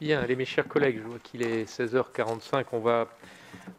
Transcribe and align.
Bien, 0.00 0.20
allez 0.20 0.36
mes 0.36 0.44
chers 0.44 0.66
collègues, 0.66 0.98
je 1.02 1.08
vois 1.08 1.18
qu'il 1.18 1.42
est 1.42 1.64
16h45, 1.64 2.66
on 2.72 2.78
va 2.78 3.08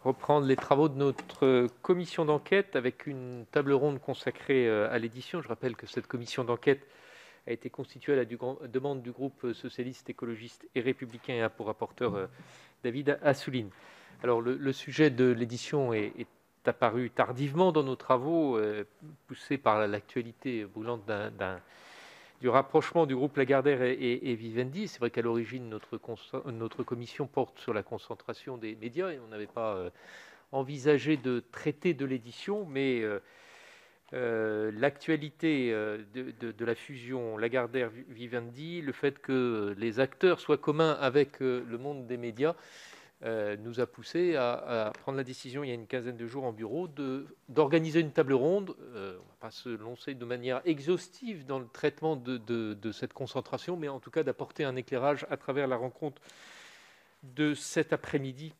reprendre 0.03 0.45
les 0.45 0.55
travaux 0.55 0.87
de 0.87 0.95
notre 0.95 1.67
commission 1.81 2.25
d'enquête 2.25 2.75
avec 2.75 3.07
une 3.07 3.45
table 3.51 3.73
ronde 3.73 3.99
consacrée 3.99 4.67
euh, 4.67 4.91
à 4.91 4.99
l'édition. 4.99 5.41
Je 5.41 5.47
rappelle 5.47 5.75
que 5.75 5.87
cette 5.87 6.05
commission 6.05 6.43
d'enquête 6.43 6.87
a 7.47 7.51
été 7.51 7.71
constituée 7.71 8.13
à 8.13 8.17
la 8.17 8.25
demande 8.25 9.01
du 9.01 9.11
groupe 9.11 9.51
socialiste, 9.53 10.11
écologiste 10.11 10.67
et 10.75 10.81
républicain 10.81 11.33
et 11.33 11.41
a 11.41 11.49
pour 11.49 11.65
rapporteur 11.65 12.13
euh, 12.13 12.27
David 12.83 13.17
Assouline. 13.23 13.69
Alors 14.23 14.41
le, 14.41 14.73
sujet 14.73 15.09
de 15.09 15.31
l'édition 15.31 15.91
est, 15.93 16.27
apparu 16.65 17.09
tardivement 17.09 17.71
dans 17.71 17.81
nos 17.81 17.95
travaux, 17.95 18.57
euh, 18.57 18.83
poussé 19.25 19.57
par 19.57 19.87
l'actualité 19.87 20.65
brûlante 20.65 21.03
d'un 21.07 21.59
du 22.41 22.49
rapprochement 22.49 23.05
du 23.05 23.15
groupe 23.15 23.37
Lagardère 23.37 23.83
et, 23.83 24.35
Vivendi. 24.35 24.87
C'est 24.87 24.99
vrai 24.99 25.11
qu'à 25.11 25.21
l'origine, 25.21 25.69
notre, 25.69 26.83
commission 26.83 27.27
porte 27.27 27.59
sur 27.59 27.71
la 27.71 27.83
concentration 27.83 28.57
des 28.57 28.75
médias 28.75 29.11
et 29.11 29.19
on 29.19 29.27
n'avait 29.27 29.45
pas 29.45 29.75
euh, 29.75 29.89
envisagé 30.51 31.17
de 31.17 31.43
traiter 31.51 31.93
de 31.93 32.03
l'édition, 32.03 32.65
mais 32.65 33.01
euh, 33.01 33.19
euh, 34.13 34.71
l'actualité 34.73 35.71
de, 35.71 36.65
la 36.65 36.73
fusion 36.73 37.37
Lagardère-Vivendi, 37.37 38.81
le 38.81 38.91
fait 38.91 39.19
que 39.19 39.75
les 39.77 39.99
acteurs 39.99 40.39
soient 40.39 40.57
communs 40.57 40.97
avec 40.99 41.39
le 41.41 41.77
monde 41.77 42.07
des 42.07 42.17
médias, 42.17 42.55
euh, 43.23 43.55
nous 43.57 43.79
a 43.79 43.85
poussé 43.85 44.35
à, 44.35 44.91
prendre 44.99 45.17
la 45.17 45.23
décision 45.23 45.63
il 45.63 45.67
y 45.67 45.71
a 45.71 45.75
une 45.75 45.85
quinzaine 45.85 46.17
de 46.17 46.25
jours 46.25 46.43
en 46.43 46.51
bureau 46.51 46.89
d'organiser 47.49 47.99
une 47.99 48.11
table 48.11 48.33
ronde. 48.33 48.75
Euh, 48.95 49.11
on 49.11 49.23
ne 49.23 49.29
va 49.29 49.35
pas 49.39 49.51
se 49.51 49.69
lancer 49.69 50.15
de 50.15 50.25
manière 50.25 50.61
exhaustive 50.65 51.45
dans 51.45 51.59
le 51.59 51.67
traitement 51.67 52.15
de, 52.15 52.91
cette 52.91 53.13
concentration, 53.13 53.77
mais 53.77 53.89
en 53.89 53.99
tout 53.99 54.09
cas 54.09 54.23
d'apporter 54.23 54.63
un 54.63 54.75
éclairage 54.75 55.27
à 55.29 55.37
travers 55.37 55.67
la 55.67 55.75
rencontre 55.75 56.19
de 57.21 57.53
cet 57.53 57.93
après-midi 57.93 58.55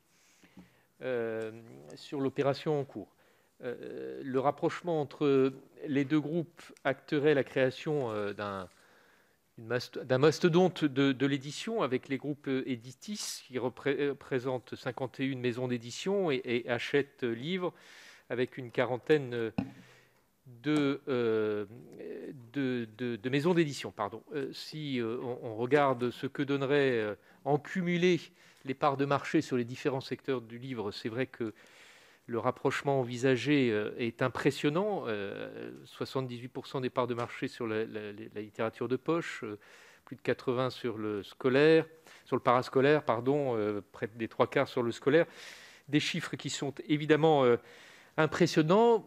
euh, 1.02 1.52
sur 1.96 2.22
l'opération 2.22 2.80
en 2.80 2.84
cours. 2.84 3.16
le 3.62 4.38
rapprochement 4.38 5.02
entre 5.02 5.54
les 5.88 6.06
deux 6.06 6.20
groupes 6.20 6.62
acterait 6.84 7.34
la 7.34 7.44
création 7.44 8.32
d'un 8.34 8.70
d'un 10.06 10.18
mastodonte 10.18 10.86
de, 10.86 11.26
l'édition 11.26 11.82
avec 11.82 12.10
les 12.10 12.18
groupes 12.18 12.48
Editis 12.48 13.44
qui 13.48 13.58
représentent 13.58 14.76
51 14.76 15.38
maisons 15.38 15.68
d'édition 15.68 16.32
et, 16.32 16.66
achètent 16.68 17.24
livres 17.24 17.74
avec 18.30 18.58
une 18.58 18.72
quarantaine 18.72 19.52
de, 20.64 21.02
euh, 21.08 21.66
de, 22.54 23.30
maisons 23.30 23.54
d'édition. 23.54 23.92
Pardon. 23.92 24.24
Euh, 24.34 24.52
si 24.54 25.00
euh, 25.00 25.18
on, 25.22 25.56
regarde 25.56 26.12
ce 26.12 26.28
que 26.28 26.44
donnerait 26.44 27.18
en 27.46 27.58
cumulé 27.58 28.20
les 28.66 28.74
parts 28.74 28.98
de 28.98 29.06
marché 29.06 29.42
sur 29.42 29.58
les 29.58 29.64
différents 29.64 30.02
secteurs 30.02 30.42
du 30.42 30.58
livre, 30.58 30.92
c'est 30.92 31.10
vrai 31.10 31.26
que 31.26 31.54
le 32.28 32.40
rapprochement 32.40 33.00
envisagé 33.00 33.72
euh, 33.72 33.92
est 33.98 34.22
impressionnant. 34.22 35.06
78% 35.06 36.78
euh, 36.78 36.80
des 36.80 36.90
parts 36.90 37.08
de 37.08 37.14
marché 37.14 37.48
sur 37.48 37.68
la, 37.68 37.84
littérature 38.36 38.88
de 38.88 38.96
poche, 38.96 39.44
euh, 39.44 39.60
plus 40.06 40.16
de 40.16 40.22
80% 40.22 40.70
sur 40.70 40.98
le 40.98 41.24
scolaire, 41.24 41.86
sur 42.26 42.36
le 42.36 42.42
parascolaire, 42.42 43.04
pardon, 43.04 43.82
près 43.92 44.10
des 44.16 44.28
trois 44.28 44.48
quarts 44.48 44.68
sur 44.68 44.84
le 44.84 44.92
scolaire. 44.92 45.26
Des 45.88 46.00
chiffres 46.00 46.36
qui 46.36 46.50
sont 46.50 46.74
évidemment 46.88 47.46
impressionnants. 48.18 49.06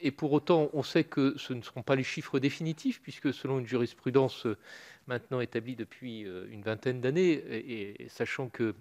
Et 0.00 0.10
pour 0.10 0.32
autant, 0.32 0.70
on 0.72 0.82
sait 0.82 1.04
que 1.04 1.34
ce 1.36 1.52
ne 1.52 1.62
seront 1.62 1.82
pas 1.82 1.94
les 1.94 2.02
chiffres 2.02 2.38
définitifs, 2.38 3.00
puisque 3.02 3.34
selon 3.34 3.58
une 3.58 3.66
jurisprudence 3.66 4.46
maintenant 5.06 5.40
établie 5.40 5.76
depuis 5.76 6.20
une 6.20 6.62
vingtaine 6.62 7.00
d'années, 7.00 7.32
et, 7.32 8.08
sachant 8.08 8.48
que 8.48 8.74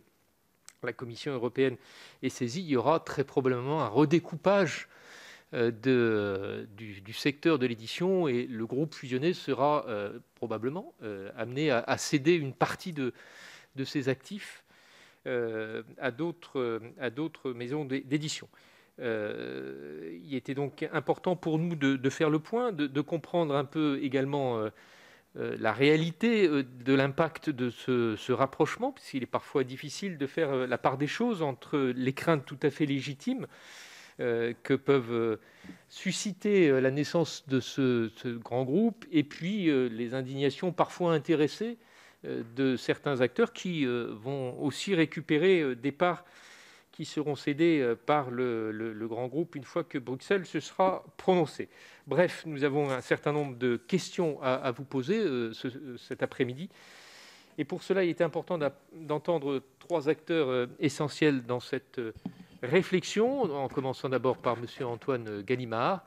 la 0.84 0.94
Commission 0.94 1.34
européenne 1.34 1.78
est 2.24 2.30
saisie, 2.30 2.62
il 2.62 2.70
y 2.70 2.76
aura 2.76 3.00
très 3.00 3.24
probablement 3.24 3.82
un 3.82 3.88
redécoupage 3.88 4.88
euh, 5.56 6.66
du, 6.78 7.14
secteur 7.14 7.58
de 7.58 7.66
l'édition 7.66 8.28
et 8.28 8.46
le 8.46 8.68
groupe 8.68 8.94
fusionné 8.94 9.34
sera 9.34 9.84
euh, 9.88 10.20
probablement 10.36 10.94
euh, 11.02 11.32
amené 11.36 11.72
à, 11.72 11.98
céder 11.98 12.36
une 12.36 12.54
partie 12.54 12.94
de, 12.94 13.14
ses 13.84 14.10
actifs 14.10 14.64
à 15.26 16.12
d'autres 16.12 17.52
maisons 17.54 17.86
d'édition. 17.86 18.48
il 19.00 20.30
était 20.32 20.54
donc 20.54 20.88
important 20.94 21.36
pour 21.36 21.60
nous 21.60 21.76
de, 21.76 22.10
faire 22.10 22.30
le 22.30 22.40
point, 22.40 22.72
de, 22.72 23.02
comprendre 23.02 23.56
un 23.56 23.66
peu 23.66 24.00
également 24.02 24.70
la 25.36 25.74
réalité 25.74 26.48
euh, 26.48 26.64
de 26.64 26.94
l'impact 26.94 27.50
de 27.50 27.70
ce, 27.70 28.32
rapprochement, 28.32 28.92
puisqu'il 28.92 29.24
est 29.24 29.28
parfois 29.28 29.64
difficile 29.64 30.18
de 30.18 30.28
faire 30.28 30.50
euh, 30.52 30.68
la 30.68 30.78
part 30.78 30.98
des 30.98 31.08
choses 31.08 31.42
entre 31.42 31.78
les 31.96 32.14
craintes 32.14 32.46
tout 32.46 32.60
à 32.64 32.70
fait 32.70 32.86
légitimes 32.86 33.48
que 34.18 34.74
peuvent 34.74 35.40
susciter 35.88 36.82
la 36.82 36.92
naissance 36.92 37.48
de 37.48 37.62
ce, 37.62 38.12
grand 38.36 38.66
groupe 38.66 39.06
et 39.14 39.24
puis 39.24 39.72
les 39.90 40.14
indignations 40.14 40.74
parfois 40.74 41.14
intéressées 41.14 41.78
de 42.26 42.76
certains 42.76 43.22
acteurs 43.22 43.54
qui 43.54 43.86
vont 43.86 44.62
aussi 44.62 44.94
récupérer 44.94 45.74
des 45.74 45.94
parts 45.94 46.26
qui 47.00 47.06
seront 47.06 47.38
cédées 47.38 47.80
euh, 47.80 47.96
par 47.96 48.30
le, 48.30 49.08
grand 49.08 49.30
groupe 49.30 49.56
une 49.56 49.64
fois 49.64 49.86
que 49.86 49.98
Bruxelles 49.98 50.46
se 50.46 50.60
sera 50.60 51.06
prononcé. 51.16 51.70
Bref, 52.08 52.44
nous 52.46 52.66
avons 52.66 52.90
un 52.90 53.00
certain 53.00 53.32
nombre 53.32 53.56
de 53.56 53.78
questions 53.78 54.38
à, 54.44 54.70
vous 54.72 54.84
poser 54.84 55.18
euh, 55.18 55.54
cet 55.96 56.24
après-midi. 56.24 56.68
Et 57.58 57.64
pour 57.64 57.84
cela, 57.84 58.04
il 58.04 58.10
est 58.10 58.20
important 58.20 58.60
d'entendre 58.92 59.64
trois 59.80 60.10
acteurs 60.10 60.50
euh, 60.50 60.68
essentiels 60.82 61.46
dans 61.46 61.62
cette 61.62 62.02
réflexion, 62.62 63.44
en 63.44 63.70
commençant 63.70 64.10
d'abord 64.10 64.36
par 64.36 64.58
M. 64.58 64.86
Antoine 64.86 65.42
Gallimard, 65.44 66.04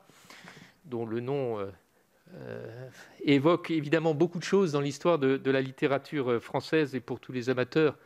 dont 0.85 1.07
le 1.07 1.21
nom 1.21 1.57
évoque 3.23 3.71
évidemment 3.71 4.13
beaucoup 4.13 4.37
de 4.37 4.43
choses 4.43 4.73
dans 4.73 4.81
l'histoire 4.81 5.17
de, 5.17 5.49
la 5.49 5.61
littérature 5.61 6.39
française 6.39 6.93
et 6.93 6.99
pour 6.99 7.19
tous 7.19 7.31
les 7.31 7.49
amateurs 7.49 7.97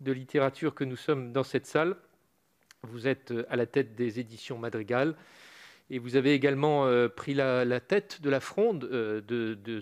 de 0.00 0.12
littérature 0.12 0.74
que 0.74 0.84
nous 0.84 0.96
sommes 0.96 1.32
dans 1.32 1.44
cette 1.44 1.66
salle. 1.66 1.96
Vous 2.82 3.06
êtes 3.06 3.30
euh, 3.30 3.44
à 3.50 3.56
la 3.56 3.66
tête 3.66 3.94
des 3.94 4.20
éditions 4.20 4.58
Madrigal 4.58 5.14
et 5.90 5.98
vous 5.98 6.16
avez 6.16 6.32
également 6.32 6.86
euh, 6.86 7.08
pris 7.08 7.34
la, 7.34 7.80
tête 7.80 8.22
de 8.22 8.30
la 8.30 8.40
fronde 8.40 8.84
euh, 8.84 9.80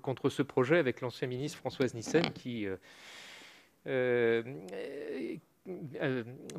contre 0.00 0.28
ce 0.28 0.42
projet 0.42 0.78
avec 0.78 1.00
l'ancien 1.02 1.28
ministre 1.28 1.58
Françoise 1.58 1.94
Nissen 1.94 2.22
qui... 2.32 2.66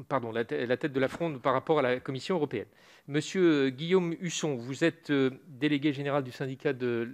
pardon, 0.07 0.31
la, 0.31 0.45
tête 0.45 0.93
de 0.93 0.99
la 0.99 1.07
fronde 1.07 1.41
par 1.41 1.53
rapport 1.53 1.79
à 1.79 1.81
la 1.81 1.99
Commission 1.99 2.35
européenne. 2.35 2.67
Monsieur 3.07 3.69
Guillaume 3.69 4.15
Husson, 4.21 4.55
vous 4.55 4.83
êtes 4.83 5.11
délégué 5.47 5.91
général 5.91 6.23
du 6.23 6.31
syndicat 6.31 6.71
de 6.71 7.09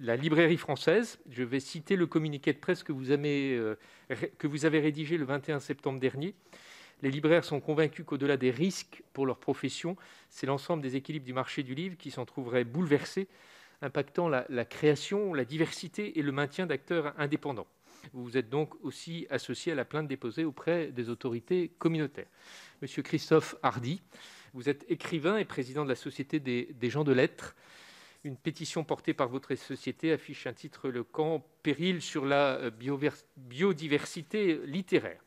la, 0.00 0.16
librairie 0.16 0.58
française. 0.58 1.20
Je 1.30 1.44
vais 1.44 1.60
citer 1.60 1.96
le 1.96 2.06
communiqué 2.06 2.52
de 2.52 2.58
presse 2.58 2.82
que 2.82 2.92
vous 2.92 3.12
avez 3.12 4.80
rédigé 4.80 5.16
le 5.16 5.24
21 5.24 5.60
septembre 5.60 6.00
dernier. 6.00 6.34
Les 7.02 7.10
libraires 7.10 7.44
sont 7.44 7.60
convaincus 7.60 8.04
qu'au-delà 8.04 8.36
des 8.36 8.50
risques 8.50 9.02
pour 9.12 9.24
leur 9.24 9.38
profession, 9.38 9.96
c'est 10.30 10.46
l'ensemble 10.46 10.82
des 10.82 10.96
équilibres 10.96 11.26
du 11.26 11.32
marché 11.32 11.62
du 11.62 11.74
livre 11.74 11.96
qui 11.96 12.10
s'en 12.10 12.24
trouverait 12.24 12.64
bouleversé, 12.64 13.28
impactant 13.82 14.28
la, 14.28 14.64
création, 14.64 15.32
la 15.32 15.44
diversité 15.44 16.18
et 16.18 16.22
le 16.22 16.32
maintien 16.32 16.66
d'acteurs 16.66 17.14
indépendants. 17.18 17.68
Vous 18.12 18.24
vous 18.24 18.36
êtes 18.36 18.48
donc 18.48 18.74
aussi 18.82 19.26
associé 19.30 19.72
à 19.72 19.74
la 19.74 19.84
plainte 19.84 20.08
déposée 20.08 20.44
auprès 20.44 20.88
des 20.88 21.08
autorités 21.08 21.70
communautaires. 21.78 22.28
Monsieur 22.82 23.02
Christophe 23.02 23.54
Hardy, 23.62 24.02
vous 24.54 24.68
êtes 24.68 24.84
écrivain 24.88 25.36
et 25.36 25.44
président 25.44 25.84
de 25.84 25.88
la 25.88 25.94
Société 25.94 26.40
des, 26.40 26.90
gens 26.90 27.04
de 27.04 27.12
lettres. 27.12 27.54
Une 28.24 28.36
pétition 28.36 28.82
portée 28.82 29.14
par 29.14 29.28
votre 29.28 29.54
société 29.54 30.12
affiche 30.12 30.48
un 30.48 30.52
titre 30.52 30.88
Le 30.88 31.04
camp 31.04 31.46
péril 31.62 32.02
sur 32.02 32.24
la 32.24 32.70
biodiversité 33.36 34.60
littéraire. 34.66 35.20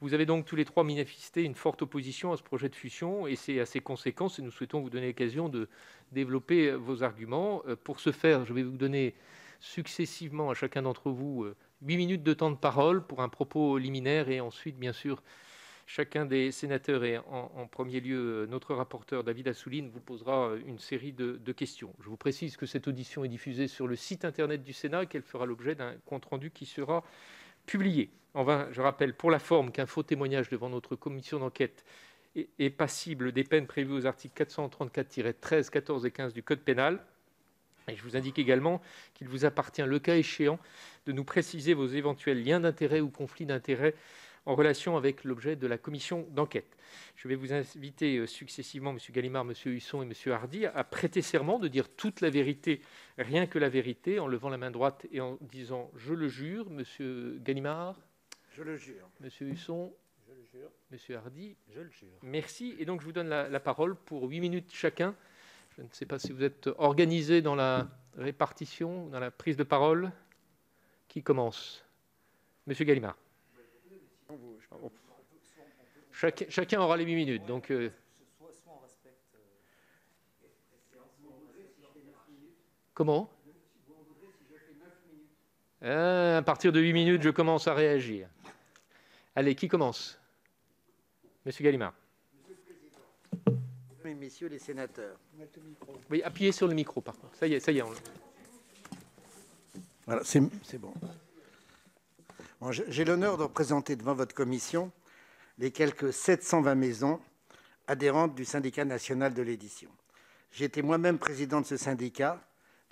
Vous 0.00 0.14
avez 0.14 0.26
donc 0.26 0.44
tous 0.44 0.56
les 0.56 0.64
trois 0.64 0.84
manifesté 0.84 1.42
une 1.42 1.54
forte 1.54 1.82
opposition 1.82 2.32
à 2.32 2.36
ce 2.36 2.42
projet 2.42 2.68
de 2.68 2.74
fusion 2.74 3.26
et 3.26 3.36
c'est 3.36 3.60
à 3.60 3.66
ces 3.66 3.80
conséquences 3.80 4.38
et 4.38 4.42
nous 4.42 4.50
souhaitons 4.50 4.80
vous 4.80 4.90
donner 4.90 5.08
l'occasion 5.08 5.48
de 5.48 5.68
développer 6.12 6.72
vos 6.72 7.02
arguments. 7.02 7.62
Euh, 7.66 7.76
pour 7.76 8.00
ce 8.00 8.12
faire, 8.12 8.44
je 8.44 8.52
vais 8.52 8.62
vous 8.62 8.76
donner 8.76 9.14
successivement 9.60 10.50
à 10.50 10.54
chacun 10.54 10.82
d'entre 10.82 11.10
vous 11.10 11.44
euh, 11.44 11.56
huit 11.82 11.96
minutes 11.96 12.22
de 12.22 12.34
temps 12.34 12.50
de 12.50 12.56
parole 12.56 13.06
pour 13.06 13.22
un 13.22 13.28
propos 13.28 13.78
liminaire 13.78 14.28
et 14.28 14.40
ensuite, 14.40 14.78
bien 14.78 14.92
sûr, 14.92 15.22
chacun 15.86 16.26
des 16.26 16.52
sénateurs 16.52 17.04
et 17.04 17.18
en, 17.18 17.66
premier 17.66 18.00
lieu 18.00 18.42
euh, 18.42 18.46
notre 18.46 18.74
rapporteur 18.74 19.24
David 19.24 19.48
Assouline 19.48 19.88
vous 19.88 20.00
posera 20.00 20.50
une 20.66 20.78
série 20.78 21.12
de, 21.12 21.40
de, 21.42 21.52
questions. 21.52 21.94
Je 22.00 22.08
vous 22.08 22.16
précise 22.16 22.56
que 22.56 22.66
cette 22.66 22.86
audition 22.86 23.24
est 23.24 23.28
diffusée 23.28 23.68
sur 23.68 23.86
le 23.86 23.96
site 23.96 24.24
internet 24.24 24.62
du 24.62 24.72
Sénat 24.72 25.04
et 25.04 25.06
qu'elle 25.06 25.22
fera 25.22 25.46
l'objet 25.46 25.74
d'un 25.74 25.94
compte-rendu 26.04 26.50
qui 26.50 26.66
sera 26.66 27.02
publié. 27.66 28.10
Enfin, 28.34 28.68
je 28.70 28.80
rappelle 28.80 29.14
pour 29.14 29.30
la 29.30 29.38
forme 29.38 29.72
qu'un 29.72 29.86
faux 29.86 30.02
témoignage 30.02 30.48
devant 30.48 30.68
notre 30.68 30.96
commission 30.96 31.38
d'enquête 31.38 31.84
est, 32.58 32.70
passible 32.70 33.32
des 33.32 33.44
peines 33.44 33.66
prévues 33.66 33.94
aux 33.94 34.06
articles 34.06 34.44
434-13, 34.44 35.70
14 35.70 36.06
et 36.06 36.10
15 36.10 36.32
du 36.34 36.42
Code 36.42 36.60
pénal. 36.60 37.02
Et 37.88 37.96
je 37.96 38.02
vous 38.02 38.16
indique 38.16 38.38
également 38.38 38.82
qu'il 39.14 39.28
vous 39.28 39.44
appartient, 39.44 39.82
le 39.82 39.98
cas 39.98 40.16
échéant, 40.16 40.58
de 41.06 41.12
nous 41.12 41.24
préciser 41.24 41.72
vos 41.72 41.86
éventuels 41.86 42.44
liens 42.44 42.60
d'intérêt 42.60 43.00
ou 43.00 43.10
conflits 43.10 43.46
d'intérêts 43.46 43.94
en 44.46 44.54
relation 44.54 44.96
avec 44.96 45.24
l'objet 45.24 45.56
de 45.56 45.66
la 45.66 45.76
commission 45.76 46.26
d'enquête. 46.30 46.76
Je 47.16 47.28
vais 47.28 47.34
vous 47.34 47.52
inviter 47.52 48.16
euh, 48.16 48.26
successivement, 48.26 48.90
M. 48.90 48.98
Gallimard, 49.10 49.42
M. 49.42 49.52
Husson 49.66 50.02
et 50.02 50.06
M. 50.06 50.32
Hardy, 50.32 50.66
à 50.66 50.84
prêter 50.84 51.20
serment 51.20 51.58
de 51.58 51.68
dire 51.68 51.88
toute 51.88 52.20
la 52.20 52.30
vérité, 52.30 52.80
rien 53.18 53.46
que 53.46 53.58
la 53.58 53.68
vérité, 53.68 54.20
en 54.20 54.28
levant 54.28 54.48
la 54.48 54.56
main 54.56 54.70
droite 54.70 55.06
et 55.10 55.20
en 55.20 55.36
disant 55.40 55.90
«je 55.96 56.14
le 56.14 56.28
jure». 56.28 56.66
M. 56.70 57.38
Gallimard 57.42 57.96
Je 58.52 58.62
le 58.62 58.76
jure. 58.76 59.10
M. 59.22 59.28
Husson 59.40 59.92
Je 60.26 60.32
le 60.32 60.44
jure. 60.44 60.70
M. 60.92 61.16
Hardy 61.16 61.56
Je 61.68 61.80
le 61.80 61.90
jure. 61.90 62.18
Merci. 62.22 62.76
Et 62.78 62.84
donc, 62.84 63.00
je 63.00 63.06
vous 63.06 63.12
donne 63.12 63.28
la, 63.28 63.48
la 63.48 63.60
parole 63.60 63.96
pour 63.96 64.28
huit 64.28 64.40
minutes 64.40 64.72
chacun. 64.72 65.14
Je 65.76 65.82
ne 65.82 65.88
sais 65.90 66.06
pas 66.06 66.18
si 66.18 66.32
vous 66.32 66.44
êtes 66.44 66.70
organisé 66.78 67.42
dans 67.42 67.56
la 67.56 67.88
répartition, 68.16 69.08
dans 69.08 69.20
la 69.20 69.30
prise 69.30 69.56
de 69.56 69.64
parole. 69.64 70.12
Qui 71.08 71.22
commence? 71.22 71.84
Monsieur 72.66 72.84
Gallimard. 72.84 73.16
Chacun, 76.12 76.46
chacun 76.48 76.80
aura 76.80 76.96
les 76.96 77.04
8 77.04 77.14
minutes. 77.14 77.46
Donc, 77.46 77.70
euh, 77.70 77.90
Comment? 82.94 83.28
Ah, 85.82 86.38
À 86.38 86.42
partir 86.42 86.72
de 86.72 86.80
8 86.80 86.94
minutes, 86.94 87.22
je 87.22 87.28
commence 87.28 87.68
à 87.68 87.74
réagir. 87.74 88.28
Allez, 89.34 89.54
qui 89.54 89.68
commence? 89.68 90.18
Monsieur 91.44 91.62
Gallimard. 91.62 91.92
Mesdames 93.38 94.06
et 94.06 94.14
messieurs 94.14 94.48
les 94.48 94.58
sénateurs, 94.58 95.18
Oui, 96.10 96.22
appuyez 96.22 96.52
sur 96.52 96.66
le 96.68 96.74
micro, 96.74 97.00
par 97.02 97.18
contre. 97.18 97.36
Ça 97.36 97.46
y 97.46 97.52
est, 97.54 97.60
ça 97.60 97.70
y 97.70 97.78
est. 97.78 97.82
on- 97.82 97.92
voilà, 100.06 100.22
c'est 100.24 100.40
bon. 100.78 100.94
J'ai 102.88 103.04
l'honneur 103.04 103.36
de 103.36 103.42
représenter 103.42 103.96
devant 103.96 104.14
votre 104.14 104.34
commission 104.34 104.90
les 105.58 105.70
quelques 105.70 106.12
720 106.12 106.74
maisons 106.74 107.20
adhérentes 107.86 108.34
du 108.34 108.46
syndicat 108.46 108.84
national 108.84 109.34
de 109.34 109.42
l'édition. 109.42 109.90
J'ai 110.52 110.64
été 110.64 110.80
moi-même 110.80 111.18
président 111.18 111.60
de 111.60 111.66
ce 111.66 111.76
syndicat 111.76 112.40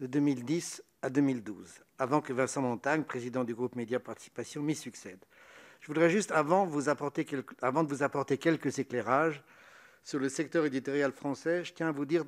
de 0.00 0.06
2010 0.06 0.82
à 1.00 1.08
2012, 1.08 1.80
avant 1.98 2.20
que 2.20 2.34
Vincent 2.34 2.60
Montagne, 2.60 3.04
président 3.04 3.42
du 3.42 3.54
groupe 3.54 3.74
Média 3.74 3.98
Participation, 3.98 4.62
m'y 4.62 4.74
succède. 4.74 5.24
Je 5.80 5.86
voudrais 5.86 6.10
juste, 6.10 6.30
avant 6.30 6.66
de 6.66 6.70
vous 6.70 6.90
apporter 8.02 8.38
quelques 8.38 8.78
éclairages 8.78 9.42
sur 10.02 10.18
le 10.18 10.28
secteur 10.28 10.66
éditorial 10.66 11.12
français, 11.12 11.64
je 11.64 11.72
tiens 11.72 11.88
à 11.88 11.92
vous 11.92 12.04
dire 12.04 12.24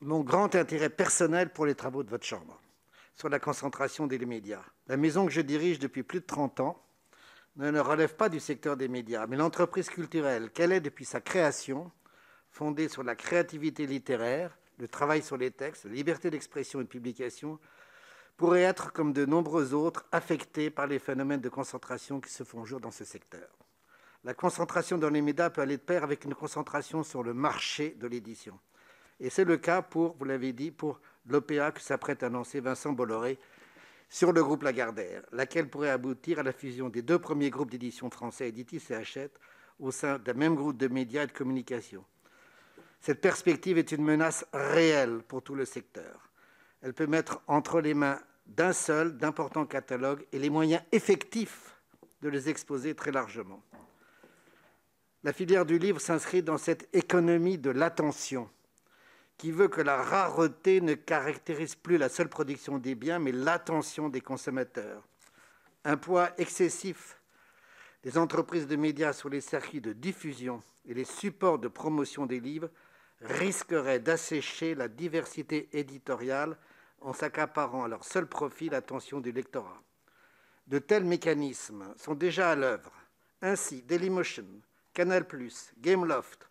mon 0.00 0.20
grand 0.20 0.54
intérêt 0.54 0.90
personnel 0.90 1.48
pour 1.50 1.64
les 1.64 1.74
travaux 1.74 2.02
de 2.02 2.10
votre 2.10 2.26
Chambre 2.26 2.60
sur 3.18 3.28
la 3.28 3.40
concentration 3.40 4.06
des 4.06 4.24
médias. 4.24 4.62
La 4.86 4.96
maison 4.96 5.26
que 5.26 5.32
je 5.32 5.40
dirige 5.40 5.80
depuis 5.80 6.04
plus 6.04 6.20
de 6.20 6.26
30 6.26 6.60
ans 6.60 6.80
ne 7.56 7.80
relève 7.80 8.14
pas 8.14 8.28
du 8.28 8.38
secteur 8.38 8.76
des 8.76 8.86
médias, 8.86 9.26
mais 9.26 9.36
l'entreprise 9.36 9.90
culturelle 9.90 10.50
qu'elle 10.50 10.70
est 10.70 10.80
depuis 10.80 11.04
sa 11.04 11.20
création, 11.20 11.90
fondée 12.52 12.88
sur 12.88 13.02
la 13.02 13.16
créativité 13.16 13.86
littéraire, 13.86 14.56
le 14.78 14.86
travail 14.86 15.22
sur 15.22 15.36
les 15.36 15.50
textes, 15.50 15.86
la 15.86 15.94
liberté 15.94 16.30
d'expression 16.30 16.80
et 16.80 16.84
de 16.84 16.88
publication, 16.88 17.58
pourrait 18.36 18.62
être, 18.62 18.92
comme 18.92 19.12
de 19.12 19.26
nombreux 19.26 19.74
autres, 19.74 20.06
affectée 20.12 20.70
par 20.70 20.86
les 20.86 21.00
phénomènes 21.00 21.40
de 21.40 21.48
concentration 21.48 22.20
qui 22.20 22.30
se 22.30 22.44
font 22.44 22.64
jour 22.64 22.78
dans 22.78 22.92
ce 22.92 23.04
secteur. 23.04 23.48
La 24.22 24.34
concentration 24.34 24.96
dans 24.96 25.10
les 25.10 25.22
médias 25.22 25.50
peut 25.50 25.62
aller 25.62 25.76
de 25.76 25.82
pair 25.82 26.04
avec 26.04 26.24
une 26.24 26.36
concentration 26.36 27.02
sur 27.02 27.24
le 27.24 27.34
marché 27.34 27.96
de 27.98 28.06
l'édition. 28.06 28.60
Et 29.18 29.30
c'est 29.30 29.44
le 29.44 29.56
cas 29.56 29.82
pour, 29.82 30.16
vous 30.16 30.24
l'avez 30.24 30.52
dit, 30.52 30.70
pour 30.70 31.00
l'OPA 31.28 31.72
que 31.72 31.80
s'apprête 31.80 32.22
à 32.22 32.26
annoncer 32.26 32.60
Vincent 32.60 32.92
Bolloré 32.92 33.38
sur 34.08 34.32
le 34.32 34.42
groupe 34.42 34.62
Lagardère, 34.62 35.22
laquelle 35.32 35.68
pourrait 35.68 35.90
aboutir 35.90 36.38
à 36.38 36.42
la 36.42 36.52
fusion 36.52 36.88
des 36.88 37.02
deux 37.02 37.18
premiers 37.18 37.50
groupes 37.50 37.70
d'édition 37.70 38.10
français, 38.10 38.48
Editis 38.48 38.82
et 38.90 38.94
Hachette, 38.94 39.38
au 39.78 39.90
sein 39.90 40.18
d'un 40.18 40.34
même 40.34 40.54
groupe 40.54 40.76
de 40.76 40.88
médias 40.88 41.24
et 41.24 41.26
de 41.26 41.32
communication. 41.32 42.04
Cette 43.00 43.20
perspective 43.20 43.78
est 43.78 43.92
une 43.92 44.02
menace 44.02 44.44
réelle 44.52 45.20
pour 45.28 45.42
tout 45.42 45.54
le 45.54 45.64
secteur. 45.64 46.30
Elle 46.82 46.94
peut 46.94 47.06
mettre 47.06 47.42
entre 47.46 47.80
les 47.80 47.94
mains 47.94 48.18
d'un 48.46 48.72
seul 48.72 49.16
d'importants 49.16 49.66
catalogues 49.66 50.26
et 50.32 50.38
les 50.38 50.50
moyens 50.50 50.82
effectifs 50.90 51.76
de 52.22 52.28
les 52.28 52.48
exposer 52.48 52.94
très 52.94 53.12
largement. 53.12 53.62
La 55.22 55.32
filière 55.32 55.66
du 55.66 55.78
livre 55.78 56.00
s'inscrit 56.00 56.42
dans 56.42 56.58
cette 56.58 56.88
économie 56.94 57.58
de 57.58 57.70
l'attention 57.70 58.48
qui 59.38 59.52
veut 59.52 59.68
que 59.68 59.80
la 59.80 60.02
rareté 60.02 60.80
ne 60.80 60.94
caractérise 60.94 61.76
plus 61.76 61.96
la 61.96 62.08
seule 62.08 62.28
production 62.28 62.78
des 62.78 62.96
biens, 62.96 63.20
mais 63.20 63.32
l'attention 63.32 64.08
des 64.08 64.20
consommateurs. 64.20 65.06
Un 65.84 65.96
poids 65.96 66.30
excessif 66.38 67.22
des 68.02 68.18
entreprises 68.18 68.66
de 68.66 68.76
médias 68.76 69.12
sur 69.12 69.28
les 69.28 69.40
circuits 69.40 69.80
de 69.80 69.92
diffusion 69.92 70.60
et 70.86 70.92
les 70.92 71.04
supports 71.04 71.60
de 71.60 71.68
promotion 71.68 72.26
des 72.26 72.40
livres 72.40 72.68
risquerait 73.20 74.00
d'assécher 74.00 74.74
la 74.74 74.88
diversité 74.88 75.68
éditoriale 75.72 76.56
en 77.00 77.12
s'accaparant 77.12 77.84
à 77.84 77.88
leur 77.88 78.04
seul 78.04 78.26
profit 78.26 78.68
l'attention 78.68 79.20
du 79.20 79.30
lectorat. 79.30 79.82
De 80.66 80.80
tels 80.80 81.04
mécanismes 81.04 81.94
sont 81.96 82.14
déjà 82.14 82.50
à 82.50 82.56
l'œuvre. 82.56 82.92
Ainsi, 83.40 83.82
Dailymotion, 83.82 84.46
Canal+, 84.92 85.24
Gameloft 85.78 86.47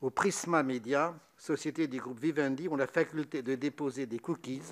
ou 0.00 0.10
Prisma 0.10 0.62
Media, 0.62 1.18
société 1.36 1.86
du 1.88 1.98
groupe 2.00 2.20
Vivendi, 2.20 2.68
ont 2.68 2.76
la 2.76 2.86
faculté 2.86 3.42
de 3.42 3.54
déposer 3.54 4.06
des 4.06 4.18
cookies 4.18 4.62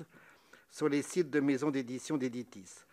sur 0.69 0.89
les 0.89 1.01
sites 1.01 1.29
de 1.29 1.39
maisons 1.39 1.71
d'édition 1.71 2.17
d'Editis. 2.17 2.85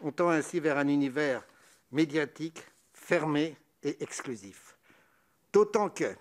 On 0.00 0.12
tend 0.12 0.30
ainsi 0.30 0.60
vers 0.60 0.78
un 0.78 0.88
univers 0.88 1.44
médiatique, 1.90 2.62
fermé 2.92 3.56
et 3.82 4.02
exclusif. 4.02 4.76
D'autant 5.52 5.88
que, 5.88 6.14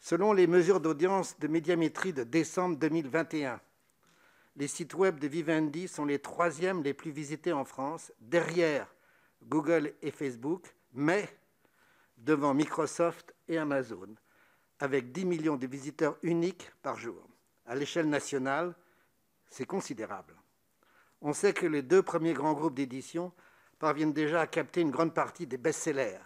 selon 0.00 0.32
les 0.32 0.46
mesures 0.46 0.80
d'audience 0.80 1.38
de 1.38 1.48
médiamétrie 1.48 2.12
de 2.12 2.24
décembre 2.24 2.76
2021, 2.76 3.60
les 4.56 4.68
sites 4.68 4.94
web 4.94 5.20
de 5.20 5.28
Vivendi 5.28 5.86
sont 5.86 6.04
les 6.04 6.18
troisièmes 6.18 6.82
les 6.82 6.94
plus 6.94 7.12
visités 7.12 7.52
en 7.52 7.64
France, 7.64 8.12
derrière 8.20 8.92
Google 9.44 9.94
et 10.02 10.10
Facebook, 10.10 10.74
mais 10.92 11.28
devant 12.16 12.54
Microsoft 12.54 13.34
et 13.46 13.56
Amazon, 13.56 14.08
avec 14.80 15.12
10 15.12 15.24
millions 15.24 15.56
de 15.56 15.66
visiteurs 15.66 16.16
uniques 16.22 16.70
par 16.82 16.98
jour. 16.98 17.26
À 17.66 17.74
l'échelle 17.74 18.08
nationale, 18.08 18.74
c'est 19.48 19.66
considérable. 19.66 20.34
On 21.20 21.32
sait 21.32 21.52
que 21.52 21.66
les 21.66 21.82
deux 21.82 22.02
premiers 22.02 22.32
grands 22.32 22.52
groupes 22.52 22.74
d'édition 22.74 23.32
parviennent 23.78 24.12
déjà 24.12 24.40
à 24.42 24.46
capter 24.46 24.80
une 24.80 24.90
grande 24.90 25.14
partie 25.14 25.46
des 25.46 25.58
best-sellers. 25.58 26.20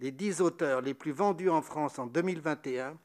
Les 0.00 0.12
10 0.12 0.40
auteurs 0.40 0.80
les 0.80 0.94
plus 0.94 1.12
vendus 1.12 1.50
en 1.50 1.62
France 1.62 1.98
en 1.98 2.06
2021 2.06 2.96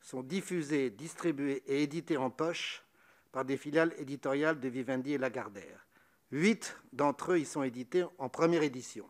sont 0.00 0.22
diffusés, 0.22 0.90
distribués 0.90 1.62
et 1.66 1.82
édités 1.82 2.16
en 2.16 2.30
poche 2.30 2.84
par 3.32 3.44
des 3.44 3.56
filiales 3.56 3.94
éditoriales 3.98 4.60
de 4.60 4.68
Vivendi 4.68 5.14
et 5.14 5.18
Lagardère. 5.18 5.86
Huit 6.30 6.76
d'entre 6.92 7.32
eux 7.32 7.38
y 7.38 7.44
sont 7.44 7.62
édités 7.62 8.04
en 8.18 8.28
première 8.28 8.62
édition. 8.62 9.08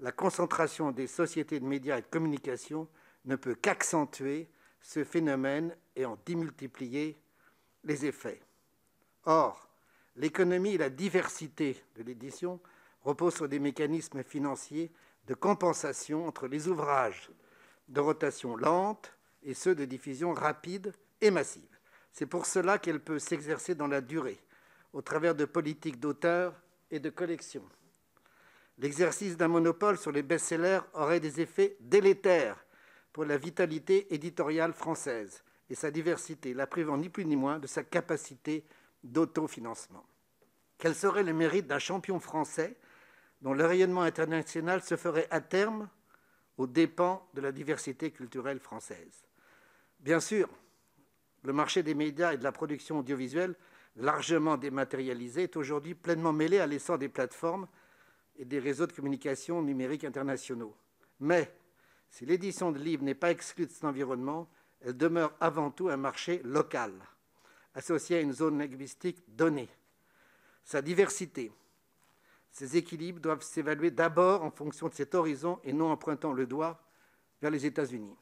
La 0.00 0.12
concentration 0.12 0.90
des 0.90 1.06
sociétés 1.06 1.60
de 1.60 1.64
médias 1.64 1.98
et 1.98 2.02
de 2.02 2.06
communication 2.06 2.88
ne 3.24 3.36
peut 3.36 3.54
qu'accentuer 3.54 4.48
ce 4.80 5.04
phénomène 5.04 5.76
et 5.96 6.04
en 6.04 6.18
démultiplier 6.26 7.18
les 7.84 8.06
effets. 8.06 8.40
Or, 9.24 9.68
l'économie 10.16 10.74
et 10.74 10.78
la 10.78 10.90
diversité 10.90 11.82
de 11.96 12.02
l'édition 12.02 12.60
reposent 13.02 13.36
sur 13.36 13.48
des 13.48 13.58
mécanismes 13.58 14.22
financiers 14.22 14.90
de 15.26 15.34
compensation 15.34 16.26
entre 16.26 16.48
les 16.48 16.68
ouvrages 16.68 17.30
de 17.88 18.00
rotation 18.00 18.56
lente 18.56 19.16
et 19.42 19.54
ceux 19.54 19.74
de 19.74 19.84
diffusion 19.84 20.32
rapide 20.32 20.92
et 21.20 21.30
massive. 21.30 21.62
C'est 22.12 22.26
pour 22.26 22.46
cela 22.46 22.78
qu'elle 22.78 23.00
peut 23.00 23.18
s'exercer 23.18 23.74
dans 23.74 23.86
la 23.86 24.00
durée, 24.00 24.40
au 24.92 25.02
travers 25.02 25.34
de 25.34 25.44
politiques 25.44 26.00
d'auteur 26.00 26.54
et 26.90 27.00
de 27.00 27.10
collection. 27.10 27.62
L'exercice 28.78 29.36
d'un 29.36 29.48
monopole 29.48 29.98
sur 29.98 30.12
les 30.12 30.22
best-sellers 30.22 30.80
aurait 30.94 31.20
des 31.20 31.40
effets 31.40 31.76
délétères 31.80 32.64
pour 33.12 33.24
la 33.24 33.36
vitalité 33.36 34.12
éditoriale 34.14 34.72
française 34.72 35.42
et 35.70 35.74
sa 35.74 35.90
diversité, 35.90 36.54
la 36.54 36.66
privant 36.66 36.96
ni 36.96 37.08
plus 37.08 37.24
ni 37.24 37.36
moins 37.36 37.58
de 37.58 37.66
sa 37.66 37.82
capacité 37.82 38.64
d'autofinancement. 39.02 40.04
Quel 40.78 40.94
serait 40.94 41.22
le 41.22 41.32
mérite 41.32 41.66
d'un 41.66 41.78
champion 41.78 42.18
français 42.20 42.76
dont 43.40 43.54
le 43.54 43.64
rayonnement 43.64 44.02
international 44.02 44.82
se 44.82 44.96
ferait 44.96 45.28
à 45.30 45.40
terme 45.40 45.88
aux 46.58 46.66
dépens 46.66 47.26
de 47.34 47.40
la 47.40 47.52
diversité 47.52 48.10
culturelle 48.10 48.60
française? 48.60 49.24
Bien 50.00 50.20
sûr, 50.20 50.48
le 51.44 51.52
marché 51.52 51.82
des 51.82 51.94
médias 51.94 52.32
et 52.32 52.38
de 52.38 52.44
la 52.44 52.52
production 52.52 52.98
audiovisuelle, 52.98 53.54
largement 53.96 54.56
dématérialisé, 54.56 55.44
est 55.44 55.56
aujourd'hui 55.56 55.94
pleinement 55.94 56.32
mêlé 56.32 56.58
à 56.58 56.66
l'essor 56.66 56.98
des 56.98 57.08
plateformes 57.08 57.66
et 58.36 58.44
des 58.44 58.58
réseaux 58.58 58.86
de 58.86 58.92
communication 58.92 59.62
numériques 59.62 60.04
internationaux. 60.04 60.74
Mais 61.20 61.52
si 62.12 62.26
l'édition 62.26 62.70
de 62.70 62.78
livres 62.78 63.02
n'est 63.02 63.14
pas 63.14 63.30
exclue 63.30 63.66
de 63.66 63.70
cet 63.72 63.84
environnement, 63.84 64.46
elle 64.82 64.96
demeure 64.96 65.32
avant 65.40 65.70
tout 65.70 65.88
un 65.88 65.96
marché 65.96 66.42
local, 66.44 66.92
associé 67.74 68.18
à 68.18 68.20
une 68.20 68.34
zone 68.34 68.58
linguistique 68.58 69.24
donnée. 69.28 69.68
sa 70.62 70.80
diversité. 70.80 71.50
Ces 72.52 72.76
équilibres 72.76 73.18
doivent 73.18 73.42
s'évaluer 73.42 73.90
d'abord 73.90 74.44
en 74.44 74.50
fonction 74.50 74.88
de 74.88 74.94
cet 74.94 75.14
horizon 75.14 75.58
et 75.64 75.72
non 75.72 75.90
en 75.90 75.96
pointant 75.96 76.32
le 76.32 76.46
doigt 76.46 76.80
vers 77.40 77.50
les 77.50 77.66
États-Unis. 77.66 78.14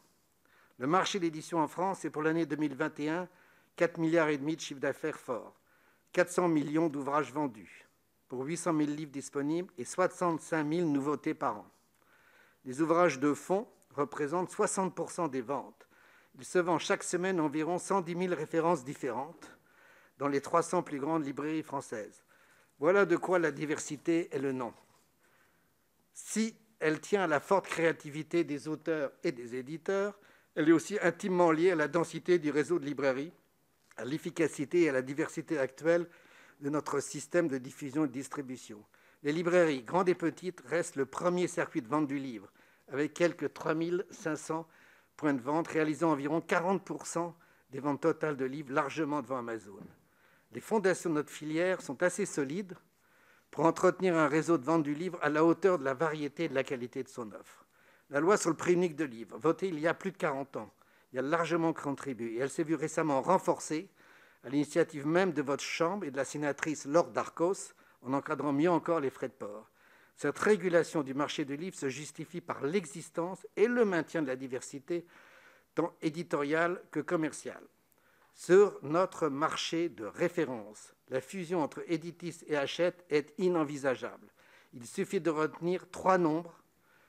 Le 0.79 0.87
marché 0.87 1.19
d'édition 1.19 1.59
en 1.59 1.69
France 1.69 2.05
est 2.07 2.11
pour 2.11 2.23
l'année 2.23 2.47
2021 2.47 3.29
4 3.77 3.99
milliards 3.99 4.29
de 4.29 4.61
chiffre 4.61 4.81
d'affaires 4.81 5.19
fort, 5.19 5.55
400 6.13 6.49
millions 6.49 6.89
d'ouvrages 6.89 7.33
vendus 7.33 7.89
pour 8.29 8.45
800 8.45 8.77
000 8.77 8.91
livres 8.91 9.11
disponibles 9.11 9.73
et 9.77 9.85
65 9.85 10.67
000 10.73 10.89
nouveautés 10.89 11.35
par 11.35 11.59
an. 11.59 11.67
Les 12.65 12.81
ouvrages 12.81 13.19
de 13.19 13.35
fond 13.35 13.67
représentent 13.95 14.53
60% 14.53 15.31
des 15.31 15.41
ventes. 15.41 15.87
Il 16.39 16.45
se 16.45 16.59
vend 16.59 16.79
chaque 16.79 17.03
semaine 17.03 17.41
environ 17.41 17.79
110 17.79 18.17
000 18.17 18.35
références 18.35 18.85
différentes 18.85 19.51
dans 20.19 20.29
les 20.29 20.41
300 20.41 20.83
plus 20.83 20.99
grandes 20.99 21.25
librairies 21.25 21.63
françaises. 21.63 22.25
Voilà 22.79 23.05
de 23.05 23.17
quoi 23.17 23.39
la 23.39 23.51
diversité 23.51 24.29
est 24.35 24.39
le 24.39 24.53
nom. 24.53 24.73
Si 26.15 26.57
elle 26.79 27.01
tient 27.01 27.25
à 27.25 27.27
la 27.27 27.41
forte 27.41 27.67
créativité 27.67 28.45
des 28.45 28.69
auteurs 28.69 29.13
et 29.23 29.33
des 29.33 29.55
éditeurs, 29.55 30.19
elle 30.55 30.69
est 30.69 30.73
aussi 30.73 30.99
intimement 31.03 31.53
liée 31.53 31.73
à 31.73 31.77
la 31.77 31.89
densité 31.89 32.39
du 32.39 32.51
réseau 32.51 32.79
de 32.79 32.87
librairies, 32.87 33.33
à 33.97 34.05
l'efficacité 34.05 34.83
et 34.83 34.89
à 34.89 34.93
la 34.93 35.03
diversité 35.03 35.59
actuelle 35.59 36.09
de 36.61 36.71
notre 36.71 37.01
système 37.01 37.49
de 37.49 37.59
diffusion 37.59 38.05
et 38.05 38.09
de 38.09 38.13
distribution. 38.13 38.83
Les 39.23 39.33
librairies, 39.33 39.83
grandes 39.83 40.09
et 40.09 40.15
petites, 40.15 40.63
restent 40.67 40.97
le 40.97 41.07
premier 41.07 41.49
circuit 41.49 41.83
de 41.83 41.89
vente 41.89 42.07
du 42.07 42.19
livre, 42.19 42.51
avec 42.91 43.15
quelques 43.15 43.53
3500 43.53 44.67
points 45.17 45.35
de 45.35 45.41
vente, 45.41 45.69
réalisant 45.69 46.13
environ 46.13 46.41
40% 46.41 47.33
des 47.71 47.81
ventes 47.81 48.01
totales 48.01 48.37
de 48.37 48.45
livres, 48.45 48.73
largement 48.73 49.23
devant 49.23 49.39
Amazon. 49.39 49.79
Les 50.53 50.61
fondations 50.61 51.11
de 51.11 51.15
notre 51.15 51.31
filière 51.31 51.81
sont 51.81 52.03
assez 52.03 52.27
solides 52.27 52.75
pour 53.51 53.65
entretenir 53.65 54.17
un 54.17 54.29
réseau 54.29 54.59
de 54.59 54.65
vente 54.65 54.83
du 54.83 54.95
livre 54.95 55.19
à 55.23 55.29
la 55.29 55.45
hauteur 55.45 55.79
de 55.79 55.85
la 55.85 55.95
variété 55.95 56.45
et 56.45 56.49
de 56.49 56.55
la 56.55 56.65
qualité 56.65 57.03
de 57.03 57.09
son 57.09 57.33
offre. 57.33 57.65
La 58.11 58.21
loi 58.21 58.37
sur 58.37 58.51
le 58.51 58.57
prix 58.57 58.73
unique 58.73 58.97
de 58.97 59.05
livres, 59.05 59.39
votée 59.39 59.69
il 59.69 59.79
y 59.79 59.87
a 59.87 59.95
plus 59.95 60.11
de 60.11 60.17
40 60.17 60.57
ans, 60.57 60.71
y 61.13 61.19
a 61.19 61.23
largement 61.23 61.73
contribué 61.73 62.35
et 62.35 62.39
elle 62.39 62.51
s'est 62.51 62.65
vue 62.65 62.75
récemment 62.75 63.23
renforcée 63.23 63.89
à 64.45 64.49
l'initiative 64.49 65.07
même 65.07 65.33
de 65.33 65.43
votre 65.43 65.63
Chambre 65.63 66.07
et 66.07 66.11
de 66.11 66.17
la 66.17 66.25
sénatrice 66.25 66.87
Laure 66.87 67.11
Darcos, 67.11 67.75
en 68.03 68.13
encadrant 68.15 68.53
mieux 68.53 68.71
encore 68.71 69.01
les 69.01 69.11
frais 69.11 69.29
de 69.29 69.35
port. 69.35 69.70
Cette 70.21 70.39
régulation 70.39 71.03
du 71.03 71.15
marché 71.15 71.47
du 71.47 71.57
livre 71.57 71.79
se 71.79 71.89
justifie 71.89 72.43
par 72.43 72.63
l'existence 72.63 73.47
et 73.57 73.67
le 73.67 73.87
maintien 73.87 74.21
de 74.21 74.27
la 74.27 74.37
diversité, 74.37 75.07
tant 75.75 75.95
éditoriale 76.03 76.83
que 76.91 77.01
commerciale. 77.01 77.67
Sur 78.35 78.79
notre 78.83 79.29
marché 79.29 79.89
de 79.89 80.05
référence, 80.05 80.93
la 81.09 81.23
fusion 81.23 81.63
entre 81.63 81.83
Editis 81.91 82.37
et 82.49 82.59
Hachette 82.59 83.03
est 83.09 83.33
inenvisageable. 83.39 84.29
Il 84.75 84.87
suffit 84.87 85.23
de 85.23 85.31
retenir 85.31 85.89
trois 85.91 86.19
nombres 86.19 86.61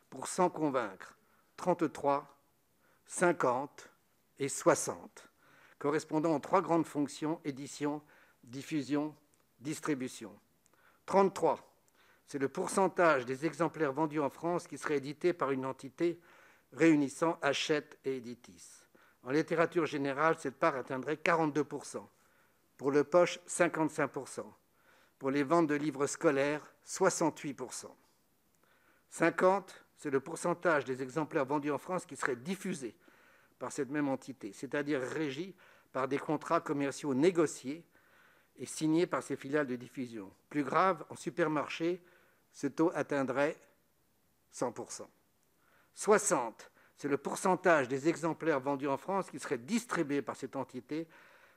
pour 0.09 0.27
s'en 0.27 0.49
convaincre 0.49 1.17
33, 1.57 2.33
50 3.07 3.89
et 4.39 4.47
60, 4.47 5.29
correspondant 5.79 6.37
aux 6.37 6.39
trois 6.39 6.61
grandes 6.61 6.87
fonctions 6.87 7.41
édition, 7.43 8.01
diffusion, 8.45 9.13
distribution. 9.59 10.33
33, 11.07 11.70
c'est 12.31 12.39
le 12.39 12.47
pourcentage 12.47 13.25
des 13.25 13.45
exemplaires 13.45 13.91
vendus 13.91 14.21
en 14.21 14.29
France 14.29 14.65
qui 14.65 14.77
seraient 14.77 14.99
édités 14.99 15.33
par 15.33 15.51
une 15.51 15.65
entité 15.65 16.17
réunissant 16.71 17.37
Hachette 17.41 17.99
et 18.05 18.15
Editis. 18.15 18.85
En 19.23 19.31
littérature 19.31 19.85
générale, 19.85 20.37
cette 20.39 20.55
part 20.55 20.77
atteindrait 20.77 21.15
42%. 21.15 21.97
Pour 22.77 22.91
le 22.91 23.03
poche, 23.03 23.37
55%. 23.49 24.45
Pour 25.19 25.29
les 25.29 25.43
ventes 25.43 25.67
de 25.67 25.75
livres 25.75 26.07
scolaires, 26.07 26.61
68%. 26.87 27.87
50%, 29.13 29.63
c'est 29.97 30.09
le 30.09 30.21
pourcentage 30.21 30.85
des 30.85 31.03
exemplaires 31.03 31.43
vendus 31.43 31.71
en 31.71 31.77
France 31.77 32.05
qui 32.05 32.15
seraient 32.15 32.37
diffusés 32.37 32.95
par 33.59 33.73
cette 33.73 33.89
même 33.89 34.07
entité, 34.07 34.53
c'est-à-dire 34.53 35.01
régis 35.01 35.53
par 35.91 36.07
des 36.07 36.17
contrats 36.17 36.61
commerciaux 36.61 37.13
négociés 37.13 37.83
et 38.55 38.65
signés 38.65 39.05
par 39.05 39.21
ses 39.21 39.35
filiales 39.35 39.67
de 39.67 39.75
diffusion. 39.75 40.31
Plus 40.49 40.63
grave, 40.63 41.03
en 41.09 41.17
supermarché, 41.17 42.01
ce 42.53 42.67
taux 42.67 42.91
atteindrait 42.93 43.57
100%. 44.53 45.05
60, 45.93 46.71
c'est 46.97 47.07
le 47.07 47.17
pourcentage 47.17 47.87
des 47.87 48.09
exemplaires 48.09 48.59
vendus 48.59 48.87
en 48.87 48.97
France 48.97 49.29
qui 49.29 49.39
seraient 49.39 49.57
distribués 49.57 50.21
par 50.21 50.35
cette 50.35 50.55
entité, 50.55 51.07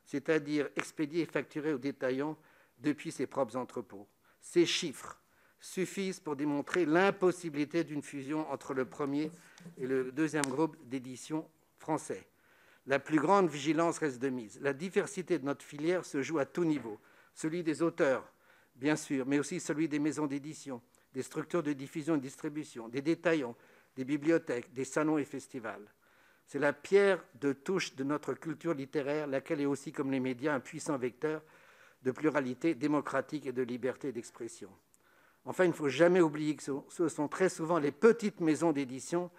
c'est-à-dire 0.05 0.69
expédiés 0.77 1.23
et 1.23 1.27
facturés 1.27 1.73
aux 1.73 1.79
détaillants 1.79 2.37
depuis 2.79 3.13
ses 3.13 3.27
propres 3.27 3.57
entrepôts. 3.57 4.09
Ces 4.41 4.67
chiffres 4.67 5.21
suffisent 5.61 6.21
pour 6.21 6.37
démontrer 6.37 6.85
l'impossibilité 6.85 7.85
d'une 7.85 8.03
fusion 8.03 8.51
entre 8.51 8.75
le 8.75 8.85
premier 8.85 9.31
et 9.79 9.87
le 9.87 10.13
deuxième 10.13 10.47
groupe 10.47 10.77
d'édition 10.89 11.49
français. 11.79 12.27
La 12.87 12.99
plus 12.99 13.19
grande 13.19 13.49
vigilance 13.49 13.99
reste 13.99 14.19
de 14.19 14.29
mise. 14.29 14.61
La 14.61 14.75
diversité 14.75 15.39
de 15.39 15.45
notre 15.47 15.65
filière 15.65 16.05
se 16.05 16.21
joue 16.23 16.39
à 16.39 16.45
tout 16.45 16.65
niveau, 16.65 17.01
celui 17.35 17.63
des 17.63 17.81
auteurs, 17.81 18.31
bien 18.75 18.97
sûr, 18.97 19.27
mais 19.27 19.39
aussi 19.39 19.61
celui 19.61 19.89
des 19.89 19.99
maisons 19.99 20.27
d'édition, 20.27 20.83
des 21.13 21.23
structures 21.23 21.63
de 21.63 21.73
diffusion 21.73 22.17
et 22.17 22.21
distribution, 22.21 22.89
des 22.89 23.03
détaillants, 23.03 23.57
des 23.97 24.05
bibliothèques, 24.05 24.73
des 24.75 24.85
salons 24.85 25.19
et 25.19 25.25
festivals. 25.25 25.87
C'est 26.47 26.59
la 26.59 26.73
pierre 26.73 27.25
de 27.41 27.53
touche 27.53 27.95
de 27.95 28.05
notre 28.05 28.35
culture 28.35 28.75
littéraire, 28.75 29.27
laquelle 29.27 29.61
est 29.61 29.67
aussi, 29.67 29.93
comme 29.93 30.11
les 30.11 30.21
médias, 30.21 30.55
un 30.55 30.61
puissant 30.61 30.99
vecteur 30.99 31.43
de 32.03 32.11
pluralité 32.11 32.75
démocratique 32.75 33.47
et 33.47 33.53
de 33.53 33.63
liberté 33.63 34.13
d'expression. 34.13 34.71
Enfin, 35.47 35.65
il 35.65 35.69
ne 35.69 35.75
faut 35.75 35.89
jamais 35.89 36.21
oublier 36.21 36.57
que 36.57 36.63
ce 36.63 37.09
sont 37.09 37.29
très 37.29 37.49
souvent 37.49 37.79
les 37.79 37.93
petites 37.93 38.41
maisons 38.41 38.73
d'édition 38.73 39.31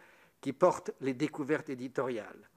qui 0.42 0.54
portent 0.54 0.92
les 1.02 1.14
découvertes 1.14 1.70
éditoriales. 1.70 2.50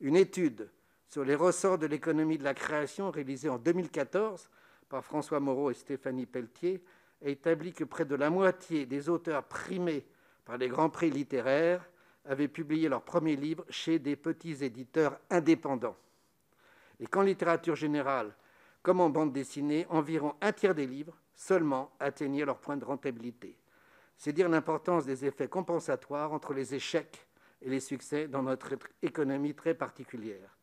Une 0.00 0.16
étude 0.16 0.70
sur 1.08 1.24
les 1.24 1.34
ressorts 1.34 1.78
de 1.78 1.86
l'économie 1.86 2.38
de 2.38 2.44
la 2.44 2.54
création 2.54 3.10
réalisée 3.10 3.48
en 3.48 3.58
2014 3.58 4.48
par 4.88 5.04
François 5.04 5.40
Moreau 5.40 5.70
et 5.70 5.74
Stéphanie 5.74 6.26
Pelletier 6.26 6.82
a 7.24 7.28
établi 7.28 7.72
que 7.72 7.84
près 7.84 8.04
de 8.04 8.14
la 8.14 8.30
moitié 8.30 8.86
des 8.86 9.08
auteurs 9.08 9.44
primés 9.44 10.04
par 10.44 10.58
les 10.58 10.68
grands 10.68 10.90
prix 10.90 11.10
littéraires 11.10 11.88
avaient 12.26 12.48
publié 12.48 12.88
leur 12.88 13.02
premier 13.02 13.36
livre 13.36 13.64
chez 13.68 13.98
des 13.98 14.16
petits 14.16 14.64
éditeurs 14.64 15.18
indépendants. 15.30 15.96
Et 17.00 17.06
qu'en 17.06 17.22
littérature 17.22 17.76
générale, 17.76 18.34
comme 18.82 19.00
en 19.00 19.10
bande 19.10 19.32
dessinée, 19.32 19.86
environ 19.88 20.34
un 20.40 20.52
tiers 20.52 20.74
des 20.74 20.86
livres 20.86 21.16
seulement 21.34 21.90
atteignaient 21.98 22.44
leur 22.44 22.58
point 22.58 22.76
de 22.76 22.84
rentabilité. 22.84 23.56
C'est 24.16 24.32
dire 24.32 24.48
l'importance 24.48 25.04
des 25.04 25.24
effets 25.24 25.48
compensatoires 25.48 26.32
entre 26.32 26.54
les 26.54 26.74
échecs 26.74 27.26
et 27.62 27.68
les 27.68 27.80
succès 27.80 28.28
dans 28.28 28.42
notre 28.42 28.74
économie 29.02 29.54
très 29.54 29.74
particulière. 29.74 30.56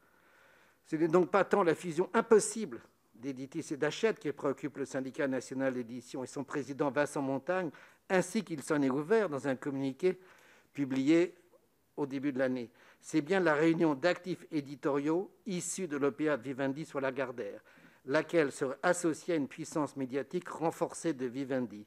Ce 0.85 0.95
n'est 0.95 1.07
donc 1.07 1.29
pas 1.29 1.43
tant 1.43 1.63
la 1.63 1.75
fusion 1.75 2.09
impossible 2.13 2.81
d'Éditis 3.21 3.65
et 3.71 3.77
d'Achète 3.77 4.19
qui 4.19 4.31
préoccupe 4.31 4.77
le 4.77 4.85
syndicat 4.85 5.27
national 5.27 5.73
d'édition 5.73 6.23
et 6.23 6.27
son 6.27 6.43
président 6.43 6.89
Vincent 6.89 7.21
Montagne, 7.21 7.69
ainsi 8.09 8.43
qu'il 8.43 8.61
s'en 8.61 8.81
est 8.81 8.89
ouvert 8.89 9.29
dans 9.29 9.47
un 9.47 9.55
communiqué 9.55 10.19
publié 10.73 11.35
au 11.95 12.05
début 12.05 12.33
de 12.33 12.39
l'année. 12.39 12.69
C'est 12.99 13.21
bien 13.21 13.39
la 13.39 13.53
réunion 13.53 13.95
d'actifs 13.95 14.45
éditoriaux 14.51 15.31
issus 15.45 15.87
de 15.87 15.97
l'OPA 15.97 16.35
Vivendi 16.35 16.85
sur 16.85 16.99
Lagardère, 16.99 17.61
laquelle 18.05 18.51
serait 18.51 18.77
associée 18.83 19.35
à 19.35 19.37
une 19.37 19.47
puissance 19.47 19.95
médiatique 19.95 20.49
renforcée 20.49 21.13
de 21.13 21.25
Vivendi. 21.25 21.85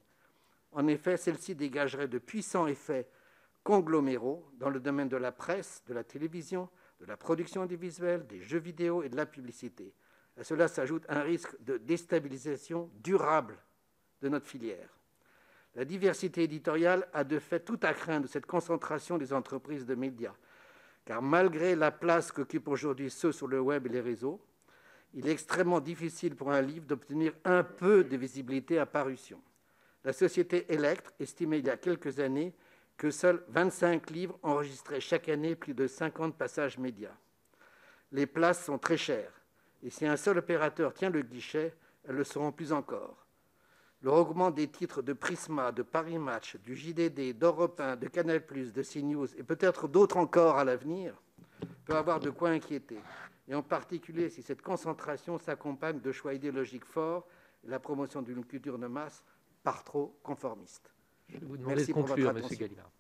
En 0.73 0.87
effet, 0.89 1.17
celle-ci 1.17 1.55
dégagerait 1.55 2.09
de 2.09 2.19
puissants 2.19 2.67
effets 2.67 3.07
congloméraux 3.63 4.45
dans 4.59 4.71
le 4.71 4.81
domaine 4.81 5.09
de 5.09 5.17
la 5.17 5.33
presse, 5.33 5.83
de 5.87 5.95
la 5.95 6.05
télévision, 6.05 6.69
de 7.01 7.07
la 7.07 7.17
production 7.17 7.63
audiovisuelle, 7.63 8.27
des 8.27 8.41
jeux 8.41 8.59
vidéo 8.59 9.03
et 9.03 9.09
de 9.09 9.17
la 9.17 9.27
publicité. 9.27 9.93
À 10.37 10.45
cela 10.45 10.69
s'ajoute 10.69 11.05
un 11.09 11.23
risque 11.23 11.55
de 11.63 11.77
déstabilisation 11.77 12.91
durable 13.03 13.57
de 14.21 14.29
notre 14.29 14.47
filière. 14.47 14.89
La 15.77 15.85
diversité 15.85 16.45
éditoriale 16.45 17.09
a 17.13 17.25
de 17.25 17.39
fait 17.39 17.61
tout 17.61 17.79
à 17.83 17.95
craindre 17.95 18.27
de 18.27 18.31
cette 18.31 18.47
concentration 18.47 19.19
des 19.19 19.33
entreprises 19.33 19.87
de 19.87 19.95
médias, 19.95 20.35
car 21.05 21.21
malgré 21.21 21.75
la 21.75 21.91
place 21.91 22.33
qu'occupent 22.33 22.69
aujourd'hui 22.69 23.11
ceux 23.11 23.33
sur 23.33 23.49
le 23.49 23.61
web 23.61 23.87
et 23.87 23.91
les 23.91 24.01
réseaux, 24.01 24.41
il 25.15 25.29
est 25.29 25.33
extrêmement 25.33 25.81
difficile 25.81 26.35
pour 26.35 26.51
un 26.51 26.61
livre 26.61 26.87
d'obtenir 26.87 27.33
un 27.45 27.63
peu 27.63 28.03
de 28.03 28.17
visibilité 28.17 28.79
à 28.79 28.87
parution. 28.87 29.41
La 30.05 30.13
société 30.13 30.73
Electre 30.73 31.13
estimait 31.21 31.61
il 31.61 31.67
y 31.67 31.71
a 31.71 31.77
quelques 31.77 32.19
années 32.19 32.53
que 32.97 33.11
seuls 33.11 33.43
25 33.49 34.11
livres 34.11 34.39
enregistraient 34.43 35.01
chaque 35.01 35.29
année 35.29 35.55
plus 35.57 35.75
de 35.75 35.87
50 35.87 36.37
passages 36.37 36.79
médias. 36.79 37.17
Les 38.13 38.27
places 38.27 38.65
sont 38.65 38.79
très 38.79 38.97
chères, 38.97 39.33
et 39.85 39.91
si 39.91 40.07
un 40.07 40.17
seul 40.17 40.39
opérateur 40.39 40.95
tient 40.95 41.11
le 41.11 41.21
guichet, 41.21 41.75
elles 42.09 42.17
le 42.17 42.25
seront 42.25 42.53
plus 42.53 42.73
encore. 42.73 43.27
Le 44.01 44.11
regroupement 44.11 44.51
des 44.51 44.69
titres 44.69 45.03
de 45.03 45.13
Prisma, 45.13 45.73
de 45.73 45.83
Paris 45.83 46.19
Match, 46.19 46.57
du 46.57 46.75
JDD, 46.75 47.39
d'Europe 47.39 47.81
1, 47.81 47.97
de 47.97 48.09
Canal+, 48.09 48.43
de 48.47 48.83
CNews 48.83 49.35
et 49.37 49.43
peut-être 49.43 49.89
d'autres 49.89 50.17
encore 50.17 50.57
à 50.57 50.65
l'avenir 50.65 51.15
peut 51.85 51.97
avoir 51.97 52.19
de 52.19 52.31
quoi 52.31 52.51
inquiéter, 52.51 52.99
et 53.47 53.55
en 53.55 53.63
particulier 53.63 54.31
si 54.31 54.43
cette 54.43 54.63
concentration 54.63 55.39
s'accompagne 55.39 56.01
de 56.01 56.13
choix 56.13 56.33
idéologiques 56.33 56.85
forts 56.85 57.27
la 57.65 57.79
promotion 57.79 58.23
d'une 58.23 58.45
culture 58.45 58.79
de 58.79 58.87
masse 58.87 59.25
par 59.63 59.85
trop 59.85 60.19
conformiste. 60.23 60.91
Je 61.29 61.45
vous 61.45 61.57
demander 61.57 61.77
Merci 61.77 61.93
de 61.93 61.95
conclure, 61.95 62.31
M. 62.31 62.47
Gallimard. 62.51 62.91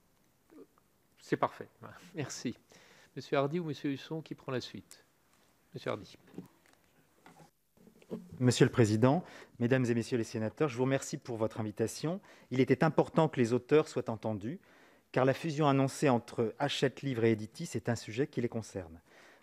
C'est 1.18 1.36
parfait. 1.36 1.68
Merci. 2.14 2.58
Monsieur 3.16 3.38
Hardy 3.38 3.60
ou 3.60 3.64
Monsieur 3.64 3.90
Husson, 3.90 4.20
qui 4.20 4.34
prend 4.34 4.52
la 4.52 4.60
suite? 4.60 5.04
Monsieur 5.72 5.90
Hardy. 5.90 6.16
Monsieur 8.40 8.64
le 8.64 8.70
Président, 8.70 9.22
Mesdames 9.58 9.84
et 9.86 9.94
Messieurs 9.94 10.18
les 10.18 10.24
sénateurs, 10.24 10.68
je 10.68 10.76
vous 10.76 10.84
remercie 10.84 11.16
pour 11.16 11.36
votre 11.36 11.60
invitation. 11.60 12.20
Il 12.50 12.60
était 12.60 12.84
important 12.84 13.28
que 13.28 13.40
les 13.40 13.52
auteurs 13.52 13.88
soient 13.88 14.10
entendus, 14.10 14.58
car 15.12 15.24
la 15.24 15.34
fusion 15.34 15.68
annoncée 15.68 16.08
entre 16.08 16.54
Hachette 16.58 17.02
Livre 17.02 17.24
et 17.24 17.32
Editis 17.32 17.70
est 17.74 17.88
un 17.88 17.94
sujet 17.94 18.26
qui 18.26 18.40
les 18.40 18.48
concerne. 18.48 19.00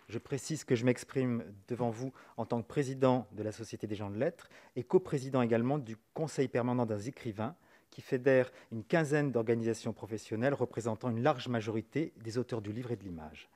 Je 0.08 0.18
précise 0.18 0.64
que 0.64 0.74
je 0.74 0.84
m'exprime 0.84 1.44
devant 1.68 1.90
vous 1.90 2.12
en 2.36 2.44
tant 2.44 2.60
que 2.60 2.66
président 2.66 3.26
de 3.32 3.42
la 3.42 3.52
Société 3.52 3.86
des 3.86 3.94
gens 3.94 4.10
de 4.10 4.18
lettres 4.18 4.50
et 4.76 4.82
coprésident 4.82 5.40
également 5.40 5.78
du 5.78 5.96
Conseil 6.12 6.48
permanent 6.48 6.84
des 6.84 7.08
écrivains, 7.08 7.54
qui 7.90 8.02
fédère 8.02 8.50
une 8.72 8.84
quinzaine 8.84 9.32
d'organisations 9.32 9.92
professionnelles 9.92 10.54
représentant 10.54 11.10
une 11.10 11.22
large 11.22 11.48
majorité 11.48 12.12
des 12.22 12.38
auteurs 12.38 12.62
du 12.62 12.72
livre 12.72 12.90
et 12.90 12.96
de 12.96 13.04
l'image. 13.04 13.48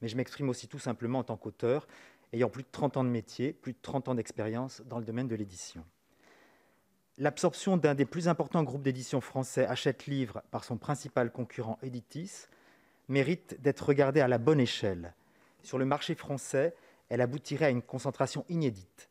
Mais 0.00 0.08
je 0.08 0.16
m'exprime 0.16 0.48
aussi 0.48 0.68
tout 0.68 0.78
simplement 0.78 1.18
en 1.18 1.24
tant 1.24 1.36
qu'auteur 1.36 1.86
ayant 2.32 2.48
plus 2.48 2.62
de 2.62 2.68
30 2.70 2.96
ans 2.96 3.04
de 3.04 3.08
métier, 3.08 3.52
plus 3.52 3.72
de 3.72 3.78
30 3.82 4.08
ans 4.08 4.14
d'expérience 4.14 4.82
dans 4.86 4.98
le 4.98 5.04
domaine 5.04 5.28
de 5.28 5.34
l'édition. 5.34 5.84
L'absorption 7.18 7.76
d'un 7.76 7.94
des 7.94 8.06
plus 8.06 8.28
importants 8.28 8.62
groupes 8.62 8.82
d'édition 8.82 9.20
français, 9.20 9.66
Hachette 9.66 10.06
Livre, 10.06 10.42
par 10.50 10.64
son 10.64 10.78
principal 10.78 11.30
concurrent 11.30 11.78
Editis, 11.82 12.46
mérite 13.08 13.60
d'être 13.60 13.86
regardée 13.86 14.20
à 14.20 14.28
la 14.28 14.38
bonne 14.38 14.60
échelle. 14.60 15.14
Sur 15.62 15.76
le 15.76 15.84
marché 15.84 16.14
français, 16.14 16.74
elle 17.08 17.20
aboutirait 17.20 17.66
à 17.66 17.70
une 17.70 17.82
concentration 17.82 18.44
inédite. 18.48 19.10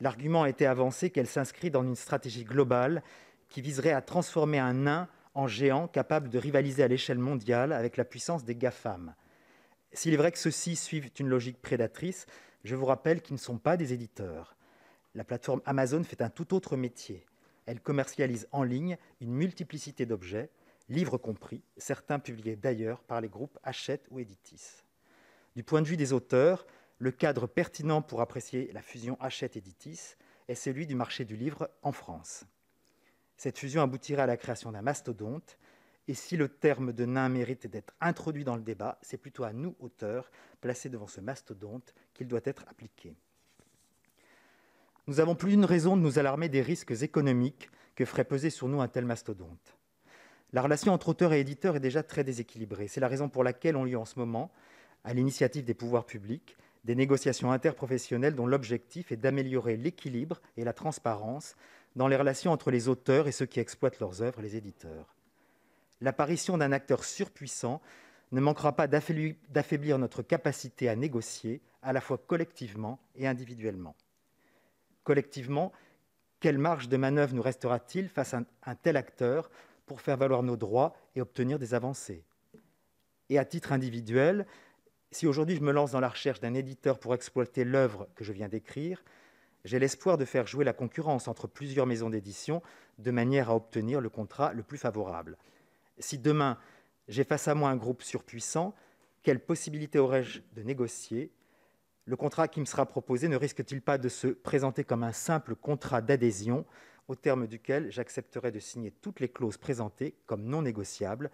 L'argument 0.00 0.44
a 0.44 0.48
été 0.48 0.66
avancé 0.66 1.10
qu'elle 1.10 1.26
s'inscrit 1.26 1.70
dans 1.70 1.82
une 1.82 1.96
stratégie 1.96 2.44
globale 2.44 3.02
qui 3.48 3.60
viserait 3.60 3.92
à 3.92 4.02
transformer 4.02 4.58
un 4.58 4.74
nain 4.74 5.08
en 5.34 5.46
géant 5.46 5.88
capable 5.88 6.28
de 6.28 6.38
rivaliser 6.38 6.82
à 6.82 6.88
l'échelle 6.88 7.18
mondiale 7.18 7.72
avec 7.72 7.96
la 7.96 8.04
puissance 8.04 8.44
des 8.44 8.54
GAFAM. 8.54 9.14
S'il 9.92 10.14
est 10.14 10.18
vrai 10.18 10.32
que 10.32 10.38
ceux-ci 10.38 10.76
suivent 10.76 11.10
une 11.18 11.28
logique 11.28 11.60
prédatrice, 11.60 12.26
je 12.64 12.74
vous 12.74 12.86
rappelle 12.86 13.22
qu'ils 13.22 13.34
ne 13.34 13.40
sont 13.40 13.58
pas 13.58 13.76
des 13.76 13.92
éditeurs. 13.92 14.56
La 15.14 15.24
plateforme 15.24 15.62
Amazon 15.64 16.04
fait 16.04 16.22
un 16.22 16.30
tout 16.30 16.54
autre 16.54 16.76
métier. 16.76 17.26
Elle 17.66 17.80
commercialise 17.80 18.48
en 18.52 18.62
ligne 18.62 18.96
une 19.20 19.32
multiplicité 19.32 20.06
d'objets, 20.06 20.50
livres 20.88 21.18
compris, 21.18 21.62
certains 21.76 22.18
publiés 22.18 22.56
d'ailleurs 22.56 23.02
par 23.02 23.20
les 23.20 23.28
groupes 23.28 23.58
Hachette 23.62 24.06
ou 24.10 24.18
Editis. 24.18 24.84
Du 25.56 25.64
point 25.64 25.82
de 25.82 25.88
vue 25.88 25.96
des 25.96 26.12
auteurs, 26.12 26.66
le 26.98 27.10
cadre 27.10 27.46
pertinent 27.46 28.02
pour 28.02 28.20
apprécier 28.20 28.70
la 28.72 28.82
fusion 28.82 29.16
Hachette-Editis 29.20 30.16
est 30.48 30.54
celui 30.54 30.86
du 30.86 30.94
marché 30.94 31.24
du 31.24 31.36
livre 31.36 31.70
en 31.82 31.92
France. 31.92 32.44
Cette 33.36 33.58
fusion 33.58 33.82
aboutirait 33.82 34.22
à 34.22 34.26
la 34.26 34.36
création 34.36 34.70
d'un 34.70 34.82
mastodonte, 34.82 35.58
et 36.08 36.14
si 36.14 36.36
le 36.36 36.48
terme 36.48 36.92
de 36.92 37.06
nain 37.06 37.28
mérite 37.28 37.66
d'être 37.66 37.94
introduit 38.00 38.44
dans 38.44 38.56
le 38.56 38.62
débat, 38.62 38.98
c'est 39.00 39.16
plutôt 39.16 39.44
à 39.44 39.52
nous, 39.52 39.76
auteurs, 39.78 40.30
placés 40.60 40.88
devant 40.88 41.06
ce 41.06 41.20
mastodonte, 41.20 41.94
qu'il 42.20 42.28
doit 42.28 42.40
être 42.44 42.66
appliqué. 42.68 43.16
Nous 45.06 45.20
avons 45.20 45.34
plus 45.34 45.52
d'une 45.52 45.64
raison 45.64 45.96
de 45.96 46.02
nous 46.02 46.18
alarmer 46.18 46.50
des 46.50 46.60
risques 46.60 47.02
économiques 47.02 47.70
que 47.94 48.04
ferait 48.04 48.24
peser 48.24 48.50
sur 48.50 48.68
nous 48.68 48.82
un 48.82 48.88
tel 48.88 49.06
mastodonte. 49.06 49.78
La 50.52 50.60
relation 50.60 50.92
entre 50.92 51.08
auteur 51.08 51.32
et 51.32 51.40
éditeur 51.40 51.76
est 51.76 51.80
déjà 51.80 52.02
très 52.02 52.22
déséquilibrée. 52.22 52.88
C'est 52.88 53.00
la 53.00 53.08
raison 53.08 53.30
pour 53.30 53.42
laquelle 53.42 53.74
on 53.74 53.84
lit 53.84 53.96
en 53.96 54.04
ce 54.04 54.18
moment, 54.18 54.50
à 55.02 55.14
l'initiative 55.14 55.64
des 55.64 55.72
pouvoirs 55.72 56.04
publics, 56.04 56.58
des 56.84 56.94
négociations 56.94 57.52
interprofessionnelles 57.52 58.34
dont 58.34 58.46
l'objectif 58.46 59.10
est 59.12 59.16
d'améliorer 59.16 59.78
l'équilibre 59.78 60.42
et 60.58 60.64
la 60.64 60.74
transparence 60.74 61.56
dans 61.96 62.06
les 62.06 62.16
relations 62.16 62.52
entre 62.52 62.70
les 62.70 62.88
auteurs 62.88 63.28
et 63.28 63.32
ceux 63.32 63.46
qui 63.46 63.60
exploitent 63.60 63.98
leurs 63.98 64.20
œuvres, 64.20 64.42
les 64.42 64.56
éditeurs. 64.56 65.16
L'apparition 66.02 66.58
d'un 66.58 66.72
acteur 66.72 67.02
surpuissant 67.02 67.80
ne 68.30 68.42
manquera 68.42 68.76
pas 68.76 68.88
d'affaiblir 68.88 69.98
notre 69.98 70.22
capacité 70.22 70.90
à 70.90 70.96
négocier, 70.96 71.62
à 71.82 71.92
la 71.92 72.00
fois 72.00 72.18
collectivement 72.18 73.00
et 73.14 73.26
individuellement. 73.26 73.96
Collectivement, 75.04 75.72
quelle 76.40 76.58
marge 76.58 76.88
de 76.88 76.96
manœuvre 76.96 77.34
nous 77.34 77.42
restera-t-il 77.42 78.08
face 78.08 78.34
à 78.34 78.42
un 78.64 78.74
tel 78.74 78.96
acteur 78.96 79.50
pour 79.86 80.00
faire 80.00 80.16
valoir 80.16 80.42
nos 80.42 80.56
droits 80.56 80.94
et 81.14 81.20
obtenir 81.20 81.58
des 81.58 81.74
avancées? 81.74 82.24
Et 83.28 83.38
à 83.38 83.44
titre 83.44 83.72
individuel, 83.72 84.46
si 85.10 85.26
aujourd'hui 85.26 85.56
je 85.56 85.62
me 85.62 85.72
lance 85.72 85.92
dans 85.92 86.00
la 86.00 86.08
recherche 86.08 86.40
d'un 86.40 86.54
éditeur 86.54 86.98
pour 86.98 87.14
exploiter 87.14 87.64
l'œuvre 87.64 88.08
que 88.14 88.24
je 88.24 88.32
viens 88.32 88.48
d'écrire, 88.48 89.02
j'ai 89.64 89.78
l'espoir 89.78 90.16
de 90.16 90.24
faire 90.24 90.46
jouer 90.46 90.64
la 90.64 90.72
concurrence 90.72 91.28
entre 91.28 91.46
plusieurs 91.46 91.86
maisons 91.86 92.10
d'édition 92.10 92.62
de 92.98 93.10
manière 93.10 93.50
à 93.50 93.56
obtenir 93.56 94.00
le 94.00 94.08
contrat 94.08 94.52
le 94.52 94.62
plus 94.62 94.78
favorable. 94.78 95.36
Si 95.98 96.18
demain 96.18 96.58
j'ai 97.08 97.24
face 97.24 97.48
à 97.48 97.54
moi 97.54 97.70
un 97.70 97.76
groupe 97.76 98.02
surpuissant, 98.02 98.74
quelle 99.22 99.40
possibilité 99.40 99.98
aurais-je 99.98 100.40
de 100.54 100.62
négocier 100.62 101.30
Le 102.10 102.16
contrat 102.16 102.48
qui 102.48 102.58
me 102.58 102.64
sera 102.64 102.86
proposé 102.86 103.28
ne 103.28 103.36
risque-t-il 103.36 103.80
pas 103.80 103.96
de 103.96 104.08
se 104.08 104.26
présenter 104.26 104.82
comme 104.82 105.04
un 105.04 105.12
simple 105.12 105.54
contrat 105.54 106.02
d'adhésion 106.02 106.66
au 107.06 107.14
terme 107.14 107.46
duquel 107.46 107.88
j'accepterai 107.92 108.50
de 108.50 108.58
signer 108.58 108.90
toutes 108.90 109.20
les 109.20 109.28
clauses 109.28 109.58
présentées 109.58 110.16
comme 110.26 110.42
non 110.42 110.62
négociables, 110.62 111.30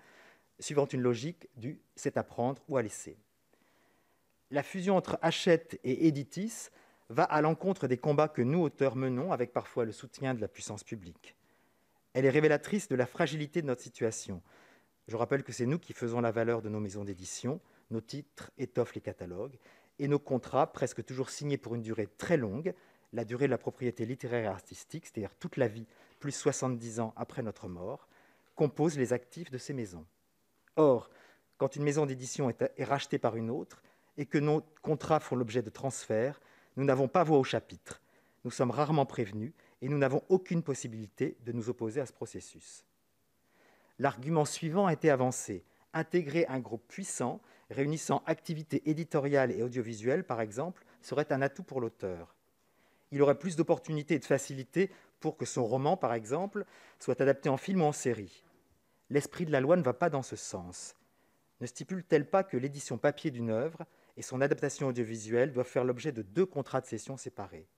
suivant 0.59 0.85
une 0.85 1.01
logique 1.01 1.49
du 1.57 1.81
c'est 1.95 2.19
à 2.19 2.23
prendre 2.23 2.63
ou 2.69 2.77
à 2.77 2.83
laisser 2.83 3.17
La 4.51 4.63
fusion 4.63 4.99
entre 4.99 5.19
Hachette 5.23 5.81
et 5.83 6.09
Editis 6.09 6.69
va 7.09 7.25
à 7.25 7.41
l'encontre 7.41 7.87
des 7.87 7.97
combats 7.97 8.29
que 8.29 8.43
nous, 8.43 8.61
auteurs, 8.61 8.97
menons 8.97 9.33
avec 9.33 9.55
parfois 9.55 9.87
le 9.87 9.93
soutien 9.93 10.35
de 10.35 10.43
la 10.43 10.49
puissance 10.49 10.85
publique. 10.85 11.37
Elle 12.13 12.27
est 12.27 12.31
révélatrice 12.31 12.89
de 12.89 12.97
la 12.97 13.07
fragilité 13.07 13.63
de 13.63 13.67
notre 13.67 13.81
situation. 13.81 14.43
Je 15.09 15.17
rappelle 15.17 15.43
que 15.43 15.53
c'est 15.53 15.65
nous 15.65 15.79
qui 15.79 15.95
faisons 15.95 16.21
la 16.21 16.33
valeur 16.33 16.61
de 16.61 16.69
nos 16.69 16.81
maisons 16.81 17.05
d'édition, 17.05 17.63
nos 17.91 18.03
titres 18.03 18.51
étoffent 18.59 18.95
les 18.95 19.01
catalogues, 19.01 19.59
et 19.99 20.09
nos 20.09 20.19
contrats, 20.19 20.73
presque 20.73 21.05
toujours 21.05 21.31
signés 21.31 21.59
pour 21.59 21.75
une 21.75 21.83
durée 21.83 22.09
très 22.19 22.37
longue, 22.37 22.75
la 23.13 23.25
durée 23.25 23.47
de 23.47 23.51
la 23.51 23.59
propriété 23.59 24.05
littéraire 24.05 24.45
et 24.45 24.49
artistique, 24.49 25.07
c'est-à-dire 25.07 25.35
toute 25.37 25.57
la 25.57 25.69
vie, 25.69 25.87
plus 26.21 26.33
70 26.33 27.01
ans 27.01 27.15
après 27.17 27.43
notre 27.43 27.69
mort, 27.69 28.09
composent 28.55 28.99
les 28.99 29.13
actifs 29.13 29.51
de 29.51 29.59
ces 29.59 29.73
maisons. 29.73 30.05
Or, 30.77 31.11
quand 31.59 31.77
une 31.77 31.85
maison 31.85 32.07
d'édition 32.07 32.51
est, 32.51 32.85
rachetée 32.85 33.19
par 33.19 33.37
une 33.37 33.51
autre 33.51 33.83
et 34.19 34.27
que 34.27 34.39
nos 34.39 34.63
contrats 34.83 35.21
font 35.21 35.37
l'objet 35.37 35.63
de 35.63 35.71
transferts, 35.71 36.41
nous 36.77 36.85
n'avons 36.85 37.09
pas 37.09 37.25
voix 37.25 37.39
au 37.39 37.45
chapitre. 37.45 38.03
Nous 38.45 38.51
sommes 38.51 38.71
rarement 38.71 39.07
prévenus 39.07 39.53
et 39.81 39.89
nous 39.89 39.99
n'avons 39.99 40.23
aucune 40.29 40.63
possibilité 40.63 41.37
de 41.45 41.53
nous 41.53 41.69
opposer 41.69 42.01
à 42.01 42.07
ce 42.07 42.13
processus. 42.13 42.85
L'argument 43.99 44.45
suivant 44.45 44.87
a 44.87 44.93
été 44.93 45.11
avancé. 45.11 45.65
Intégrer 45.95 46.45
un 46.49 46.61
groupe 46.61 46.87
puissant, 46.87 47.41
réunissant 47.71 48.23
activités 48.27 48.89
éditoriales 48.89 49.53
et 49.53 49.63
audiovisuelles, 49.63 50.25
par 50.25 50.41
exemple, 50.41 50.85
serait 51.03 51.33
un 51.33 51.43
atout 51.43 51.63
pour 51.63 51.81
l'auteur. 51.81 52.35
Il 53.13 53.23
aurait 53.23 53.39
plus 53.39 53.57
d'opportunités 53.57 54.15
et 54.15 54.19
de 54.19 54.25
facilité 54.25 54.91
pour 55.21 55.37
que 55.37 55.45
son 55.45 55.65
roman, 55.65 55.97
par 55.97 56.15
exemple, 56.15 56.65
soit 56.99 57.21
adapté 57.21 57.49
en 57.49 57.57
film 57.57 57.83
ou 57.83 57.85
en 57.85 57.93
série. 57.93 58.45
L'esprit 59.11 59.47
de 59.47 59.53
la 59.53 59.61
loi 59.61 59.77
ne 59.77 59.83
va 59.83 59.95
pas 59.95 60.11
dans 60.11 60.23
ce 60.23 60.37
sens. 60.37 60.97
Ne 61.61 61.67
stipule-t-elle 61.67 62.29
pas 62.29 62.45
que 62.45 62.57
l'édition 62.57 62.99
papier 62.99 63.31
d'une 63.31 63.51
œuvre 63.51 63.87
et 64.17 64.23
son 64.23 64.41
adaptation 64.41 64.89
audiovisuelle 64.89 65.53
doivent 65.53 65.67
faire 65.67 65.85
l'objet 65.85 66.13
de 66.13 66.23
deux 66.23 66.47
contrats 66.47 66.81
de 66.81 66.87
cession 66.87 67.17
séparés? 67.17 67.69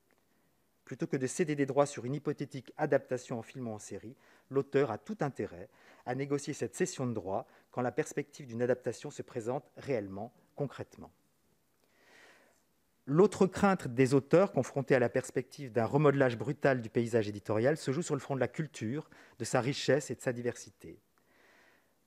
Plutôt 0.85 1.07
que 1.07 1.19
de 1.19 1.27
céder 1.27 1.55
des 1.55 1.67
droits 1.67 1.87
sur 1.87 2.07
une 2.07 2.15
hypothétique 2.15 2.73
adaptation 2.79 3.39
en 3.39 3.43
film 3.43 3.69
ou 3.69 3.73
en 3.73 3.79
série, 3.79 4.17
l'auteur 4.51 4.91
a 4.91 4.99
tout 4.99 5.19
intérêt 5.21 5.69
à 6.07 6.15
négocier 6.15 6.55
cette 6.55 6.75
cession 6.75 7.07
de 7.07 7.13
droits 7.13 7.47
quand 7.71 7.83
la 7.83 7.93
perspective 7.93 8.47
d'une 8.47 8.63
adaptation 8.63 9.11
se 9.11 9.23
présente 9.23 9.71
réellement, 9.77 10.33
concrètement. 10.57 11.11
L'autre 13.07 13.47
crainte 13.47 13.89
des 13.89 14.13
auteurs 14.13 14.53
confrontés 14.53 14.95
à 14.95 14.99
la 14.99 15.09
perspective 15.09 15.73
d'un 15.73 15.87
remodelage 15.87 16.37
brutal 16.37 16.83
du 16.83 16.91
paysage 16.91 17.29
éditorial 17.29 17.77
se 17.77 17.91
joue 17.91 18.03
sur 18.03 18.15
le 18.15 18.21
front 18.21 18.35
de 18.35 18.41
la 18.41 18.49
culture, 18.49 19.09
de 19.39 19.45
sa 19.45 19.61
richesse 19.61 20.11
et 20.11 20.15
de 20.15 20.21
sa 20.21 20.33
diversité. 20.33 21.01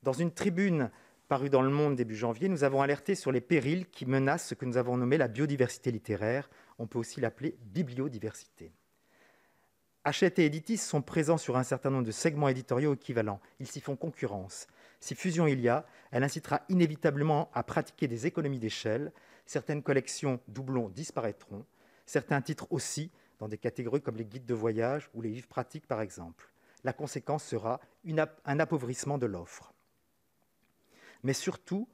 Dans 0.04 0.14
une 0.14 0.32
tribune 0.32 0.92
parue 1.28 1.50
dans 1.50 1.62
Le 1.62 1.70
Monde 1.70 1.96
début 1.96 2.16
janvier, 2.16 2.50
nous 2.50 2.64
avons 2.64 2.82
alerté 2.82 3.16
sur 3.16 3.32
les 3.32 3.42
périls 3.42 3.90
qui 3.90 4.06
menacent 4.06 4.48
ce 4.48 4.54
que 4.54 4.66
nous 4.66 4.78
avons 4.78 4.98
nommé 4.98 5.18
la 5.18 5.28
biodiversité 5.28 5.92
littéraire 5.92 6.50
on 6.82 6.88
peut 6.88 6.98
aussi 6.98 7.22
l'appeler 7.22 7.56
bibliodiversité. 7.62 8.74
Hachette 10.04 10.40
et 10.40 10.46
Editis 10.46 10.80
sont 10.80 11.04
présents 11.04 11.38
sur 11.38 11.58
un 11.58 11.64
certain 11.64 11.92
nombre 11.92 12.08
de 12.08 12.12
segments 12.12 12.50
éditoriaux 12.50 12.96
équivalents. 12.96 13.40
Ils 13.60 13.68
s'y 13.68 13.82
font 13.82 13.96
concurrence. 13.96 14.66
Si 15.00 15.14
fusion 15.14 15.46
il 15.46 15.60
y 15.60 15.70
a, 15.70 15.86
elle 16.10 16.24
incitera 16.24 16.62
inévitablement 16.70 17.52
à 17.54 17.62
pratiquer 17.62 18.08
des 18.08 18.26
économies 18.26 18.58
d'échelle. 18.58 19.12
Certaines 19.46 19.84
collections 19.84 20.40
doublons 20.48 20.90
disparaîtront, 20.90 21.66
certains 22.08 22.42
titres 22.42 22.66
aussi, 22.72 23.12
dans 23.38 23.48
des 23.48 23.60
catégories 23.60 24.02
comme 24.02 24.18
les 24.18 24.26
guides 24.26 24.46
de 24.48 24.56
voyage 24.56 25.10
ou 25.14 25.22
les 25.22 25.30
livres 25.30 25.48
pratiques 25.48 25.88
par 25.88 26.02
exemple. 26.02 26.52
La 26.84 26.94
conséquence 26.94 27.44
sera 27.44 27.80
un 28.46 28.60
appauvrissement 28.60 29.20
de 29.20 29.28
l'offre. 29.28 29.72
Mais 31.22 31.34
surtout, 31.34 31.88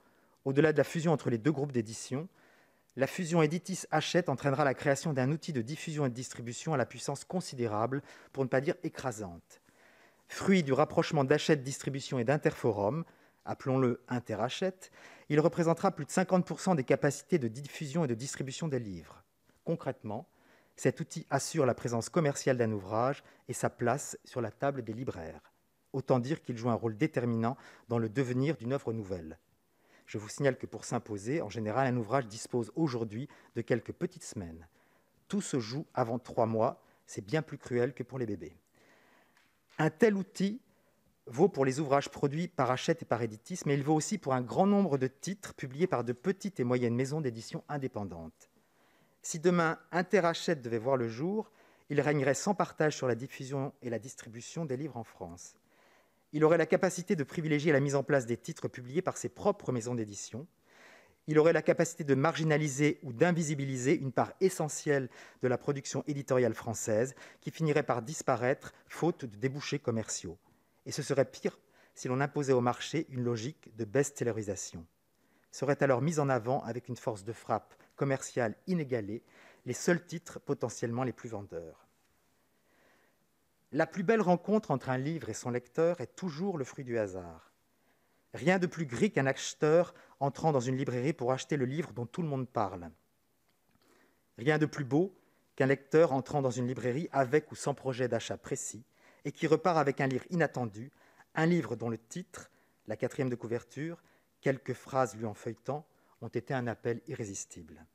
au-delà 0.46 0.72
de 0.72 0.78
la 0.78 0.86
fusion 0.86 1.12
entre 1.12 1.30
les 1.30 1.38
deux 1.38 1.52
groupes 1.52 1.74
d'édition, 1.74 2.30
la 2.98 3.06
fusion 3.06 3.44
Editis-Hachette 3.44 4.28
entraînera 4.28 4.66
la 4.66 4.74
création 4.74 5.14
d'un 5.14 5.32
outil 5.32 5.54
de 5.54 5.62
diffusion 5.62 6.08
et 6.08 6.10
de 6.10 6.16
distribution 6.16 6.74
à 6.74 6.78
la 6.78 6.86
puissance 6.88 7.26
considérable, 7.26 8.02
pour 8.34 8.44
ne 8.44 8.50
pas 8.50 8.60
dire 8.60 8.74
écrasante. 8.84 9.62
Fruit 10.28 10.64
du 10.64 10.74
rapprochement 10.74 11.24
d'Hachette 11.24 11.64
Distribution 11.64 12.18
et 12.18 12.24
d'Interforum, 12.24 13.06
appelons-le 13.46 14.02
Interhachette, 14.08 14.92
il 15.30 15.40
représentera 15.40 15.92
plus 15.92 16.06
de 16.06 16.10
50% 16.10 16.76
des 16.76 16.84
capacités 16.84 17.38
de 17.38 17.48
diffusion 17.48 18.04
et 18.04 18.08
de 18.08 18.16
distribution 18.16 18.68
des 18.68 18.80
livres. 18.80 19.24
Concrètement, 19.64 20.28
cet 20.76 21.00
outil 21.00 21.28
assure 21.30 21.68
la 21.68 21.76
présence 21.76 22.10
commerciale 22.10 22.58
d'un 22.58 22.72
ouvrage 22.72 23.24
et 23.48 23.54
sa 23.54 23.70
place 23.70 24.18
sur 24.26 24.42
la 24.42 24.50
table 24.50 24.84
des 24.84 24.94
libraires. 24.94 25.54
Autant 25.94 26.18
dire 26.18 26.42
qu'il 26.42 26.58
joue 26.58 26.72
un 26.72 26.74
rôle 26.74 26.98
déterminant 26.98 27.58
dans 27.90 28.00
le 28.00 28.10
devenir 28.10 28.58
d'une 28.58 28.74
œuvre 28.74 28.92
nouvelle. 28.92 29.38
Je 30.08 30.18
vous 30.18 30.30
signale 30.30 30.58
que 30.58 30.66
pour 30.66 30.86
s'imposer, 30.86 31.42
en 31.42 31.50
général, 31.50 31.86
un 31.86 31.98
ouvrage 31.98 32.28
dispose 32.28 32.72
aujourd'hui 32.76 33.28
de 33.56 33.62
quelques 33.62 33.92
petites 33.92 34.24
semaines. 34.24 34.68
Tout 35.28 35.42
se 35.42 35.60
joue 35.60 35.86
avant 35.94 36.18
trois 36.18 36.46
mois, 36.46 36.82
c'est 37.06 37.26
bien 37.26 37.42
plus 37.42 37.58
cruel 37.58 37.94
que 37.94 38.04
pour 38.04 38.18
les 38.18 38.26
bébés. 38.26 38.56
Un 39.78 39.90
tel 39.90 40.16
outil 40.16 40.62
vaut 41.26 41.50
pour 41.50 41.66
les 41.66 41.82
ouvrages 41.82 42.10
produits 42.10 42.48
par 42.48 42.72
Hachette 42.72 43.02
et 43.02 43.06
par 43.06 43.22
Editis, 43.22 43.60
mais 43.66 43.74
il 43.74 43.84
vaut 43.84 43.96
aussi 43.96 44.18
pour 44.18 44.34
un 44.34 44.42
grand 44.42 44.66
nombre 44.66 44.98
de 44.98 45.08
titres 45.08 45.54
publiés 45.54 45.88
par 45.88 46.06
de 46.06 46.14
petites 46.14 46.62
et 46.62 46.64
moyennes 46.64 46.96
maisons 46.96 47.20
d'édition 47.20 47.66
indépendantes. 47.68 48.50
Si 49.22 49.40
demain 49.40 49.78
Interhachette 49.92 50.62
devait 50.62 50.78
voir 50.78 50.96
le 50.96 51.10
jour, 51.10 51.52
il 51.90 52.00
régnerait 52.00 52.34
sans 52.34 52.56
partage 52.56 52.96
sur 52.96 53.08
la 53.08 53.16
diffusion 53.16 53.74
et 53.82 53.90
la 53.90 54.00
distribution 54.00 54.64
des 54.64 54.78
livres 54.78 54.96
en 54.96 55.04
France. 55.04 55.56
Il 56.38 56.46
aurait 56.46 56.60
la 56.60 56.68
capacité 56.68 57.16
de 57.16 57.24
privilégier 57.24 57.72
la 57.72 57.80
mise 57.80 57.96
en 57.96 58.04
place 58.04 58.28
des 58.28 58.38
titres 58.38 58.68
publiés 58.68 59.02
par 59.02 59.18
ses 59.18 59.28
propres 59.28 59.72
maisons 59.72 59.96
d'édition. 59.96 60.46
Il 61.26 61.40
aurait 61.40 61.52
la 61.52 61.64
capacité 61.64 62.04
de 62.04 62.14
marginaliser 62.14 63.00
ou 63.02 63.12
d'invisibiliser 63.12 63.98
une 63.98 64.12
part 64.12 64.34
essentielle 64.40 65.10
de 65.42 65.48
la 65.48 65.58
production 65.58 66.04
éditoriale 66.06 66.54
française 66.54 67.16
qui 67.42 67.50
finirait 67.50 67.82
par 67.82 68.04
disparaître 68.04 68.76
faute 68.86 69.26
de 69.26 69.36
débouchés 69.36 69.80
commerciaux. 69.80 70.38
Et 70.86 70.92
ce 70.92 71.02
serait 71.02 71.26
pire 71.26 71.58
si 71.96 72.08
l'on 72.08 72.22
imposait 72.22 72.54
au 72.54 72.62
marché 72.62 73.08
une 73.10 73.24
logique 73.24 73.76
de 73.76 73.86
best-sellerisation. 73.86 74.86
Seraient 75.50 75.82
alors 75.82 76.04
mis 76.04 76.20
en 76.20 76.30
avant 76.30 76.62
avec 76.66 76.88
une 76.88 76.98
force 76.98 77.24
de 77.24 77.34
frappe 77.34 77.74
commerciale 77.96 78.56
inégalée 78.68 79.24
les 79.66 79.74
seuls 79.74 80.06
titres 80.06 80.40
potentiellement 80.40 81.04
les 81.04 81.14
plus 81.14 81.30
vendeurs. 81.30 81.87
La 83.74 83.86
plus 83.86 84.04
belle 84.04 84.22
rencontre 84.22 84.72
entre 84.72 84.90
un 84.90 84.98
livre 84.98 85.30
et 85.30 85.34
son 85.34 85.50
lecteur 85.50 86.00
est 86.00 86.16
toujours 86.16 86.58
le 86.58 86.64
fruit 86.64 86.86
du 86.86 86.98
hasard. 86.98 87.52
Rien 88.34 88.60
de 88.60 88.68
plus 88.68 88.86
gris 88.86 89.12
qu'un 89.12 89.26
acheteur 89.26 89.94
entrant 90.20 90.54
dans 90.54 90.62
une 90.62 90.78
librairie 90.78 91.14
pour 91.14 91.34
acheter 91.34 91.58
le 91.58 91.66
livre 91.66 91.92
dont 91.92 92.06
tout 92.06 92.22
le 92.22 92.30
monde 92.30 92.48
parle. 92.48 92.90
Rien 94.38 94.58
de 94.58 94.66
plus 94.66 94.86
beau 94.86 95.14
qu'un 95.56 95.66
lecteur 95.66 96.14
entrant 96.14 96.42
dans 96.42 96.52
une 96.52 96.68
librairie 96.68 97.10
avec 97.12 97.52
ou 97.52 97.56
sans 97.56 97.74
projet 97.74 98.08
d'achat 98.08 98.38
précis 98.38 98.86
et 99.26 99.34
qui 99.34 99.48
repart 99.48 99.78
avec 99.78 100.00
un 100.00 100.08
livre 100.08 100.26
inattendu, 100.30 100.92
un 101.36 101.46
livre 101.46 101.76
dont 101.76 101.90
le 101.90 101.98
titre, 101.98 102.50
la 102.88 102.96
quatrième 102.96 103.30
de 103.30 103.36
couverture, 103.36 104.02
quelques 104.40 104.74
phrases 104.74 105.16
lui 105.18 105.26
en 105.26 105.34
feuilletant, 105.34 105.86
ont 106.22 106.30
été 106.30 106.54
un 106.54 106.68
appel 106.68 107.02
irrésistible. 107.08 107.86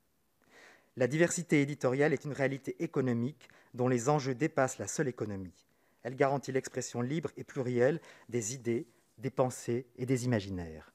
La 0.95 1.07
diversité 1.07 1.61
éditoriale 1.61 2.13
est 2.13 2.23
une 2.23 2.33
réalité 2.33 2.75
économique 2.83 3.49
dont 3.73 3.87
les 3.87 4.09
enjeux 4.09 4.35
dépassent 4.35 4.77
la 4.77 4.87
seule 4.87 5.07
économie. 5.07 5.65
Elle 6.03 6.15
garantit 6.15 6.51
l'expression 6.51 7.01
libre 7.01 7.31
et 7.35 7.43
plurielle 7.43 7.99
des 8.29 8.53
idées, 8.53 8.85
des 9.17 9.31
pensées 9.31 9.87
et 9.97 10.05
des 10.05 10.25
imaginaires. 10.25 10.93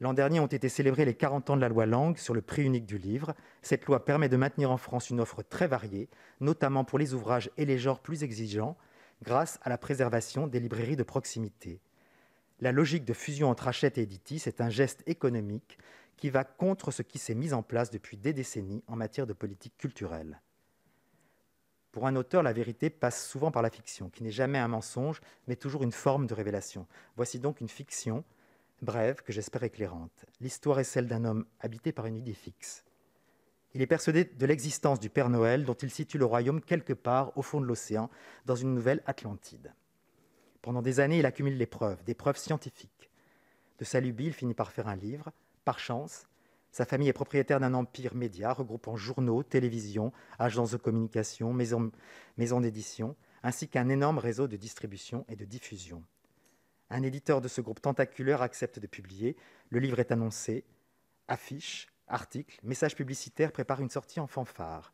L'an 0.00 0.14
dernier 0.14 0.40
ont 0.40 0.46
été 0.46 0.70
célébrés 0.70 1.04
les 1.04 1.14
40 1.14 1.50
ans 1.50 1.56
de 1.56 1.60
la 1.60 1.68
loi 1.68 1.84
Langue 1.84 2.16
sur 2.16 2.32
le 2.32 2.40
prix 2.40 2.62
unique 2.62 2.86
du 2.86 2.96
livre. 2.96 3.34
Cette 3.60 3.84
loi 3.84 4.04
permet 4.04 4.28
de 4.28 4.36
maintenir 4.36 4.70
en 4.70 4.76
France 4.78 5.10
une 5.10 5.20
offre 5.20 5.42
très 5.42 5.66
variée, 5.66 6.08
notamment 6.40 6.84
pour 6.84 6.98
les 6.98 7.12
ouvrages 7.12 7.50
et 7.58 7.66
les 7.66 7.78
genres 7.78 8.00
plus 8.00 8.22
exigeants, 8.22 8.76
grâce 9.22 9.58
à 9.62 9.68
la 9.68 9.78
préservation 9.78 10.46
des 10.46 10.60
librairies 10.60 10.96
de 10.96 11.02
proximité. 11.02 11.80
La 12.60 12.72
logique 12.72 13.04
de 13.04 13.12
fusion 13.12 13.50
entre 13.50 13.68
Hachette 13.68 13.98
et 13.98 14.02
Editis 14.02 14.42
est 14.46 14.60
un 14.60 14.70
geste 14.70 15.02
économique 15.06 15.78
qui 16.16 16.30
va 16.30 16.44
contre 16.44 16.90
ce 16.90 17.02
qui 17.02 17.18
s'est 17.18 17.34
mis 17.34 17.52
en 17.52 17.62
place 17.62 17.90
depuis 17.90 18.16
des 18.16 18.32
décennies 18.32 18.82
en 18.86 18.96
matière 18.96 19.26
de 19.26 19.32
politique 19.32 19.76
culturelle. 19.76 20.40
Pour 21.92 22.06
un 22.06 22.16
auteur, 22.16 22.42
la 22.42 22.52
vérité 22.52 22.90
passe 22.90 23.24
souvent 23.24 23.52
par 23.52 23.62
la 23.62 23.70
fiction, 23.70 24.10
qui 24.10 24.24
n'est 24.24 24.32
jamais 24.32 24.58
un 24.58 24.66
mensonge, 24.66 25.20
mais 25.46 25.54
toujours 25.54 25.84
une 25.84 25.92
forme 25.92 26.26
de 26.26 26.34
révélation. 26.34 26.88
Voici 27.14 27.38
donc 27.38 27.60
une 27.60 27.68
fiction, 27.68 28.24
brève, 28.82 29.22
que 29.22 29.32
j'espère 29.32 29.62
éclairante. 29.62 30.26
L'histoire 30.40 30.80
est 30.80 30.84
celle 30.84 31.06
d'un 31.06 31.24
homme 31.24 31.46
habité 31.60 31.92
par 31.92 32.06
une 32.06 32.16
idée 32.16 32.34
fixe. 32.34 32.84
Il 33.74 33.82
est 33.82 33.86
persuadé 33.86 34.24
de 34.24 34.46
l'existence 34.46 35.00
du 35.00 35.10
Père 35.10 35.28
Noël, 35.28 35.64
dont 35.64 35.74
il 35.74 35.90
situe 35.90 36.18
le 36.18 36.24
royaume 36.24 36.60
quelque 36.60 36.92
part 36.92 37.36
au 37.36 37.42
fond 37.42 37.60
de 37.60 37.66
l'océan, 37.66 38.10
dans 38.44 38.56
une 38.56 38.74
nouvelle 38.74 39.02
Atlantide. 39.06 39.72
Pendant 40.62 40.82
des 40.82 40.98
années, 40.98 41.18
il 41.18 41.26
accumule 41.26 41.56
les 41.56 41.66
preuves, 41.66 42.02
des 42.04 42.14
preuves 42.14 42.38
scientifiques. 42.38 43.10
De 43.78 43.84
sa 43.84 44.00
lubie, 44.00 44.26
il 44.26 44.32
finit 44.32 44.54
par 44.54 44.72
faire 44.72 44.88
un 44.88 44.96
livre. 44.96 45.30
Par 45.64 45.78
chance, 45.78 46.26
sa 46.72 46.84
famille 46.84 47.08
est 47.08 47.12
propriétaire 47.12 47.60
d'un 47.60 47.72
empire 47.72 48.14
média 48.14 48.52
regroupant 48.52 48.96
journaux, 48.96 49.42
télévisions, 49.42 50.12
agences 50.38 50.72
de 50.72 50.76
communication, 50.76 51.52
maisons, 51.52 52.60
d'édition, 52.60 53.16
ainsi 53.42 53.68
qu'un 53.68 53.88
énorme 53.88 54.18
réseau 54.18 54.48
de 54.48 54.56
distribution 54.56 55.24
et 55.28 55.36
de 55.36 55.44
diffusion. 55.44 56.02
Un 56.90 57.02
éditeur 57.02 57.40
de 57.40 57.48
ce 57.48 57.60
groupe 57.60 57.80
tentaculaire 57.80 58.42
accepte 58.42 58.78
de 58.78 58.86
publier. 58.86 59.36
Le 59.70 59.78
livre 59.78 60.00
est 60.00 60.12
annoncé. 60.12 60.64
Affiches, 61.28 61.88
articles, 62.08 62.58
messages 62.62 62.96
publicitaires 62.96 63.52
préparent 63.52 63.80
une 63.80 63.88
sortie 63.88 64.20
en 64.20 64.26
fanfare. 64.26 64.92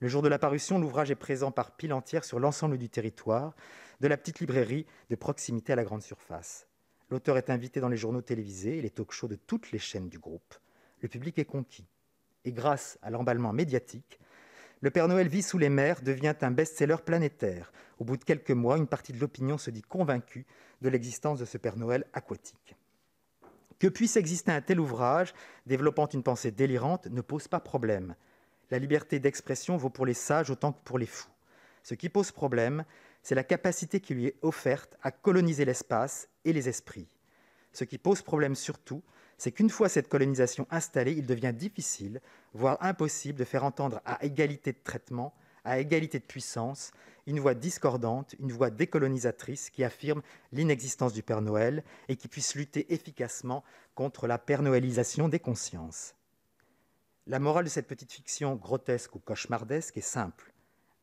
Le 0.00 0.08
jour 0.08 0.22
de 0.22 0.28
la 0.28 0.38
parution, 0.38 0.78
l'ouvrage 0.78 1.10
est 1.10 1.16
présent 1.16 1.50
par 1.50 1.76
pile 1.76 1.94
entière 1.94 2.24
sur 2.24 2.38
l'ensemble 2.38 2.76
du 2.76 2.90
territoire, 2.90 3.56
de 4.00 4.08
la 4.08 4.18
petite 4.18 4.40
librairie 4.40 4.86
de 5.08 5.16
proximité 5.16 5.72
à 5.72 5.76
la 5.76 5.84
grande 5.84 6.02
surface. 6.02 6.68
L'auteur 7.10 7.38
est 7.38 7.50
invité 7.50 7.80
dans 7.80 7.88
les 7.88 7.96
journaux 7.96 8.22
télévisés 8.22 8.78
et 8.78 8.82
les 8.82 8.90
talk-shows 8.90 9.28
de 9.28 9.36
toutes 9.36 9.70
les 9.72 9.78
chaînes 9.78 10.08
du 10.08 10.18
groupe 10.18 10.54
le 11.00 11.08
public 11.08 11.38
est 11.38 11.44
conquis. 11.44 11.86
Et 12.44 12.52
grâce 12.52 12.98
à 13.02 13.10
l'emballement 13.10 13.52
médiatique, 13.52 14.18
Le 14.82 14.90
Père 14.90 15.08
Noël 15.08 15.28
vit 15.28 15.42
sous 15.42 15.56
les 15.56 15.70
mers 15.70 16.02
devient 16.02 16.34
un 16.42 16.50
best-seller 16.50 16.96
planétaire. 17.04 17.72
Au 17.98 18.04
bout 18.04 18.16
de 18.18 18.24
quelques 18.24 18.50
mois, 18.50 18.76
une 18.76 18.86
partie 18.86 19.12
de 19.12 19.18
l'opinion 19.18 19.56
se 19.56 19.70
dit 19.70 19.82
convaincue 19.82 20.46
de 20.82 20.88
l'existence 20.90 21.38
de 21.38 21.44
ce 21.44 21.56
Père 21.56 21.76
Noël 21.76 22.04
aquatique. 22.12 22.76
Que 23.78 23.86
puisse 23.86 24.16
exister 24.16 24.52
un 24.52 24.60
tel 24.60 24.80
ouvrage, 24.80 25.32
développant 25.64 26.06
une 26.06 26.22
pensée 26.22 26.50
délirante, 26.50 27.06
ne 27.06 27.20
pose 27.22 27.48
pas 27.48 27.60
problème. 27.60 28.14
La 28.70 28.78
liberté 28.78 29.18
d'expression 29.18 29.76
vaut 29.76 29.90
pour 29.90 30.06
les 30.06 30.14
sages 30.14 30.50
autant 30.50 30.72
que 30.72 30.84
pour 30.84 30.98
les 30.98 31.06
fous. 31.06 31.30
Ce 31.82 31.94
qui 31.94 32.08
pose 32.08 32.32
problème, 32.32 32.84
c'est 33.26 33.34
la 33.34 33.42
capacité 33.42 33.98
qui 33.98 34.14
lui 34.14 34.26
est 34.26 34.36
offerte 34.42 34.96
à 35.02 35.10
coloniser 35.10 35.64
l'espace 35.64 36.28
et 36.44 36.52
les 36.52 36.68
esprits. 36.68 37.08
Ce 37.72 37.82
qui 37.82 37.98
pose 37.98 38.22
problème 38.22 38.54
surtout, 38.54 39.02
c'est 39.36 39.50
qu'une 39.50 39.68
fois 39.68 39.88
cette 39.88 40.08
colonisation 40.08 40.68
installée, 40.70 41.10
il 41.10 41.26
devient 41.26 41.52
difficile, 41.52 42.20
voire 42.54 42.78
impossible, 42.80 43.36
de 43.36 43.42
faire 43.42 43.64
entendre 43.64 44.00
à 44.04 44.24
égalité 44.24 44.72
de 44.72 44.78
traitement, 44.78 45.34
à 45.64 45.80
égalité 45.80 46.20
de 46.20 46.24
puissance, 46.24 46.92
une 47.26 47.40
voix 47.40 47.54
discordante, 47.54 48.36
une 48.38 48.52
voix 48.52 48.70
décolonisatrice 48.70 49.70
qui 49.70 49.82
affirme 49.82 50.22
l'inexistence 50.52 51.12
du 51.12 51.24
Père 51.24 51.42
Noël 51.42 51.82
et 52.06 52.14
qui 52.14 52.28
puisse 52.28 52.54
lutter 52.54 52.94
efficacement 52.94 53.64
contre 53.96 54.28
la 54.28 54.38
pernoëlisation 54.38 55.28
des 55.28 55.40
consciences. 55.40 56.14
La 57.26 57.40
morale 57.40 57.64
de 57.64 57.70
cette 57.70 57.88
petite 57.88 58.12
fiction 58.12 58.54
grotesque 58.54 59.16
ou 59.16 59.18
cauchemardesque 59.18 59.96
est 59.96 60.00
simple. 60.00 60.52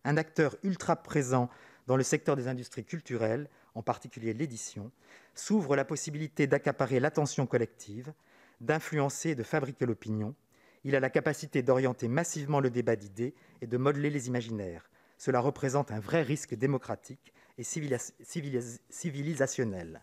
Un 0.06 0.16
acteur 0.16 0.56
ultra 0.64 0.96
présent 0.96 1.50
dans 1.88 1.98
le 1.98 2.04
secteur 2.04 2.36
des 2.36 2.48
industries 2.48 2.86
culturelles 2.86 3.50
en 3.76 3.82
particulier 3.82 4.34
l'édition, 4.34 4.92
s'ouvre 5.36 5.76
la 5.76 5.86
possibilité 5.86 6.48
d'accaparer 6.48 7.00
l'attention 7.00 7.48
collective, 7.48 8.14
d'influencer 8.62 9.32
et 9.32 9.36
de 9.36 9.44
fabriquer 9.44 9.86
l'opinion. 9.86 10.36
Il 10.84 10.96
a 10.96 11.00
la 11.00 11.10
capacité 11.10 11.64
d'orienter 11.64 12.08
massivement 12.08 12.60
le 12.60 12.70
débat 12.70 12.96
d'idées 12.96 13.34
et 13.62 13.68
de 13.68 13.78
modeler 13.78 14.10
les 14.10 14.28
imaginaires. 14.28 14.90
Cela 15.18 15.40
représente 15.40 15.92
un 15.92 16.00
vrai 16.00 16.22
risque 16.22 16.56
démocratique 16.56 17.34
et 17.58 17.64
civilisationnel. 17.64 20.02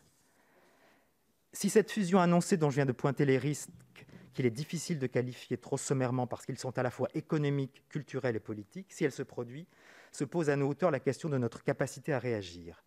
Si 1.53 1.69
cette 1.69 1.91
fusion 1.91 2.21
annoncée 2.21 2.57
dont 2.57 2.71
je 2.71 2.77
viens 2.77 2.87
de 2.87 2.93
pointer 2.93 3.25
les 3.25 3.39
risques, 3.39 3.71
qu'il 4.33 4.47
est 4.47 4.51
difficile 4.51 4.99
de 4.99 5.07
qualifier 5.07 5.59
trop 5.59 5.77
sommairement 5.77 6.27
parce 6.27 6.47
qu'ils 6.47 6.59
sont 6.59 6.79
à 6.79 6.83
la 6.83 6.91
fois 6.91 7.09
économiques, 7.15 7.85
culturels 7.89 8.37
et 8.37 8.41
politiques, 8.41 8.87
si 8.91 9.05
elle 9.05 9.13
se 9.13 9.25
produit, 9.25 9.67
se 10.13 10.25
pose 10.25 10.51
à 10.51 10.57
nos 10.57 10.69
auteurs 10.69 10.91
la 10.91 11.01
question 11.01 11.29
de 11.29 11.39
notre 11.39 11.63
capacité 11.63 12.13
à 12.13 12.19
réagir. 12.19 12.85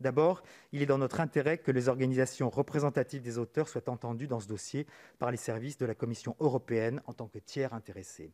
D'abord, 0.00 0.42
il 0.72 0.80
est 0.80 0.86
dans 0.86 0.98
notre 0.98 1.20
intérêt 1.20 1.58
que 1.58 1.70
les 1.70 1.88
organisations 1.88 2.48
représentatives 2.48 3.22
des 3.22 3.36
auteurs 3.36 3.68
soient 3.68 3.90
entendues 3.90 4.28
dans 4.28 4.40
ce 4.40 4.48
dossier 4.48 4.86
par 5.18 5.30
les 5.30 5.36
services 5.36 5.76
de 5.76 5.84
la 5.84 5.94
Commission 5.94 6.36
européenne 6.40 7.02
en 7.06 7.12
tant 7.12 7.28
que 7.28 7.38
tiers 7.38 7.74
intéressés. 7.74 8.32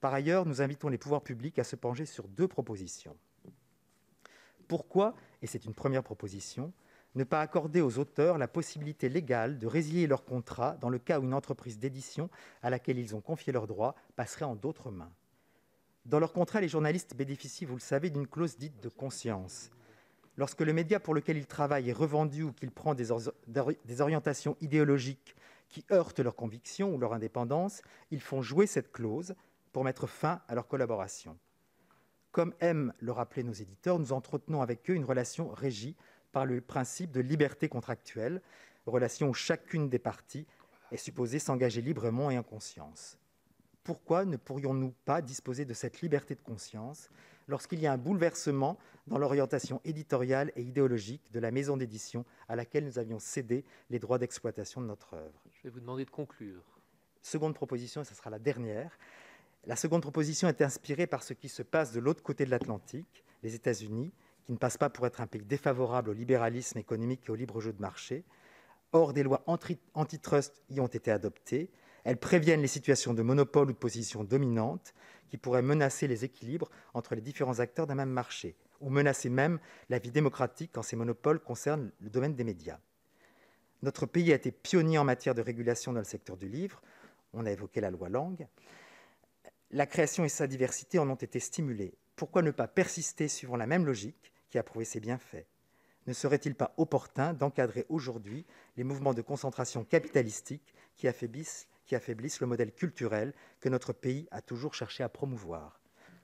Par 0.00 0.12
ailleurs, 0.12 0.46
nous 0.46 0.62
invitons 0.62 0.88
les 0.88 0.98
pouvoirs 0.98 1.22
publics 1.22 1.58
à 1.58 1.64
se 1.64 1.76
pencher 1.76 2.06
sur 2.06 2.26
deux 2.26 2.48
propositions. 2.48 3.16
Pourquoi, 4.66 5.14
et 5.42 5.46
c'est 5.46 5.64
une 5.64 5.74
première 5.74 6.02
proposition, 6.02 6.72
ne 7.14 7.24
pas 7.24 7.40
accorder 7.40 7.80
aux 7.80 7.98
auteurs 7.98 8.38
la 8.38 8.48
possibilité 8.48 9.08
légale 9.08 9.58
de 9.58 9.66
résilier 9.66 10.06
leur 10.06 10.24
contrat 10.24 10.76
dans 10.80 10.88
le 10.88 10.98
cas 10.98 11.20
où 11.20 11.24
une 11.24 11.34
entreprise 11.34 11.78
d'édition 11.78 12.30
à 12.62 12.70
laquelle 12.70 12.98
ils 12.98 13.14
ont 13.14 13.20
confié 13.20 13.52
leurs 13.52 13.66
droits 13.66 13.94
passerait 14.16 14.44
en 14.44 14.54
d'autres 14.54 14.90
mains? 14.90 15.12
Dans 16.06 16.18
leur 16.18 16.32
contrat, 16.32 16.60
les 16.60 16.68
journalistes 16.68 17.14
bénéficient, 17.14 17.64
vous 17.64 17.74
le 17.74 17.80
savez, 17.80 18.10
d'une 18.10 18.26
clause 18.26 18.56
dite 18.56 18.82
de 18.82 18.88
conscience. 18.88 19.70
Lorsque 20.36 20.62
le 20.62 20.72
média 20.72 20.98
pour 20.98 21.14
lequel 21.14 21.36
ils 21.36 21.46
travaillent 21.46 21.90
est 21.90 21.94
revendu 21.94 22.44
ou 22.44 22.52
qu'il 22.52 22.70
prend 22.70 22.94
des, 22.94 23.10
orientations 24.00 24.56
idéologiques 24.60 25.36
qui 25.68 25.84
heurtent 25.90 26.20
leurs 26.20 26.36
convictions 26.36 26.94
ou 26.94 26.98
leur 26.98 27.12
indépendance, 27.12 27.82
ils 28.10 28.20
font 28.20 28.40
jouer 28.40 28.66
cette 28.66 28.90
clause 28.90 29.34
pour 29.72 29.84
mettre 29.84 30.06
fin 30.06 30.40
à 30.48 30.54
leur 30.54 30.66
collaboration. 30.66 31.36
Comme 32.32 32.54
aiment 32.60 32.92
le 33.00 33.12
rappeler 33.12 33.42
nos 33.42 33.52
éditeurs, 33.52 33.98
nous 33.98 34.12
entretenons 34.12 34.62
avec 34.62 34.88
eux 34.88 34.94
une 34.94 35.04
relation 35.04 35.48
régie 35.48 35.96
par 36.32 36.46
le 36.46 36.60
principe 36.60 37.10
de 37.10 37.20
liberté 37.20 37.68
contractuelle, 37.68 38.40
relation 38.86 39.28
où 39.28 39.34
chacune 39.34 39.88
des 39.88 39.98
parties 39.98 40.46
est 40.90 40.96
supposée 40.96 41.38
s'engager 41.38 41.82
librement 41.82 42.30
et 42.30 42.38
en 42.38 42.42
conscience. 42.42 43.18
Pourquoi 43.82 44.24
ne 44.24 44.36
pourrions-nous 44.36 44.94
pas 45.04 45.22
disposer 45.22 45.64
de 45.64 45.74
cette 45.74 46.00
liberté 46.00 46.34
de 46.34 46.42
conscience 46.42 47.08
lorsqu'il 47.48 47.80
y 47.80 47.86
a 47.86 47.92
un 47.92 47.98
bouleversement 47.98 48.78
dans 49.06 49.18
l'orientation 49.18 49.80
éditoriale 49.84 50.52
et 50.54 50.62
idéologique 50.62 51.32
de 51.32 51.40
la 51.40 51.50
maison 51.50 51.76
d'édition 51.76 52.24
à 52.48 52.56
laquelle 52.56 52.84
nous 52.84 52.98
avions 52.98 53.18
cédé 53.18 53.64
les 53.88 53.98
droits 53.98 54.18
d'exploitation 54.18 54.80
de 54.80 54.86
notre 54.86 55.14
œuvre? 55.14 55.42
Je 55.50 55.62
vais 55.64 55.70
vous 55.70 55.80
demander 55.80 56.04
de 56.04 56.10
conclure. 56.10 56.62
Seconde 57.22 57.54
proposition, 57.54 58.02
et 58.02 58.04
ce 58.04 58.14
sera 58.14 58.30
la 58.30 58.38
dernière. 58.38 58.96
La 59.66 59.76
seconde 59.76 60.02
proposition 60.02 60.48
est 60.48 60.62
inspirée 60.62 61.06
par 61.06 61.22
ce 61.22 61.34
qui 61.34 61.48
se 61.48 61.62
passe 61.62 61.92
de 61.92 62.00
l'autre 62.00 62.22
côté 62.22 62.44
de 62.44 62.50
l'Atlantique, 62.50 63.24
les 63.42 63.54
États-Unis, 63.54 64.12
qui 64.44 64.52
ne 64.52 64.56
passe 64.58 64.78
pas 64.78 64.88
pour 64.88 65.06
être 65.06 65.20
un 65.20 65.26
pays 65.26 65.44
défavorable 65.44 66.10
au 66.10 66.14
libéralisme 66.14 66.78
économique 66.78 67.22
et 67.26 67.30
au 67.30 67.34
libre 67.34 67.60
jeu 67.60 67.72
de 67.72 67.80
marché. 67.80 68.24
Or, 68.92 69.12
des 69.12 69.22
lois 69.22 69.44
antitrust 69.94 70.62
y 70.70 70.80
ont 70.80 70.86
été 70.86 71.10
adoptées. 71.10 71.70
Elles 72.04 72.18
préviennent 72.18 72.62
les 72.62 72.66
situations 72.66 73.14
de 73.14 73.22
monopole 73.22 73.70
ou 73.70 73.72
de 73.72 73.78
position 73.78 74.24
dominante 74.24 74.94
qui 75.28 75.36
pourraient 75.36 75.62
menacer 75.62 76.08
les 76.08 76.24
équilibres 76.24 76.70
entre 76.94 77.14
les 77.14 77.20
différents 77.20 77.60
acteurs 77.60 77.86
d'un 77.86 77.94
même 77.94 78.10
marché, 78.10 78.56
ou 78.80 78.90
menacer 78.90 79.28
même 79.28 79.58
la 79.88 79.98
vie 79.98 80.10
démocratique 80.10 80.70
quand 80.72 80.82
ces 80.82 80.96
monopoles 80.96 81.40
concernent 81.40 81.92
le 82.00 82.10
domaine 82.10 82.34
des 82.34 82.44
médias. 82.44 82.78
Notre 83.82 84.06
pays 84.06 84.32
a 84.32 84.36
été 84.36 84.50
pionnier 84.50 84.98
en 84.98 85.04
matière 85.04 85.34
de 85.34 85.42
régulation 85.42 85.92
dans 85.92 86.00
le 86.00 86.04
secteur 86.04 86.36
du 86.36 86.48
livre. 86.48 86.82
On 87.32 87.46
a 87.46 87.50
évoqué 87.50 87.80
la 87.80 87.90
loi 87.90 88.08
Langue. 88.08 88.46
La 89.70 89.86
création 89.86 90.24
et 90.24 90.28
sa 90.28 90.46
diversité 90.46 90.98
en 90.98 91.08
ont 91.08 91.14
été 91.14 91.38
stimulées. 91.38 91.94
Pourquoi 92.16 92.42
ne 92.42 92.50
pas 92.50 92.68
persister 92.68 93.28
suivant 93.28 93.56
la 93.56 93.66
même 93.66 93.86
logique 93.86 94.32
qui 94.50 94.58
a 94.58 94.62
prouvé 94.62 94.84
ses 94.84 95.00
bienfaits? 95.00 95.46
Ne 96.06 96.12
serait-il 96.12 96.54
pas 96.54 96.74
opportun 96.76 97.32
d'encadrer 97.34 97.86
aujourd'hui 97.88 98.44
les 98.76 98.84
mouvements 98.84 99.14
de 99.14 99.22
concentration 99.22 99.84
capitalistique 99.84 100.74
qui 100.96 101.08
affaiblissent, 101.08 101.68
qui 101.90 101.96
affaiblissent 101.96 102.38
le 102.38 102.46
modèle 102.46 102.72
culturel 102.72 103.34
que 103.58 103.68
notre 103.68 103.92
pays 103.92 104.28
a 104.30 104.42
toujours 104.42 104.74
cherché 104.74 105.02
à 105.02 105.08
promouvoir 105.08 105.80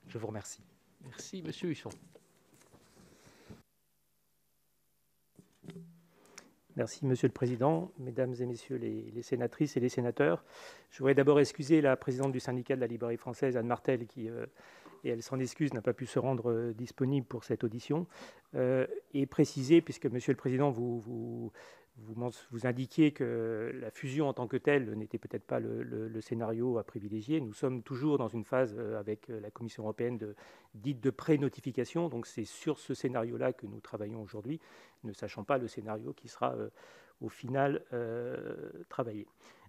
Je 0.07 0.16
vous 0.16 0.29
remercie. 0.29 0.62
Merci, 1.02 1.42
Monsieur 1.42 1.70
Husson. 1.70 1.90
Merci, 6.76 7.05
Monsieur 7.05 7.26
le 7.26 7.33
Président, 7.33 7.90
Mesdames 7.98 8.37
et 8.38 8.46
Messieurs 8.46 8.76
les, 8.76 9.22
sénatrices 9.22 9.76
et 9.76 9.81
les 9.81 9.88
sénateurs. 9.88 10.44
Je 10.92 10.98
voudrais 10.98 11.16
d'abord 11.16 11.40
excuser 11.40 11.81
la 11.81 11.96
présidente 11.96 12.31
du 12.31 12.38
syndicat 12.38 12.76
de 12.76 12.81
la 12.81 12.87
librairie 12.87 13.16
française, 13.16 13.57
Anne 13.57 13.66
Martel, 13.66 14.07
qui 14.07 14.31
euh, 14.31 14.46
et 15.02 15.11
elle 15.11 15.22
s'en 15.22 15.40
excuse, 15.40 15.74
n'a 15.74 15.83
pas 15.83 15.94
pu 15.94 16.07
se 16.07 16.20
rendre 16.20 16.50
euh, 16.52 16.74
disponible 16.74 17.26
pour 17.26 17.42
cette 17.42 17.64
audition, 17.64 18.07
euh, 18.55 18.87
et 19.14 19.26
préciser, 19.26 19.81
puisque 19.81 20.07
Monsieur 20.07 20.33
le 20.33 20.37
Président, 20.37 20.70
vous, 20.70 21.00
vous, 21.00 21.52
vous, 21.98 22.66
indiquiez 22.66 23.12
que 23.12 23.72
la 23.80 23.90
fusion 23.90 24.28
en 24.28 24.35
tant 24.35 24.46
que 24.46 24.56
telle 24.56 24.92
n'était 24.94 25.18
peut-être 25.18 25.44
pas 25.44 25.61
le, 25.61 26.20
scénario 26.20 26.78
à 26.78 26.85
privilégier. 26.85 27.40
Nous 27.40 27.54
sommes 27.54 27.82
toujours 27.82 28.18
dans 28.18 28.28
une 28.28 28.44
phase 28.44 28.74
euh, 28.78 28.98
avec 28.98 29.28
la 29.28 29.50
Commission 29.50 29.85
européenne 29.85 30.18
de, 30.18 30.35
dite 30.74 31.00
de 31.00 31.11
pré-notification, 31.11 32.09
donc 32.09 32.26
c'est 32.26 32.44
sur 32.44 32.78
ce 32.78 32.94
scénario-là 32.94 33.52
que 33.52 33.66
nous 33.66 33.80
travaillons 33.80 34.22
aujourd'hui, 34.22 34.61
ne 35.04 35.12
sachant 35.12 35.44
pas 35.44 35.59
le 35.59 35.68
scénario 35.68 36.12
qui 36.12 36.28
sera 36.28 36.54
au 37.20 37.28
final 37.28 37.82
travaillé. 38.88 39.26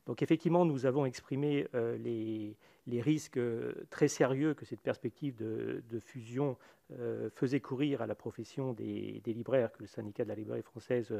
Donc 0.08 0.22
effectivement, 0.22 0.66
nous 0.66 0.86
avons 0.86 1.06
exprimé 1.06 1.68
les, 2.00 2.56
risques 3.02 3.38
euh, 3.38 3.74
très 3.90 4.08
sérieux 4.08 4.54
que 4.54 4.66
cette 4.66 4.80
perspective 4.80 5.36
de, 5.36 6.00
fusion 6.00 6.58
euh, 6.98 7.30
faisait 7.36 7.60
courir 7.60 8.02
à 8.02 8.08
la 8.08 8.16
profession 8.16 8.72
des, 8.72 9.22
libraires 9.26 9.72
que 9.74 9.82
le 9.82 9.88
syndicat 9.88 10.24
de 10.24 10.30
la 10.30 10.36
librairie 10.36 10.64
française 10.64 11.14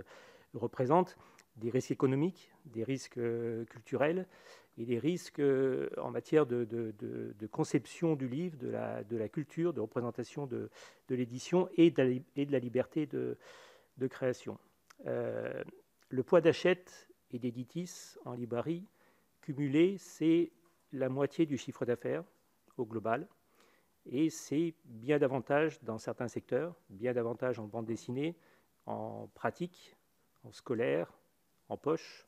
euh, 0.58 0.60
représente, 0.60 1.18
des 1.56 1.70
risques 1.70 1.92
économiques, 1.92 2.52
des 2.66 2.84
risques 2.84 3.20
culturels 3.70 4.28
et 4.78 4.86
des 4.86 5.00
risques 5.00 5.42
en 5.98 6.12
matière 6.12 6.46
de, 6.46 7.48
conception 7.52 8.16
du 8.16 8.28
livre, 8.28 8.58
de 8.58 8.68
la, 9.18 9.30
culture, 9.30 9.74
de 9.74 9.82
représentation 9.82 10.46
de, 10.46 10.70
l'édition 11.10 11.68
et, 11.78 11.90
de 11.90 12.52
la 12.52 12.60
liberté 12.60 13.08
de, 13.08 13.38
création. 14.08 14.60
le 15.04 16.24
poids 16.24 16.42
d'achète 16.42 17.08
et 17.32 17.40
d'éditis 17.40 18.18
en 18.24 18.34
librairie 18.34 18.86
cumulé, 19.42 19.98
c'est 19.98 20.52
la 20.92 21.10
moitié 21.10 21.48
du 21.48 21.58
chiffre 21.58 21.86
d'affaires 21.86 22.24
au 22.78 22.86
global. 22.86 23.28
Et 24.06 24.30
c'est 24.30 24.74
bien 24.86 25.20
davantage 25.20 25.82
dans 25.84 25.98
certains 25.98 26.28
secteurs, 26.28 26.76
bien 26.90 27.14
davantage 27.14 27.60
en 27.60 27.66
bande 27.66 27.86
dessinée, 27.86 28.38
en 28.86 29.28
pratique, 29.34 29.97
en 30.44 30.52
scolaire, 30.52 31.12
en 31.70 31.78
poche. 31.78 32.28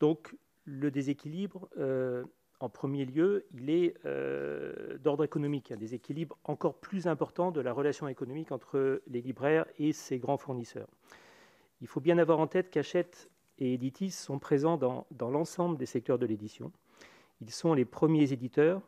Donc 0.00 0.34
le 0.64 0.90
déséquilibre, 0.90 1.68
euh, 1.78 2.24
en 2.60 2.68
premier 2.68 3.04
lieu, 3.04 3.44
il 3.52 3.70
est 3.70 3.96
euh, 4.06 4.96
d'ordre 4.98 5.24
économique, 5.24 5.72
un 5.72 5.76
déséquilibre 5.76 6.38
encore 6.44 6.74
plus 6.74 7.08
important 7.08 7.50
de 7.50 7.60
la 7.60 7.72
relation 7.72 8.06
économique 8.06 8.52
entre 8.52 9.02
les 9.08 9.20
libraires 9.20 9.66
et 9.78 9.92
ses 9.92 10.18
grands 10.18 10.38
fournisseurs. 10.38 10.88
Il 11.80 11.88
faut 11.88 12.00
bien 12.00 12.18
avoir 12.18 12.38
en 12.38 12.46
tête 12.46 12.70
qu'Hachette 12.70 13.28
et 13.58 13.74
Editis 13.74 14.12
sont 14.12 14.38
présents 14.38 14.76
dans, 14.76 15.30
l'ensemble 15.30 15.76
des 15.76 15.86
secteurs 15.86 16.18
de 16.18 16.26
l'édition. 16.26 16.70
Ils 17.40 17.50
sont 17.50 17.74
les 17.74 17.84
premiers 17.84 18.32
éditeurs, 18.32 18.80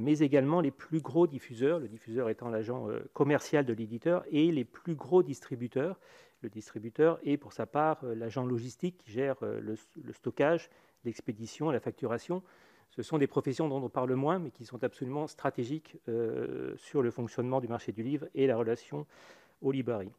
mais 0.00 0.20
également 0.20 0.62
les 0.62 0.70
plus 0.70 1.00
gros 1.00 1.26
diffuseurs, 1.26 1.78
le 1.78 1.86
diffuseur 1.86 2.30
étant 2.30 2.48
l'agent 2.48 2.88
euh, 2.88 3.00
commercial 3.12 3.66
de 3.66 3.74
l'éditeur, 3.74 4.24
et 4.30 4.50
les 4.50 4.64
plus 4.64 4.94
gros 4.94 5.22
distributeurs. 5.22 6.00
Le 6.40 6.48
distributeur 6.48 7.20
est 7.22 7.36
pour 7.36 7.52
sa 7.52 7.66
part 7.66 8.02
euh, 8.04 8.14
l'agent 8.14 8.46
logistique 8.46 8.96
qui 8.96 9.12
gère 9.12 9.36
euh, 9.42 9.60
le, 9.60 10.12
stockage, 10.12 10.70
l'expédition, 11.04 11.70
la 11.70 11.80
facturation. 11.80 12.42
Ce 12.88 13.02
sont 13.02 13.18
des 13.18 13.26
professions 13.26 13.68
dont 13.68 13.82
on 13.82 13.90
parle 13.90 14.14
moins, 14.14 14.38
mais 14.38 14.50
qui 14.50 14.64
sont 14.64 14.82
absolument 14.82 15.28
stratégiques 15.28 15.96
sur 16.74 17.02
le 17.02 17.10
fonctionnement 17.12 17.60
du 17.60 17.68
marché 17.68 17.92
du 17.92 18.02
livre 18.02 18.26
et 18.34 18.48
la 18.48 18.56
relation 18.56 19.06
aux 19.62 19.70
librairies. 19.70 20.10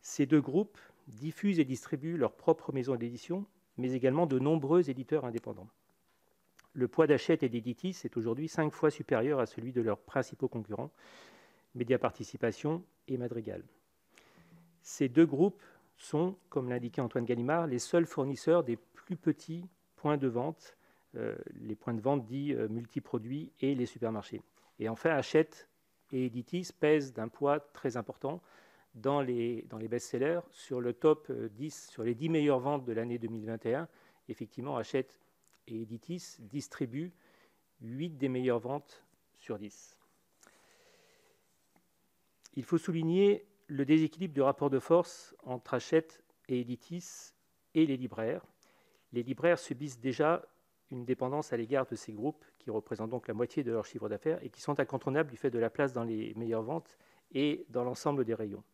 Ces 0.00 0.24
deux 0.24 0.40
groupes 0.40 0.78
diffusent 1.08 1.58
et 1.58 1.64
distribuent 1.64 2.16
leurs 2.16 2.36
propres 2.36 2.72
maisons 2.72 2.94
d'édition, 2.94 3.46
mais 3.78 3.94
également 3.94 4.26
de 4.26 4.38
nombreux 4.38 4.90
éditeurs 4.90 5.24
indépendants. 5.24 5.66
Le 6.78 6.86
poids 6.86 7.08
d'Achète 7.08 7.42
et 7.42 7.48
d'Editis 7.48 8.02
est 8.04 8.16
aujourd'hui 8.16 8.46
cinq 8.46 8.72
fois 8.72 8.92
supérieur 8.92 9.40
à 9.40 9.46
celui 9.46 9.72
de 9.72 9.80
leurs 9.80 9.98
principaux 9.98 10.46
concurrents, 10.46 10.92
Média 11.74 11.98
Participation 11.98 12.84
et 13.08 13.16
Madrigal. 13.16 13.64
Ces 14.80 15.08
deux 15.08 15.26
groupes 15.26 15.60
sont, 15.96 16.36
comme 16.48 16.68
l'indiquait 16.68 17.00
Antoine 17.00 17.24
Gallimard, 17.24 17.66
les 17.66 17.80
seuls 17.80 18.06
fournisseurs 18.06 18.62
des 18.62 18.76
plus 18.76 19.16
petits 19.16 19.66
points 19.96 20.18
de 20.18 20.28
vente, 20.28 20.76
euh, 21.16 21.34
les 21.60 21.74
points 21.74 21.94
de 21.94 22.00
vente 22.00 22.24
dits 22.24 22.54
euh, 22.54 22.68
multiproduits 22.68 23.50
et 23.60 23.74
les 23.74 23.86
supermarchés. 23.86 24.40
Et 24.78 24.88
enfin, 24.88 25.10
Hachette 25.10 25.68
et 26.12 26.26
Editis 26.26 26.68
pèsent 26.78 27.12
d'un 27.12 27.26
poids 27.26 27.58
très 27.58 27.96
important 27.96 28.40
dans 28.94 29.20
les, 29.20 29.62
dans 29.68 29.78
les 29.78 29.88
best-sellers. 29.88 30.42
Sur 30.52 30.80
le 30.80 30.92
top 30.92 31.32
10, 31.32 31.88
euh, 31.88 31.90
sur 31.90 32.04
les 32.04 32.14
10 32.14 32.28
meilleures 32.28 32.60
ventes 32.60 32.84
de 32.84 32.92
l'année 32.92 33.18
2021, 33.18 33.88
effectivement, 34.28 34.76
Hachette 34.76 35.18
et 35.68 35.82
Editis 35.82 36.36
distribuent 36.40 37.12
8 37.80 38.10
des 38.18 38.28
meilleures 38.28 38.58
ventes 38.58 39.04
sur 39.36 39.58
10. 39.58 39.96
Il 42.54 42.64
faut 42.64 42.78
souligner 42.78 43.46
le 43.68 43.84
déséquilibre 43.84 44.34
du 44.34 44.42
rapport 44.42 44.70
de 44.70 44.78
force 44.78 45.34
entre 45.44 45.74
Hachette 45.74 46.24
et 46.48 46.60
Editis 46.60 47.34
et 47.74 47.86
les 47.86 47.96
libraires. 47.96 48.44
Les 49.12 49.22
libraires 49.22 49.58
subissent 49.58 50.00
déjà 50.00 50.44
une 50.90 51.04
dépendance 51.04 51.52
à 51.52 51.56
l'égard 51.56 51.86
de 51.86 51.94
ces 51.94 52.12
groupes 52.12 52.44
qui 52.58 52.70
représentent 52.70 53.10
donc 53.10 53.28
la 53.28 53.34
moitié 53.34 53.62
de 53.62 53.70
leur 53.70 53.84
chiffre 53.84 54.08
d'affaires 54.08 54.42
et 54.42 54.48
qui 54.48 54.60
sont 54.60 54.80
incontournables 54.80 55.30
du 55.30 55.36
fait 55.36 55.50
de 55.50 55.58
la 55.58 55.70
place 55.70 55.92
dans 55.92 56.04
les 56.04 56.34
meilleures 56.34 56.62
ventes 56.62 56.96
et 57.32 57.66
dans 57.68 57.84
l'ensemble 57.84 58.24
des 58.24 58.34
rayons. 58.34 58.64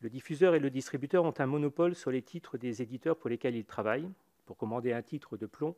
Le 0.00 0.08
diffuseur 0.08 0.54
et 0.54 0.60
le 0.60 0.70
distributeur 0.70 1.24
ont 1.24 1.34
un 1.38 1.46
monopole 1.46 1.94
sur 1.94 2.10
les 2.10 2.22
titres 2.22 2.58
des 2.58 2.82
éditeurs 2.82 3.16
pour 3.16 3.30
lesquels 3.30 3.56
ils 3.56 3.64
travaillent. 3.64 4.10
Pour 4.44 4.56
commander 4.56 4.92
un 4.92 5.02
titre 5.02 5.36
de 5.36 5.46
plomb, 5.46 5.74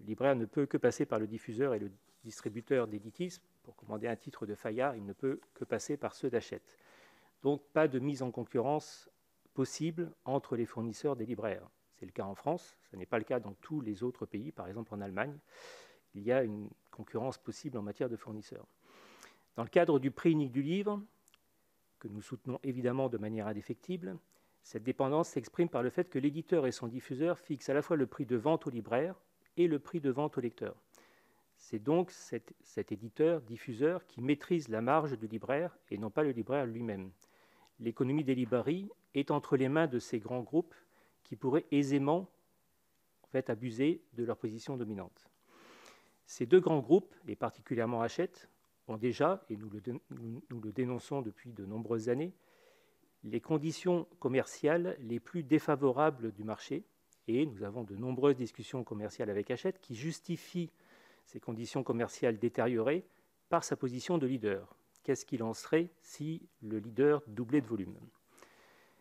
le 0.00 0.06
libraire 0.06 0.36
ne 0.36 0.46
peut 0.46 0.66
que 0.66 0.76
passer 0.76 1.04
par 1.06 1.18
le 1.18 1.26
diffuseur 1.26 1.74
et 1.74 1.78
le 1.78 1.90
distributeur 2.24 2.88
d'éditis. 2.88 3.40
Pour 3.62 3.76
commander 3.76 4.08
un 4.08 4.16
titre 4.16 4.46
de 4.46 4.54
Fayard, 4.54 4.96
il 4.96 5.04
ne 5.04 5.12
peut 5.12 5.40
que 5.54 5.64
passer 5.64 5.96
par 5.96 6.14
ceux 6.14 6.30
d'Achète. 6.30 6.76
Donc 7.42 7.62
pas 7.72 7.88
de 7.88 7.98
mise 7.98 8.22
en 8.22 8.30
concurrence 8.30 9.08
possible 9.54 10.10
entre 10.24 10.56
les 10.56 10.66
fournisseurs 10.66 11.16
des 11.16 11.26
libraires. 11.26 11.68
C'est 11.96 12.06
le 12.06 12.12
cas 12.12 12.24
en 12.24 12.34
France, 12.34 12.78
ce 12.90 12.96
n'est 12.96 13.06
pas 13.06 13.18
le 13.18 13.24
cas 13.24 13.40
dans 13.40 13.52
tous 13.60 13.82
les 13.82 14.02
autres 14.02 14.24
pays, 14.24 14.52
par 14.52 14.68
exemple 14.68 14.94
en 14.94 15.00
Allemagne. 15.00 15.36
Il 16.14 16.22
y 16.22 16.32
a 16.32 16.42
une 16.42 16.70
concurrence 16.90 17.36
possible 17.36 17.76
en 17.76 17.82
matière 17.82 18.08
de 18.08 18.16
fournisseurs. 18.16 18.66
Dans 19.56 19.62
le 19.62 19.68
cadre 19.68 19.98
du 19.98 20.10
prix 20.10 20.32
unique 20.32 20.52
du 20.52 20.62
livre, 20.62 21.02
que 21.98 22.08
nous 22.08 22.22
soutenons 22.22 22.58
évidemment 22.62 23.10
de 23.10 23.18
manière 23.18 23.46
indéfectible, 23.46 24.16
cette 24.62 24.82
dépendance 24.82 25.28
s'exprime 25.28 25.68
par 25.68 25.82
le 25.82 25.90
fait 25.90 26.08
que 26.08 26.18
l'éditeur 26.18 26.66
et 26.66 26.72
son 26.72 26.88
diffuseur 26.88 27.38
fixent 27.38 27.68
à 27.68 27.74
la 27.74 27.82
fois 27.82 27.96
le 27.96 28.06
prix 28.06 28.24
de 28.24 28.36
vente 28.36 28.66
au 28.66 28.70
libraire 28.70 29.14
et 29.56 29.66
le 29.66 29.78
prix 29.78 30.00
de 30.00 30.10
vente 30.10 30.38
au 30.38 30.40
lecteur. 30.40 30.76
C'est 31.56 31.78
donc 31.78 32.10
cet, 32.10 32.92
éditeur, 32.92 33.42
diffuseur, 33.42 34.06
qui 34.06 34.22
maîtrise 34.22 34.68
la 34.68 34.80
marge 34.80 35.18
du 35.18 35.26
libraire 35.26 35.76
et 35.90 35.98
non 35.98 36.10
pas 36.10 36.22
le 36.22 36.30
libraire 36.30 36.66
lui-même. 36.66 37.10
L'économie 37.78 38.24
des 38.24 38.34
librairies 38.34 38.88
est 39.14 39.30
entre 39.30 39.56
les 39.56 39.68
mains 39.68 39.86
de 39.86 39.98
ces 39.98 40.18
grands 40.18 40.42
groupes 40.42 40.74
qui 41.22 41.36
pourraient 41.36 41.66
aisément 41.70 42.30
abuser 43.48 44.02
de 44.14 44.24
leur 44.24 44.36
position 44.36 44.76
dominante. 44.76 45.30
Ces 46.26 46.46
deux 46.46 46.60
grands 46.60 46.80
groupes, 46.80 47.14
et 47.28 47.36
particulièrement 47.36 48.02
Hachette, 48.02 48.48
ont 48.88 48.96
déjà, 48.96 49.44
et 49.50 49.56
nous 49.56 49.70
le 49.70 50.72
dénonçons 50.72 51.22
depuis 51.22 51.52
de 51.52 51.64
nombreuses 51.64 52.08
années, 52.08 52.34
les 53.22 53.40
conditions 53.40 54.06
commerciales 54.18 54.96
les 55.00 55.20
plus 55.20 55.42
défavorables 55.42 56.32
du 56.32 56.44
marché. 56.44 56.84
Et 57.28 57.46
nous 57.46 57.62
avons 57.62 57.84
de 57.84 57.96
nombreuses 57.96 58.36
discussions 58.36 58.84
commerciales 58.84 59.30
avec 59.30 59.50
Hachette 59.50 59.80
qui 59.80 59.94
justifient 59.94 60.70
ces 61.26 61.40
conditions 61.40 61.82
commerciales 61.82 62.38
détériorées 62.38 63.04
par 63.48 63.64
sa 63.64 63.76
position 63.76 64.18
de 64.18 64.26
leader. 64.26 64.74
Qu'est-ce 65.02 65.24
qu'il 65.24 65.42
en 65.42 65.54
serait 65.54 65.90
si 66.00 66.42
le 66.62 66.78
leader 66.78 67.22
doublait 67.26 67.60
de 67.60 67.66
volume? 67.66 67.96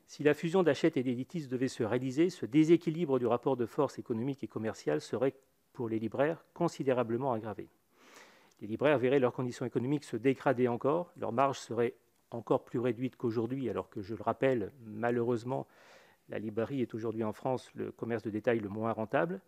Si 0.06 0.24
la 0.24 0.34
fusion 0.34 0.64
d'Hachette 0.64 0.98
et 0.98 1.04
d'Editis 1.04 1.48
devait 1.48 1.68
se 1.68 1.84
réaliser, 1.84 2.30
ce 2.30 2.46
déséquilibre 2.46 3.20
du 3.20 3.28
rapport 3.28 3.56
de 3.58 3.66
force 3.66 4.00
économique 4.00 4.44
et 4.44 4.48
commerciale 4.48 5.02
serait 5.02 5.36
pour 5.74 5.88
les 5.88 6.00
libraires 6.00 6.44
considérablement 6.54 7.32
aggravé. 7.32 7.70
Les 8.62 8.68
libraires 8.68 8.98
verraient 8.98 9.20
leurs 9.20 9.34
conditions 9.34 9.66
économiques 9.66 10.04
se 10.04 10.18
dégrader 10.18 10.68
encore, 10.68 11.14
leur 11.16 11.32
marge 11.32 11.60
serait 11.60 11.94
encore 12.32 12.66
plus 12.66 12.80
réduite 12.80 13.16
qu'aujourd'hui, 13.16 13.70
alors 13.70 13.90
que, 13.90 14.02
je 14.02 14.16
le 14.16 14.24
rappelle, 14.24 14.72
malheureusement, 14.84 15.68
la 16.30 16.40
librairie 16.40 16.82
est 16.82 16.94
aujourd'hui 16.94 17.24
en 17.24 17.34
France 17.34 17.70
le 17.76 17.92
commerce 17.92 18.24
de 18.24 18.30
détail 18.30 18.60
le 18.60 18.70
moins 18.70 18.92
rentable. 18.92 19.42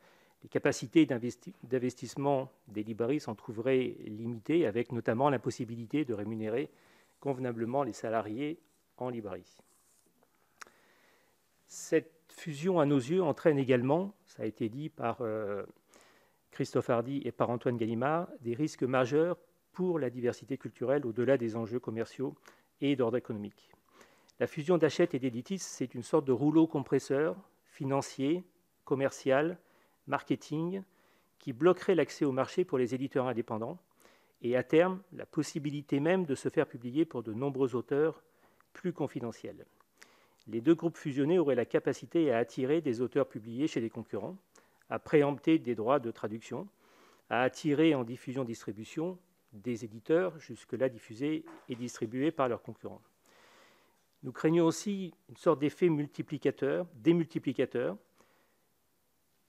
Les 0.44 0.50
capacités 0.50 1.06
d'investissement 1.06 2.52
des 2.68 2.84
librairies 2.84 3.20
s'en 3.20 3.36
trouveraient 3.36 3.96
limitées, 4.06 4.66
avec 4.66 4.92
notamment 4.92 5.30
l'impossibilité 5.30 6.04
de 6.04 6.14
rémunérer 6.14 6.72
convenablement 7.20 7.84
les 7.84 7.94
salariés 7.94 8.60
en 8.98 9.10
librairie. 9.10 9.58
Cette 11.68 12.12
fusion, 12.30 12.80
à 12.80 12.86
nos 12.86 12.98
yeux, 12.98 13.22
entraîne 13.22 13.60
également, 13.60 14.16
ça 14.26 14.44
a 14.44 14.46
été 14.46 14.68
dit 14.68 14.90
par 14.90 15.22
euh, 15.22 15.64
Christophe 16.50 16.90
Hardy 16.90 17.22
et 17.24 17.32
par 17.32 17.52
Antoine 17.52 17.78
Gallimard, 17.78 18.28
des 18.42 18.56
risques 18.56 18.84
majeurs 18.84 19.38
pour 19.72 20.00
la 20.00 20.10
diversité 20.10 20.58
culturelle 20.58 21.06
au-delà 21.06 21.38
des 21.38 21.56
enjeux 21.56 21.80
commerciaux 21.80 22.36
et 22.82 22.96
d'ordre 22.96 23.18
économique. 23.18 23.72
La 24.42 24.48
fusion 24.48 24.80
d'Hachette 24.80 25.14
et 25.14 25.20
d'Editis, 25.20 25.60
c'est 25.60 25.94
une 25.94 26.02
sorte 26.02 26.26
de 26.26 26.32
rouleau 26.32 26.66
compresseur 26.66 27.38
financier, 27.64 28.44
commercial, 28.86 29.60
marketing, 30.08 30.82
qui 31.38 31.54
bloquerait 31.54 31.94
l'accès 31.94 32.26
au 32.26 32.32
marché 32.32 32.66
pour 32.66 32.80
les 32.80 32.96
éditeurs 32.96 33.28
indépendants 33.28 33.78
et 34.42 34.58
à 34.58 34.64
terme 34.64 35.04
la 35.14 35.28
possibilité 35.28 36.00
même 36.00 36.26
de 36.26 36.34
se 36.34 36.50
faire 36.50 36.66
publier 36.66 37.06
pour 37.06 37.22
de 37.22 37.34
nombreux 37.34 37.76
auteurs 37.76 38.24
plus 38.74 38.94
confidentiels. 38.94 39.64
Les 40.48 40.60
deux 40.60 40.74
groupes 40.74 40.98
fusionnés 40.98 41.38
auraient 41.38 41.54
la 41.54 41.66
capacité 41.66 42.32
à 42.32 42.40
attirer 42.40 42.82
des 42.82 43.00
auteurs 43.00 43.30
publiés 43.30 43.68
chez 43.68 43.80
des 43.80 43.92
concurrents, 43.92 44.38
à 44.90 44.98
préempter 44.98 45.60
des 45.60 45.76
droits 45.76 46.00
de 46.00 46.10
traduction, 46.10 46.68
à 47.30 47.44
attirer 47.44 47.94
en 47.94 48.04
diffusion-distribution 48.04 49.20
des 49.54 49.86
éditeurs 49.86 50.40
jusque-là 50.40 50.90
diffusés 50.90 51.46
et 51.70 51.76
distribués 51.76 52.32
par 52.32 52.50
leurs 52.50 52.64
concurrents. 52.64 53.04
Nous 54.24 54.32
craignons 54.32 54.66
aussi 54.66 55.14
une 55.30 55.38
sorte 55.38 55.60
d'effet 55.60 55.90
multiplicateur, 55.90 56.88
démultiplicateur, 56.96 57.98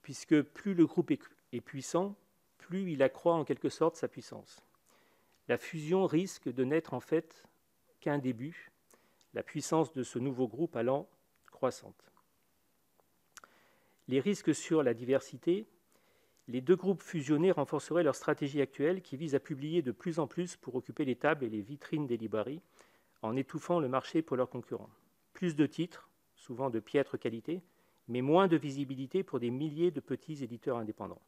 puisque 0.01 0.41
plus 0.41 0.73
le 0.73 0.85
groupe 0.85 1.11
est 1.11 1.61
puissant, 1.61 2.15
plus 2.57 2.91
il 2.91 3.03
accroît 3.03 3.35
en 3.35 3.45
quelque 3.45 3.69
sorte 3.69 3.95
sa 3.95 4.07
puissance. 4.07 4.63
La 5.47 5.57
fusion 5.57 6.05
risque 6.05 6.51
de 6.51 6.63
n'être 6.63 6.93
en 6.93 6.99
fait 6.99 7.43
qu'un 7.99 8.17
début, 8.17 8.71
la 9.33 9.43
puissance 9.43 9.93
de 9.93 10.03
ce 10.03 10.19
nouveau 10.19 10.47
groupe 10.47 10.75
allant 10.75 11.07
croissante. 11.51 12.11
Les 14.07 14.19
risques 14.19 14.55
sur 14.55 14.83
la 14.83 14.93
diversité 14.93 15.67
les 16.49 16.61
deux 16.61 16.75
groupes 16.75 17.01
fusionnés 17.01 17.51
renforceraient 17.51 18.03
leur 18.03 18.15
stratégie 18.15 18.61
actuelle 18.61 19.01
qui 19.01 19.15
vise 19.15 19.35
à 19.35 19.39
publier 19.39 19.81
de 19.81 19.91
plus 19.91 20.19
en 20.19 20.27
plus 20.27 20.57
pour 20.57 20.75
occuper 20.75 21.05
les 21.05 21.15
tables 21.15 21.45
et 21.45 21.49
les 21.49 21.61
vitrines 21.61 22.05
des 22.05 22.17
librairies, 22.17 22.61
en 23.23 23.35
étouffant 23.35 23.79
le 23.79 23.87
marché 23.87 24.21
pour 24.21 24.37
leurs 24.37 24.49
concurrents. 24.49 24.89
Plus 25.33 25.55
de 25.55 25.65
titres, 25.65 26.09
souvent 26.35 26.69
de 26.69 26.79
piètre 26.79 27.17
qualité, 27.17 27.63
mais 28.07 28.21
moins 28.21 28.47
de 28.47 28.57
visibilité 28.57 29.23
pour 29.23 29.39
des 29.39 29.49
milliers 29.49 29.91
de 29.91 30.01
petits 30.01 30.43
éditeurs 30.43 30.77
indépendants. 30.77 31.21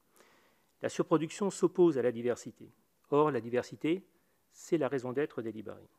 La 0.81 0.89
surproduction 0.89 1.49
s'oppose 1.49 1.97
à 1.97 2.01
la 2.01 2.11
diversité. 2.11 2.69
Or, 3.09 3.31
la 3.31 3.39
diversité, 3.39 4.03
c'est 4.51 4.77
la 4.77 4.89
raison 4.89 5.13
d'être 5.13 5.41
des 5.41 5.53
librairies. 5.53 5.89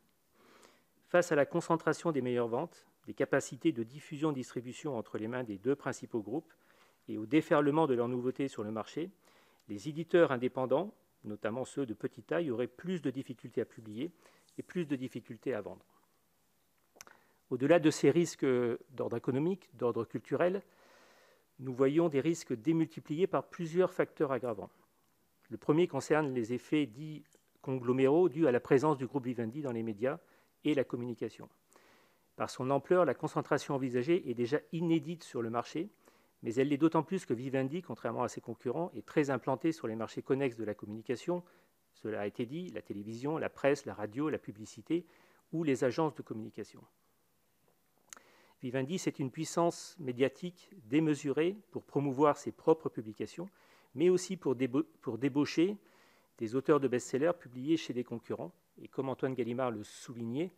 Face 1.08 1.32
à 1.32 1.34
la 1.34 1.46
concentration 1.46 2.12
des 2.12 2.20
meilleures 2.20 2.48
ventes, 2.48 2.86
des 3.06 3.14
capacités 3.14 3.72
de 3.72 3.82
diffusion-distribution 3.82 4.98
entre 4.98 5.16
les 5.16 5.28
mains 5.28 5.44
des 5.44 5.56
deux 5.56 5.76
principaux 5.76 6.20
groupes, 6.20 6.52
et 7.08 7.16
au 7.16 7.24
déferlement 7.24 7.86
de 7.86 7.94
leurs 7.94 8.08
nouveautés 8.08 8.48
sur 8.48 8.64
le 8.64 8.70
marché, 8.70 9.10
les 9.68 9.88
éditeurs 9.88 10.32
indépendants, 10.32 10.92
notamment 11.24 11.64
ceux 11.64 11.86
de 11.86 11.94
petite 11.94 12.26
taille, 12.26 12.50
auraient 12.50 12.66
plus 12.66 13.00
de 13.00 13.10
difficultés 13.10 13.60
à 13.60 13.64
publier 13.64 14.12
et 14.58 14.62
plus 14.62 14.86
de 14.86 14.96
difficultés 14.96 15.54
à 15.54 15.60
vendre. 15.60 15.84
Au-delà 17.50 17.78
de 17.78 17.90
ces 17.90 18.10
risques 18.10 18.46
d'ordre 18.90 19.16
économique, 19.16 19.70
d'ordre 19.74 20.04
culturel, 20.04 20.62
nous 21.58 21.72
voyons 21.72 22.08
des 22.08 22.20
risques 22.20 22.52
démultipliés 22.52 23.26
par 23.26 23.44
plusieurs 23.44 23.92
facteurs 23.92 24.32
aggravants. 24.32 24.70
Le 25.48 25.56
premier 25.56 25.86
concerne 25.86 26.34
les 26.34 26.52
effets 26.52 26.86
dits 26.86 27.22
congloméraux 27.62 28.28
dus 28.28 28.46
à 28.46 28.52
la 28.52 28.60
présence 28.60 28.96
du 28.96 29.06
groupe 29.06 29.26
Vivendi 29.26 29.62
dans 29.62 29.72
les 29.72 29.82
médias 29.82 30.18
et 30.64 30.74
la 30.74 30.84
communication. 30.84 31.48
Par 32.34 32.50
son 32.50 32.70
ampleur, 32.70 33.04
la 33.04 33.14
concentration 33.14 33.74
envisagée 33.74 34.28
est 34.28 34.34
déjà 34.34 34.58
inédite 34.72 35.24
sur 35.24 35.40
le 35.40 35.50
marché 35.50 35.88
mais 36.42 36.54
elle 36.54 36.68
l'est 36.68 36.76
d'autant 36.76 37.02
plus 37.02 37.24
que 37.26 37.34
Vivendi, 37.34 37.82
contrairement 37.82 38.22
à 38.22 38.28
ses 38.28 38.40
concurrents, 38.40 38.90
est 38.94 39.04
très 39.04 39.30
implanté 39.30 39.72
sur 39.72 39.86
les 39.86 39.96
marchés 39.96 40.22
connexes 40.22 40.56
de 40.56 40.64
la 40.64 40.74
communication, 40.74 41.42
cela 42.02 42.20
a 42.20 42.26
été 42.26 42.46
dit, 42.46 42.70
la 42.70 42.82
télévision, 42.82 43.38
la 43.38 43.48
presse, 43.48 43.86
la 43.86 43.94
radio, 43.94 44.28
la 44.28 44.38
publicité 44.38 45.06
ou 45.52 45.64
les 45.64 45.84
agences 45.84 46.14
de 46.14 46.22
communication. 46.22 46.82
Vivendi, 48.62 48.98
c'est 48.98 49.18
une 49.18 49.30
puissance 49.30 49.96
médiatique 49.98 50.70
démesurée 50.88 51.56
pour 51.70 51.84
promouvoir 51.84 52.36
ses 52.36 52.52
propres 52.52 52.88
publications, 52.88 53.48
mais 53.94 54.08
aussi 54.08 54.36
pour, 54.36 54.54
débaucher 54.54 55.76
des 56.38 56.54
auteurs 56.54 56.80
de 56.80 56.88
best-sellers 56.88 57.32
publiés 57.38 57.76
chez 57.76 57.92
des 57.92 58.04
concurrents. 58.04 58.52
Et 58.80 58.88
comme 58.88 59.08
Antoine 59.08 59.34
Gallimard 59.34 59.70
le 59.70 59.84
soulignait, 59.84 60.52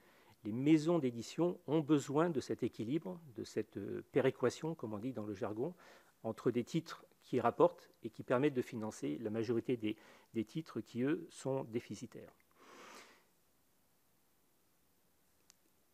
les 0.44 0.52
maisons 0.52 0.98
d'édition 0.98 1.58
ont 1.66 1.80
besoin 1.80 2.30
de 2.30 2.40
cet 2.40 2.62
équilibre, 2.62 3.20
de 3.36 3.44
cette 3.44 3.76
euh, 3.76 4.04
péréquation, 4.12 4.74
comme 4.74 4.94
on 4.94 4.98
dit 4.98 5.12
dans 5.12 5.26
le 5.26 5.34
jargon, 5.34 5.74
entre 6.22 6.50
des 6.50 6.64
titres 6.64 7.04
qui 7.28 7.40
rapportent 7.40 7.90
et 8.02 8.10
qui 8.10 8.22
permettent 8.22 8.54
de 8.54 8.62
financer 8.62 9.18
la 9.20 9.28
majorité 9.30 9.76
des, 9.76 9.96
des 10.34 10.44
titres 10.44 10.80
qui, 10.80 11.02
eux, 11.02 11.26
sont 11.30 11.64
déficitaires. 11.64 12.32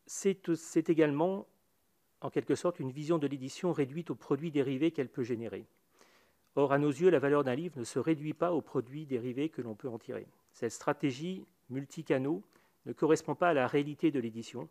C'est 0.07 0.89
également, 0.89 1.45
en 2.21 2.29
quelque 2.29 2.55
sorte, 2.55 2.79
une 2.79 2.91
vision 2.91 3.17
de 3.17 3.27
l'édition 3.27 3.73
réduite 3.73 4.11
aux 4.11 4.15
produits 4.15 4.51
dérivés 4.51 4.91
qu'elle 4.91 5.09
peut 5.09 5.23
générer. 5.23 5.65
Or, 6.55 6.71
à 6.71 6.79
nos 6.79 6.89
yeux, 6.89 7.09
la 7.09 7.19
valeur 7.19 7.43
d'un 7.43 7.55
livre 7.55 7.77
ne 7.77 7.83
se 7.83 7.99
réduit 7.99 8.33
pas 8.33 8.53
aux 8.53 8.61
produits 8.61 9.05
dérivés 9.05 9.49
que 9.49 9.61
l'on 9.61 9.75
peut 9.75 9.89
en 9.89 9.99
tirer. 9.99 10.27
Cette 10.53 10.71
stratégie 10.71 11.45
multicanaux 11.69 12.43
ne 12.85 12.93
correspond 12.93 13.35
pas 13.35 13.49
à 13.49 13.53
la 13.53 13.67
réalité 13.67 14.09
de 14.09 14.21
l'édition, 14.21 14.69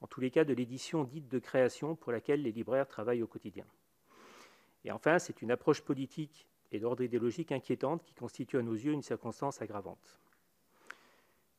en 0.00 0.06
tous 0.06 0.20
les 0.20 0.30
cas 0.30 0.44
de 0.44 0.54
l'édition 0.54 1.02
dite 1.02 1.28
de 1.28 1.40
création 1.40 1.96
pour 1.96 2.12
laquelle 2.12 2.42
les 2.42 2.52
libraires 2.52 2.86
travaillent 2.86 3.22
au 3.22 3.26
quotidien. 3.26 3.64
Et 4.84 4.92
enfin, 4.92 5.18
c'est 5.18 5.42
une 5.42 5.50
approche 5.50 5.80
politique 5.80 6.46
et 6.72 6.78
d'ordre 6.78 7.02
idéologique 7.02 7.52
inquiétante 7.52 8.02
qui 8.02 8.14
constitue 8.14 8.58
à 8.58 8.62
nos 8.62 8.74
yeux 8.74 8.92
une 8.92 9.02
circonstance 9.02 9.62
aggravante. 9.62 10.20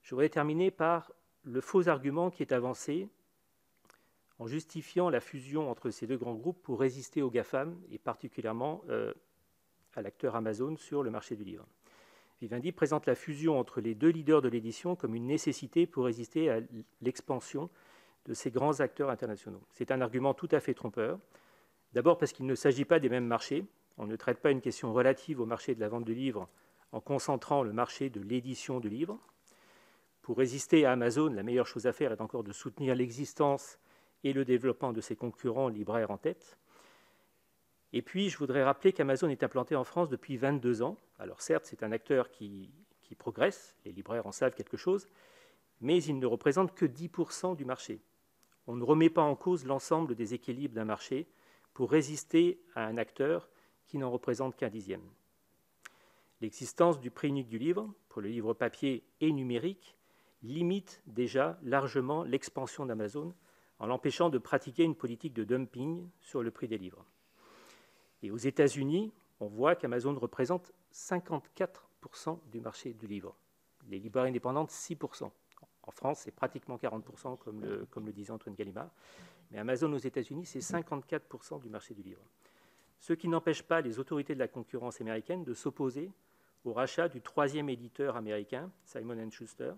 Je 0.03 0.11
voudrais 0.11 0.29
terminer 0.29 0.71
par 0.71 1.11
le 1.43 1.61
faux 1.61 1.87
argument 1.87 2.29
qui 2.29 2.43
est 2.43 2.51
avancé 2.51 3.09
en 4.39 4.47
justifiant 4.47 5.09
la 5.09 5.21
fusion 5.21 5.69
entre 5.69 5.89
ces 5.89 6.07
deux 6.07 6.17
grands 6.17 6.35
groupes 6.35 6.61
pour 6.61 6.79
résister 6.79 7.21
aux 7.21 7.29
GAFAM 7.29 7.79
et 7.89 7.97
particulièrement 7.97 8.83
euh, 8.89 9.13
à 9.93 10.01
l'acteur 10.01 10.35
Amazon 10.35 10.75
sur 10.75 11.03
le 11.03 11.09
marché 11.09 11.35
du 11.35 11.43
livre. 11.43 11.65
Vivendi 12.41 12.73
présente 12.73 13.05
la 13.05 13.15
fusion 13.15 13.57
entre 13.57 13.79
les 13.79 13.95
deux 13.95 14.09
leaders 14.09 14.41
de 14.41 14.49
l'édition 14.49 14.95
comme 14.95 15.15
une 15.15 15.27
nécessité 15.27 15.87
pour 15.87 16.05
résister 16.05 16.49
à 16.49 16.59
l'expansion 17.01 17.69
de 18.25 18.33
ces 18.33 18.51
grands 18.51 18.81
acteurs 18.81 19.09
internationaux. 19.09 19.61
C'est 19.71 19.91
un 19.91 20.01
argument 20.01 20.33
tout 20.33 20.49
à 20.51 20.59
fait 20.59 20.73
trompeur. 20.73 21.19
D'abord 21.95 22.17
parce 22.17 22.33
qu'il 22.33 22.45
ne 22.45 22.55
s'agit 22.55 22.83
pas 22.83 22.99
des 22.99 23.07
mêmes 23.07 23.25
marchés. 23.25 23.65
On 23.97 24.05
ne 24.05 24.17
traite 24.17 24.41
pas 24.41 24.51
une 24.51 24.59
question 24.59 24.93
relative 24.93 25.39
au 25.39 25.45
marché 25.45 25.73
de 25.75 25.79
la 25.79 25.87
vente 25.87 26.03
de 26.03 26.11
livres 26.11 26.49
en 26.91 26.99
concentrant 26.99 27.63
le 27.63 27.71
marché 27.71 28.09
de 28.09 28.19
l'édition 28.19 28.81
de 28.81 28.89
livres. 28.89 29.17
Pour 30.21 30.37
résister 30.37 30.85
à 30.85 30.91
Amazon, 30.91 31.29
la 31.29 31.41
meilleure 31.41 31.67
chose 31.67 31.87
à 31.87 31.93
faire 31.93 32.11
est 32.11 32.19
encore 32.19 32.43
de 32.43 32.51
soutenir 32.51 32.95
l'existence 32.95 33.79
et 34.25 34.33
le 34.33 34.43
développement 34.43 34.91
de 34.91 34.99
ses 34.99 35.15
concurrents 35.15 35.69
libraires 35.69 36.11
en 36.11 36.17
tête. 36.17 36.57
Et 37.93 38.01
puis, 38.01 38.29
je 38.29 38.37
voudrais 38.37 38.63
rappeler 38.63 38.91
qu'Amazon 38.91 39.29
est 39.29 39.43
implanté 39.43 39.77
en 39.77 39.85
France 39.85 40.09
depuis 40.09 40.35
22 40.35 40.81
ans. 40.81 40.97
Alors 41.17 41.41
certes, 41.41 41.65
c'est 41.65 41.81
un 41.81 41.93
acteur 41.93 42.29
qui, 42.29 42.73
qui, 43.03 43.15
progresse, 43.15 43.77
les 43.85 43.93
libraires 43.93 44.27
en 44.27 44.33
savent 44.33 44.53
quelque 44.53 44.75
chose, 44.75 45.07
mais 45.79 46.03
il 46.03 46.19
ne 46.19 46.25
représente 46.25 46.75
que 46.75 46.85
10% 46.85 47.55
du 47.55 47.63
marché. 47.63 48.01
On 48.67 48.75
ne 48.75 48.83
remet 48.83 49.09
pas 49.09 49.21
en 49.21 49.37
cause 49.37 49.65
l'ensemble 49.65 50.15
des 50.15 50.33
équilibres 50.33 50.75
d'un 50.75 50.83
marché 50.83 51.29
pour 51.75 51.91
résister 51.91 52.59
à 52.73 52.85
un 52.85 52.97
acteur 52.97 53.49
qui 53.85 53.99
n'en 53.99 54.09
représente 54.09 54.55
qu'un 54.55 54.69
dixième. 54.69 55.03
L'existence 56.41 56.99
du 56.99 57.11
prix 57.11 57.27
unique 57.27 57.49
du 57.49 57.59
livre, 57.59 57.93
pour 58.09 58.21
le 58.21 58.29
livre 58.29 58.53
papier 58.53 59.03
et 59.19 59.31
numérique, 59.31 59.97
limite 60.41 61.03
déjà 61.05 61.59
largement 61.63 62.23
l'expansion 62.23 62.85
d'Amazon 62.85 63.35
en 63.79 63.87
l'empêchant 63.87 64.29
de 64.29 64.37
pratiquer 64.37 64.83
une 64.83 64.95
politique 64.95 65.33
de 65.33 65.43
dumping 65.43 66.09
sur 66.21 66.41
le 66.41 66.49
prix 66.49 66.69
des 66.69 66.77
livres. 66.77 67.05
Et 68.23 68.31
aux 68.31 68.37
États-Unis, 68.37 69.11
on 69.41 69.47
voit 69.47 69.75
qu'Amazon 69.75 70.17
représente 70.17 70.71
54% 70.93 72.39
du 72.51 72.61
marché 72.61 72.93
du 72.93 73.05
livre. 73.05 73.35
Les 73.89 73.99
libraires 73.99 74.25
indépendantes, 74.25 74.71
6%. 74.71 75.29
En 75.87 75.91
France, 75.91 76.21
c'est 76.23 76.31
pratiquement 76.31 76.77
40%, 76.77 77.37
comme 77.37 77.61
le, 77.61 77.85
comme 77.91 78.05
le 78.05 78.11
disait 78.11 78.31
Antoine 78.31 78.55
Gallimard. 78.55 78.89
Mais 79.51 79.59
Amazon 79.59 79.91
aux 79.93 79.97
États-Unis, 79.97 80.45
c'est 80.45 80.59
54% 80.59 81.61
du 81.61 81.69
marché 81.69 81.93
du 81.93 82.01
livre. 82.01 82.21
Ce 82.99 83.13
qui 83.13 83.27
n'empêche 83.27 83.61
pas 83.61 83.81
les 83.81 83.99
autorités 83.99 84.33
de 84.33 84.39
la 84.39 84.47
concurrence 84.47 84.99
américaine 85.01 85.43
de 85.43 85.53
s'opposer 85.53 86.11
au 86.63 86.73
rachat 86.73 87.07
du 87.07 87.21
troisième 87.21 87.69
éditeur 87.69 88.15
américain, 88.15 88.71
Simon 88.83 89.29
Schuster, 89.29 89.73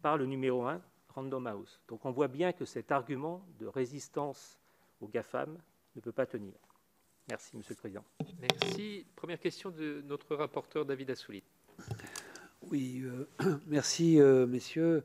par 0.00 0.16
le 0.16 0.24
numéro 0.24 0.64
1, 0.64 0.80
Random 1.08 1.46
House. 1.46 1.82
Donc 1.88 2.04
on 2.06 2.10
voit 2.10 2.28
bien 2.28 2.52
que 2.52 2.64
cet 2.64 2.90
argument 2.90 3.46
de 3.58 3.66
résistance 3.66 4.58
aux 5.00 5.08
GAFAM 5.08 5.58
ne 5.94 6.00
peut 6.00 6.12
pas 6.12 6.26
tenir. 6.26 6.54
Merci, 7.28 7.56
Monsieur 7.56 7.74
le 7.74 7.78
Président. 7.78 8.04
Merci. 8.40 9.06
Première 9.14 9.38
question 9.38 9.70
de 9.70 10.02
notre 10.06 10.34
rapporteur 10.34 10.84
David 10.84 11.10
Assouline. 11.10 11.42
Oui, 12.62 13.02
euh, 13.04 13.28
merci, 13.66 14.20
euh, 14.20 14.46
messieurs. 14.46 15.04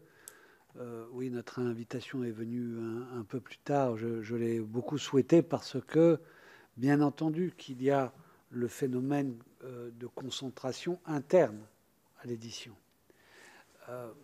Euh, 0.80 1.05
oui, 1.11 1.30
notre 1.30 1.59
invitation 1.59 2.23
est 2.23 2.32
venue 2.32 2.77
un, 3.13 3.23
peu 3.23 3.39
plus 3.39 3.57
tard. 3.57 3.97
Je, 3.97 4.36
l'ai 4.36 4.59
beaucoup 4.59 4.97
souhaité 4.97 5.41
parce 5.41 5.77
que, 5.88 6.19
bien 6.77 7.01
entendu, 7.01 7.53
qu'il 7.57 7.82
y 7.84 7.91
a 7.91 8.13
le 8.49 8.67
phénomène 8.67 9.38
de 9.63 10.07
concentration 10.07 10.99
interne 11.05 11.59
à 12.23 12.27
l'édition. 12.27 12.73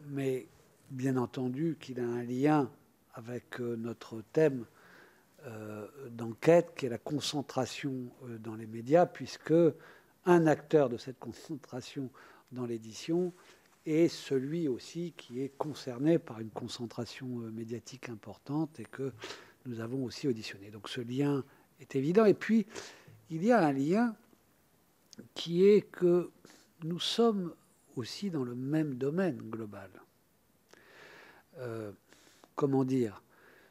mais 0.07 0.47
bien 0.89 1.17
entendu 1.17 1.77
qu'il 1.79 1.99
a 1.99 2.05
un 2.05 2.23
lien 2.23 2.71
avec 3.15 3.59
notre 3.59 4.21
thème 4.33 4.65
euh, 5.47 5.87
d'enquête, 6.09 6.73
qui 6.75 6.87
est 6.87 6.89
la 6.89 6.97
concentration 6.97 8.09
euh, 8.23 8.39
dans 8.39 8.55
les 8.55 8.65
médias, 8.65 9.05
puisque 9.05 9.53
un 10.25 10.47
acteur 10.47 10.89
de 10.89 10.97
cette 10.97 11.19
concentration 11.19 12.09
dans 12.51 12.65
l'édition 12.65 13.31
est 13.85 14.07
celui 14.07 14.67
aussi 14.67 15.13
qui 15.17 15.41
est 15.41 15.49
concerné 15.57 16.19
par 16.19 16.39
une 16.39 16.49
concentration 16.49 17.41
euh, 17.41 17.51
médiatique 17.51 18.09
importante 18.09 18.79
et 18.79 18.85
que 18.85 19.13
nous 19.65 19.79
avons 19.79 20.03
aussi 20.03 20.27
auditionné. 20.27 20.69
Donc 20.69 20.89
ce 20.89 21.01
lien 21.01 21.43
est 21.79 21.95
évident. 21.95 22.25
Et 22.25 22.33
puis, 22.33 22.67
il 23.29 23.43
y 23.43 23.51
a 23.51 23.65
un 23.65 23.73
lien 23.73 24.15
qui 25.33 25.65
est 25.65 25.81
que 25.81 26.31
nous 26.83 26.99
sommes 26.99 27.53
aussi 27.95 28.29
dans 28.29 28.43
le 28.43 28.55
même 28.55 28.95
domaine 28.95 29.37
global. 29.37 29.89
comment 32.55 32.83
dire? 32.83 33.23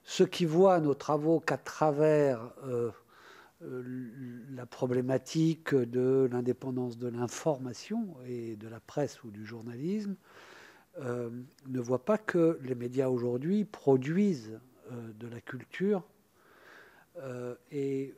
Ceux 0.05 0.27
qui 0.27 0.45
voient 0.45 0.81
nos 0.81 0.95
travaux 0.95 1.41
qu'à 1.41 1.57
travers 1.57 2.53
euh, 2.65 2.91
euh, 2.91 2.91
la 4.55 4.67
problématique 4.67 5.75
de 5.75 6.29
l'indépendance 6.31 6.99
de 6.99 7.09
l'information 7.09 8.15
et 8.27 8.57
de 8.57 8.69
la 8.69 8.81
presse 8.81 9.23
ou 9.25 9.31
du 9.31 9.45
journalisme 9.45 10.17
euh, 11.01 11.31
ne 11.67 11.81
voient 11.81 12.05
pas 12.05 12.19
que 12.19 12.59
les 12.63 12.75
médias 12.75 13.09
aujourd'hui 13.09 13.65
produisent 13.65 14.59
de 15.19 15.29
la 15.29 15.41
culture 15.41 16.05
et 17.71 18.13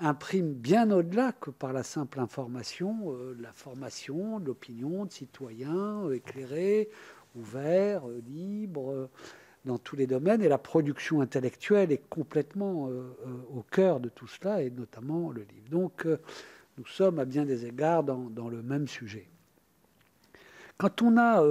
impriment 0.00 0.52
bien 0.52 0.90
au-delà 0.90 1.30
que 1.30 1.50
par 1.50 1.72
la 1.72 1.84
simple 1.84 2.18
information, 2.18 3.16
la 3.38 3.52
formation, 3.52 4.40
l'opinion 4.40 5.04
de 5.04 5.12
citoyens 5.12 6.10
éclairés, 6.10 6.90
ouverts, 7.36 8.02
libres 8.26 9.08
dans 9.64 9.78
tous 9.78 9.96
les 9.96 10.06
domaines, 10.06 10.42
et 10.42 10.48
la 10.48 10.58
production 10.58 11.20
intellectuelle 11.20 11.92
est 11.92 12.08
complètement 12.08 12.88
euh, 12.88 13.16
euh, 13.26 13.56
au 13.56 13.62
cœur 13.62 14.00
de 14.00 14.08
tout 14.08 14.26
cela, 14.26 14.62
et 14.62 14.70
notamment 14.70 15.30
le 15.30 15.42
livre. 15.42 15.68
Donc, 15.70 16.06
euh, 16.06 16.18
nous 16.78 16.86
sommes 16.86 17.18
à 17.18 17.24
bien 17.24 17.44
des 17.44 17.66
égards 17.66 18.02
dans, 18.02 18.48
le 18.48 18.62
même 18.62 18.88
sujet. 18.88 19.28
Quand 20.78 21.02
on 21.02 21.18
a 21.18 21.44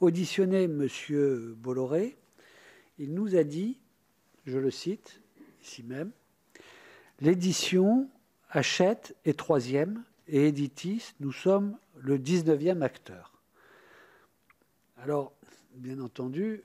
auditionné 0.00 0.64
M. 0.64 0.86
Bolloré, 1.56 2.16
il 2.98 3.14
nous 3.14 3.34
a 3.34 3.42
dit, 3.42 3.78
je 4.44 4.58
le 4.58 4.70
cite 4.70 5.22
ici 5.62 5.82
même, 5.82 6.10
l'édition 7.20 8.10
achète 8.50 9.16
et 9.24 9.32
troisième, 9.32 10.04
et 10.28 10.48
Editis, 10.48 11.14
nous 11.20 11.32
sommes 11.32 11.76
le 11.98 12.18
19e 12.18 12.82
acteur. 12.82 13.32
Alors, 14.98 15.32
bien 15.74 16.00
entendu, 16.00 16.62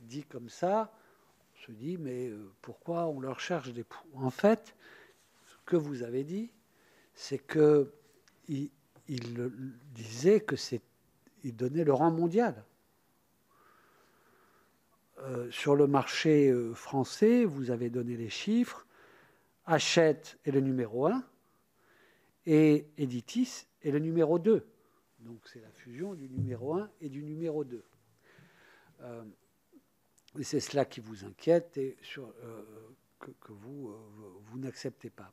dit 0.00 0.24
comme 0.24 0.48
ça, 0.48 0.92
on 1.54 1.66
se 1.66 1.72
dit, 1.72 1.96
mais 1.96 2.28
euh, 2.28 2.50
pourquoi 2.60 3.06
on 3.06 3.20
leur 3.20 3.40
cherche 3.40 3.72
des 3.72 3.84
poux? 3.84 4.08
En 4.14 4.30
fait, 4.30 4.74
ce 5.46 5.56
que 5.64 5.76
vous 5.76 6.02
avez 6.02 6.24
dit, 6.24 6.50
c'est 7.14 7.38
que 7.38 7.92
il, 8.48 8.70
disait 9.94 10.40
que 10.40 10.56
c'est, 10.56 10.80
il 11.44 11.54
donnait 11.54 11.84
le 11.84 11.92
rang 11.92 12.10
mondial. 12.10 12.64
Euh, 15.18 15.50
sur 15.50 15.76
le 15.76 15.86
marché 15.86 16.50
euh, 16.50 16.74
français, 16.74 17.44
vous 17.44 17.70
avez 17.70 17.90
donné 17.90 18.16
les 18.16 18.30
chiffres. 18.30 18.86
Hachette 19.66 20.38
est 20.44 20.50
le 20.50 20.60
numéro 20.60 21.06
1 21.06 21.22
et 22.46 22.88
Editis 22.98 23.66
est 23.82 23.90
le 23.90 24.00
numéro 24.00 24.38
2. 24.38 24.66
Donc 25.20 25.38
c'est 25.44 25.60
la 25.60 25.70
fusion 25.70 26.14
du 26.14 26.28
numéro 26.28 26.74
1 26.74 26.90
et 27.00 27.08
du 27.08 27.22
numéro 27.22 27.62
2. 27.62 27.84
Euh, 29.02 29.24
et 30.38 30.44
c'est 30.44 30.60
cela 30.60 30.84
qui 30.84 31.00
vous 31.00 31.24
inquiète 31.24 31.76
et 31.76 31.96
euh, 32.18 32.62
que, 33.18 33.52
vous, 33.52 33.90
euh, 33.90 33.96
vous 34.44 34.58
n'acceptez 34.58 35.10
pas. 35.10 35.32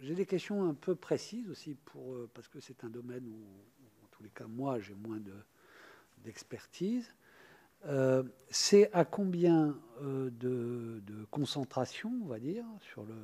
j'ai 0.00 0.14
des 0.14 0.26
questions 0.26 0.68
un 0.68 0.74
peu 0.74 0.94
précises 0.94 1.48
aussi, 1.48 1.74
pour, 1.74 2.28
parce 2.34 2.48
que 2.48 2.60
c'est 2.60 2.84
un 2.84 2.88
domaine 2.88 3.26
où, 3.26 4.04
en 4.04 4.08
tous 4.10 4.22
les 4.22 4.30
cas, 4.30 4.46
moi, 4.46 4.80
j'ai 4.80 4.94
moins 4.94 5.18
de, 5.18 5.34
d'expertise. 6.24 7.14
c'est 8.50 8.92
à 8.92 9.04
combien 9.04 9.76
de, 10.00 11.02
concentration, 11.30 12.12
on 12.22 12.26
va 12.26 12.38
dire, 12.38 12.64
sur 12.80 13.04
le, 13.04 13.14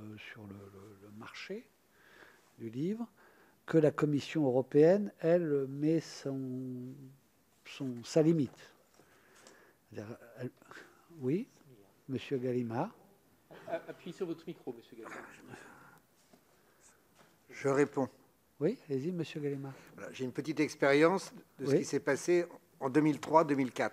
marché 1.16 1.66
du 2.58 2.70
livre 2.70 3.08
que 3.66 3.76
la 3.76 3.90
Commission 3.90 4.46
européenne, 4.46 5.12
elle, 5.18 5.66
met 5.68 6.00
son, 6.00 6.94
sa 8.04 8.22
limite? 8.22 8.77
Oui, 11.20 11.48
Monsieur 12.08 12.38
Gallimard. 12.38 12.90
Appuyez 13.66 14.14
sur 14.14 14.26
votre 14.26 14.44
micro, 14.46 14.72
Monsieur 14.72 14.96
Gallimard. 14.96 15.24
Je 17.50 17.68
réponds. 17.68 18.08
Oui, 18.60 18.78
allez-y, 18.88 19.12
Monsieur 19.12 19.40
Gallimard. 19.40 19.74
J'ai 20.12 20.24
une 20.24 20.32
petite 20.32 20.60
expérience 20.60 21.32
de 21.58 21.66
ce 21.66 21.74
qui 21.76 21.84
s'est 21.84 22.00
passé 22.00 22.46
en 22.80 22.90
2003-2004, 22.90 23.90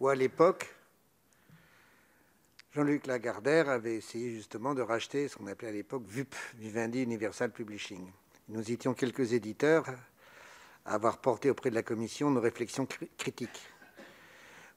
où 0.00 0.08
à 0.08 0.14
l'époque, 0.14 0.74
Jean-Luc 2.72 3.06
Lagardère 3.06 3.68
avait 3.68 3.96
essayé 3.96 4.30
justement 4.30 4.74
de 4.74 4.82
racheter 4.82 5.28
ce 5.28 5.36
qu'on 5.36 5.46
appelait 5.46 5.68
à 5.68 5.72
l'époque 5.72 6.04
VUP, 6.06 6.34
Vivendi 6.56 7.02
Universal 7.02 7.50
Publishing. 7.50 8.10
Nous 8.48 8.70
étions 8.70 8.94
quelques 8.94 9.32
éditeurs 9.32 9.86
à 10.84 10.94
avoir 10.94 11.18
porté 11.18 11.50
auprès 11.50 11.70
de 11.70 11.74
la 11.74 11.82
Commission 11.82 12.30
nos 12.30 12.40
réflexions 12.40 12.86
critiques. 13.16 13.68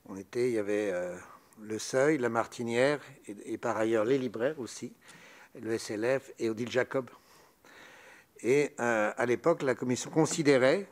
On 0.05 0.15
était, 0.15 0.49
il 0.49 0.55
y 0.55 0.59
avait 0.59 0.91
euh, 0.91 1.15
le 1.61 1.77
Seuil, 1.77 2.17
la 2.17 2.29
Martinière 2.29 2.99
et, 3.27 3.57
par 3.57 3.77
ailleurs 3.77 4.05
les 4.05 4.17
libraires 4.17 4.59
aussi, 4.59 4.93
le 5.59 5.77
SLF 5.77 6.31
et 6.39 6.49
Odile 6.49 6.71
Jacob. 6.71 7.09
Et 8.41 8.73
euh, 8.79 9.11
à 9.15 9.25
l'époque, 9.25 9.61
la 9.61 9.75
commission 9.75 10.09
considérait 10.09 10.87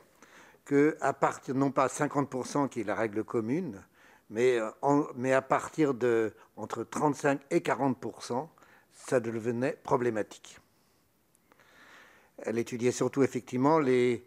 que 0.65 0.95
à 1.01 1.13
partir, 1.13 1.55
non 1.55 1.71
pas 1.71 1.87
50% 1.87 2.69
qui 2.69 2.81
est 2.81 2.83
la 2.83 2.95
règle 2.95 3.23
commune, 3.23 3.81
mais, 4.29 4.59
euh, 4.59 5.03
mais 5.15 5.33
à 5.33 5.41
partir 5.41 5.95
de 5.95 6.33
entre 6.55 6.83
35 6.83 7.41
et 7.49 7.59
40%, 7.59 8.47
ça 8.93 9.19
devenait 9.19 9.77
problématique. 9.83 10.59
Elle 12.37 12.59
étudiait 12.59 12.91
surtout 12.91 13.23
effectivement 13.23 13.79
les, 13.79 14.23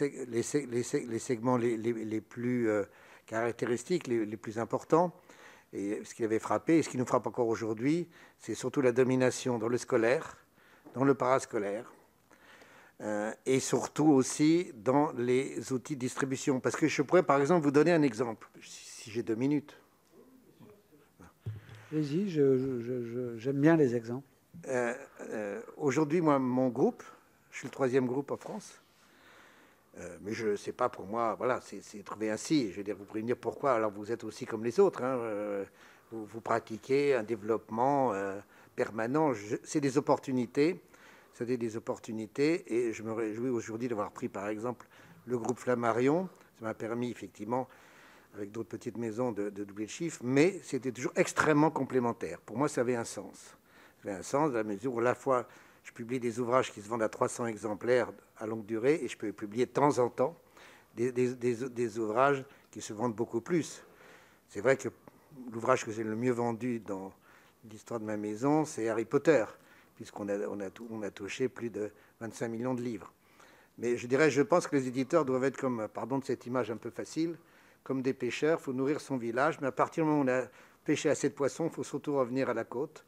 les, 0.00 0.42
segments 0.42 1.56
les, 1.56 2.20
plus 2.20 2.68
caractéristiques, 3.26 4.06
les, 4.06 4.36
plus 4.36 4.58
importants. 4.58 5.12
Et 5.72 6.00
ce 6.04 6.14
qui 6.14 6.24
avait 6.24 6.38
frappé, 6.38 6.78
et 6.78 6.82
ce 6.82 6.88
qui 6.88 6.96
nous 6.96 7.04
frappe 7.04 7.26
encore 7.26 7.48
aujourd'hui, 7.48 8.08
c'est 8.38 8.54
surtout 8.54 8.80
la 8.80 8.92
domination 8.92 9.58
dans 9.58 9.68
le 9.68 9.78
scolaire, 9.78 10.38
dans 10.94 11.04
le 11.04 11.14
parascolaire, 11.14 11.92
euh, 13.02 13.32
et 13.44 13.60
surtout 13.60 14.06
aussi 14.06 14.72
dans 14.74 15.12
les 15.12 15.72
outils 15.72 15.96
de 15.96 16.00
distribution. 16.00 16.60
Parce 16.60 16.76
que 16.76 16.86
je 16.88 17.02
pourrais 17.02 17.24
par 17.24 17.40
exemple 17.40 17.64
vous 17.64 17.72
donner 17.72 17.92
un 17.92 18.02
exemple, 18.02 18.48
si 18.62 19.10
j'ai 19.10 19.22
deux 19.22 19.34
minutes. 19.34 19.76
Allez-y, 21.92 22.28
j'aime 22.28 23.60
bien 23.60 23.76
les 23.76 23.94
exemples. 23.94 24.26
Euh, 24.68 24.94
euh, 25.30 25.60
aujourd'hui, 25.76 26.20
moi, 26.20 26.38
mon 26.38 26.68
groupe, 26.68 27.02
je 27.50 27.58
suis 27.58 27.66
le 27.66 27.72
troisième 27.72 28.06
groupe 28.06 28.30
en 28.30 28.36
France, 28.36 28.80
mais 30.22 30.32
je 30.32 30.48
ne 30.48 30.56
sais 30.56 30.72
pas 30.72 30.88
pour 30.88 31.06
moi, 31.06 31.34
voilà, 31.36 31.60
c'est 31.62 32.04
trouvé 32.04 32.30
ainsi. 32.30 32.70
Je 32.70 32.76
veux 32.76 32.84
dire, 32.84 32.96
vous 32.96 33.20
dire 33.22 33.36
pourquoi, 33.36 33.72
alors 33.72 33.90
vous 33.90 34.12
êtes 34.12 34.24
aussi 34.24 34.44
comme 34.44 34.64
les 34.64 34.78
autres, 34.78 35.02
hein, 35.02 35.64
vous, 36.12 36.24
vous, 36.26 36.40
pratiquez 36.40 37.14
un 37.14 37.22
développement 37.22 38.12
permanent, 38.74 39.32
c'est 39.64 39.80
des 39.80 39.96
opportunités 39.96 40.80
c'était 41.36 41.58
des 41.58 41.76
opportunités 41.76 42.64
et 42.74 42.94
je 42.94 43.02
me 43.02 43.12
réjouis 43.12 43.50
aujourd'hui 43.50 43.88
d'avoir 43.88 44.10
pris 44.10 44.26
par 44.26 44.48
exemple 44.48 44.86
le 45.26 45.36
groupe 45.36 45.58
Flammarion. 45.58 46.30
Ça 46.58 46.64
m'a 46.64 46.72
permis 46.72 47.10
effectivement, 47.10 47.68
avec 48.34 48.52
d'autres 48.52 48.70
petites 48.70 48.96
maisons, 48.96 49.32
de, 49.32 49.50
doubler 49.50 49.84
le 49.84 49.90
chiffre, 49.90 50.22
mais 50.24 50.58
c'était 50.62 50.92
toujours 50.92 51.12
extrêmement 51.14 51.70
complémentaire. 51.70 52.40
Pour 52.40 52.56
moi, 52.56 52.68
ça 52.68 52.80
avait 52.80 52.96
un 52.96 53.04
sens. 53.04 53.54
Ça 54.02 54.08
avait 54.08 54.18
un 54.18 54.22
sens 54.22 54.52
dans 54.52 54.56
la 54.56 54.64
mesure 54.64 54.94
où 54.94 55.00
à 55.00 55.02
la 55.02 55.14
fois 55.14 55.46
je 55.86 55.92
publie 55.92 56.18
des 56.18 56.40
ouvrages 56.40 56.72
qui 56.72 56.82
se 56.82 56.88
vendent 56.88 57.04
à 57.04 57.08
300 57.08 57.46
exemplaires 57.46 58.10
à 58.38 58.46
longue 58.46 58.66
durée 58.66 58.98
et 59.02 59.08
je 59.08 59.16
peux 59.16 59.32
publier 59.32 59.66
de 59.66 59.70
temps 59.70 59.98
en 60.00 60.10
temps 60.10 60.36
des, 60.96 61.98
ouvrages 61.98 62.44
qui 62.72 62.80
se 62.80 62.92
vendent 62.92 63.14
beaucoup 63.14 63.40
plus. 63.40 63.84
C'est 64.48 64.60
vrai 64.60 64.76
que 64.76 64.88
l'ouvrage 65.52 65.84
que 65.84 65.92
j'ai 65.92 66.02
le 66.02 66.16
mieux 66.16 66.32
vendu 66.32 66.80
dans 66.80 67.12
l'histoire 67.70 68.00
de 68.00 68.04
ma 68.04 68.16
maison, 68.16 68.64
c'est 68.64 68.88
Harry 68.88 69.04
Potter 69.04 69.44
puisqu'on 69.94 70.28
a, 70.28 70.36
on 70.48 70.60
a, 70.60 70.68
on 70.90 71.02
a 71.02 71.10
touché 71.10 71.48
plus 71.48 71.70
de 71.70 71.92
25 72.20 72.48
millions 72.48 72.74
de 72.74 72.82
livres. 72.82 73.12
Mais 73.78 73.96
je 73.96 74.08
dirais, 74.08 74.28
je 74.28 74.42
pense 74.42 74.66
que 74.66 74.74
les 74.74 74.88
éditeurs 74.88 75.24
doivent 75.24 75.44
être 75.44 75.56
comme, 75.56 75.86
pardon 75.94 76.18
de 76.18 76.24
cette 76.24 76.46
image 76.46 76.70
un 76.70 76.76
peu 76.78 76.90
facile, 76.90 77.36
comme 77.84 78.02
des 78.02 78.12
pêcheurs. 78.12 78.58
Il 78.60 78.64
faut 78.64 78.72
nourrir 78.72 79.00
son 79.00 79.18
village, 79.18 79.60
mais 79.60 79.68
à 79.68 79.72
partir 79.72 80.04
du 80.04 80.10
moment 80.10 80.22
où 80.22 80.24
on 80.24 80.42
a 80.42 80.46
pêché 80.84 81.10
assez 81.10 81.28
de 81.28 81.34
poissons, 81.34 81.66
il 81.66 81.70
faut 81.70 81.84
surtout 81.84 82.16
revenir 82.16 82.50
à 82.50 82.54
la 82.54 82.64
côte 82.64 83.04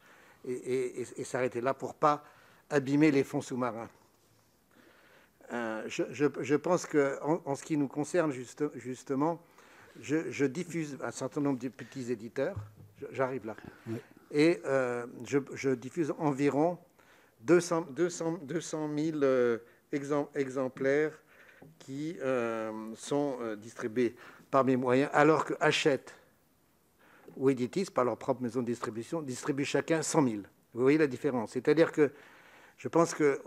et, 0.47 1.05
s'arrêter 1.25 1.59
là 1.59 1.73
pour 1.73 1.95
pas 1.95 2.23
abîmer 2.69 3.11
les 3.11 3.23
fonds 3.23 3.41
sous-marins. 3.41 3.89
Euh, 5.51 5.83
je, 5.87 6.55
pense 6.55 6.85
qu'en 6.85 7.41
en, 7.43 7.55
ce 7.55 7.63
qui 7.63 7.75
nous 7.75 7.87
concerne, 7.87 8.31
justement, 8.75 9.41
je, 9.99 10.45
diffuse 10.45 10.97
un 11.03 11.11
certain 11.11 11.41
nombre 11.41 11.59
de 11.59 11.69
petits 11.69 12.11
éditeurs. 12.11 12.55
J'arrive 13.11 13.45
là 13.45 13.55
et 14.31 14.61
euh, 14.65 15.07
je, 15.25 15.69
diffuse 15.69 16.13
environ 16.19 16.77
200, 17.41 17.87
200, 17.91 18.39
200 18.43 18.89
000 18.95 19.19
exemplaires 20.35 21.19
qui 21.79 22.17
euh, 22.21 22.71
sont 22.95 23.37
distribués 23.57 24.15
par 24.51 24.63
mes 24.63 24.75
moyens, 24.75 25.09
alors 25.13 25.45
que 25.45 25.53
Hachette 25.59 26.15
ou 27.37 27.49
Editis, 27.49 27.85
par 27.85 28.05
leur 28.05 28.17
propre 28.17 28.41
maison 28.41 28.61
de 28.61 28.67
distribution, 28.67 29.21
distribuent 29.21 29.65
chacun 29.65 30.01
100 30.01 30.23
000. 30.23 30.35
Vous 30.73 30.81
voyez 30.81 30.97
la 30.97 31.07
différence 31.07 31.51
C'est-à-dire 31.51 31.91
que 31.91 32.11
je 32.79 32.87
pense 32.87 33.13
que 33.13 33.39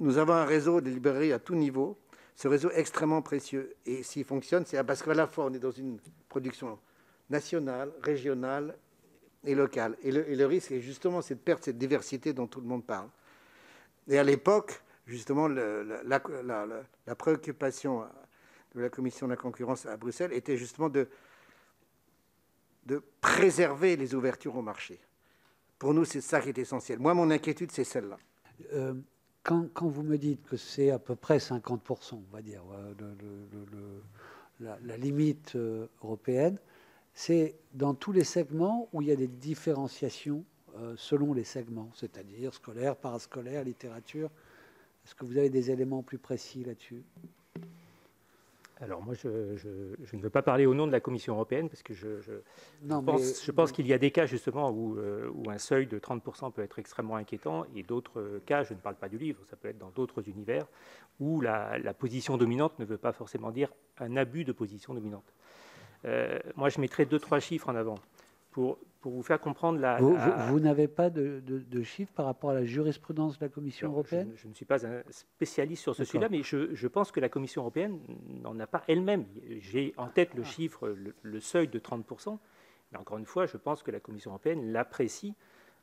nous 0.00 0.18
avons 0.18 0.32
un 0.32 0.44
réseau 0.44 0.80
de 0.80 0.90
librairies 0.90 1.32
à 1.32 1.38
tout 1.38 1.54
niveau, 1.54 1.96
ce 2.34 2.48
réseau 2.48 2.70
extrêmement 2.72 3.22
précieux. 3.22 3.76
Et 3.86 4.02
s'il 4.02 4.24
fonctionne, 4.24 4.64
c'est 4.66 4.82
parce 4.82 5.02
qu'à 5.02 5.14
la 5.14 5.28
fois 5.28 5.44
on 5.44 5.52
est 5.52 5.58
dans 5.58 5.70
une 5.70 5.98
production 6.28 6.78
nationale, 7.30 7.92
régionale 8.02 8.76
et 9.44 9.54
local. 9.54 9.96
Et 10.02 10.10
le, 10.10 10.46
risque 10.46 10.72
est 10.72 10.80
justement 10.80 11.20
cette 11.20 11.44
perte, 11.44 11.64
cette 11.64 11.78
diversité 11.78 12.32
dont 12.32 12.46
tout 12.46 12.60
le 12.60 12.66
monde 12.66 12.84
parle. 12.84 13.08
Et 14.08 14.18
à 14.18 14.24
l'époque, 14.24 14.82
justement, 15.06 15.46
la, 15.46 16.20
préoccupation 17.14 18.06
de 18.74 18.80
la 18.80 18.88
Commission 18.88 19.26
de 19.26 19.32
la 19.32 19.36
concurrence 19.36 19.84
à 19.84 19.98
Bruxelles 19.98 20.32
était 20.32 20.56
justement 20.56 20.88
de, 20.88 21.08
de 22.86 23.02
préserver 23.20 23.96
les 23.96 24.14
ouvertures 24.14 24.56
au 24.56 24.62
marché. 24.62 24.98
Pour 25.84 25.92
nous, 25.92 26.06
c'est 26.06 26.22
ça 26.22 26.40
qui 26.40 26.48
est 26.48 26.56
essentiel. 26.56 26.98
Moi, 26.98 27.12
mon 27.12 27.30
inquiétude, 27.30 27.70
c'est 27.70 27.84
celle-là. 27.84 28.16
Euh, 28.72 28.94
quand, 29.42 29.68
quand, 29.74 29.86
vous 29.86 30.02
me 30.02 30.16
dites 30.16 30.42
que 30.46 30.56
c'est 30.56 30.88
à 30.88 30.98
peu 30.98 31.14
près 31.14 31.36
50%, 31.36 32.14
on 32.14 32.34
va 32.34 32.40
dire, 32.40 32.62
euh, 32.72 32.94
la, 34.60 34.78
la, 34.82 34.96
limite 34.96 35.56
euh, 35.56 35.86
européenne, 36.02 36.56
c'est 37.12 37.56
dans 37.74 37.92
tous 37.92 38.12
les 38.12 38.24
segments 38.24 38.88
où 38.94 39.02
il 39.02 39.08
y 39.08 39.12
a 39.12 39.16
des 39.16 39.28
différenciations 39.28 40.42
selon 40.96 41.34
les 41.34 41.44
segments, 41.44 41.90
c'est-à-dire 41.94 42.54
scolaire, 42.54 42.96
parascolaire, 42.96 43.62
littérature. 43.62 44.30
Est-ce 45.04 45.14
que 45.14 45.26
vous 45.26 45.36
avez 45.36 45.50
des 45.50 45.70
éléments 45.70 46.02
plus 46.02 46.18
précis 46.18 46.64
là-dessus? 46.64 47.04
Alors 48.80 49.02
moi, 49.02 49.14
je, 49.14 49.28
ne 49.28 50.20
veux 50.20 50.30
pas 50.30 50.42
parler 50.42 50.66
au 50.66 50.74
nom 50.74 50.86
de 50.86 50.92
la 50.92 51.00
Commission 51.00 51.34
européenne 51.34 51.68
parce 51.68 51.82
que 51.82 51.94
je, 51.94 52.20
je 52.20 53.50
pense, 53.52 53.72
qu'il 53.72 53.86
y 53.86 53.92
a 53.92 53.98
des 53.98 54.10
cas 54.10 54.26
justement 54.26 54.70
où, 54.70 54.98
euh, 54.98 55.30
où, 55.32 55.48
un 55.50 55.58
seuil 55.58 55.86
de 55.86 55.98
30% 55.98 56.52
peut 56.52 56.62
être 56.62 56.78
extrêmement 56.78 57.16
inquiétant 57.16 57.66
et 57.76 57.84
d'autres 57.84 58.40
cas, 58.46 58.64
je 58.64 58.74
ne 58.74 58.78
parle 58.78 58.96
pas 58.96 59.08
du 59.08 59.16
livre, 59.16 59.40
ça 59.48 59.56
peut 59.56 59.68
être 59.68 59.78
dans 59.78 59.90
d'autres 59.90 60.28
univers, 60.28 60.66
où 61.20 61.40
la, 61.40 61.78
la, 61.78 61.94
position 61.94 62.36
dominante 62.36 62.78
ne 62.80 62.84
veut 62.84 62.98
pas 62.98 63.12
forcément 63.12 63.52
dire 63.52 63.72
un 63.98 64.16
abus 64.16 64.44
de 64.44 64.52
position 64.52 64.92
dominante. 64.92 65.32
Euh, 66.04 66.38
moi, 66.56 66.68
je 66.68 66.80
mettrai 66.80 67.06
deux, 67.06 67.18
trois 67.18 67.40
chiffres 67.40 67.68
en 67.68 67.76
avant 67.76 67.98
pour, 68.54 68.78
pour 69.00 69.10
vous 69.10 69.22
faire 69.22 69.40
comprendre 69.40 69.80
la. 69.80 69.98
Vous, 69.98 70.60
n'avez 70.60 70.86
pas 70.86 71.10
de, 71.10 71.42
de, 71.44 71.82
chiffres 71.82 72.12
par 72.14 72.26
rapport 72.26 72.50
à 72.50 72.54
la 72.54 72.64
jurisprudence 72.64 73.36
de 73.36 73.44
la 73.44 73.48
Commission 73.48 73.90
européenne 73.90 74.30
je, 74.36 74.46
ne 74.46 74.54
suis 74.54 74.64
pas 74.64 74.86
un 74.86 75.02
spécialiste 75.10 75.82
sur 75.82 75.96
ce 75.96 76.04
sujet-là, 76.04 76.28
mais 76.30 76.44
je, 76.44 76.72
je, 76.72 76.88
pense 76.88 77.10
que 77.10 77.18
la 77.18 77.28
Commission 77.28 77.62
européenne 77.62 77.98
n'en 78.44 78.58
a 78.60 78.68
pas 78.68 78.84
elle-même. 78.86 79.26
J'ai 79.58 79.92
en 79.96 80.06
tête 80.06 80.34
le 80.34 80.42
ah. 80.42 80.48
chiffre, 80.48 80.96
le, 81.22 81.40
seuil 81.40 81.66
de 81.66 81.80
30%, 81.80 82.38
mais 82.92 82.98
encore 82.98 83.18
une 83.18 83.26
fois, 83.26 83.46
je 83.46 83.56
pense 83.56 83.82
que 83.82 83.90
la 83.90 83.98
Commission 83.98 84.30
européenne 84.30 84.72
l'apprécie 84.72 85.34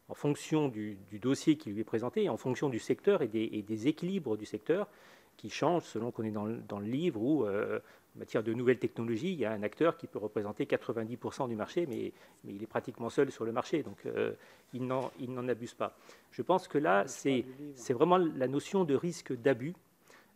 en 0.08 0.14
fonction 0.14 0.70
du, 0.70 0.98
du, 1.10 1.20
dossier 1.20 1.58
qui 1.58 1.72
lui 1.72 1.82
est 1.82 1.84
présenté, 1.84 2.30
en 2.30 2.38
fonction 2.38 2.70
du 2.70 2.80
secteur 2.80 3.22
et 3.22 3.28
des, 3.28 3.50
et 3.52 3.62
des 3.64 3.90
équilibres 3.90 4.38
du 4.38 4.46
secteur 4.46 4.88
qui 5.36 5.50
changent 5.50 5.84
selon 5.84 6.12
qu'on 6.12 6.24
est 6.24 6.32
dans, 6.32 6.48
dans, 6.48 6.80
le 6.80 6.86
livre 6.86 7.22
ou 7.22 7.46
euh, 7.46 7.80
en 8.16 8.20
matière 8.20 8.44
de 8.44 8.54
nouvelles 8.54 8.80
technologies, 8.80 9.32
il 9.32 9.40
y 9.40 9.46
a 9.46 9.52
un 9.52 9.64
acteur 9.64 9.98
qui 9.98 10.08
peut 10.08 10.20
représenter 10.20 10.66
90% 10.66 11.48
du 11.48 11.56
marché, 11.56 11.86
mais, 11.88 12.12
il 12.46 12.62
est 12.62 12.68
pratiquement 12.68 13.10
seul 13.10 13.32
sur 13.32 13.46
le 13.46 13.52
marché, 13.52 13.84
donc 13.84 14.06
euh, 14.06 14.34
il 14.74 14.86
n'en 14.86 15.48
abuse 15.48 15.74
pas. 15.74 15.98
Je 16.32 16.42
pense 16.42 16.68
que 16.68 16.78
là, 16.78 17.06
c'est 17.08 17.46
vraiment 17.90 18.18
la 18.18 18.48
notion 18.48 18.84
de 18.84 18.96
risque 18.96 19.34
d'abus. 19.34 19.76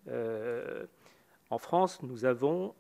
Euh, 0.08 0.86
en 1.50 1.58
France, 1.58 2.02
nous 2.02 2.26
avons, 2.26 2.74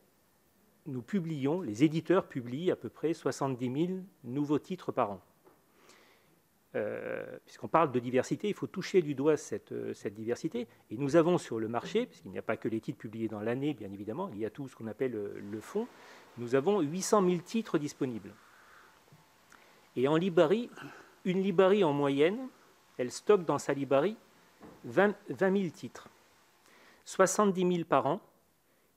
nous 0.85 1.01
publions, 1.01 1.61
les 1.61 1.83
éditeurs 1.83 2.27
publient 2.27 2.71
à 2.71 2.75
peu 2.75 2.89
près 2.89 3.13
70 3.13 3.87
000 3.87 3.99
nouveaux 4.23 4.59
titres 4.59 4.91
par 4.91 5.11
an. 5.11 5.21
Euh, 6.75 7.23
puisqu'on 7.45 7.69
parle 7.69 7.91
de 7.91 7.99
diversité, 7.99 8.49
il 8.49 8.53
faut 8.53 8.67
toucher 8.67 9.01
du 9.01 9.15
doigt 9.15 9.35
euh, 9.71 9.93
cette, 9.93 10.13
diversité. 10.13 10.67
Et 10.91 10.97
nous 10.97 11.15
avons 11.15 11.37
sur 11.37 11.57
le 11.57 11.69
marché, 11.69 12.05
puisqu'il 12.05 12.31
n'y 12.31 12.37
a 12.37 12.41
pas 12.41 12.57
que 12.57 12.67
les 12.67 12.81
titres 12.81 12.97
publiés 12.97 13.29
dans 13.29 13.39
l'année, 13.39 13.73
bien 13.73 13.91
évidemment, 13.91 14.29
il 14.33 14.39
y 14.39 14.45
a 14.45 14.49
tout 14.49 14.67
ce 14.67 14.75
qu'on 14.75 14.87
appelle 14.87 15.15
euh, 15.15 15.39
le, 15.39 15.61
fonds, 15.61 15.87
nous 16.37 16.53
avons 16.53 16.81
800 16.81 17.29
000 17.29 17.41
titres 17.41 17.77
disponibles. 17.77 18.33
Et 19.95 20.09
en 20.09 20.17
librairie, 20.17 20.69
une 21.23 21.41
librairie 21.41 21.85
en 21.85 21.93
moyenne, 21.93 22.49
elle 22.97 23.11
stocke 23.11 23.45
dans 23.45 23.59
sa 23.59 23.73
librairie 23.73 24.17
20, 24.83 25.15
20 25.29 25.57
000 25.57 25.69
titres. 25.69 26.09
70 27.05 27.75
000 27.75 27.87
par 27.87 28.05
an, 28.07 28.19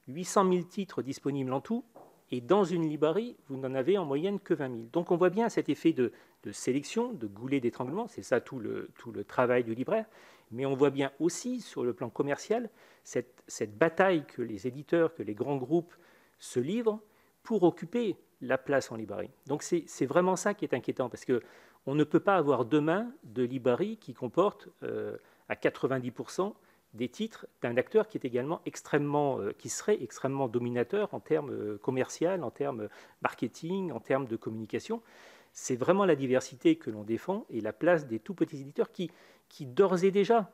800 0.09 0.51
000 0.51 0.65
titres 0.65 1.03
disponibles 1.03 1.53
en 1.53 1.61
tout, 1.61 1.85
et 2.31 2.41
dans 2.41 2.65
une 2.65 2.89
librairie, 2.89 3.37
vous 3.49 3.57
n'en 3.57 3.75
avez 3.75 3.97
en 3.97 4.05
moyenne 4.05 4.39
que 4.39 4.53
20 4.53 4.69
000. 4.69 4.81
Donc 4.93 5.11
on 5.11 5.17
voit 5.17 5.31
bien 5.31 5.49
cet 5.49 5.69
effet 5.69 5.93
de, 5.93 6.13
sélection, 6.53 7.13
de 7.13 7.27
goulet 7.27 7.61
d'étranglement, 7.61 8.09
c'est 8.09 8.23
ça 8.23 8.41
tout 8.41 8.59
le, 8.59 8.91
tout 8.99 9.13
le 9.13 9.25
travail 9.25 9.65
du 9.65 9.75
libraire, 9.75 10.07
mais 10.51 10.67
on 10.67 10.75
voit 10.75 10.91
bien 10.91 11.13
aussi 11.21 11.61
sur 11.61 11.85
le 11.85 11.93
plan 11.93 12.11
commercial 12.11 12.71
cette, 13.05 13.43
cette 13.47 13.77
bataille 13.77 14.25
que 14.27 14.43
les 14.43 14.67
éditeurs, 14.67 15.15
que 15.15 15.23
les 15.23 15.35
grands 15.35 15.57
groupes 15.57 15.95
se 16.39 16.61
livrent 16.61 17.01
pour 17.43 17.63
occuper 17.63 18.17
la 18.41 18.59
place 18.59 18.93
en 18.93 18.97
librairie. 18.97 19.31
Donc 19.47 19.63
c'est 19.63 20.07
vraiment 20.07 20.37
ça 20.37 20.55
qui 20.55 20.65
est 20.65 20.75
inquiétant, 20.75 21.09
parce 21.09 21.25
qu'on 21.25 21.95
ne 21.95 22.05
peut 22.05 22.21
pas 22.21 22.37
avoir 22.37 22.65
demain 22.65 23.11
de 23.25 23.43
librairie 23.43 23.97
qui 23.97 24.15
comporte 24.15 24.69
euh, 24.83 25.17
à 25.49 25.55
90% 25.55 26.55
des 26.95 27.09
titres 27.09 27.47
d'un 27.61 27.77
acteur 27.77 28.09
qui 28.09 28.17
est 28.17 28.25
également 28.25 28.61
extrêmement, 28.65 29.41
qui 29.59 29.69
serait 29.69 30.03
extrêmement 30.03 30.49
dominateur 30.49 31.13
en 31.13 31.21
termes 31.21 31.79
commerciaux, 31.79 32.43
en 32.43 32.51
termes 32.51 32.89
marketing, 33.23 33.93
en 33.93 34.01
termes 34.01 34.27
de 34.27 34.37
communication. 34.37 35.03
C'est 35.53 35.77
vraiment 35.77 36.05
la 36.05 36.17
diversité 36.17 36.77
que 36.77 36.91
l'on 36.91 37.05
défend 37.05 37.47
et 37.51 37.61
la 37.61 37.73
place 37.73 38.07
des 38.07 38.19
tout 38.19 38.35
petits 38.35 38.61
éditeurs 38.61 38.91
qui, 38.93 39.11
qui 39.49 39.67
d'ores 39.67 40.05
et 40.05 40.11
déjà 40.11 40.51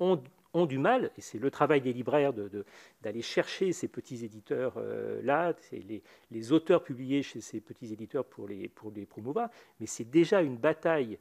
ont, 0.00 0.22
ont, 0.54 0.66
du 0.66 0.78
mal, 0.78 1.10
et 1.18 1.20
c'est 1.20 1.38
le 1.38 1.50
travail 1.50 1.80
des 1.80 1.92
libraires 1.92 2.32
d'aller 2.32 3.18
de, 3.18 3.22
chercher 3.22 3.72
ces 3.72 3.88
petits 3.88 4.24
éditeurs-là, 4.24 5.54
c'est 5.60 5.80
les, 5.80 6.02
les, 6.30 6.52
auteurs 6.52 6.82
publiés 6.82 7.22
chez 7.22 7.40
ces 7.40 7.60
petits 7.60 7.92
éditeurs 7.92 8.24
pour 8.24 8.48
les, 8.48 8.68
pour 8.68 8.90
les 8.90 9.06
promouvoir, 9.06 9.50
mais 9.80 9.86
c'est 9.86 10.08
déjà 10.08 10.40
une 10.40 10.56
bataille 10.56 11.18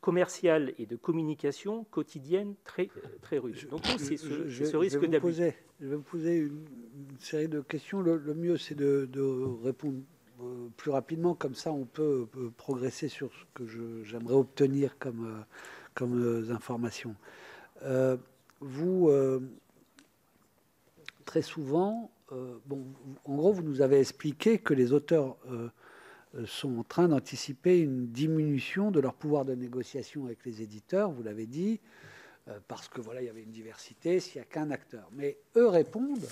commerciale 0.00 0.72
et 0.78 0.86
de 0.86 0.96
communication 0.96 1.84
quotidienne 1.84 2.54
très, 2.64 2.88
très 3.20 3.38
rude. 3.38 3.68
Donc 3.68 3.84
c'est 3.98 4.16
ce, 4.16 4.48
ce, 4.48 4.76
risque 4.76 5.04
d'abus. 5.06 5.32
Je 5.80 5.86
vais 5.86 5.96
vous 5.96 6.02
poser 6.02 6.38
une, 6.38 6.66
série 7.18 7.48
de 7.48 7.60
questions. 7.60 8.00
Le, 8.00 8.16
le 8.16 8.34
mieux, 8.34 8.56
c'est 8.56 8.74
de, 8.74 9.08
de, 9.10 9.20
répondre 9.62 9.98
euh, 9.98 10.19
plus 10.76 10.90
rapidement, 10.90 11.34
comme 11.34 11.54
ça 11.54 11.72
on 11.72 11.84
peut, 11.84 12.26
progresser 12.56 13.08
sur 13.08 13.30
ce 13.32 13.44
que 13.54 13.66
j'aimerais 14.04 14.34
obtenir 14.34 14.98
comme, 14.98 15.26
euh, 15.26 15.42
comme 15.94 16.22
euh, 16.22 16.54
information. 16.54 17.14
vous, 18.60 19.10
très 21.24 21.42
souvent, 21.42 22.10
bon, 22.66 22.84
en 23.24 23.36
gros, 23.36 23.52
vous 23.52 23.62
nous 23.62 23.80
avez 23.80 23.98
expliqué 24.00 24.58
que 24.58 24.74
les 24.74 24.92
auteurs 24.92 25.38
sont 26.44 26.78
en 26.78 26.84
train 26.84 27.08
d'anticiper 27.08 27.80
une 27.80 28.08
diminution 28.08 28.90
de 28.90 29.00
leur 29.00 29.14
pouvoir 29.14 29.46
de 29.46 29.54
négociation 29.54 30.26
avec 30.26 30.44
les 30.44 30.60
éditeurs, 30.60 31.10
vous 31.10 31.22
l'avez 31.22 31.46
dit, 31.46 31.80
parce 32.68 32.88
que 32.88 33.00
voilà, 33.00 33.22
il 33.22 33.26
y 33.26 33.30
avait 33.30 33.42
une 33.42 33.50
diversité, 33.50 34.20
s'il 34.20 34.42
n'y 34.42 34.42
a 34.42 34.50
qu'un 34.50 34.70
acteur. 34.70 35.08
Mais 35.12 35.38
eux 35.56 35.68
répondent 35.68 36.28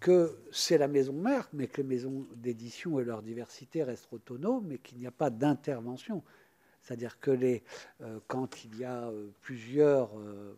que 0.00 0.38
c'est 0.52 0.78
la 0.78 0.88
maison 0.88 1.12
mère, 1.12 1.48
mais 1.52 1.66
que 1.66 1.78
les 1.78 1.88
maisons 1.88 2.26
d'édition 2.36 3.00
et 3.00 3.04
leur 3.04 3.22
diversité 3.22 3.82
restent 3.82 4.12
autonomes, 4.12 4.66
mais 4.66 4.78
qu'il 4.78 4.98
n'y 4.98 5.06
a 5.06 5.10
pas 5.10 5.30
d'intervention. 5.30 6.22
C'est-à-dire 6.82 7.20
que 7.20 7.30
les, 7.30 7.62
euh, 8.00 8.18
quand 8.26 8.64
il 8.64 8.78
y 8.78 8.84
a 8.84 9.08
euh, 9.08 9.28
plusieurs, 9.42 10.10
euh, 10.18 10.54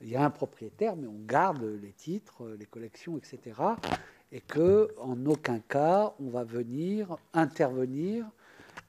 il 0.00 0.08
y 0.08 0.16
a 0.16 0.24
un 0.24 0.30
propriétaire, 0.30 0.96
mais 0.96 1.06
on 1.06 1.20
garde 1.24 1.62
les 1.62 1.92
titres, 1.92 2.56
les 2.58 2.66
collections, 2.66 3.16
etc. 3.16 3.60
Et 4.32 4.40
que 4.40 4.92
en 4.98 5.24
aucun 5.26 5.60
cas 5.60 6.14
on 6.18 6.28
va 6.28 6.42
venir 6.42 7.16
intervenir 7.32 8.26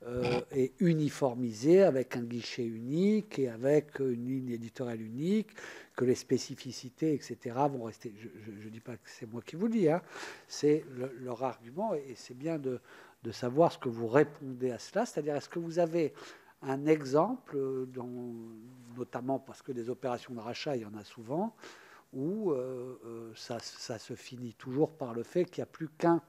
euh, 0.07 0.39
et 0.51 0.71
uniformisé 0.79 1.83
avec 1.83 2.15
un 2.15 2.23
guichet 2.23 2.65
unique 2.65 3.39
et 3.39 3.49
avec 3.49 3.99
une 3.99 4.25
ligne 4.25 4.51
éditoriale 4.51 5.01
unique, 5.01 5.49
que 5.97 6.05
les 6.05 6.15
spécificités, 6.15 7.13
etc., 7.13 7.37
vont 7.69 7.83
rester. 7.83 8.13
Je 8.17 8.65
ne 8.65 8.69
dis 8.69 8.79
pas 8.79 8.95
que 8.95 9.09
c'est 9.09 9.29
moi 9.29 9.41
qui 9.45 9.57
vous 9.57 9.65
le 9.65 9.73
dis, 9.73 9.89
hein. 9.89 10.01
c'est 10.47 10.85
leur 11.19 11.43
argument 11.43 11.93
et 11.93 12.13
c'est 12.15 12.37
bien 12.37 12.57
de, 12.57 12.79
de, 13.23 13.31
savoir 13.31 13.73
ce 13.73 13.79
que 13.79 13.89
vous 13.89 14.07
répondez 14.07 14.71
à 14.71 14.79
cela. 14.79 15.05
C'est-à-dire, 15.05 15.35
est-ce 15.35 15.49
que 15.49 15.59
vous 15.59 15.79
avez 15.79 16.13
un 16.61 16.85
exemple, 16.85 17.57
dans, 17.93 18.07
notamment 18.95 19.39
parce 19.39 19.61
que 19.61 19.73
des 19.73 19.89
opérations 19.89 20.33
de 20.33 20.39
rachat, 20.39 20.77
il 20.77 20.83
y 20.83 20.85
en 20.85 20.95
a 20.95 21.03
souvent, 21.03 21.53
où 22.13 22.51
euh, 22.51 22.97
euh, 23.05 23.31
ça, 23.35 23.59
ça, 23.59 23.99
se 23.99 24.13
finit 24.13 24.53
toujours 24.53 24.91
par 24.91 25.13
le 25.13 25.23
fait 25.23 25.43
qu'il 25.43 25.61
n'y 25.61 25.63
a 25.63 25.71
plus 25.71 25.89
qu'un 25.89 26.21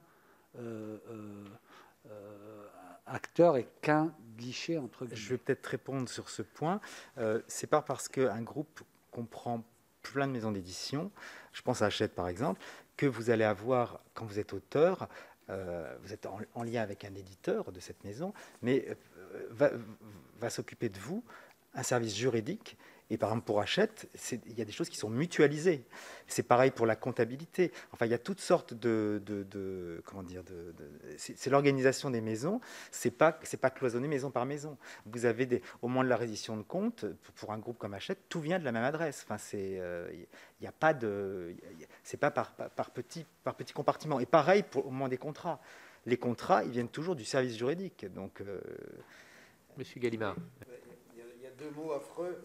acteur 3.08 3.56
et 3.56 3.68
qu'un 3.82 4.12
guichet 4.36 4.78
entre 4.78 5.04
guillemets. 5.04 5.16
Je 5.16 5.28
vais 5.30 5.38
peut-être 5.38 5.66
répondre 5.66 6.08
sur 6.08 6.30
ce 6.30 6.42
point. 6.42 6.80
Euh, 7.18 7.42
c'est 7.48 7.66
pas 7.66 7.82
parce 7.82 8.08
qu'un 8.08 8.42
groupe 8.42 8.80
comprend 9.10 9.64
plein 10.02 10.26
de 10.26 10.32
maisons 10.32 10.52
d'édition, 10.52 11.10
je 11.52 11.62
pense 11.62 11.82
à 11.82 11.86
Hachette 11.86 12.14
par 12.14 12.28
exemple, 12.28 12.60
que 12.96 13.06
vous 13.06 13.30
allez 13.30 13.44
avoir, 13.44 14.00
quand 14.14 14.24
vous 14.24 14.38
êtes 14.38 14.52
auteur, 14.52 15.08
euh, 15.50 15.96
vous 16.02 16.12
êtes 16.12 16.26
en, 16.26 16.62
lien 16.62 16.82
avec 16.82 17.04
un 17.04 17.14
éditeur 17.14 17.72
de 17.72 17.80
cette 17.80 18.04
maison, 18.04 18.32
mais 18.62 18.86
euh, 18.88 19.46
va, 19.50 19.70
va 20.38 20.50
s'occuper 20.50 20.88
de 20.88 20.98
vous 20.98 21.24
un 21.74 21.82
service 21.82 22.16
juridique 22.16 22.76
et 23.10 23.16
par 23.16 23.30
exemple, 23.30 23.46
pour 23.46 23.60
Hachette, 23.60 24.08
il 24.46 24.58
y 24.58 24.60
a 24.60 24.64
des 24.64 24.72
choses 24.72 24.90
qui 24.90 24.98
sont 24.98 25.08
mutualisées. 25.08 25.84
C'est 26.26 26.42
pareil 26.42 26.70
pour 26.70 26.84
la 26.84 26.94
comptabilité. 26.94 27.72
Enfin, 27.92 28.04
il 28.04 28.10
y 28.10 28.14
a 28.14 28.18
toutes 28.18 28.40
sortes 28.40 28.74
de, 28.74 29.22
de, 29.24 30.02
comment 30.04 30.22
dire, 30.22 30.44
de, 30.44 30.74
c'est 31.16 31.48
l'organisation 31.48 32.10
des 32.10 32.20
maisons. 32.20 32.60
C'est 32.90 33.10
pas, 33.10 33.38
c'est 33.44 33.60
pas 33.60 33.70
cloisonné 33.70 34.08
maison 34.08 34.30
par 34.30 34.44
maison. 34.44 34.76
Vous 35.06 35.24
avez 35.24 35.46
des, 35.46 35.62
au 35.80 35.88
moins 35.88 36.04
de 36.04 36.10
la 36.10 36.16
reddition 36.16 36.56
de 36.56 36.62
compte 36.62 37.06
pour 37.36 37.52
un 37.52 37.58
groupe 37.58 37.78
comme 37.78 37.94
Hachette, 37.94 38.28
tout 38.28 38.40
vient 38.40 38.58
de 38.58 38.64
la 38.64 38.72
même 38.72 38.84
adresse. 38.84 39.22
Enfin, 39.24 39.38
c'est, 39.38 39.78
euh, 39.80 40.10
il 40.12 40.62
n'y 40.62 40.68
a 40.68 40.72
pas 40.72 40.92
de, 40.92 41.54
c'est 42.02 42.18
pas 42.18 42.30
par, 42.30 42.52
par, 42.52 42.90
petit, 42.90 43.24
par 43.42 43.54
petit 43.54 43.72
compartiment. 43.72 44.20
Et 44.20 44.26
pareil 44.26 44.62
pour 44.62 44.86
au 44.86 44.90
moins 44.90 45.08
des 45.08 45.18
contrats. 45.18 45.60
Les 46.04 46.18
contrats, 46.18 46.62
ils 46.64 46.70
viennent 46.70 46.88
toujours 46.88 47.16
du 47.16 47.24
service 47.24 47.56
juridique. 47.56 48.06
Donc, 48.12 48.42
euh, 48.42 48.60
Monsieur 49.78 50.00
Gallimard. 50.00 50.36
Il 51.14 51.42
y 51.42 51.46
a 51.46 51.50
deux 51.50 51.70
mots 51.70 51.92
affreux 51.92 52.42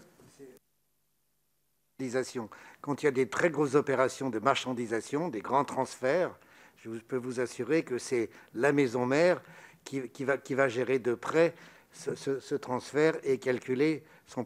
quand 2.82 3.02
il 3.02 3.06
y 3.06 3.10
a 3.10 3.12
des 3.12 3.28
très 3.28 3.50
grosses 3.50 3.76
opérations 3.76 4.30
de 4.30 4.40
marchandisation, 4.40 5.30
des 5.30 5.42
grands 5.42 5.66
transferts, 5.66 6.38
je 6.78 6.90
peux 6.90 7.18
vous 7.18 7.40
assurer 7.40 7.84
que 7.84 7.98
c'est 7.98 8.30
la 8.54 8.74
maison 8.74 9.06
mère 9.06 9.42
qui, 9.84 10.02
va, 10.24 10.68
gérer 10.68 11.00
de 11.00 11.14
près 11.14 11.54
ce, 11.92 12.56
transfert 12.56 13.16
et 13.24 13.38
calculer 13.38 14.04
son 14.26 14.44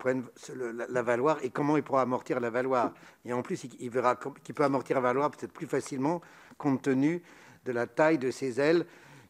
la, 0.89 1.01
valoir 1.01 1.38
et 1.43 1.49
comment 1.49 1.78
il 1.78 1.84
pourra 1.84 2.01
amortir 2.01 2.39
la 2.39 2.49
valoir. 2.49 2.93
Et 3.26 3.34
en 3.34 3.41
plus, 3.41 3.66
il, 3.80 3.89
verra 3.89 4.18
qu'il 4.43 4.55
peut 4.55 4.64
amortir 4.64 4.95
la 4.95 5.01
valoir 5.01 5.32
peut-être 5.32 5.53
plus 5.53 5.68
facilement 5.68 6.22
compte 6.58 6.82
tenu 6.82 7.22
de 7.66 7.72
la 7.72 7.88
taille 7.88 8.18
de 8.18 8.32
ses 8.32 8.60
ailes 8.60 8.86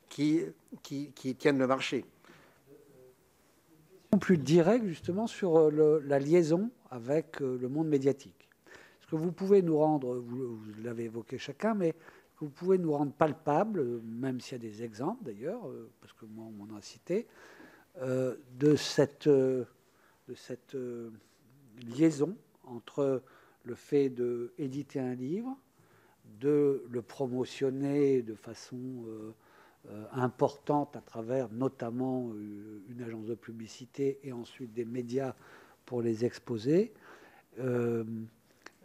qui 0.10 0.54
tiennent 1.38 1.60
le 1.60 1.68
marché. 1.68 2.06
Plus 4.20 4.38
direct 4.38 4.86
justement 4.86 5.28
sur 5.28 5.60
euh, 5.60 6.02
la 6.06 6.18
liaison 6.18 6.72
avec 6.92 7.42
euh, 7.42 7.58
le 7.60 7.70
monde 7.70 7.88
médiatique. 7.88 8.48
Ce 9.02 9.08
que 9.08 9.16
vous 9.16 9.32
pouvez 9.32 9.62
nous 9.62 9.78
rendre, 9.78 10.16
vous, 10.16 10.60
l'avez 10.84 11.06
évoqué 11.06 11.38
chacun, 11.38 11.74
mais 11.74 11.96
vous 12.40 12.50
pouvez 12.50 12.78
nous 12.78 12.92
rendre 12.92 13.14
palpable, 13.14 14.02
même 14.02 14.40
s'il 14.40 14.54
y 14.54 14.68
a 14.68 14.70
des 14.70 14.84
exemples 14.84 15.24
d'ailleurs, 15.24 15.68
euh, 15.68 15.90
parce 16.02 16.14
que 16.14 16.26
moi 16.26 16.46
on 16.46 16.66
m'en 16.66 16.76
a 16.76 16.82
cité, 16.82 17.28
euh, 18.02 18.36
de 18.60 18.76
cette, 18.76 19.28
de 19.28 19.66
cette 20.36 20.78
liaison 21.88 22.36
entre 22.66 23.24
le 23.64 23.76
fait 23.76 24.10
d'éditer 24.10 25.00
un 25.00 25.16
livre, 25.16 25.58
de 26.40 26.86
le 26.90 27.02
promotionner 27.02 28.22
de 28.22 28.36
façon 28.36 29.06
importante 30.12 30.96
à 30.98 31.02
travers 31.02 31.50
notamment 31.50 32.34
une 32.90 33.02
agence 33.02 33.26
de 33.26 33.36
publicité 33.36 34.20
et 34.24 34.34
ensuite 34.34 34.74
des 34.74 34.84
médias 34.84 35.34
pour 35.88 36.04
les 36.04 36.26
exposer. 36.26 36.92
Euh, 37.60 38.04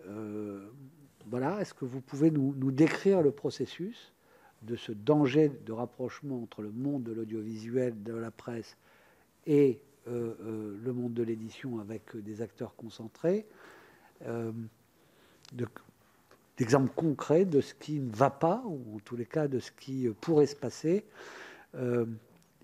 euh, 0.08 0.66
voilà, 1.26 1.60
est-ce 1.60 1.74
que 1.74 1.84
vous 1.84 2.00
pouvez 2.00 2.30
nous, 2.30 2.70
décrire 2.70 3.20
le 3.20 3.30
processus 3.30 4.14
de 4.62 4.76
ce 4.76 4.92
danger 4.92 5.50
de 5.66 5.72
rapprochement 5.72 6.42
entre 6.42 6.62
le 6.62 6.70
monde 6.70 7.02
de 7.02 7.12
l'audiovisuel, 7.12 8.02
de 8.02 8.14
la 8.14 8.30
presse 8.30 8.76
et 9.46 9.80
euh, 10.08 10.76
le 10.82 10.92
monde 10.92 11.12
de 11.12 11.22
l'édition 11.22 11.80
avec 11.80 12.16
des 12.16 12.40
acteurs 12.40 12.74
concentrés 12.74 13.44
D'exemples 16.56 16.92
concrets 16.94 17.44
de 17.44 17.60
ce 17.60 17.74
qui 17.74 17.98
ne 17.98 18.14
va 18.14 18.30
pas, 18.30 18.62
ou 18.64 18.96
en 18.96 18.98
tous 19.00 19.16
les 19.16 19.26
cas 19.26 19.48
de 19.48 19.58
ce 19.58 19.72
qui 19.72 20.08
pourrait 20.20 20.46
se 20.46 20.54
passer 20.54 21.04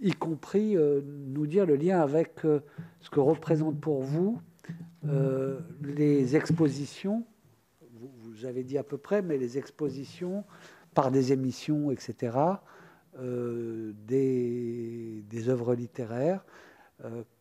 y 0.01 0.13
compris 0.13 0.77
euh, 0.77 1.01
nous 1.05 1.47
dire 1.47 1.67
le 1.67 1.77
lien 1.77 2.01
avec 2.01 2.45
euh, 2.45 2.61
ce 3.01 3.11
que 3.11 3.21
représentent 3.21 3.81
pour 3.81 4.03
vous 4.03 4.41
euh, 5.07 5.61
les 5.83 6.35
expositions, 6.37 7.25
vous, 8.23 8.45
avez 8.45 8.65
dit 8.65 8.77
à 8.79 8.83
peu 8.83 8.99
près, 8.99 9.23
mais 9.23 9.39
les 9.39 9.57
expositions 9.59 10.45
par 10.95 11.11
des 11.11 11.33
émissions, 11.33 11.91
etc., 11.91 12.37
des, 14.07 15.25
œuvres 15.49 15.75
littéraires. 15.75 16.45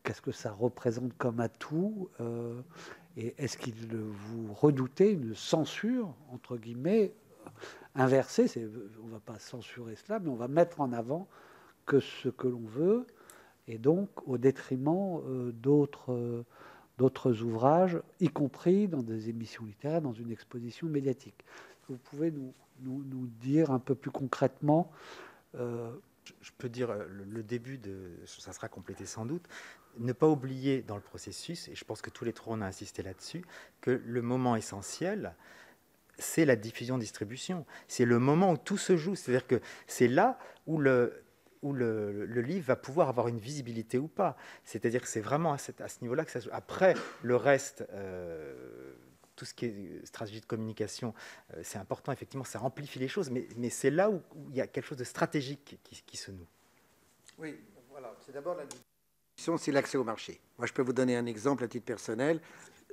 Qu'est-ce 0.04 0.22
que 0.22 0.32
ça 0.32 0.52
représente 0.52 1.16
comme 1.18 1.40
atout 1.40 2.10
Et 3.18 3.36
est-ce 3.38 3.58
qu'il 3.58 3.76
vous 3.92 4.54
redoutez 4.54 5.12
une 5.12 5.36
censure, 5.36 6.16
entre 6.32 6.58
guillemets, 6.58 7.14
inversée 7.96 8.50
On 9.04 9.08
ne 9.08 9.12
va 9.12 9.20
pas 9.20 9.40
censurer 9.40 9.96
cela, 9.96 10.20
mais 10.20 10.30
on 10.30 10.36
va 10.36 10.48
mettre 10.48 10.80
en 10.80 10.94
avant 10.94 11.28
que 11.88 12.00
ce 12.00 12.30
que 12.30 12.48
l'on 12.48 12.66
veut, 12.66 13.08
et 13.68 13.80
donc 13.80 14.10
au 14.28 14.38
détriment 14.38 15.22
euh, 15.26 15.52
d'autres 15.52 16.14
euh, 16.14 16.46
d'autres 17.00 17.42
ouvrages, 17.44 18.00
y 18.20 18.28
compris 18.28 18.88
dans 18.88 19.04
des 19.04 19.30
émissions 19.30 19.66
littéraires, 19.66 20.02
dans 20.02 20.14
une 20.14 20.32
exposition 20.32 20.88
médiatique. 20.88 21.46
Vous 21.90 21.98
pouvez 21.98 22.32
nous, 22.32 22.54
nous, 22.84 23.28
dire 23.40 23.70
un 23.70 23.78
peu 23.80 23.94
plus 23.94 24.10
concrètement 24.10 24.92
euh, 25.56 25.92
Je 26.42 26.52
peux 26.58 26.70
dire 26.70 26.92
le 27.08 27.44
début 27.44 27.78
de, 27.78 28.18
ça 28.26 28.52
sera 28.52 28.68
complété 28.68 29.06
sans 29.06 29.28
doute, 29.28 29.48
ne 30.00 30.12
pas 30.12 30.28
oublier 30.28 30.82
dans 30.82 30.96
le 30.96 31.02
processus, 31.02 31.68
et 31.68 31.76
je 31.76 31.86
pense 31.86 32.02
que 32.02 32.10
tous 32.10 32.26
les 32.26 32.34
trois 32.34 32.58
on 32.58 32.62
a 32.62 32.66
insisté 32.66 33.04
là-dessus, 33.04 33.46
que 33.80 33.92
le 33.92 34.22
moment 34.24 34.56
essentiel, 34.56 35.36
c'est 36.18 36.46
la 36.46 36.56
diffusion-distribution. 36.56 37.66
C'est 37.88 38.06
le 38.06 38.18
moment 38.18 38.54
où 38.54 38.58
tout 38.58 38.78
se 38.78 38.98
joue. 38.98 39.16
C'est-à-dire 39.16 39.46
que 39.46 39.62
c'est 39.86 40.08
là 40.08 40.40
où 40.66 40.80
le, 40.80 41.24
où 41.62 41.74
le, 41.74 42.26
livre 42.42 42.66
va 42.68 42.76
pouvoir 42.76 43.10
avoir 43.10 43.28
une 43.28 43.40
visibilité 43.40 43.98
ou 43.98 44.08
pas. 44.08 44.38
C'est-à-dire 44.64 45.02
que 45.02 45.08
c'est 45.08 45.22
vraiment 45.22 45.54
à, 45.54 45.58
ce 45.58 46.02
niveau-là 46.02 46.26
que 46.26 46.32
ça 46.32 46.40
se 46.40 46.46
joue. 46.46 46.52
Après, 46.54 46.96
le 47.24 47.36
reste, 47.36 47.86
euh, 47.92 48.94
tout 49.36 49.46
ce 49.46 49.54
qui 49.54 49.66
est 49.66 50.06
stratégie 50.06 50.42
de 50.42 50.46
communication, 50.46 51.14
euh, 51.54 51.62
c'est 51.64 51.78
important, 51.78 52.12
effectivement, 52.12 52.44
ça 52.44 52.62
amplifie 52.62 53.00
les 53.00 53.08
choses, 53.08 53.30
mais, 53.30 53.70
c'est 53.70 53.92
là 53.92 54.10
où, 54.10 54.22
il 54.50 54.56
y 54.56 54.62
a 54.62 54.68
quelque 54.68 54.86
chose 54.86 54.98
de 54.98 55.04
stratégique 55.04 55.80
qui, 56.06 56.18
se 56.18 56.32
noue. 56.32 56.48
Oui, 57.38 57.60
voilà. 57.90 58.16
C'est 58.26 58.32
d'abord 58.32 58.56
la 58.56 58.64
c'est 59.36 59.72
l'accès 59.72 60.00
au 60.00 60.04
marché. 60.04 60.42
Moi, 60.58 60.66
je 60.66 60.74
peux 60.74 60.82
vous 60.82 60.94
donner 60.94 61.16
un 61.16 61.28
exemple 61.28 61.64
à 61.64 61.68
titre 61.68 61.86
personnel 61.86 62.42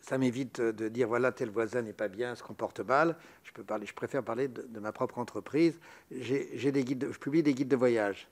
ça 0.04 0.18
m'évite 0.18 0.60
de 0.60 0.88
dire 0.88 1.08
voilà 1.08 1.32
tel 1.32 1.50
voisin 1.50 1.82
n'est 1.82 1.94
pas 1.94 2.08
bien, 2.08 2.34
se 2.34 2.42
comporte 2.42 2.80
mal. 2.80 3.16
Je 3.42 3.52
peux 3.52 3.64
parler, 3.64 3.86
je 3.86 3.94
préfère 3.94 4.22
parler 4.22 4.48
de, 4.48 4.80
ma 4.80 4.92
propre 4.92 5.18
entreprise. 5.18 5.78
J'ai 6.10 6.72
des 6.72 6.84
guides, 6.84 7.08
je 7.10 7.18
publie 7.18 7.42
des 7.42 7.54
guides 7.54 7.68
de 7.68 7.76
voyage. 7.76 8.28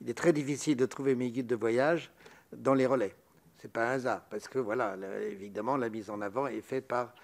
Il 0.00 0.08
est 0.08 0.14
très 0.14 0.32
difficile 0.32 0.76
de 0.76 0.86
trouver 0.86 1.14
mes 1.14 1.30
guides 1.30 1.46
de 1.46 1.56
voyage 1.56 2.10
dans 2.52 2.74
les 2.74 2.86
relais. 2.86 3.14
C'est 3.58 3.70
pas 3.70 3.88
un 3.88 3.92
hasard 3.92 4.24
parce 4.30 4.48
que 4.48 4.58
voilà, 4.58 4.96
évidemment, 5.22 5.76
la 5.76 5.90
mise 5.90 6.08
en 6.10 6.20
avant 6.20 6.46
est 6.46 6.62
faite 6.62 6.88
par 6.88 7.14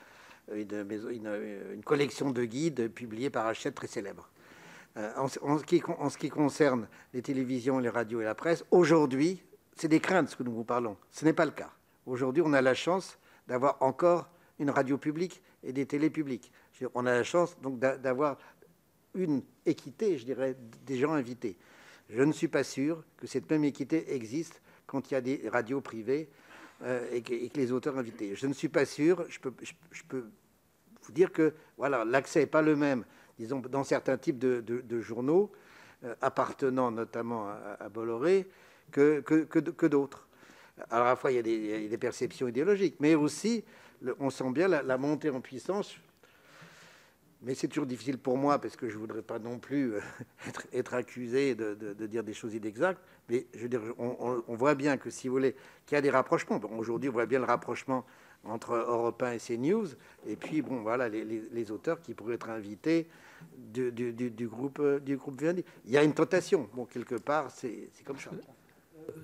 une, 0.53 1.83
collection 1.85 2.31
de 2.31 2.45
guides 2.45 2.89
publiés 2.89 3.31
par 3.31 3.47
Hachette 3.47 3.75
très 3.75 3.87
célèbre. 3.87 4.29
Euh, 4.97 5.13
en, 5.17 5.29
ce 5.29 5.65
qui, 5.65 5.83
en, 5.99 6.09
ce 6.09 6.17
qui, 6.17 6.29
concerne 6.29 6.89
les 7.13 7.23
télévisions, 7.23 7.79
les 7.79 7.89
radios 7.89 8.21
et 8.21 8.25
la 8.25 8.35
presse, 8.35 8.65
aujourd'hui, 8.71 9.43
c'est 9.75 9.89
des 9.89 10.01
craintes 10.01 10.31
ce 10.31 10.37
que 10.37 10.43
nous 10.43 10.53
vous 10.53 10.65
parlons. 10.65 10.97
Ce 11.11 11.25
n'est 11.25 11.35
pas 11.35 11.45
le 11.45 11.51
cas. 11.51 11.71
Aujourd'hui, 12.07 12.43
on 12.45 12.53
a 12.53 12.63
la 12.63 12.75
chance 12.75 13.19
d'avoir 13.47 13.77
encore 13.83 14.29
une 14.59 14.71
radio 14.71 14.97
publique 14.97 15.43
et 15.63 15.73
des 15.73 15.87
télés 15.87 16.11
publiques. 16.11 16.53
On 16.95 17.05
a 17.07 17.13
la 17.13 17.25
chance 17.25 17.59
donc 17.61 17.79
d'avoir 17.79 18.39
une 19.15 19.43
équité, 19.65 20.19
je 20.19 20.25
dirais, 20.25 20.57
des 20.85 20.97
gens 20.97 21.13
invités. 21.13 21.59
Je 22.11 22.23
ne 22.23 22.33
suis 22.33 22.49
pas 22.49 22.65
sûr 22.65 23.03
que 23.17 23.27
cette 23.27 23.51
même 23.51 23.65
équité 23.65 24.15
existe 24.15 24.61
quand 24.87 25.11
il 25.11 25.15
y 25.15 25.17
a 25.17 25.21
des 25.21 25.49
radios 25.49 25.81
privées 25.81 26.29
euh, 26.83 27.07
et, 27.13 27.23
que, 27.23 27.57
les 27.57 27.73
auteurs 27.73 27.99
invités. 27.99 28.35
Je 28.35 28.47
ne 28.47 28.53
suis 28.53 28.69
pas 28.69 28.85
sûr, 28.85 29.25
je 29.29 29.39
peux, 29.41 30.25
vous 31.03 31.13
dire 31.13 31.33
que 31.33 31.55
voilà, 31.77 32.05
l'accès 32.05 32.41
n'est 32.41 32.47
pas 32.47 32.63
le 32.63 32.77
même, 32.77 33.05
disons, 33.39 33.61
dans 33.61 33.85
certains 33.85 34.19
types 34.19 34.39
de, 34.39 35.01
journaux, 35.01 35.51
euh, 36.05 36.15
appartenant 36.21 36.91
notamment 36.91 37.49
à, 37.49 37.89
Bolloré, 37.89 38.49
que 38.91 39.87
d'autres. 39.87 40.27
Alors 40.91 41.07
à 41.07 41.11
la 41.11 41.17
fois, 41.17 41.33
il 41.33 41.37
y 41.37 41.39
a 41.39 41.89
des, 41.89 41.99
perceptions 41.99 42.49
idéologiques, 42.49 42.97
mais 43.01 43.15
aussi, 43.15 43.65
on 44.21 44.31
sent 44.31 44.51
bien 44.51 44.69
la, 44.69 44.99
montée 44.99 45.31
en 45.31 45.41
puissance. 45.41 45.97
Mais 47.47 47.55
c'est 47.55 47.69
toujours 47.69 47.87
difficile 47.87 48.19
pour 48.19 48.37
moi, 48.37 48.61
parce 48.61 48.75
que 48.75 48.89
je 48.89 48.97
ne 48.97 48.99
voudrais 48.99 49.23
pas 49.23 49.39
non 49.39 49.61
plus 49.61 49.95
euh, 49.95 50.01
être, 50.73 50.95
accusé 50.95 51.55
de, 51.55 51.95
dire 52.07 52.25
des 52.25 52.35
choses 52.35 52.55
inexactes. 52.55 53.01
Mais 53.29 53.47
je 53.55 53.61
veux 53.61 53.69
dire, 53.69 53.81
on, 53.99 54.43
voit 54.57 54.75
bien 54.75 54.97
que, 54.97 55.11
si 55.11 55.29
vous 55.29 55.35
voulez, 55.35 55.55
qu'il 55.87 55.95
y 55.95 55.99
a 55.99 56.01
des 56.01 56.11
rapprochements. 56.11 56.61
Aujourd'hui, 56.77 57.09
on 57.09 57.13
voit 57.13 57.27
bien 57.27 57.39
le 57.39 57.45
rapprochement 57.45 58.05
entre 58.43 58.75
Europe 58.75 59.23
1 59.23 59.33
et 59.33 59.39
CNews. 59.39 59.87
Et 60.27 60.35
puis, 60.35 60.61
bon, 60.61 60.83
voilà, 60.83 61.09
les, 61.09 61.71
auteurs 61.71 62.01
qui 62.01 62.15
pourraient 62.15 62.35
être 62.35 62.51
invités 62.51 63.07
du, 63.57 63.93
groupe, 64.49 64.83
du 65.05 65.17
groupe 65.17 65.41
Il 65.85 65.93
y 65.93 65.97
a 65.97 66.03
une 66.03 66.15
tentation. 66.15 66.69
Bon, 66.75 66.85
quelque 66.85 67.15
part, 67.15 67.53
c'est 67.53 67.91
comme 68.05 68.19
ça 68.19 68.31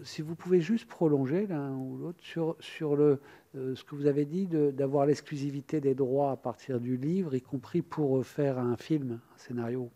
si 0.04 0.22
vous 0.22 0.34
pouvez 0.34 0.60
juste 0.60 0.88
prolonger 0.88 1.46
l'un 1.46 1.72
ou 1.72 1.96
l'autre 1.98 2.22
sur, 2.22 2.56
sur 2.60 2.96
le, 2.96 3.20
euh, 3.54 3.74
ce 3.74 3.84
que 3.84 3.94
vous 3.94 4.06
avez 4.06 4.24
dit 4.24 4.46
d'avoir 4.46 5.06
l'exclusivité 5.06 5.80
des 5.80 5.94
droits 5.94 6.32
à 6.32 6.36
partir 6.36 6.80
du 6.80 6.96
livre, 6.96 7.34
y 7.34 7.42
compris 7.42 7.82
pour 7.82 8.24
faire 8.24 8.58
un 8.58 8.76
film, 8.76 9.20
un 9.34 9.38
scénario. 9.38 9.90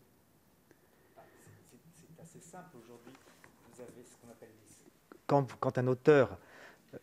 C'est 1.93 2.21
assez 2.21 2.39
simple 2.39 2.77
aujourd'hui. 2.83 3.13
Vous 3.73 3.81
avez 3.81 4.03
ce 4.03 4.17
qu'on 4.17 4.31
appelle 4.31 4.49
quand, 5.25 5.59
quand, 5.59 5.77
un 5.77 5.87
auteur 5.87 6.37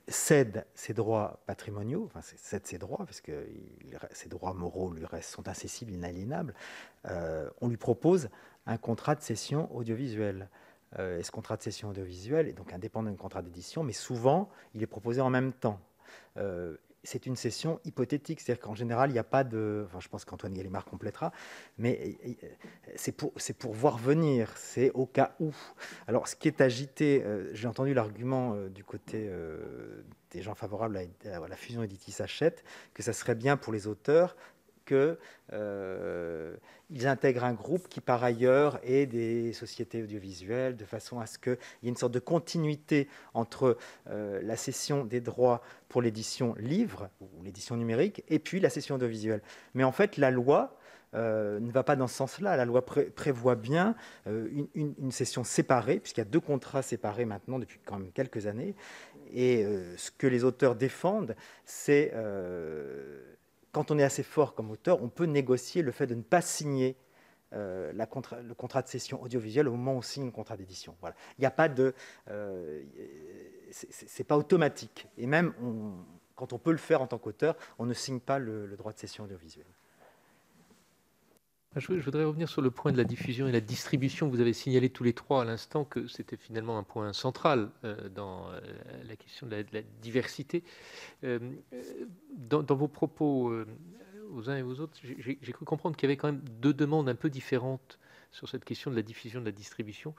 cède 0.09 0.67
ses 0.75 0.95
droits 0.95 1.43
patrimoniaux, 1.47 2.05
enfin 2.05 2.21
cède 2.23 2.67
ses 2.67 2.79
droits, 2.79 3.05
parce 3.05 3.21
que 3.21 3.47
ses 4.13 4.29
droits 4.29 4.55
moraux 4.55 4.93
lui 4.93 5.05
restent, 5.05 5.31
sont 5.31 5.49
incessibles, 5.49 5.93
inaliénables, 5.93 6.55
euh, 7.07 7.51
on 7.61 7.69
lui 7.69 7.77
propose 7.77 8.29
un 8.67 8.79
contrat 8.79 9.15
de 9.15 9.23
cession 9.23 9.75
audiovisuelle. 9.75 10.49
Euh, 10.99 11.19
et 11.19 11.23
ce 11.23 11.31
contrat 11.31 11.57
de 11.57 11.63
cession 11.63 11.91
audiovisuelle 11.91 12.49
est 12.49 12.53
donc 12.53 12.73
indépendant 12.73 13.11
d'un 13.11 13.17
contrat 13.17 13.43
d'édition, 13.43 13.83
mais 13.83 13.93
souvent, 13.93 14.49
il 14.75 14.83
est 14.83 14.87
proposé 14.87 15.21
en 15.21 15.31
même 15.31 15.53
temps. 15.53 15.81
Euh, 16.37 16.77
c'est 17.07 17.27
une 17.27 17.37
cession 17.37 17.81
hypothétique, 17.85 18.41
c'est-à-dire 18.41 18.63
qu'en 18.63 18.75
général, 18.75 19.11
il 19.11 19.13
n'y 19.13 19.19
a 19.19 19.25
pas 19.25 19.45
de... 19.45 19.85
Enfin, 19.87 20.01
je 20.01 20.09
pense 20.09 20.25
qu'Antoine 20.25 20.55
Gallimard 20.55 20.87
complétera, 20.87 21.33
mais 21.77 22.17
c'est 22.97 23.13
pour, 23.13 23.35
pour 23.59 23.75
voir 23.75 23.99
venir, 23.99 24.51
c'est 24.57 24.91
au 24.93 25.05
cas 25.05 25.35
où. 25.39 25.53
Alors, 26.07 26.29
ce 26.29 26.35
qui 26.35 26.49
est 26.49 26.63
agité, 26.63 27.23
euh, 27.23 27.51
j'ai 27.53 27.69
entendu 27.69 27.93
l'argument 27.93 28.57
du 28.69 28.85
côté 28.85 29.31
des 30.31 30.41
gens 30.41 30.55
favorables 30.55 30.97
à, 30.97 31.47
la 31.47 31.57
fusion 31.57 31.83
Editis-Hachette, 31.83 32.65
que 32.95 33.03
ça 33.03 33.13
serait 33.13 33.35
bien 33.35 33.59
pour 33.59 33.73
les 33.75 33.87
auteurs 33.87 34.35
qu'ils 34.85 35.17
euh, 35.53 36.57
intègrent 37.05 37.45
un 37.45 37.55
groupe 37.55 37.89
qui, 37.89 38.01
par 38.01 38.23
ailleurs, 38.23 38.79
est 38.83 39.07
des 39.07 39.53
sociétés 39.53 40.03
audiovisuelles, 40.03 40.77
de 40.77 40.85
façon 40.85 41.21
à 41.21 41.27
ce 41.27 41.39
qu'il 41.39 41.59
y 41.83 41.87
ait 41.87 41.91
une 41.91 41.97
sorte 41.97 42.13
de 42.13 42.19
continuité 42.19 43.09
entre 43.33 43.77
euh, 44.11 44.41
la 44.43 44.57
cession 44.57 45.05
des 45.05 45.21
droits 45.21 45.63
pour 45.89 46.03
l'édition 46.03 46.55
livre, 46.59 47.09
ou 47.21 47.43
l'édition 47.43 47.77
numérique, 47.77 48.25
et 48.29 48.39
puis 48.39 48.61
la 48.61 48.71
cession 48.71 48.97
audiovisuelle. 48.97 49.43
Mais 49.75 49.85
en 49.85 49.93
fait, 49.93 50.17
la 50.17 50.31
loi 50.31 50.77
euh, 51.15 51.61
ne 51.61 51.71
va 51.71 51.85
pas 51.85 51.97
dans 51.97 52.09
ce 52.09 52.17
sens-là. 52.17 52.57
La 52.57 52.65
loi 52.65 52.85
prévoit 52.85 53.55
bien 53.55 53.95
une, 54.27 54.67
une, 54.75 55.13
cession 55.13 55.45
séparée, 55.45 56.01
puisqu'il 56.01 56.21
y 56.21 56.27
a 56.27 56.29
deux 56.29 56.41
contrats 56.41 56.83
séparés 56.83 57.25
maintenant 57.25 57.59
depuis 57.59 57.79
quand 57.85 57.99
même 57.99 58.11
quelques 58.13 58.47
années. 58.47 58.75
Et 59.33 59.65
ce 59.97 60.11
que 60.11 60.27
les 60.27 60.45
auteurs 60.45 60.75
défendent, 60.77 61.35
c'est 61.65 62.13
quand 63.75 63.91
on 63.91 63.99
est 63.99 64.05
assez 64.05 64.23
fort 64.23 64.55
comme 64.55 64.71
auteur, 64.71 65.03
on 65.03 65.09
peut 65.09 65.27
négocier 65.27 65.83
le 65.83 65.91
fait 65.91 66.07
de 66.07 66.15
ne 66.15 66.23
pas 66.23 66.41
signer 66.41 66.97
euh, 67.53 67.93
le 67.93 68.55
contrat 68.55 68.83
de 68.83 68.89
cession 68.89 69.21
audiovisuelle 69.21 69.69
au 69.69 69.73
moment 69.73 69.95
où 69.95 69.99
on 69.99 70.03
signe 70.03 70.27
le 70.27 70.31
contrat 70.31 70.57
d'édition. 70.57 70.97
Voilà. 71.01 71.17
Il 71.39 71.51
pas 71.51 71.69
euh, 72.31 72.83
c'est 73.71 74.25
pas 74.25 74.39
automatique. 74.39 75.09
Et 75.19 75.27
même 75.27 75.53
quand 76.37 76.53
on 76.53 76.59
peut 76.59 76.71
le 76.71 76.79
faire 76.79 77.03
en 77.03 77.09
tant 77.09 77.19
qu'auteur, 77.19 77.57
on 77.79 77.85
ne 77.87 77.95
signe 77.95 78.21
pas 78.21 78.39
le 78.39 78.77
droit 78.77 78.93
de 78.93 78.99
cession 78.99 79.25
audiovisuelle. 79.25 79.67
Je 81.77 81.93
voudrais 81.93 82.25
revenir 82.25 82.49
sur 82.49 82.63
le 82.63 82.71
point 82.71 82.93
de 82.93 82.97
la 82.97 83.05
diffusion 83.05 83.49
et 83.49 83.53
la 83.53 83.61
distribution. 83.61 84.29
Vous 84.29 84.41
avez 84.41 84.53
signalé 84.53 84.91
tous 84.91 85.03
les 85.03 85.13
trois 85.13 85.43
à 85.43 85.45
l'instant 85.45 85.85
que 85.85 86.07
c'était 86.07 86.37
finalement 86.37 86.79
un 86.79 86.85
point 86.85 87.13
central 87.13 87.69
euh, 87.83 88.09
dans 88.09 88.49
euh, 88.49 88.61
la 89.09 89.17
question 89.17 89.49
de 89.49 89.65
la, 89.73 89.83
diversité. 90.01 90.63
Euh, 91.25 91.41
dans, 92.37 92.63
vos 92.77 92.87
propos 92.87 93.53
aux 94.33 94.51
uns 94.51 94.57
et 94.57 94.63
aux 94.63 94.79
autres, 94.79 94.97
j'ai 95.03 95.53
cru 95.53 95.65
comprendre 95.65 95.97
qu'il 95.97 96.09
y 96.09 96.13
avait 96.13 96.17
quand 96.17 96.29
même 96.29 96.45
deux 96.61 96.75
demandes 96.75 97.09
un 97.09 97.17
peu 97.17 97.29
différentes 97.29 97.99
sur 98.31 98.49
cette 98.49 98.65
question 98.65 98.91
de 98.93 98.97
la 98.97 99.03
diffusion 99.03 99.41
et 99.41 99.43
de 99.43 99.49
la 99.49 99.53
distribution. 99.53 100.15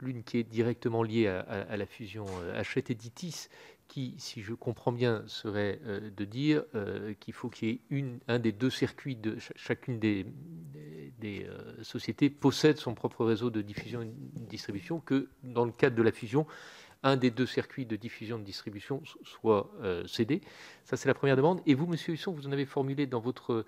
L'une 0.00 0.22
qui 0.22 0.38
est 0.38 0.44
directement 0.44 1.02
liée 1.02 1.26
à, 1.26 1.76
la 1.76 1.86
fusion 1.86 2.24
Hachette-Editis, 2.54 3.48
qui, 3.90 4.14
si 4.18 4.40
je 4.40 4.54
comprends 4.54 4.92
bien, 4.92 5.24
serait 5.26 5.80
euh, 5.84 6.10
de 6.16 6.24
dire 6.24 6.62
euh, 6.76 7.12
qu'il 7.18 7.34
faut 7.34 7.48
qu'il 7.48 7.68
y 7.68 7.98
ait 7.98 8.04
un 8.28 8.38
des 8.38 8.52
deux 8.52 8.70
circuits 8.70 9.16
de 9.16 9.36
chacune 9.56 9.98
des, 9.98 10.26
euh, 11.24 11.82
sociétés 11.82 12.30
possède 12.30 12.76
son 12.76 12.94
propre 12.94 13.24
réseau 13.24 13.50
de 13.50 13.60
diffusion 13.60 14.02
et 14.02 14.04
de 14.04 14.46
distribution, 14.46 15.00
que 15.00 15.28
dans 15.42 15.64
le 15.64 15.72
cadre 15.72 15.96
de 15.96 16.02
la 16.02 16.12
fusion, 16.12 16.46
un 17.02 17.16
des 17.16 17.32
deux 17.32 17.46
circuits 17.46 17.84
de 17.84 17.96
diffusion 17.96 18.36
et 18.36 18.40
de 18.40 18.44
distribution 18.44 19.02
soit 19.24 19.72
cédé. 20.06 20.42
Ça, 20.84 20.98
c'est 20.98 21.08
la 21.08 21.14
première 21.14 21.36
demande. 21.36 21.62
Et 21.64 21.72
vous, 21.72 21.86
Monsieur 21.86 22.12
Husson, 22.12 22.30
vous 22.30 22.46
en 22.46 22.52
avez 22.52 22.66
formulé 22.66 23.06
dans 23.06 23.20
votre 23.20 23.64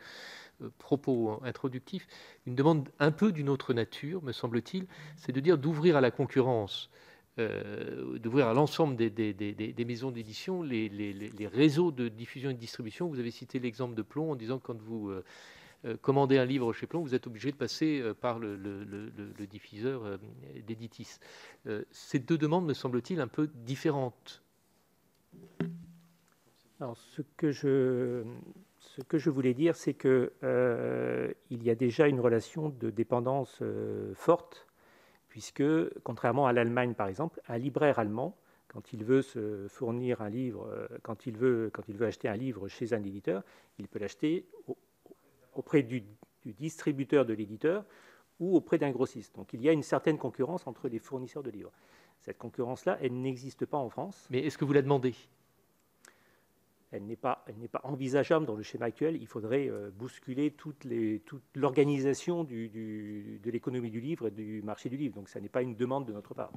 propos 0.76 1.40
introductif 1.42 2.06
une 2.46 2.54
demande 2.54 2.90
un 2.98 3.10
peu 3.10 3.32
d'une 3.32 3.48
autre 3.48 3.72
nature, 3.72 4.22
me 4.22 4.32
semble-t-il, 4.32 4.86
c'est 5.16 5.32
de 5.32 5.40
dire 5.40 5.56
d'ouvrir 5.56 5.96
à 5.96 6.02
la 6.02 6.10
concurrence 6.10 6.90
euh, 7.38 8.18
d'ouvrir 8.18 8.48
à 8.48 8.52
l'ensemble 8.52 8.94
des, 8.94 9.84
maisons 9.86 10.10
d'édition 10.10 10.62
les, 10.62 11.48
réseaux 11.50 11.90
de 11.90 12.08
diffusion 12.08 12.50
et 12.50 12.54
de 12.54 12.58
distribution. 12.58 13.08
Vous 13.08 13.20
avez 13.20 13.30
cité 13.30 13.58
l'exemple 13.58 13.94
de 13.94 14.02
Plomb 14.02 14.32
en 14.32 14.36
disant 14.36 14.58
que 14.58 14.66
quand 14.66 14.78
vous 14.82 15.08
euh, 15.08 15.24
euh, 15.86 15.96
commandez 15.96 16.36
un 16.36 16.44
livre 16.44 16.74
chez 16.74 16.86
Plomb, 16.86 17.00
vous 17.00 17.14
êtes 17.14 17.26
obligé 17.26 17.50
de 17.50 17.56
passer 17.56 18.02
par 18.20 18.38
le, 18.38 18.58
diffuseur 19.48 20.18
d'Editis. 20.66 21.20
ces 21.90 22.18
deux 22.18 22.36
demandes 22.36 22.66
me 22.66 22.74
semblent-ils 22.74 23.20
un 23.20 23.28
peu 23.28 23.48
différentes? 23.64 24.42
Alors, 26.80 26.98
ce 26.98 27.22
que 27.38 27.50
je, 27.50 28.24
ce 28.78 29.00
que 29.00 29.16
je 29.16 29.30
voulais 29.30 29.54
dire, 29.54 29.74
c'est 29.74 29.94
qu'il 29.94 30.28
y 31.50 31.70
a 31.70 31.74
déjà 31.74 32.08
une 32.08 32.20
relation 32.20 32.68
de 32.68 32.90
dépendance 32.90 33.62
forte 34.14 34.66
puisque, 35.32 35.64
contrairement 36.02 36.46
à 36.46 36.52
l'Allemagne 36.52 36.92
par 36.92 37.08
exemple, 37.08 37.40
un 37.48 37.56
libraire 37.56 37.98
allemand, 37.98 38.36
quand 38.68 38.92
il 38.92 39.02
veut 39.02 39.22
se 39.22 39.66
fournir 39.66 40.20
un 40.20 40.28
livre, 40.28 40.68
euh, 40.70 40.86
quand 41.02 41.24
il 41.24 41.38
veut, 41.38 41.70
quand 41.72 41.88
il 41.88 41.96
veut 41.96 42.06
acheter 42.06 42.28
un 42.28 42.36
livre 42.36 42.68
chez 42.68 42.92
un 42.92 43.02
éditeur, 43.02 43.42
il 43.78 43.88
peut 43.88 43.98
l'acheter 43.98 44.46
auprès 45.54 45.82
du, 45.84 46.04
distributeur 46.44 47.24
de 47.24 47.32
l'éditeur 47.32 47.86
ou 48.40 48.54
auprès 48.54 48.76
d'un 48.76 48.90
grossiste. 48.90 49.34
Donc 49.36 49.54
il 49.54 49.62
y 49.62 49.70
a 49.70 49.72
une 49.72 49.82
certaine 49.82 50.18
concurrence 50.18 50.66
entre 50.66 50.86
les 50.86 50.98
fournisseurs 50.98 51.42
de 51.42 51.50
livres. 51.50 51.72
Cette 52.20 52.36
concurrence-là, 52.36 52.98
elle 53.00 53.18
n'existe 53.18 53.64
pas 53.64 53.78
en 53.78 53.88
France. 53.88 54.26
Mais 54.28 54.40
est-ce 54.40 54.58
que 54.58 54.66
vous 54.66 54.74
la 54.74 54.82
demandez? 54.82 55.14
Elle 56.92 57.04
n'est 57.04 57.16
pas, 57.16 57.44
envisageable 57.82 58.46
dans 58.46 58.54
le 58.54 58.62
schéma 58.62 58.86
actuel. 58.86 59.16
Il 59.20 59.26
faudrait 59.26 59.68
euh, 59.68 59.90
bousculer 59.90 60.50
toute 60.50 60.84
l'organisation 61.54 62.44
de 62.44 63.50
l'économie 63.50 63.90
du 63.90 64.00
livre 64.00 64.28
et 64.28 64.30
du 64.30 64.62
marché 64.62 64.88
du 64.88 64.96
livre. 64.96 65.14
Donc, 65.14 65.28
ça 65.28 65.40
n'est 65.40 65.48
pas 65.48 65.62
une 65.62 65.74
demande 65.74 66.06
de 66.06 66.12
notre 66.12 66.34
part. 66.34 66.52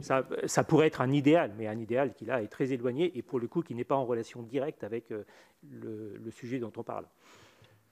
Ça, 0.00 0.64
pourrait 0.64 0.88
être 0.88 1.00
un 1.00 1.12
idéal, 1.12 1.52
mais 1.56 1.66
un 1.66 1.78
idéal 1.78 2.12
qui 2.14 2.24
là 2.24 2.42
est 2.42 2.48
très 2.48 2.72
éloigné 2.72 3.16
et 3.16 3.22
pour 3.22 3.38
le 3.38 3.46
coup 3.46 3.62
qui 3.62 3.74
n'est 3.74 3.84
pas 3.84 3.94
en 3.94 4.04
relation 4.04 4.42
directe 4.42 4.84
avec 4.84 5.10
euh, 5.12 5.24
le, 5.70 6.30
sujet 6.30 6.58
dont 6.58 6.72
on 6.76 6.82
parle. 6.82 7.06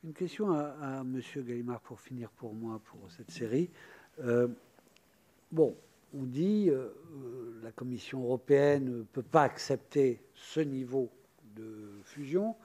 Une 0.04 0.12
question 0.12 0.50
à, 0.50 0.74
à 0.82 1.00
M. 1.02 1.20
Gallimard 1.36 1.80
pour 1.80 2.00
finir 2.00 2.30
pour 2.30 2.54
moi 2.54 2.80
pour 2.84 3.08
cette 3.10 3.30
série. 3.30 3.70
Euh, 4.20 4.48
bon, 5.52 5.76
on 6.12 6.24
dit 6.24 6.68
euh, 6.70 6.90
la 7.62 7.72
Commission 7.72 8.24
européenne 8.24 8.98
ne 8.98 9.02
peut 9.02 9.22
pas 9.22 9.42
accepter 9.42 10.20
ce 10.34 10.60
niveau 10.60 11.10
de 11.54 12.00
fusion, 12.04 12.56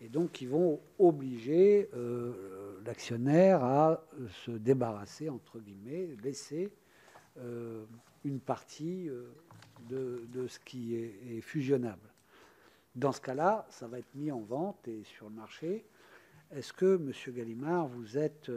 et 0.00 0.08
donc 0.08 0.40
ils 0.40 0.48
vont 0.48 0.80
obliger 0.98 1.88
euh, 1.94 2.80
l'actionnaire 2.84 3.64
à 3.64 4.04
se 4.44 4.50
débarrasser, 4.50 5.28
entre 5.28 5.58
guillemets, 5.60 6.16
laisser 6.22 6.70
euh, 7.38 7.84
une 8.24 8.40
partie 8.40 9.08
euh, 9.08 9.32
de, 9.88 10.46
ce 10.46 10.58
qui 10.58 10.96
est, 10.96 11.40
fusionnable. 11.40 12.08
Dans 12.94 13.12
ce 13.12 13.20
cas-là, 13.20 13.66
ça 13.70 13.86
va 13.86 13.98
être 13.98 14.14
mis 14.14 14.30
en 14.30 14.40
vente 14.40 14.86
et 14.88 15.02
sur 15.04 15.28
le 15.28 15.34
marché. 15.34 15.86
Est-ce 16.50 16.72
que, 16.72 16.96
M. 16.96 17.12
Gallimard, 17.34 17.88
vous 17.88 18.16
êtes 18.16 18.50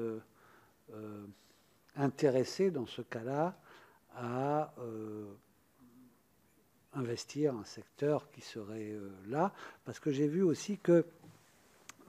intéressé 1.96 2.70
dans 2.70 2.86
ce 2.86 3.02
cas-là 3.02 3.60
à 4.16 4.74
investir 6.98 7.56
un 7.56 7.64
secteur 7.64 8.30
qui 8.32 8.42
serait 8.42 8.92
euh, 8.92 9.10
là, 9.28 9.54
parce 9.86 10.00
que 10.00 10.12
j'ai 10.12 10.28
vu 10.28 10.42
aussi 10.42 10.78
que 10.78 11.06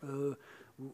euh, 0.04 0.34
euh, 0.80 0.86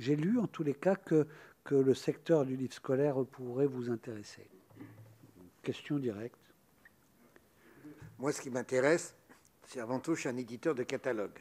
j'ai 0.00 0.16
lu 0.16 0.38
en 0.38 0.46
tous 0.46 0.62
les 0.62 0.74
cas 0.74 0.96
que, 0.96 1.26
que 1.64 1.74
le 1.74 1.94
secteur 1.94 2.44
du 2.44 2.56
livre 2.56 2.72
scolaire 2.72 3.24
pourrait 3.24 3.66
vous 3.66 3.90
intéresser. 3.90 4.46
Question 5.62 5.98
directe. 5.98 6.38
Moi, 8.18 8.32
ce 8.32 8.40
qui 8.40 8.50
m'intéresse, 8.50 9.14
c'est 9.66 9.80
avant 9.80 10.00
tout, 10.00 10.14
je 10.14 10.20
suis 10.20 10.28
un 10.28 10.36
éditeur 10.36 10.74
de 10.74 10.82
catalogue. 10.82 11.38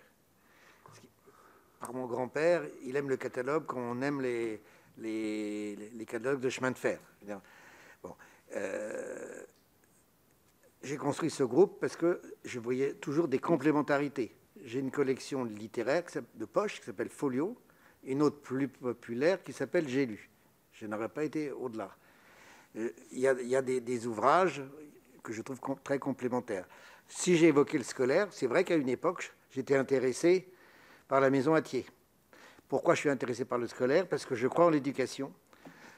Par 1.80 1.94
mon 1.94 2.06
grand-père, 2.06 2.64
il 2.84 2.96
aime 2.96 3.10
le 3.10 3.18
catalogue 3.18 3.66
quand 3.66 3.80
on 3.80 4.02
aime 4.02 4.22
les, 4.22 4.62
les, 4.98 6.06
catalogues 6.06 6.42
de 6.42 6.50
chemin 6.50 6.72
de 6.72 6.78
fer. 6.78 7.00
Bon, 8.04 8.16
j'ai 10.88 10.96
construit 10.96 11.30
ce 11.30 11.44
groupe 11.44 11.80
parce 11.82 11.98
que 11.98 12.22
je 12.46 12.60
voyais 12.60 12.94
toujours 12.94 13.28
des 13.28 13.40
complémentarités. 13.40 14.34
J'ai 14.64 14.80
une 14.80 14.90
collection 14.90 15.44
littéraire 15.44 16.04
de 16.36 16.46
poche 16.46 16.80
qui 16.80 16.86
s'appelle 16.86 17.10
Folio, 17.10 17.58
une 18.06 18.22
autre 18.22 18.40
plus 18.40 18.70
populaire 18.70 19.44
qui 19.44 19.52
s'appelle 19.52 19.90
J'ai 19.90 20.06
lu. 20.06 20.30
Je 20.72 20.86
n'aurais 20.86 21.10
pas 21.10 21.26
été 21.26 21.52
au-delà. 21.52 21.94
Euh, 22.78 22.90
il 23.12 23.20
y 23.20 23.28
a, 23.28 23.62
des, 23.62 24.08
ouvrages 24.08 24.64
que 25.24 25.34
je 25.34 25.42
trouve 25.42 25.60
très 25.84 26.00
complémentaires. 26.00 26.66
Si 27.10 27.36
j'ai 27.36 27.48
évoqué 27.48 27.78
le 27.78 27.84
scolaire, 27.84 28.30
c'est 28.32 28.48
vrai 28.48 28.64
qu'à 28.64 28.76
une 28.76 28.90
époque, 28.90 29.34
j'étais 29.52 29.76
intéressé 29.76 30.48
par 31.10 31.20
la 31.20 31.30
maison 31.30 31.54
Atier. 31.54 31.86
Pourquoi 32.70 32.96
je 32.96 33.02
suis 33.02 33.10
intéressé 33.10 33.44
par 33.44 33.58
le 33.58 33.68
scolaire? 33.68 34.08
Parce 34.08 34.26
que 34.26 34.36
je 34.36 34.48
crois 34.48 34.66
en 34.66 34.70
l'éducation. 34.70 35.34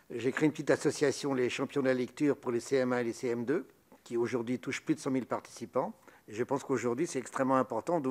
J'ai 0.09 0.31
créé 0.31 0.47
une 0.47 0.51
petite 0.51 0.71
association, 0.71 1.35
les 1.35 1.51
champions 1.51 1.81
de 1.81 1.87
la 1.87 1.93
lecture 1.93 2.35
pour 2.37 2.51
les 2.51 2.59
CM1 2.59 3.01
et 3.01 3.03
les 3.03 3.13
CM2 3.13 3.63
qui 4.09 4.17
aujourd'hui 4.17 4.57
touche 4.57 4.81
plus 4.81 4.95
de 4.95 4.99
100 4.99 5.11
000 5.11 5.25
participants. 5.25 5.93
Je 6.27 6.43
pense 6.43 6.63
qu'aujourd'hui, 6.63 7.05
c'est 7.05 7.19
extrêmement 7.19 7.57
important 7.57 8.01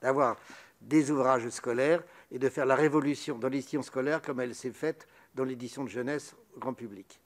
d'avoir 0.00 0.36
des 0.80 1.10
ouvrages 1.10 1.48
scolaires 1.48 2.04
et 2.30 2.38
de 2.38 2.48
faire 2.48 2.66
la 2.66 2.76
révolution 2.76 3.36
dans 3.36 3.48
l'édition 3.48 3.82
scolaire 3.82 4.22
comme 4.22 4.38
elle 4.38 4.54
s'est 4.54 4.70
faite 4.70 5.08
dans 5.34 5.42
l'édition 5.42 5.82
de 5.82 5.88
jeunesse 5.88 6.36
grand 6.56 6.72
public. 6.72 7.20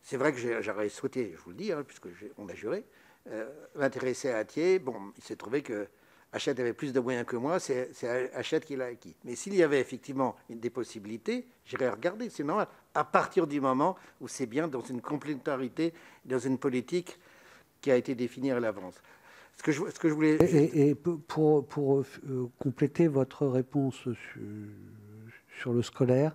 C'est 0.00 0.16
vrai 0.16 0.32
que 0.32 0.62
j'aurais 0.62 0.88
souhaité, 0.90 1.32
je 1.36 1.42
vous 1.42 1.50
le 1.50 1.56
dis, 1.56 1.72
hein, 1.72 1.82
puisque 1.84 2.06
on 2.38 2.48
a 2.48 2.54
juré, 2.54 2.84
euh, 3.32 3.50
m'intéresser 3.74 4.30
à 4.30 4.36
Atier. 4.36 4.78
Bon, 4.78 5.12
il 5.18 5.24
s'est 5.24 5.34
trouvé 5.34 5.62
que 5.62 5.88
Hachette 6.32 6.60
avait 6.60 6.72
plus 6.72 6.92
de 6.92 7.00
moyens 7.00 7.26
que 7.26 7.34
moi, 7.34 7.58
c'est 7.58 7.90
Hachette 8.32 8.64
qui 8.64 8.76
l'a 8.76 8.86
acquis. 8.86 9.16
Mais 9.24 9.34
s'il 9.34 9.56
y 9.56 9.64
avait 9.64 9.80
effectivement 9.80 10.36
des 10.48 10.70
possibilités, 10.70 11.48
j'irais 11.64 11.90
regarder, 11.90 12.30
c'est 12.30 12.44
normal. 12.44 12.68
À 12.94 13.02
partir 13.02 13.48
du 13.48 13.60
moment 13.60 13.96
où 14.20 14.28
c'est 14.28 14.46
bien 14.46 14.68
dans 14.68 14.82
une 14.82 15.00
complémentarité, 15.00 15.92
dans 16.24 16.38
une 16.38 16.56
politique 16.56 17.18
qui 17.80 17.90
a 17.90 17.96
été 17.96 18.14
défini 18.14 18.50
à 18.50 18.60
l'avance. 18.60 18.94
Ce 19.56 19.62
que, 19.62 19.72
je, 19.72 20.14
voulais... 20.14 20.36
Et, 20.40 20.94
pour, 20.94 21.66
pour 21.66 22.00
euh, 22.00 22.48
compléter 22.58 23.08
votre 23.08 23.46
réponse 23.46 23.94
sur, 23.96 24.16
sur 25.58 25.72
le 25.72 25.82
scolaire, 25.82 26.34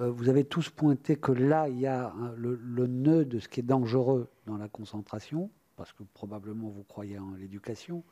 euh, 0.00 0.10
vous 0.10 0.28
avez 0.28 0.44
tous 0.44 0.68
pointé 0.68 1.16
que 1.16 1.32
là, 1.32 1.68
il 1.68 1.80
y 1.80 1.86
a 1.86 2.12
le, 2.36 2.54
le, 2.62 2.86
nœud 2.86 3.24
de 3.24 3.38
ce 3.38 3.48
qui 3.48 3.60
est 3.60 3.64
dangereux 3.64 4.28
dans 4.46 4.56
la 4.56 4.68
concentration, 4.68 5.50
parce 5.76 5.92
que 5.92 6.02
probablement 6.14 6.68
vous 6.68 6.82
croyez 6.82 7.18
en 7.18 7.32
l'éducation. 7.32 8.02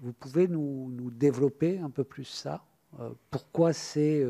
Vous 0.00 0.12
pouvez 0.12 0.48
nous, 0.48 1.10
développer 1.12 1.78
un 1.78 1.90
peu 1.90 2.04
plus 2.04 2.24
ça 2.24 2.64
euh, 3.00 3.10
Pourquoi 3.30 3.72
c'est 3.72 4.24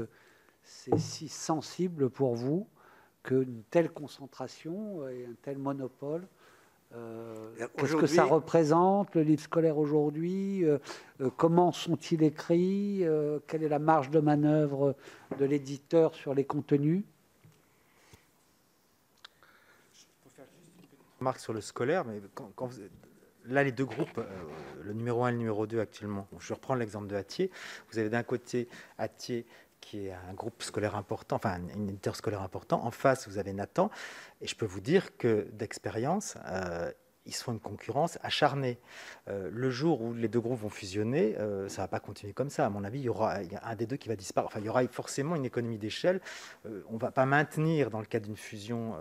si 0.63 1.29
sensible 1.29 2.09
pour 2.09 2.35
vous 2.35 2.67
qu'une 3.23 3.63
telle 3.71 3.91
concentration 3.91 5.07
et 5.09 5.27
un 5.27 5.35
tel 5.43 5.59
monopole 5.59 6.23
euh, 6.23 6.44
qu'est-ce 7.77 7.97
que 7.97 8.07
ça 8.07 8.25
représente, 8.25 9.15
le 9.15 9.23
livre 9.23 9.43
scolaire 9.43 9.79
aujourd'hui? 9.79 10.65
Euh, 10.65 10.79
euh, 11.21 11.31
Comment 11.37 11.73
sont-ils 11.73 12.23
écrits? 12.23 13.05
Quelle 13.47 13.63
est 13.63 13.69
la 13.69 13.79
marge 13.79 14.11
de 14.11 14.21
manœuvre 14.21 14.97
de 15.39 15.45
l'éditeur 15.45 16.15
sur 16.15 16.35
les 16.35 16.45
contenus? 16.45 17.05
Je 19.93 20.31
faire 20.31 20.45
juste 20.45 20.69
une 20.79 20.87
petite 20.87 21.19
remarque 21.19 21.41
sur 21.41 21.53
le 21.53 21.61
scolaire, 21.61 22.05
mais 22.05 22.21
quand, 22.35 22.71
là, 23.47 23.65
les 23.65 23.73
deux 23.73 23.85
groupes, 23.85 24.21
le 24.83 24.93
numéro 24.93 25.25
1 25.25 25.29
et 25.29 25.33
le 25.33 25.39
numéro 25.39 25.67
2 25.67 25.81
actuellement, 25.81 26.27
je 26.39 26.55
reprends 26.55 26.75
l'exemple 26.75 27.07
de 27.07 27.17
Atier. 27.17 27.51
Vous 27.91 27.99
avez 27.99 28.11
d'un 28.11 28.23
côté 28.23 28.69
Atier 28.99 29.47
qui 29.85 30.07
est 30.07 30.13
un 30.13 30.33
groupe 30.33 30.63
scolaire 30.63 30.97
important, 30.97 31.37
enfin 31.37 31.61
un 31.61 31.89
éditeur 31.89 32.17
scolaire 32.17 32.43
important. 32.43 32.85
En 32.85 32.91
face, 32.91 33.29
vous 33.29 33.39
avez 33.39 33.53
Nathan. 33.53 33.91
Et 34.41 34.47
je 34.47 34.57
peux 34.57 34.67
vous 34.67 34.81
dire 34.81 35.17
que 35.17 35.47
d'expérience, 35.53 36.37
euh, 36.47 36.91
ils 37.27 37.35
sont 37.35 37.53
une 37.53 37.61
concurrence 37.61 38.19
acharnée. 38.23 38.79
Euh, 39.29 39.49
le 39.53 39.71
jour 39.71 40.03
où 40.03 40.13
les 40.13 40.29
deux 40.29 40.41
groupes 40.41 40.61
vont 40.61 40.71
fusionner, 40.71 41.37
euh, 41.39 41.69
ça 41.69 41.83
ne 41.83 41.85
va 41.85 41.89
pas 41.89 42.01
continuer 42.01 42.33
comme 42.33 42.51
ça. 42.51 42.67
À 42.67 42.71
mon 42.71 42.85
avis, 42.85 43.01
il 43.01 43.05
y 43.05 43.09
aura 43.09 43.43
y 43.43 43.57
un 43.63 43.77
des 43.77 43.87
deux 43.87 43.97
qui 43.97 44.09
va 44.09 44.17
disparaître. 44.17 44.51
Enfin, 44.53 44.61
il 44.61 44.67
y 44.67 44.69
aura 44.69 44.87
forcément 44.89 45.37
une 45.37 45.45
économie 45.45 45.79
d'échelle. 45.79 46.21
on 46.65 46.95
ne 46.95 46.99
va 46.99 47.11
pas 47.11 47.27
maintenir 47.27 47.91
dans 47.91 48.01
le 48.01 48.07
cas 48.07 48.21
d'une 48.21 48.37
fusion, 48.37 48.97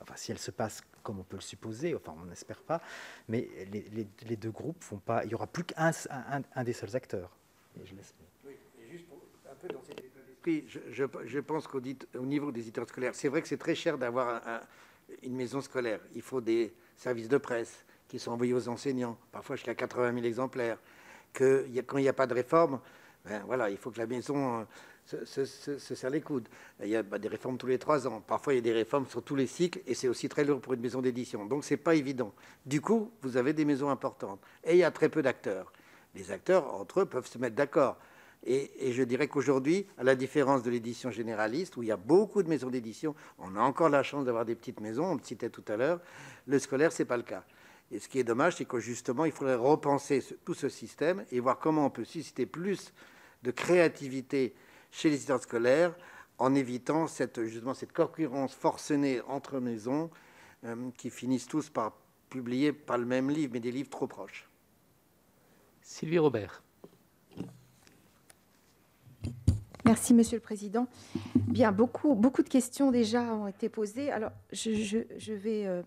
enfin, 0.00 0.14
si 0.16 0.30
elle 0.30 0.38
se 0.38 0.50
passe 0.50 0.82
comme 1.02 1.18
on 1.18 1.24
peut 1.24 1.36
le 1.36 1.42
supposer, 1.42 1.94
enfin, 1.94 2.14
on 2.20 2.26
n'espère 2.26 2.62
pas, 2.62 2.80
mais 3.28 3.48
les, 3.70 4.36
deux 4.36 4.50
groupes 4.50 4.82
vont 4.84 4.98
pas. 4.98 5.24
Il 5.24 5.28
n'y 5.28 5.34
aura 5.34 5.46
plus 5.46 5.64
qu'un 5.64 5.90
un, 6.10 6.64
des 6.64 6.72
seuls 6.72 6.94
acteurs. 6.94 7.36
Je, 10.46 11.38
pense 11.40 11.66
qu'au 11.66 11.80
niveau 11.80 12.52
des 12.52 12.60
éditeurs 12.60 12.88
scolaires, 12.88 13.14
c'est 13.14 13.28
vrai 13.28 13.42
que 13.42 13.48
c'est 13.48 13.58
très 13.58 13.74
cher 13.74 13.98
d'avoir 13.98 14.42
une 15.22 15.34
maison 15.34 15.60
scolaire. 15.60 16.00
Il 16.14 16.22
faut 16.22 16.40
des 16.40 16.72
services 16.96 17.28
de 17.28 17.38
presse 17.38 17.84
qui 18.08 18.18
sont 18.18 18.32
envoyés 18.32 18.54
aux 18.54 18.68
enseignants, 18.68 19.18
parfois 19.32 19.56
jusqu'à 19.56 19.74
80 19.74 20.14
000 20.14 20.24
exemplaires. 20.26 20.78
Quand 21.32 21.64
il 21.98 22.02
n'y 22.02 22.08
a 22.08 22.12
pas 22.12 22.26
de 22.26 22.34
réforme, 22.34 22.80
ben 23.24 23.42
voilà, 23.46 23.70
il 23.70 23.76
faut 23.76 23.90
que 23.90 23.98
la 23.98 24.06
maison 24.06 24.66
euh, 25.12 25.24
se, 25.24 25.44
serre 25.44 26.10
les 26.10 26.20
coudes. 26.20 26.48
Il 26.82 26.88
y 26.88 26.96
a 26.96 27.02
bah, 27.02 27.18
des 27.18 27.28
réformes 27.28 27.58
tous 27.58 27.66
les 27.66 27.78
trois 27.78 28.06
ans. 28.06 28.20
Parfois, 28.20 28.54
il 28.54 28.56
y 28.56 28.58
a 28.58 28.62
des 28.62 28.72
réformes 28.72 29.06
sur 29.06 29.22
tous 29.22 29.36
les 29.36 29.46
cycles, 29.46 29.80
et 29.86 29.94
c'est 29.94 30.08
aussi 30.08 30.28
très 30.28 30.44
lourd 30.44 30.60
pour 30.60 30.72
une 30.72 30.80
maison 30.80 31.00
d'édition. 31.00 31.44
Donc, 31.46 31.64
c'est 31.64 31.76
pas 31.76 31.94
évident. 31.94 32.32
Du 32.64 32.80
coup, 32.80 33.10
vous 33.22 33.36
avez 33.36 33.52
des 33.52 33.64
maisons 33.64 33.90
importantes, 33.90 34.40
et 34.64 34.72
il 34.72 34.78
y 34.78 34.84
a 34.84 34.90
très 34.90 35.08
peu 35.08 35.22
d'acteurs. 35.22 35.72
Les 36.14 36.32
acteurs, 36.32 36.74
entre 36.74 37.00
eux, 37.00 37.06
peuvent 37.06 37.26
se 37.26 37.38
mettre 37.38 37.54
d'accord. 37.54 37.98
Et, 38.46 38.92
je 38.92 39.02
dirais 39.02 39.28
qu'aujourd'hui, 39.28 39.86
à 39.98 40.02
la 40.02 40.14
différence 40.14 40.62
de 40.62 40.70
l'édition 40.70 41.10
généraliste, 41.10 41.76
où 41.76 41.82
il 41.82 41.88
y 41.88 41.92
a 41.92 41.96
beaucoup 41.96 42.42
de 42.42 42.48
maisons 42.48 42.70
d'édition, 42.70 43.14
on 43.38 43.54
a 43.54 43.60
encore 43.60 43.90
la 43.90 44.02
chance 44.02 44.24
d'avoir 44.24 44.44
des 44.44 44.54
petites 44.54 44.80
maisons, 44.80 45.04
on 45.04 45.14
le 45.16 45.22
citait 45.22 45.50
tout 45.50 45.64
à 45.68 45.76
l'heure, 45.76 46.00
le 46.46 46.58
scolaire, 46.58 46.90
ce 46.92 47.02
n'est 47.02 47.06
pas 47.06 47.18
le 47.18 47.22
cas. 47.22 47.44
Et 47.90 47.98
ce 47.98 48.08
qui 48.08 48.18
est 48.18 48.24
dommage, 48.24 48.56
c'est 48.56 48.64
que 48.64 48.78
justement, 48.78 49.24
il 49.24 49.32
faudrait 49.32 49.56
repenser 49.56 50.24
tout 50.44 50.54
ce 50.54 50.68
système 50.68 51.24
et 51.30 51.40
voir 51.40 51.58
comment 51.58 51.86
on 51.86 51.90
peut 51.90 52.04
susciter 52.04 52.46
plus 52.46 52.94
de 53.42 53.50
créativité 53.50 54.54
chez 54.90 55.10
les 55.10 55.16
éditeurs 55.16 55.42
scolaires 55.42 55.94
en 56.38 56.54
évitant 56.54 57.06
cette, 57.08 57.44
justement 57.44 57.74
cette 57.74 57.92
concurrence 57.92 58.54
forcenée 58.54 59.20
entre 59.28 59.60
maisons 59.60 60.10
qui 60.96 61.10
finissent 61.10 61.46
tous 61.46 61.68
par 61.68 61.92
publier 62.28 62.72
pas 62.72 62.96
le 62.96 63.06
même 63.06 63.30
livre, 63.30 63.52
mais 63.54 63.60
des 63.60 63.72
livres 63.72 63.90
trop 63.90 64.06
proches. 64.06 64.48
Sylvie 65.82 66.18
Robert. 66.18 66.62
Merci, 69.86 70.14
Monsieur 70.14 70.36
le 70.36 70.42
Président. 70.42 70.86
Beaucoup, 71.72 72.14
de 72.42 72.48
questions 72.48 72.90
déjà 72.90 73.22
ont 73.34 73.46
été 73.46 73.68
posées. 73.68 74.10
Alors, 74.10 74.30
je, 74.52 75.32
vais 75.32 75.66
euh, 75.66 75.82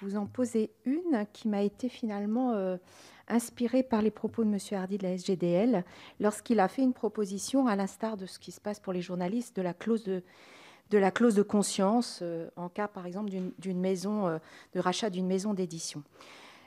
vous 0.00 0.16
en 0.16 0.26
poser 0.26 0.70
une 0.84 1.26
qui 1.32 1.48
m'a 1.48 1.62
été 1.62 1.88
finalement 1.88 2.52
euh, 2.52 2.76
inspirée 3.28 3.82
par 3.82 4.02
les 4.02 4.10
propos 4.10 4.44
de 4.44 4.50
Monsieur 4.50 4.76
Hardy 4.76 4.98
de 4.98 5.04
la 5.04 5.14
SGDL 5.14 5.84
lorsqu'il 6.20 6.60
a 6.60 6.68
fait 6.68 6.82
une 6.82 6.92
proposition, 6.92 7.66
à 7.66 7.76
l'instar 7.76 8.16
de 8.16 8.26
ce 8.26 8.38
qui 8.38 8.52
se 8.52 8.60
passe 8.60 8.80
pour 8.80 8.92
les 8.92 9.02
journalistes, 9.02 9.56
de 9.56 9.62
la 9.62 9.72
clause 9.72 10.04
de, 10.04 10.22
de 10.90 10.98
la 10.98 11.10
clause 11.10 11.34
de 11.34 11.42
conscience 11.42 12.20
euh, 12.22 12.48
en 12.56 12.68
cas, 12.68 12.88
par 12.88 13.06
exemple, 13.06 13.30
d'une 13.58 13.80
maison 13.80 14.38
de 14.74 14.80
rachat 14.80 15.08
d'une 15.08 15.26
maison 15.26 15.54
d'édition. 15.54 16.02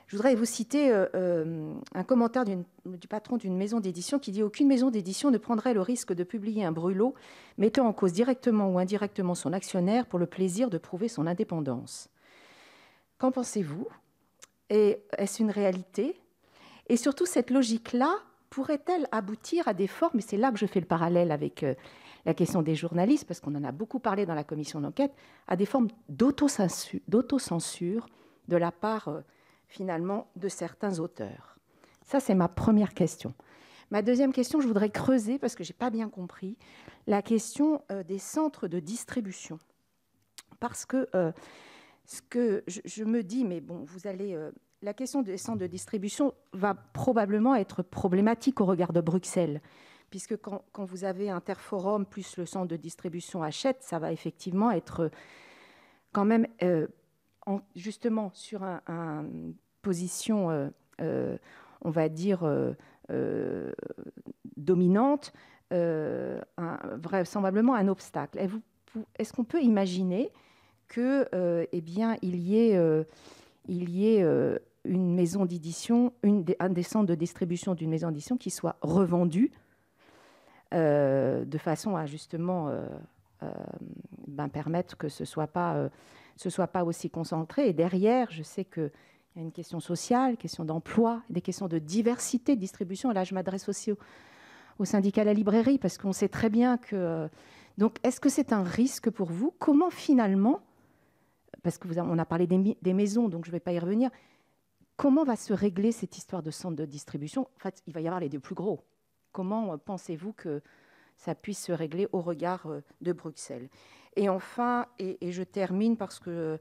Je 0.06 0.16
voudrais 0.16 0.34
vous 0.34 0.44
citer 0.44 0.92
euh, 0.92 1.06
euh, 1.14 1.72
un 1.94 2.04
commentaire 2.04 2.44
du 2.44 3.08
patron 3.08 3.36
d'une 3.36 3.56
maison 3.56 3.80
d'édition 3.80 4.18
qui 4.18 4.32
dit 4.32 4.42
Aucune 4.42 4.68
maison 4.68 4.90
d'édition 4.90 5.30
ne 5.30 5.38
prendrait 5.38 5.72
le 5.72 5.80
risque 5.80 6.12
de 6.12 6.24
publier 6.24 6.64
un 6.64 6.72
brûlot 6.72 7.14
mettant 7.56 7.86
en 7.86 7.92
cause 7.92 8.12
directement 8.12 8.68
ou 8.70 8.78
indirectement 8.78 9.34
son 9.34 9.52
actionnaire 9.52 10.06
pour 10.06 10.18
le 10.18 10.26
plaisir 10.26 10.68
de 10.68 10.78
prouver 10.78 11.08
son 11.08 11.26
indépendance. 11.26 12.10
Qu'en 13.18 13.30
pensez-vous? 13.30 13.88
Et 14.70 15.02
est-ce 15.16 15.42
une 15.42 15.50
réalité? 15.50 16.20
Et 16.88 16.96
surtout, 16.96 17.26
cette 17.26 17.50
logique-là 17.50 18.10
pourrait-elle 18.50 19.08
aboutir 19.10 19.68
à 19.68 19.74
des 19.74 19.86
formes, 19.86 20.18
et 20.18 20.22
c'est 20.22 20.36
là 20.36 20.50
que 20.52 20.58
je 20.58 20.66
fais 20.66 20.80
le 20.80 20.86
parallèle 20.86 21.32
avec 21.32 21.62
euh, 21.62 21.74
la 22.26 22.34
question 22.34 22.62
des 22.62 22.74
journalistes, 22.74 23.26
parce 23.26 23.40
qu'on 23.40 23.54
en 23.54 23.64
a 23.64 23.72
beaucoup 23.72 23.98
parlé 23.98 24.26
dans 24.26 24.34
la 24.34 24.44
commission 24.44 24.80
d'enquête, 24.80 25.12
à 25.48 25.56
des 25.56 25.66
formes 25.66 25.88
d'autocensure 26.08 28.06
de 28.48 28.56
la 28.56 28.70
part 28.70 29.22
finalement 29.68 30.30
de 30.36 30.48
certains 30.48 30.98
auteurs 30.98 31.58
Ça, 32.04 32.20
c'est 32.20 32.34
ma 32.34 32.48
première 32.48 32.94
question. 32.94 33.34
Ma 33.90 34.02
deuxième 34.02 34.32
question, 34.32 34.60
je 34.60 34.66
voudrais 34.66 34.90
creuser, 34.90 35.38
parce 35.38 35.54
que 35.54 35.64
je 35.64 35.70
n'ai 35.70 35.76
pas 35.78 35.90
bien 35.90 36.08
compris, 36.08 36.56
la 37.06 37.22
question 37.22 37.82
euh, 37.90 38.02
des 38.02 38.18
centres 38.18 38.66
de 38.66 38.80
distribution. 38.80 39.58
Parce 40.60 40.86
que 40.86 41.08
euh, 41.14 41.32
ce 42.06 42.22
que 42.22 42.64
je, 42.66 43.04
me 43.04 43.22
dis, 43.22 43.44
mais 43.44 43.60
bon, 43.60 43.84
vous 43.84 44.06
allez. 44.06 44.34
Euh, 44.34 44.50
la 44.82 44.94
question 44.94 45.22
des 45.22 45.38
centres 45.38 45.60
de 45.60 45.66
distribution 45.66 46.34
va 46.52 46.74
probablement 46.74 47.54
être 47.54 47.82
problématique 47.82 48.60
au 48.60 48.66
regard 48.66 48.92
de 48.92 49.00
Bruxelles, 49.00 49.62
puisque 50.10 50.36
quand, 50.36 50.62
vous 50.84 51.04
avez 51.04 51.30
Interforum 51.30 52.04
plus 52.04 52.36
le 52.36 52.44
centre 52.44 52.68
de 52.68 52.76
distribution 52.76 53.42
achète, 53.42 53.82
ça 53.82 53.98
va 53.98 54.12
effectivement 54.12 54.70
être 54.70 55.10
quand 56.12 56.26
même 56.26 56.46
justement 57.74 58.30
sur 58.34 58.62
un, 58.62 59.24
position, 59.84 60.50
euh, 60.50 60.68
euh, 61.00 61.36
on 61.82 61.90
va 61.90 62.08
dire, 62.08 62.40
euh, 62.42 63.72
dominante, 64.56 65.32
vraisemblablement 65.70 67.74
un 67.74 67.88
obstacle. 67.88 68.38
Est-ce 69.16 69.32
qu'on 69.32 69.44
peut 69.44 69.60
imaginer 69.60 70.30
que, 70.88 71.28
eh 71.72 71.80
bien, 71.80 72.16
il 72.22 72.36
y 72.36 72.56
ait, 72.56 73.04
il 73.66 73.90
y 73.90 74.06
ait 74.06 74.24
une 74.84 75.14
maison 75.14 75.46
d'édition, 75.46 76.12
un 76.22 76.70
des 76.70 76.82
centres 76.84 77.06
de 77.06 77.16
distribution 77.16 77.74
d'une 77.74 77.90
maison 77.90 78.08
d'édition 78.08 78.36
qui 78.36 78.50
soit 78.50 78.76
revendu 78.82 79.50
de 80.72 81.58
façon 81.58 81.96
à 81.96 82.06
justement 82.06 82.70
ben, 84.28 84.48
permettre 84.48 84.96
que 84.96 85.08
ce 85.08 85.24
soit 85.24 85.48
pas 85.48 85.90
ce 86.36 86.50
soit 86.50 86.66
pas 86.66 86.84
aussi 86.84 87.10
concentré. 87.10 87.68
Et 87.68 87.72
derrière, 87.72 88.30
je 88.30 88.42
sais 88.42 88.64
qu'il 88.64 88.90
y 89.36 89.38
a 89.38 89.42
une 89.42 89.52
question 89.52 89.80
sociale, 89.80 90.36
question 90.36 90.64
d'emploi, 90.64 91.22
des 91.30 91.40
questions 91.40 91.68
de 91.68 91.78
diversité 91.78 92.56
de 92.56 92.60
distribution. 92.60 93.10
Et 93.10 93.14
là, 93.14 93.24
je 93.24 93.34
m'adresse 93.34 93.68
aussi 93.68 93.92
au, 94.78 94.84
syndicat 94.84 95.22
de 95.22 95.26
la 95.26 95.34
librairie, 95.34 95.78
parce 95.78 95.98
qu'on 95.98 96.12
sait 96.12 96.28
très 96.28 96.50
bien 96.50 96.78
que... 96.78 96.96
Euh, 96.96 97.28
donc, 97.78 97.98
est-ce 98.04 98.20
que 98.20 98.28
c'est 98.28 98.52
un 98.52 98.62
risque 98.62 99.10
pour 99.10 99.30
vous? 99.30 99.52
Comment 99.58 99.90
finalement, 99.90 100.60
parce 101.62 101.78
qu'on 101.78 102.18
a 102.18 102.24
parlé 102.24 102.46
des, 102.46 102.92
maisons, 102.92 103.28
donc 103.28 103.44
je 103.44 103.50
ne 103.50 103.52
vais 103.52 103.60
pas 103.60 103.72
y 103.72 103.78
revenir, 103.78 104.10
comment 104.96 105.24
va 105.24 105.34
se 105.34 105.52
régler 105.52 105.90
cette 105.90 106.16
histoire 106.16 106.42
de 106.42 106.50
centre 106.50 106.76
de 106.76 106.84
distribution? 106.84 107.48
En 107.56 107.58
fait, 107.58 107.82
il 107.86 107.92
va 107.92 108.00
y 108.00 108.06
avoir 108.06 108.20
les 108.20 108.28
deux 108.28 108.38
plus 108.38 108.54
gros. 108.54 108.84
Comment 109.32 109.72
euh, 109.72 109.76
pensez-vous 109.76 110.32
que 110.32 110.62
ça 111.16 111.34
puisse 111.34 111.64
se 111.64 111.72
régler 111.72 112.06
au 112.12 112.20
regard 112.20 112.66
euh, 112.66 112.80
de 113.00 113.12
Bruxelles? 113.12 113.68
Et 114.16 114.28
enfin, 114.28 114.86
et, 114.98 115.32
je 115.32 115.42
termine 115.42 115.96
parce 115.96 116.18
que 116.18 116.58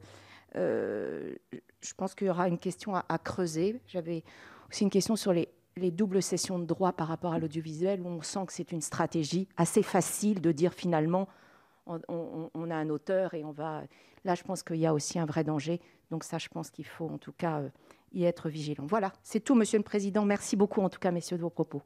euh, 0.56 1.36
je 1.82 1.94
pense 1.94 2.16
qu'il 2.16 2.28
y 2.28 2.30
aura 2.30 2.48
une 2.48 2.58
question 2.58 2.96
à, 2.96 3.18
creuser. 3.18 3.80
J'avais 3.88 4.24
aussi 4.70 4.84
une 4.84 4.90
question 4.90 5.16
sur 5.16 5.34
les, 5.34 5.50
doubles 5.92 6.22
sessions 6.22 6.60
de 6.60 6.66
droit 6.66 6.94
par 6.94 7.08
rapport 7.08 7.34
à 7.34 7.40
l'audiovisuel, 7.40 8.02
où 8.02 8.08
on 8.08 8.22
sent 8.22 8.46
que 8.48 8.54
c'est 8.54 8.72
une 8.72 8.82
stratégie 8.82 9.48
assez 9.58 9.84
facile 9.84 10.42
de 10.42 10.52
dire 10.52 10.74
finalement, 10.74 11.28
on, 11.86 12.70
a 12.70 12.76
un 12.76 12.90
auteur 12.90 13.34
et 13.34 13.44
on 13.44 13.52
va... 13.52 13.84
Là, 14.24 14.36
je 14.36 14.44
pense 14.44 14.64
qu'il 14.64 14.78
y 14.78 14.86
a 14.86 14.94
aussi 14.94 15.20
un 15.20 15.26
vrai 15.26 15.44
danger. 15.44 15.82
Donc 16.12 16.24
ça, 16.24 16.38
je 16.38 16.48
pense 16.48 16.70
qu'il 16.70 16.86
faut 16.86 17.10
en 17.10 17.18
tout 17.18 17.34
cas 17.34 17.60
euh, 17.60 17.70
y 18.14 18.24
être 18.24 18.48
vigilant. 18.48 18.86
Voilà, 18.86 19.12
c'est 19.22 19.42
tout, 19.42 19.56
Monsieur 19.56 19.80
le 19.80 19.84
Président. 19.84 20.24
Merci 20.24 20.56
beaucoup, 20.56 20.82
en 20.82 20.90
tout 20.90 21.00
cas, 21.00 21.12
messieurs, 21.12 21.38
de 21.38 21.42
vos 21.42 21.50
propos. 21.50 21.82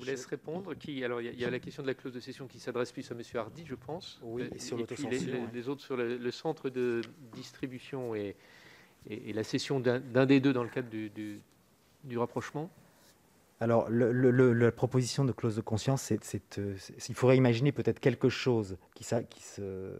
Vous 0.00 0.06
laisse 0.06 0.26
répondre. 0.26 0.74
Qui, 0.74 1.04
alors, 1.04 1.20
il 1.20 1.38
y, 1.38 1.44
a 1.44 1.50
la 1.50 1.58
question 1.58 1.82
de 1.82 1.88
la 1.88 1.94
clause 1.94 2.12
de 2.12 2.20
cession 2.20 2.46
qui 2.46 2.58
s'adresse 2.58 2.92
plus 2.92 3.10
à 3.10 3.14
M. 3.14 3.22
Hardy, 3.34 3.64
je 3.66 3.74
pense. 3.74 4.20
Oui, 4.22 4.48
et, 4.54 4.58
sur 4.58 4.76
les, 4.76 4.82
autres 5.68 5.82
sur 5.82 5.96
le, 5.96 6.30
centre 6.30 6.70
de 6.70 7.00
distribution 7.32 8.14
et, 8.14 8.36
et 9.08 9.32
la 9.32 9.44
cession 9.44 9.80
d'un 9.80 10.26
des 10.26 10.40
deux 10.40 10.52
dans 10.52 10.64
le 10.64 10.68
cadre 10.68 10.88
du, 10.90 11.40
du 12.04 12.18
rapprochement. 12.18 12.70
Alors, 13.62 13.90
la 13.90 14.72
proposition 14.72 15.26
de 15.26 15.32
clause 15.32 15.56
de 15.56 15.60
conscience, 15.60 16.00
c'est, 16.00 16.58
euh, 16.58 16.76
il 17.08 17.14
faudrait 17.14 17.36
imaginer 17.36 17.72
peut-être 17.72 18.00
quelque 18.00 18.30
chose 18.30 18.78
qui, 18.94 19.04
ça, 19.04 19.22
qui 19.22 19.42
se, 19.42 19.92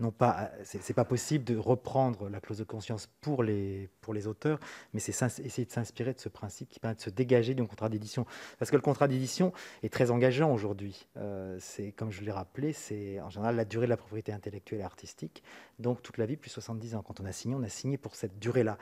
non 0.00 0.10
pas, 0.10 0.50
c'est, 0.64 0.94
pas 0.94 1.04
possible 1.04 1.44
de 1.44 1.56
reprendre 1.56 2.28
la 2.28 2.40
clause 2.40 2.58
de 2.58 2.64
conscience 2.64 3.08
pour 3.20 3.42
les, 3.42 3.88
pour 4.00 4.14
les 4.14 4.26
auteurs, 4.26 4.60
mais 4.92 5.00
c'est 5.00 5.12
essayer 5.40 5.64
de 5.64 5.72
s'inspirer 5.72 6.12
de 6.12 6.20
ce 6.20 6.28
principe 6.28 6.68
qui 6.68 6.80
permet 6.80 6.96
de 6.96 7.00
se 7.00 7.10
dégager 7.10 7.54
d'un 7.54 7.66
contrat 7.66 7.88
d'édition. 7.88 8.26
Parce 8.58 8.70
que 8.70 8.76
le 8.76 8.82
contrat 8.82 9.08
d'édition 9.08 9.52
est 9.82 9.92
très 9.92 10.10
engageant 10.10 10.52
aujourd'hui. 10.52 11.06
Euh, 11.16 11.58
comme 11.96 12.10
je 12.10 12.22
l'ai 12.22 12.32
rappelé, 12.32 12.72
c'est 12.72 13.20
en 13.20 13.30
général 13.30 13.56
la 13.56 13.64
durée 13.64 13.86
de 13.86 13.90
la 13.90 13.96
propriété 13.96 14.32
intellectuelle 14.32 14.80
et 14.80 14.84
artistique, 14.84 15.42
donc 15.78 16.02
toute 16.02 16.18
la 16.18 16.26
vie 16.26 16.36
plus 16.36 16.50
70 16.50 16.94
ans. 16.94 17.02
Quand 17.02 17.20
on 17.20 17.24
a 17.24 17.32
signé, 17.32 17.54
on 17.54 17.62
a 17.62 17.68
signé 17.68 17.96
pour 17.96 18.14
cette 18.14 18.38
durée-là. 18.38 18.78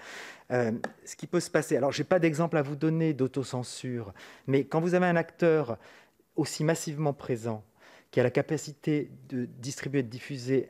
Euh, 0.51 0.73
ce 1.05 1.17
qui 1.17 1.27
peut 1.27 1.41
se 1.41 1.51
passer, 1.51 1.77
alors 1.77 1.93
j'ai 1.93 2.05
pas 2.05 2.19
d'exemple 2.19 2.57
à 2.57 2.63
vous 2.63 2.77
donner 2.77 3.15
d'autocensure 3.15 3.75
mais 4.47 4.65
quand 4.65 4.81
vous 4.81 4.95
avez 4.95 5.07
un 5.07 5.17
acteur 5.17 5.79
aussi 6.37 6.65
massivement 6.65 7.13
présent, 7.13 7.65
qui 8.15 8.21
a 8.21 8.23
la 8.23 8.31
capacité 8.31 9.11
de 9.29 9.45
distribuer, 9.59 10.05
de 10.05 10.09
diffuser 10.09 10.69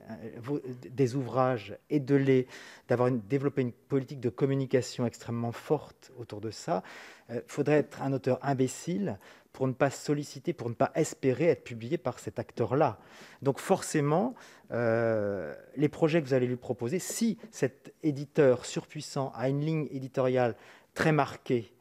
euh, 0.49 0.61
des 0.91 1.15
ouvrages 1.15 1.77
et 1.91 2.01
de 2.01 2.15
les, 2.15 2.47
d'avoir 2.89 3.11
développé 3.11 3.61
une 3.61 3.73
politique 3.73 4.19
de 4.19 4.31
communication 4.31 5.05
extrêmement 5.05 5.53
forte 5.53 6.11
autour 6.17 6.41
de 6.41 6.51
ça, 6.51 6.83
euh, 7.29 7.43
faudrait 7.47 7.81
être 7.81 8.01
un 8.01 8.15
auteur 8.15 8.39
imbécile 8.41 9.19
pour 9.53 9.69
ne 9.69 9.75
pas 9.75 9.91
solliciter, 9.91 10.55
pour 10.55 10.71
ne 10.71 10.75
pas 10.75 10.91
espérer 10.95 11.49
être 11.49 11.65
publié 11.65 11.99
par 11.99 12.19
cet 12.19 12.39
acteur-là. 12.39 12.99
Donc 13.43 13.59
forcément, 13.59 14.35
euh, 14.71 15.55
les 15.77 15.91
projets 15.91 16.23
que 16.23 16.27
vous 16.27 16.33
allez 16.33 16.47
lui 16.47 16.57
proposer, 16.57 16.99
si 16.99 17.37
cet 17.51 17.93
éditeur 18.03 18.65
surpuissant 18.65 19.33
a 19.35 19.51
une 19.51 19.61
ligne 19.61 19.87
éditoriale 19.91 20.57
très 20.95 21.13
marquée 21.13 21.75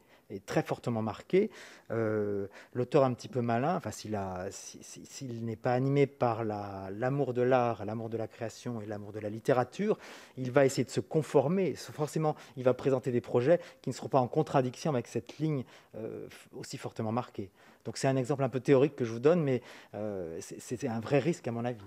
très 0.46 0.64
fortement 0.64 1.02
marqué. 1.02 1.50
Euh, 1.92 2.48
l'auteur 2.74 3.04
un 3.04 3.14
petit 3.14 3.28
peu 3.28 3.42
malin, 3.42 3.76
enfin, 3.76 3.92
s'il 3.92 5.46
n'est 5.46 5.56
pas 5.56 5.74
animé 5.74 6.08
par 6.08 6.44
l'amour 6.44 7.34
de 7.34 7.42
l'art, 7.42 7.86
l'amour 7.86 8.10
de 8.10 8.18
la 8.18 8.28
création 8.28 8.82
et 8.82 8.86
l'amour 8.86 9.12
de 9.12 9.20
la 9.20 9.30
littérature, 9.30 9.98
il 10.38 10.52
va 10.52 10.66
essayer 10.66 10.84
de 10.84 10.90
se 10.90 11.00
conformer. 11.00 11.76
Forcément, 11.76 12.36
il 12.58 12.64
va 12.64 12.74
présenter 12.74 13.12
des 13.12 13.22
projets 13.22 13.60
qui 13.82 13.90
ne 13.90 13.94
seront 13.94 14.10
pas 14.10 14.20
en 14.20 14.28
contradiction 14.28 14.92
avec 14.92 15.08
cette 15.08 15.38
ligne 15.38 15.64
euh, 15.96 16.28
aussi 16.54 16.78
fortement 16.78 17.12
marquée. 17.12 17.50
Donc 17.86 17.98
c'est 17.98 18.08
un 18.08 18.16
exemple 18.16 18.44
un 18.44 18.50
peu 18.50 18.60
théorique 18.60 18.96
que 18.96 19.06
je 19.06 19.12
vous 19.12 19.20
donne, 19.20 19.44
mais 19.44 19.62
euh, 19.94 20.40
c'est 20.40 20.88
un 20.88 21.00
vrai 21.00 21.20
risque 21.20 21.48
à 21.48 21.52
mon 21.52 21.66
avis. 21.66 21.84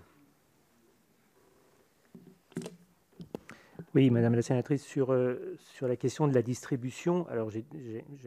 Oui, 3.97 4.11
Madame 4.11 4.35
la 4.35 4.43
sénatrice, 4.43 4.85
sur, 4.85 5.11
euh, 5.11 5.57
sur 5.59 5.89
la 5.89 5.97
question 5.97 6.29
de 6.29 6.35
la 6.35 6.43
distribution, 6.43 7.27
alors 7.31 7.49
j'ai 7.49 7.65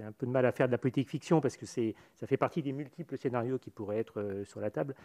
un 0.01 0.11
peu 0.11 0.25
de 0.25 0.31
mal 0.31 0.43
à 0.47 0.51
faire 0.51 0.65
de 0.65 0.71
la 0.71 0.79
politique 0.79 1.07
fiction 1.07 1.41
parce 1.41 1.57
que 1.57 1.67
ça 1.67 2.25
fait 2.25 2.37
partie 2.37 2.63
des 2.63 2.71
multiples 2.71 3.15
scénarios 3.19 3.59
qui 3.59 3.69
pourraient 3.69 3.99
être 3.99 4.19
euh, 4.19 4.43
sur 4.45 4.61
la 4.61 4.71
table. 4.71 4.95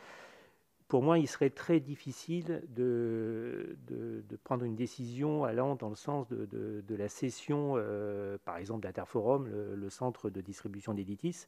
pour 0.89 1.03
moi, 1.03 1.19
il 1.19 1.29
serait 1.29 1.51
très 1.51 1.81
difficile 1.81 2.63
de, 2.75 3.77
de, 3.87 4.37
prendre 4.43 4.65
une 4.65 4.75
décision 4.75 5.45
allant 5.45 5.75
dans 5.75 5.91
le 5.91 5.97
sens 5.97 6.31
de, 6.31 6.47
de 6.47 6.95
la 6.95 7.11
cession, 7.11 7.75
euh, 7.77 8.39
par 8.47 8.57
exemple, 8.57 8.85
d'Interforum, 8.85 9.47
le, 9.47 9.91
centre 9.91 10.31
de 10.31 10.41
distribution 10.41 10.95
d'Editis. 10.95 11.47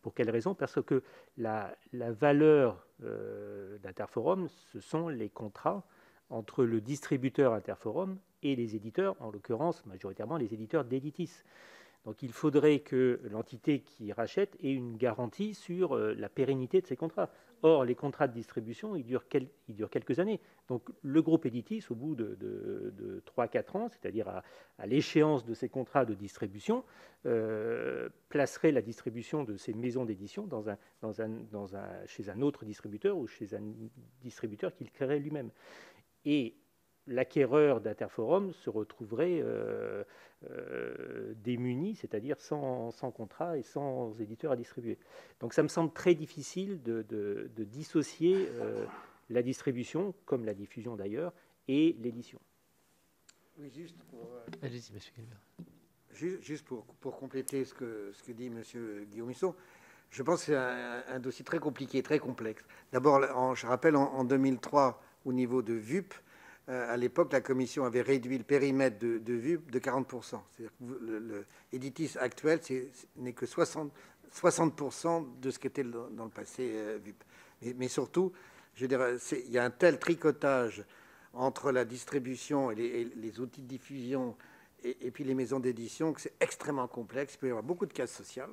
Pour 0.00 0.14
quelle 0.14 0.30
raison? 0.30 0.54
Parce 0.54 0.80
que 0.80 1.02
la, 1.38 1.74
valeur 1.92 2.86
d'Interforum, 3.82 4.46
ce 4.48 4.78
sont 4.78 5.08
les 5.08 5.28
contrats 5.28 5.84
entre 6.30 6.64
le 6.64 6.80
distributeur 6.80 7.52
Interforum 7.52 8.18
et 8.42 8.56
les 8.56 8.76
éditeurs, 8.76 9.16
en 9.20 9.30
l'occurrence 9.30 9.84
majoritairement 9.86 10.36
les 10.36 10.54
éditeurs 10.54 10.84
d'Editis. 10.84 11.42
Donc 12.06 12.22
il 12.22 12.32
faudrait 12.32 12.80
que 12.80 13.20
l'entité 13.30 13.80
qui 13.80 14.12
rachète 14.12 14.56
ait 14.62 14.72
une 14.72 14.96
garantie 14.96 15.54
sur 15.54 15.94
euh, 15.94 16.14
la 16.14 16.30
pérennité 16.30 16.80
de 16.80 16.86
ces 16.86 16.96
contrats. 16.96 17.30
Or, 17.62 17.84
les 17.84 17.94
contrats 17.94 18.26
de 18.26 18.32
distribution, 18.32 18.96
ils 18.96 19.04
durent, 19.04 19.28
quelques 19.28 20.18
années. 20.18 20.40
Donc 20.68 20.88
le 21.02 21.20
groupe 21.20 21.44
Editis, 21.44 21.84
au 21.90 21.94
bout 21.94 22.14
de, 22.14 23.22
3-4 23.36 23.76
ans, 23.76 23.88
c'est-à-dire 23.90 24.28
à, 24.78 24.86
l'échéance 24.86 25.44
de 25.44 25.52
ces 25.52 25.68
contrats 25.68 26.06
de 26.06 26.14
distribution, 26.14 26.84
euh, 27.26 28.08
placerait 28.30 28.72
la 28.72 28.80
distribution 28.80 29.44
de 29.44 29.58
ces 29.58 29.74
maisons 29.74 30.06
d'édition 30.06 30.48
chez 32.06 32.30
un 32.30 32.40
autre 32.40 32.64
distributeur 32.64 33.18
ou 33.18 33.26
chez 33.26 33.54
un 33.54 33.62
distributeur 34.22 34.72
qu'il 34.74 34.90
créerait 34.90 35.18
lui-même. 35.18 35.50
Et 36.24 36.54
l'acquéreur 37.06 37.80
d'Interforum 37.80 38.52
se 38.52 38.70
retrouverait 38.70 39.40
euh, 39.42 40.04
euh, 40.50 41.34
démuni, 41.42 41.96
c'est-à-dire 41.96 42.40
sans, 42.40 42.92
contrat 43.14 43.58
et 43.58 43.62
sans 43.62 44.18
éditeur 44.20 44.52
à 44.52 44.56
distribuer. 44.56 44.98
Donc 45.40 45.52
ça 45.52 45.62
me 45.62 45.68
semble 45.68 45.92
très 45.92 46.14
difficile 46.14 46.82
de, 46.82 47.50
dissocier 47.58 48.48
euh, 48.52 48.84
la 49.28 49.42
distribution, 49.42 50.14
comme 50.24 50.44
la 50.44 50.54
diffusion 50.54 50.96
d'ailleurs, 50.96 51.32
et 51.68 51.96
l'édition. 52.00 52.38
Oui, 53.58 53.70
juste 53.74 54.02
pour, 54.04 54.30
Allez-y, 54.62 54.92
monsieur 54.92 55.12
Juste, 56.12 56.64
pour, 56.64 57.16
compléter 57.16 57.64
ce 57.64 57.72
que, 57.72 58.10
ce 58.12 58.22
que 58.22 58.32
dit 58.32 58.50
monsieur 58.50 59.06
Guillaume 59.10 59.32
je 60.10 60.24
pense 60.24 60.40
que 60.40 60.46
c'est 60.46 60.56
un, 60.56 61.20
dossier 61.20 61.44
très 61.44 61.60
compliqué, 61.60 62.02
très 62.02 62.18
complexe. 62.18 62.64
D'abord, 62.92 63.54
je 63.54 63.64
rappelle, 63.64 63.94
en, 63.94 64.12
en 64.12 64.24
2003, 64.24 65.00
au 65.24 65.32
niveau 65.32 65.62
de 65.62 65.74
VUP, 65.74 66.14
euh, 66.68 66.92
à 66.92 66.96
l'époque, 66.96 67.32
la 67.32 67.40
Commission 67.40 67.84
avait 67.84 68.02
réduit 68.02 68.38
le 68.38 68.44
périmètre 68.44 68.98
de, 68.98 69.34
VUP 69.34 69.70
de 69.70 69.78
40%. 69.78 70.40
C'est-à-dire 70.52 70.72
que 70.78 71.44
l'éditis 71.72 72.16
actuel 72.18 72.60
n'est 73.16 73.32
que 73.32 73.46
60, 73.46 73.92
60 74.32 75.40
de 75.40 75.50
ce 75.50 75.58
qu'était 75.58 75.84
dans 75.84 76.24
le 76.24 76.30
passé 76.30 76.70
euh, 76.74 76.98
VUP. 77.04 77.24
Mais, 77.76 77.88
surtout, 77.88 78.32
il 78.80 79.50
y 79.50 79.58
a 79.58 79.64
un 79.64 79.70
tel 79.70 79.98
tricotage 79.98 80.84
entre 81.32 81.72
la 81.72 81.84
distribution 81.84 82.70
et 82.70 83.04
les, 83.14 83.40
outils 83.40 83.62
de 83.62 83.66
diffusion 83.66 84.36
et, 84.82 84.96
et, 85.06 85.10
puis 85.10 85.24
les 85.24 85.34
maisons 85.34 85.60
d'édition 85.60 86.12
que 86.12 86.20
c'est 86.20 86.34
extrêmement 86.40 86.88
complexe. 86.88 87.34
Il 87.34 87.38
peut 87.38 87.46
y 87.48 87.50
avoir 87.50 87.62
beaucoup 87.64 87.86
de 87.86 87.92
cases 87.92 88.12
sociales 88.12 88.50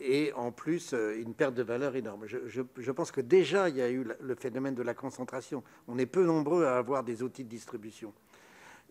et 0.00 0.32
en 0.34 0.52
plus 0.52 0.94
euh, 0.94 1.20
une 1.20 1.34
perte 1.34 1.54
de 1.54 1.62
valeur 1.62 1.96
énorme. 1.96 2.26
Je, 2.26 2.90
pense 2.90 3.10
que 3.10 3.20
déjà 3.20 3.68
il 3.68 3.76
y 3.76 3.82
a 3.82 3.90
eu 3.90 4.06
le 4.20 4.34
phénomène 4.34 4.74
de 4.74 4.82
la 4.82 4.94
concentration. 4.94 5.62
On 5.88 5.98
est 5.98 6.06
peu 6.06 6.24
nombreux 6.24 6.64
à 6.64 6.76
avoir 6.76 7.04
des 7.04 7.22
outils 7.22 7.44
de 7.44 7.48
distribution. 7.48 8.12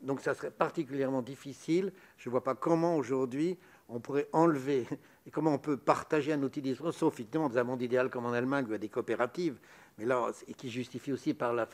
Donc 0.01 0.21
ça 0.21 0.33
serait 0.33 0.51
particulièrement 0.51 1.21
difficile. 1.21 1.91
Je 2.17 2.29
ne 2.29 2.31
vois 2.31 2.43
pas 2.43 2.55
comment 2.55 2.95
aujourd'hui 2.95 3.57
on 3.89 3.99
pourrait 3.99 4.29
enlever 4.31 4.87
et 5.25 5.31
comment 5.31 5.53
on 5.53 5.59
peut 5.59 5.77
partager 5.77 6.33
un 6.33 6.41
outil 6.43 6.61
de 6.61 6.69
distribution, 6.69 6.97
sauf 6.97 7.13
effectivement 7.13 7.49
dans 7.49 7.57
un 7.57 7.63
monde 7.63 7.81
idéal 7.81 8.09
comme 8.09 8.25
en 8.25 8.33
Allemagne 8.33 8.65
où 8.65 8.69
il 8.69 8.73
y 8.73 8.75
a 8.75 8.79
des 8.79 8.89
coopératives, 8.89 9.59
mais 9.97 10.05
là, 10.05 10.31
et 10.47 10.53
qui 10.53 10.69
justifie 10.69 11.11
aussi 11.11 11.33
par 11.33 11.53
la, 11.53 11.67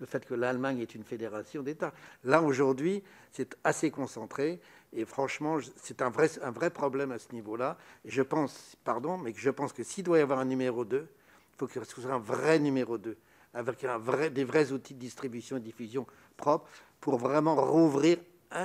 le 0.00 0.06
fait 0.06 0.24
que 0.26 0.34
l'Allemagne 0.34 0.80
est 0.80 0.94
une 0.94 1.04
fédération 1.04 1.62
d'États. 1.62 1.92
Là 2.24 2.42
aujourd'hui, 2.42 3.02
c'est 3.30 3.56
assez 3.64 3.90
concentré 3.90 4.60
et 4.94 5.04
franchement, 5.04 5.58
c'est 5.76 6.02
un 6.02 6.10
vrai, 6.10 6.28
un 6.42 6.50
vrai 6.50 6.70
problème 6.70 7.12
à 7.12 7.18
ce 7.18 7.32
niveau-là. 7.32 7.78
Je 8.04 8.22
pense, 8.22 8.76
pardon, 8.84 9.16
mais 9.16 9.32
je 9.34 9.50
pense 9.50 9.72
que 9.72 9.82
s'il 9.82 10.04
doit 10.04 10.18
y 10.18 10.20
avoir 10.20 10.38
un 10.38 10.44
numéro 10.44 10.84
2, 10.84 10.98
il 10.98 11.58
faut 11.58 11.66
que 11.66 11.82
ce 11.82 12.00
soit 12.00 12.12
un 12.12 12.18
vrai 12.18 12.58
numéro 12.58 12.98
2, 12.98 13.16
avec 13.54 13.84
un 13.84 13.98
vrai, 13.98 14.30
des 14.30 14.44
vrais 14.44 14.72
outils 14.72 14.94
de 14.94 14.98
distribution 14.98 15.56
et 15.56 15.60
de 15.60 15.64
diffusion 15.64 16.06
propres 16.36 16.68
pour 17.00 17.16
vraiment 17.16 17.56
rouvrir 17.56 18.18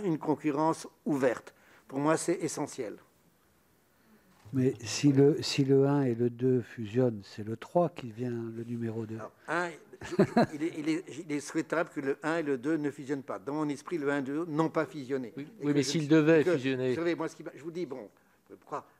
une 0.03 0.17
concurrence 0.17 0.87
ouverte. 1.05 1.53
Pour 1.87 1.99
moi, 1.99 2.17
c'est 2.17 2.35
essentiel. 2.35 2.97
Mais 4.53 4.73
si 4.81 5.11
le, 5.11 5.41
si 5.41 5.63
le 5.63 5.87
1 5.87 6.03
et 6.03 6.15
le 6.15 6.29
2 6.29 6.61
fusionnent, 6.61 7.21
c'est 7.23 7.43
le 7.45 7.55
3 7.57 7.89
qui 7.89 8.07
devient 8.07 8.33
le 8.55 8.63
numéro 8.63 9.05
2. 9.05 9.17
Il, 10.53 11.31
est, 11.31 11.39
souhaitable 11.39 11.89
que 11.89 11.99
le 11.99 12.17
1 12.23 12.37
et 12.37 12.43
le 12.43 12.57
2 12.57 12.77
ne 12.77 12.91
fusionnent 12.91 13.23
pas. 13.23 13.39
Dans 13.39 13.53
mon 13.53 13.69
esprit, 13.69 13.97
le 13.97 14.09
1 14.09 14.17
et 14.17 14.21
le 14.21 14.45
2 14.45 14.45
n'ont 14.47 14.69
pas 14.69 14.85
fusionné. 14.85 15.33
Oui, 15.35 15.47
mais 15.61 15.83
s'ils 15.83 16.07
devaient 16.07 16.43
fusionner. 16.43 16.95
moi, 17.15 17.27
je 17.55 17.63
vous 17.63 17.71
dis, 17.71 17.85
bon, 17.85 18.09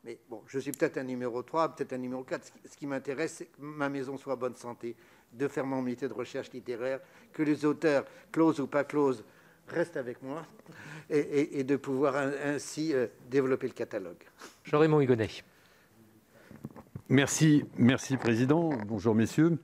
mais 0.04 0.18
bon, 0.30 0.42
je 0.48 0.60
suis 0.60 0.72
peut-être 0.72 0.98
un 0.98 1.04
numéro 1.04 1.42
3, 1.42 1.76
peut-être 1.76 1.94
un 1.94 1.98
numéro 1.98 2.24
4. 2.24 2.52
Ce 2.70 2.78
qui, 2.78 2.88
m'intéresse, 2.88 3.36
c'est 3.38 3.46
que 3.46 3.60
ma 3.60 3.90
maison 3.90 4.18
soit 4.18 4.34
en 4.34 4.38
bonne 4.38 4.56
santé, 4.56 4.96
de 5.34 5.48
faire 5.48 5.66
mon 5.66 5.82
métier 5.82 6.08
de 6.08 6.14
recherche 6.14 6.52
littéraire, 6.52 7.00
que 7.34 7.44
les 7.44 7.66
auteurs, 7.66 8.06
close 8.32 8.60
ou 8.60 8.68
pas 8.68 8.84
close, 8.84 9.24
restent 9.68 9.98
avec 9.98 10.22
moi, 10.22 10.46
et, 11.10 11.64
de 11.64 11.76
pouvoir 11.76 12.16
ainsi 12.16 12.94
euh, 12.94 13.08
développer 13.30 13.68
le 13.68 13.74
catalogue. 13.74 14.24
Jean-Raymond 14.64 15.02
Hugonnet. 15.02 15.30
Merci, 17.10 17.64
merci 17.78 18.18
Président. 18.18 18.70
Bonjour 18.86 19.16
messieurs. 19.16 19.58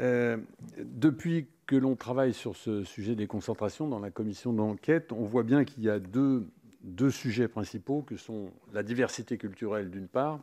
Euh, 0.00 0.38
depuis 0.78 1.46
que 1.66 1.76
l'on 1.76 1.94
travaille 1.94 2.32
sur 2.32 2.56
ce 2.56 2.84
sujet 2.84 3.14
des 3.14 3.26
concentrations 3.26 3.86
dans 3.86 3.98
la 3.98 4.10
commission 4.10 4.52
d'enquête, 4.52 5.12
on 5.12 5.24
voit 5.24 5.42
bien 5.42 5.64
qu'il 5.64 5.84
y 5.84 5.90
a 5.90 5.98
deux, 5.98 6.48
deux 6.82 7.10
sujets 7.10 7.48
principaux 7.48 8.02
que 8.02 8.16
sont 8.16 8.50
la 8.72 8.82
diversité 8.82 9.36
culturelle 9.36 9.90
d'une 9.90 10.08
part 10.08 10.40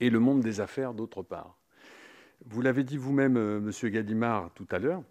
et 0.00 0.10
le 0.10 0.18
monde 0.18 0.40
des 0.40 0.60
affaires 0.60 0.94
d'autre 0.94 1.22
part. 1.22 1.56
Vous 2.46 2.60
l'avez 2.60 2.82
dit 2.82 2.96
vous-même, 2.96 3.36
euh, 3.36 3.60
Monsieur 3.60 3.88
Gallimard, 3.88 4.50
tout 4.54 4.66
à 4.70 4.78
l'heure, 4.78 5.02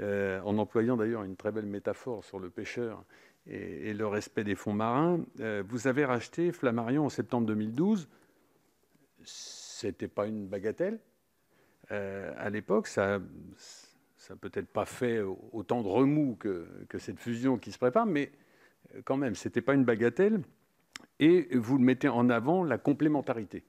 euh, 0.00 0.40
en 0.40 0.58
employant 0.58 0.96
d'ailleurs 0.96 1.22
une 1.22 1.36
très 1.36 1.52
belle 1.52 1.66
métaphore 1.66 2.24
sur 2.24 2.40
le 2.40 2.50
pêcheur 2.50 3.04
et, 3.46 3.94
le 3.94 4.06
respect 4.06 4.42
des 4.42 4.54
fonds 4.54 4.72
marins. 4.72 5.20
vous 5.68 5.86
avez 5.86 6.06
racheté 6.06 6.50
Flammarion 6.50 7.04
en 7.04 7.08
septembre 7.10 7.46
2012. 7.46 8.08
C'était 9.22 10.08
pas 10.08 10.26
une 10.26 10.46
bagatelle, 10.46 10.98
euh, 11.94 12.32
à 12.36 12.50
l'époque, 12.50 12.88
ça 12.88 13.18
n'a 13.18 14.36
peut-être 14.36 14.68
pas 14.68 14.84
fait 14.84 15.20
autant 15.52 15.82
de 15.82 15.88
remous 15.88 16.36
que, 16.36 16.66
cette 16.98 17.20
fusion 17.20 17.56
qui 17.56 17.72
se 17.72 17.78
prépare, 17.78 18.06
mais 18.06 18.32
euh, 18.94 19.02
quand 19.04 19.16
même, 19.16 19.34
ce 19.34 19.48
n'était 19.48 19.62
pas 19.62 19.74
une 19.74 19.84
bagatelle. 19.84 20.42
Et 21.20 21.56
vous 21.56 21.78
mettez 21.78 22.08
en 22.08 22.28
avant 22.28 22.64
la 22.64 22.78
complémentarité 22.78 23.64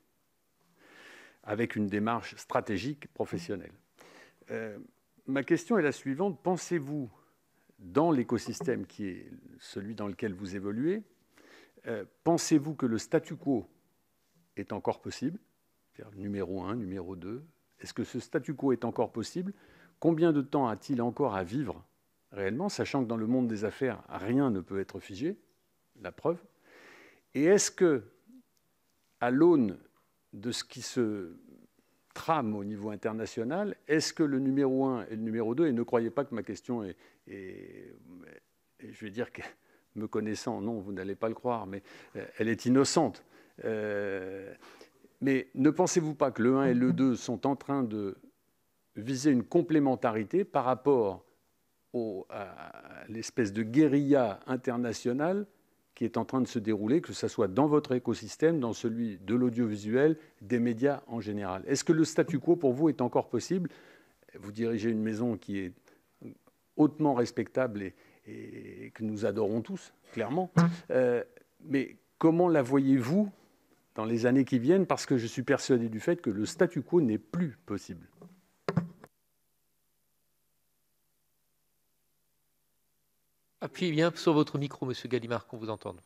avec 1.43 1.76
une 1.76 1.86
démarche 1.86 2.36
stratégique 2.38 3.07
professionnelle. 3.13 3.73
Euh, 4.49 4.80
ma 5.28 5.43
question 5.43 5.78
est 5.78 5.84
la 5.84 5.91
suivante. 5.91 6.41
Pensez-vous, 6.41 7.11
dans 7.78 8.11
l'écosystème 8.11 8.88
qui 8.88 9.07
est 9.07 9.32
celui 9.59 9.93
dans 9.93 10.07
lequel 10.07 10.34
vous 10.34 10.55
évoluez, 10.55 11.03
pensez-vous 12.23 12.73
que 12.73 12.88
le 12.88 12.97
statu 12.97 13.36
quo 13.36 13.69
est 14.57 14.73
encore 14.73 15.01
possible? 15.01 15.38
Numéro 16.15 16.63
1, 16.63 16.78
numéro 16.78 17.15
2, 17.15 17.45
est-ce 17.80 17.93
que 17.93 18.03
ce 18.03 18.19
statu 18.19 18.53
quo 18.53 18.71
est 18.71 18.86
encore 18.86 19.11
possible? 19.11 19.53
Combien 19.99 20.34
de 20.34 20.41
temps 20.41 20.68
a-t-il 20.68 21.02
encore 21.02 21.35
à 21.35 21.43
vivre 21.43 21.84
réellement, 22.31 22.69
sachant 22.69 23.03
que 23.03 23.07
dans 23.07 23.18
le 23.18 23.27
monde 23.27 23.47
des 23.47 23.64
affaires, 23.64 24.03
rien 24.10 24.49
ne 24.49 24.60
peut 24.60 24.80
être 24.80 24.99
figé, 24.99 25.38
la 26.02 26.11
preuve 26.11 26.38
Et 27.34 27.45
est-ce 27.45 27.72
que, 27.72 28.03
à 29.22 29.31
l'aune 29.31 29.77
de 30.34 30.52
ce 30.52 30.64
qui 30.64 30.81
se 30.81 31.34
trame 32.14 32.56
au 32.56 32.64
niveau 32.64 32.89
international, 32.89 33.76
est-ce 33.88 34.14
que 34.14 34.23
le 34.23 34.39
numéro 34.39 34.85
1 34.85 35.06
et 35.06 35.15
le 35.15 35.22
numéro 35.22 35.56
2, 35.56 35.68
et 35.68 35.72
ne 35.72 35.84
croyez 35.84 36.10
pas 36.10 36.26
que 36.26 36.35
ma 36.35 36.43
question 36.43 36.84
est, 36.84 36.95
je 38.80 39.06
vais 39.06 39.11
dire 39.11 39.31
que, 39.31 39.41
me 39.95 40.07
connaissant, 40.07 40.61
non, 40.61 40.80
vous 40.80 40.91
n'allez 40.91 41.15
pas 41.15 41.30
le 41.30 41.35
croire, 41.35 41.68
mais 41.68 41.81
euh, 42.15 42.26
elle 42.38 42.49
est 42.49 42.65
innocente. 42.65 43.23
Euh, 43.64 44.53
mais 45.22 45.48
ne 45.56 45.70
pensez-vous 45.70 46.16
pas 46.16 46.32
que 46.32 46.42
le 46.42 46.58
1 46.58 46.66
et 46.66 46.74
le 46.74 46.94
2 46.94 47.16
sont 47.16 47.48
en 47.48 47.56
train 47.56 47.84
de 47.84 48.18
viser 48.96 49.32
une 49.32 49.44
complémentarité 49.44 50.44
par 50.44 50.66
rapport 50.66 51.26
à 52.30 53.06
l'espèce 53.08 53.54
de 53.54 53.64
guérilla 53.64 54.40
internationale 54.48 55.46
qui 55.94 56.04
est 56.04 56.18
en 56.18 56.26
train 56.26 56.42
de 56.42 56.48
se 56.48 56.60
dérouler, 56.60 57.00
que 57.00 57.14
ce 57.14 57.30
soit 57.30 57.48
dans 57.48 57.68
votre 57.68 57.94
écosystème, 57.94 58.60
dans 58.60 58.74
celui 58.74 59.18
de 59.20 59.34
l'audiovisuel, 59.34 60.18
des 60.42 60.60
médias 60.60 61.02
en 61.08 61.22
général? 61.22 61.64
Est-ce 61.68 61.86
que 61.86 61.94
le 61.94 62.04
statu 62.04 62.40
quo 62.40 62.58
pour 62.58 62.74
vous 62.74 62.90
est 62.90 63.00
encore 63.00 63.30
possible? 63.30 63.70
Vous 64.38 64.52
dirigez 64.52 64.90
une 64.90 65.02
maison 65.02 65.38
qui 65.38 65.60
est 65.60 65.74
hautement 66.76 67.14
respectable 67.14 67.94
et, 68.28 68.92
que 68.94 69.04
nous 69.04 69.26
adorons 69.26 69.62
tous, 69.62 69.94
clairement. 70.12 70.52
Euh, 70.92 71.24
mais 71.64 71.96
comment 72.18 72.50
la 72.50 72.62
voyez-vous 72.62 73.32
dans 73.95 74.05
les 74.05 74.26
années 74.26 74.45
qui 74.45 74.59
viennent 74.59 74.85
parce 74.85 75.05
que 75.05 75.17
je 75.17 75.26
suis 75.26 75.43
persuadé 75.43 75.89
du 75.89 75.99
fait 75.99 76.22
que 76.22 76.30
le 76.30 76.45
statu 76.45 76.81
quo 76.81 77.01
n'est 77.01 77.17
plus 77.17 77.57
possible. 77.65 78.07
Appuyez 83.61 83.91
bien 83.91 84.11
sur 84.13 84.34
votre 84.34 84.59
micro, 84.59 84.85
Monsieur 84.85 85.09
Gallimard, 85.09 85.47
qu'on 85.47 85.57
vous 85.57 85.69
entende. 85.69 85.99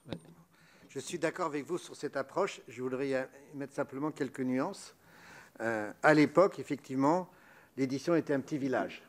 Je 0.87 0.99
suis 0.99 1.19
d'accord 1.19 1.47
avec 1.47 1.65
vous 1.65 1.77
sur 1.77 1.95
cette 1.95 2.15
approche. 2.15 2.61
Je 2.67 2.81
voudrais 2.81 3.29
mettre 3.53 3.73
simplement 3.73 4.11
quelques 4.11 4.39
nuances. 4.39 4.95
Euh, 5.59 5.91
à 6.01 6.13
l'époque, 6.13 6.57
effectivement, 6.59 7.29
l'édition 7.75 8.15
était 8.15 8.33
un 8.33 8.39
petit 8.39 8.57
village. 8.57 9.03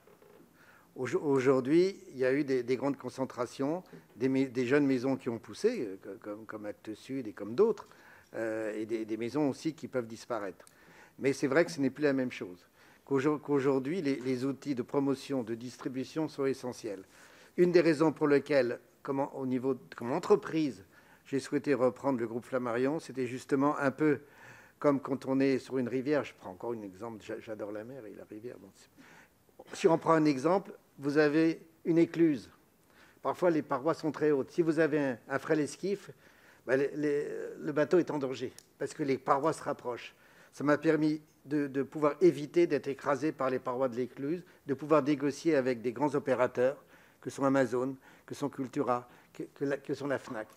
Aujourd'hui, 0.97 1.97
il 2.11 2.19
y 2.19 2.25
a 2.25 2.33
eu 2.33 2.43
des, 2.43 2.77
grandes 2.77 2.97
concentrations, 2.97 3.85
des, 4.17 4.67
jeunes 4.67 4.85
maisons 4.85 5.17
qui 5.17 5.29
ont 5.29 5.39
poussé, 5.39 5.97
euh, 6.07 6.37
comme, 6.47 6.67
Actes 6.67 6.95
Sud 6.95 7.29
et 7.29 7.33
comme 7.33 7.55
d'autres, 7.55 7.87
euh, 8.35 8.75
et 8.75 8.87
des, 8.87 9.17
maisons 9.17 9.49
aussi 9.49 9.75
qui 9.75 9.89
peuvent 9.89 10.07
disparaître. 10.07 10.65
Mais 11.19 11.33
c'est 11.33 11.47
vrai 11.47 11.65
que 11.65 11.71
ce 11.71 11.81
n'est 11.81 11.91
plus 11.91 12.05
la 12.05 12.13
même 12.13 12.33
chose. 12.33 12.67
Qu'aujourd'hui, 13.05 14.03
les, 14.03 14.45
outils 14.45 14.75
de 14.75 14.83
promotion, 14.83 15.43
de 15.43 15.55
distribution 15.55 16.29
sont 16.29 16.47
essentiels. 16.47 17.03
Une 17.57 17.73
des 17.73 17.81
raisons 17.81 18.13
pour 18.13 18.29
lesquelles, 18.29 18.79
comment, 19.03 19.35
au 19.37 19.47
niveau 19.47 19.77
comme 19.97 20.13
entreprise, 20.13 20.85
j'ai 21.27 21.41
souhaité 21.41 21.75
reprendre 21.75 22.21
le 22.21 22.27
groupe 22.27 22.45
Flammarion, 22.45 23.01
c'était 23.01 23.27
justement 23.27 23.77
un 23.79 23.91
peu 23.91 24.21
comme 24.79 25.01
quand 25.01 25.27
on 25.27 25.41
est 25.41 25.59
sur 25.59 25.79
une 25.79 25.89
rivière. 25.89 26.25
Je 26.25 26.35
prends 26.35 26.51
encore 26.51 26.73
un 26.73 26.83
exemple, 26.83 27.23
j'adore 27.41 27.73
la 27.73 27.85
mer 27.85 28.07
et 28.07 28.15
la 28.15 28.25
rivière. 28.25 28.57
si 29.73 29.89
on 29.89 29.99
prend 29.99 30.13
un 30.13 30.25
exemple, 30.25 30.73
vous 30.99 31.19
avez 31.19 31.61
une 31.85 31.99
écluse. 31.99 32.51
Parfois, 33.23 33.51
les 33.51 33.63
parois 33.63 33.95
sont 33.95 34.13
très 34.13 34.31
hautes. 34.31 34.51
Si 34.51 34.63
vous 34.63 34.79
avez 34.79 35.17
un, 35.29 35.39
frêle 35.39 35.61
esquif, 35.61 36.11
ben, 36.67 36.89
le 36.95 37.73
bateau 37.73 37.99
est 37.99 38.11
en 38.11 38.19
danger 38.19 38.53
parce 38.79 38.95
que 38.95 39.03
les 39.03 39.19
parois 39.19 39.53
se 39.53 39.63
rapprochent. 39.63 40.15
Ça 40.53 40.65
m'a 40.65 40.79
permis 40.79 41.21
de, 41.45 41.83
pouvoir 41.83 42.15
éviter 42.21 42.67
d'être 42.67 42.89
écrasé 42.89 43.33
par 43.33 43.51
les 43.51 43.59
parois 43.59 43.89
de 43.89 43.97
l'écluse, 43.97 44.43
de 44.67 44.75
pouvoir 44.75 45.03
négocier 45.03 45.57
avec 45.57 45.81
des 45.83 45.93
grands 45.93 46.15
opérateurs 46.15 46.83
que 47.21 47.31
sont 47.31 47.45
Amazon, 47.45 47.97
que 48.27 48.35
sont 48.35 48.49
Cultura, 48.49 49.09
que, 49.33 49.95
sont 49.95 50.07
la 50.07 50.19
FNAC. 50.19 50.49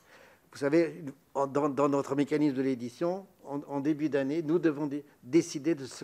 Vous 0.52 0.60
savez, 0.60 1.04
dans, 1.34 1.90
notre 1.90 2.16
mécanisme 2.16 2.56
de 2.56 2.62
l'édition, 2.62 3.26
en, 3.44 3.80
début 3.80 4.10
d'année, 4.10 4.44
nous 4.44 4.60
devons 4.60 4.90
décider 5.24 5.74
de 5.74 5.86
ce 5.86 6.04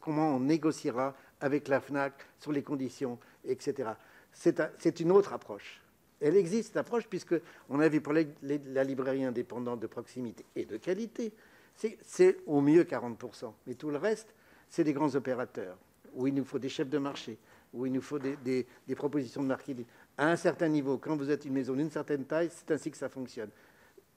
comment 0.00 0.36
on 0.36 0.40
négociera 0.40 1.14
avec 1.40 1.68
la 1.68 1.80
FNAC 1.80 2.14
sur 2.38 2.52
les 2.52 2.62
conditions, 2.62 3.18
etc. 3.44 3.90
C'est 4.32 5.00
une 5.00 5.12
autre 5.12 5.34
approche. 5.34 5.81
Elle 6.22 6.36
existe, 6.36 6.68
cette 6.68 6.76
approche, 6.76 7.06
puisqu'on 7.08 7.80
a 7.80 7.88
vu 7.88 8.00
pour 8.00 8.12
la 8.12 8.84
librairie 8.84 9.24
indépendante 9.24 9.80
de 9.80 9.88
proximité 9.88 10.44
et 10.54 10.64
de 10.64 10.76
qualité, 10.76 11.32
c'est 11.74 12.38
au 12.46 12.60
mieux 12.60 12.84
40%. 12.84 13.52
Mais 13.66 13.74
tout 13.74 13.90
le 13.90 13.96
reste, 13.96 14.32
c'est 14.70 14.84
des 14.84 14.92
grands 14.92 15.14
opérateurs, 15.16 15.76
où 16.14 16.28
il 16.28 16.34
nous 16.34 16.44
faut 16.44 16.60
des 16.60 16.68
chefs 16.68 16.88
de 16.88 16.98
marché, 16.98 17.38
où 17.74 17.86
il 17.86 17.92
nous 17.92 18.00
faut 18.00 18.20
des, 18.20 18.66
propositions 18.94 19.42
de 19.42 19.48
marketing. 19.48 19.84
À 20.16 20.28
un 20.28 20.36
certain 20.36 20.68
niveau, 20.68 20.96
quand 20.96 21.16
vous 21.16 21.28
êtes 21.28 21.44
une 21.44 21.54
maison 21.54 21.74
d'une 21.74 21.90
certaine 21.90 22.24
taille, 22.24 22.50
c'est 22.52 22.70
ainsi 22.70 22.90
que 22.90 22.96
ça 22.96 23.08
fonctionne. 23.08 23.50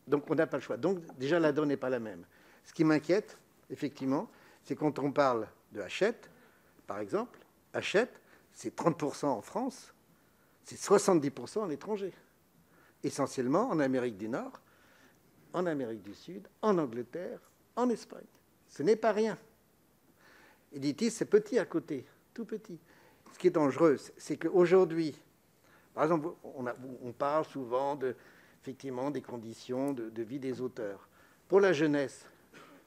Donc 0.07 0.29
on 0.29 0.35
n'a 0.35 0.45
pas 0.45 0.57
le 0.57 0.63
choix. 0.63 0.77
Donc 0.77 0.99
déjà, 1.17 1.39
la 1.39 1.51
donne 1.51 1.69
n'est 1.69 1.77
pas 1.77 1.89
la 1.89 1.99
même. 1.99 2.23
Ce 2.63 2.73
qui 2.73 2.83
m'inquiète, 2.83 3.37
effectivement, 3.71 4.29
c'est 4.63 4.75
quand 4.75 4.99
on 4.99 5.11
parle 5.11 5.47
de 5.71 5.81
Hachette, 5.81 6.29
par 6.85 6.99
exemple, 6.99 7.39
Hachette, 7.73 8.21
c'est 8.53 8.75
30% 8.75 9.25
en 9.25 9.41
France, 9.41 9.94
c'est 10.65 10.77
70% 10.77 11.63
à 11.63 11.67
l'étranger. 11.67 12.11
Essentiellement 13.03 13.69
en 13.69 13.79
Amérique 13.79 14.17
du 14.17 14.27
Nord, 14.27 14.59
en 15.53 15.65
Amérique 15.65 16.01
du 16.01 16.13
Sud, 16.13 16.47
en 16.61 16.77
Angleterre, 16.77 17.39
en 17.75 17.89
Espagne. 17.89 18.25
Ce 18.67 18.83
n'est 18.83 18.95
pas 18.95 19.11
rien. 19.11 19.37
Editis, 20.73 21.11
c'est 21.11 21.25
petit 21.25 21.57
à 21.59 21.65
côté, 21.65 22.05
tout 22.33 22.45
petit. 22.45 22.79
Ce 23.31 23.39
qui 23.39 23.47
est 23.47 23.51
dangereux, 23.51 23.97
c'est 24.17 24.37
qu'aujourd'hui, 24.37 25.15
par 25.93 26.03
exemple, 26.03 26.29
on, 26.43 27.11
parle 27.13 27.45
souvent 27.45 27.95
de, 27.95 28.15
effectivement 28.61 29.11
des 29.11 29.21
conditions 29.21 29.93
de, 29.93 30.09
de 30.09 30.23
vie 30.23 30.39
des 30.39 30.59
auteurs. 30.59 31.07
Pour 31.47 31.61
la 31.61 31.71
jeunesse, 31.71 32.25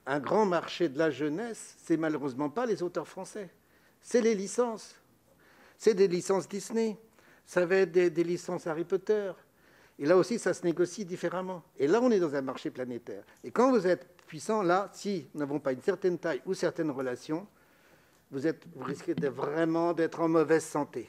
un 0.04 0.20
grand 0.20 0.44
marché 0.44 0.90
de 0.90 0.98
la 0.98 1.10
jeunesse, 1.10 1.76
c'est 1.78 1.96
malheureusement 1.96 2.50
pas 2.50 2.66
les 2.66 2.82
auteurs 2.82 3.08
français 3.08 3.48
c'est 4.00 4.20
les 4.20 4.34
licences. 4.34 4.94
C'est 5.76 5.94
des 5.94 6.08
licences 6.08 6.48
Disney, 6.48 6.96
ça 7.48 7.64
va 7.64 7.76
être 7.76 7.92
des, 7.92 8.24
licences 8.24 8.66
Harry 8.66 8.84
Potter. 8.84 9.32
Et 9.98 10.04
là 10.04 10.18
aussi, 10.18 10.38
ça 10.38 10.52
se 10.52 10.64
négocie 10.64 11.06
différemment. 11.06 11.64
Et 11.78 11.86
là, 11.86 11.98
on 12.02 12.10
est 12.10 12.20
dans 12.20 12.34
un 12.34 12.42
marché 12.42 12.70
planétaire. 12.70 13.24
Et 13.42 13.50
quand 13.50 13.70
vous 13.70 13.86
êtes 13.86 14.06
puissant, 14.26 14.62
là, 14.62 14.90
si 14.92 15.26
nous 15.32 15.40
n'avons 15.40 15.58
pas 15.58 15.72
une 15.72 15.80
certaine 15.80 16.18
taille 16.18 16.42
ou 16.44 16.52
certaines 16.52 16.90
relations, 16.90 17.46
vous, 18.30 18.40
risquez 18.82 19.14
vraiment 19.30 19.94
d'être 19.94 20.20
en 20.20 20.28
mauvaise 20.28 20.62
santé. 20.62 21.08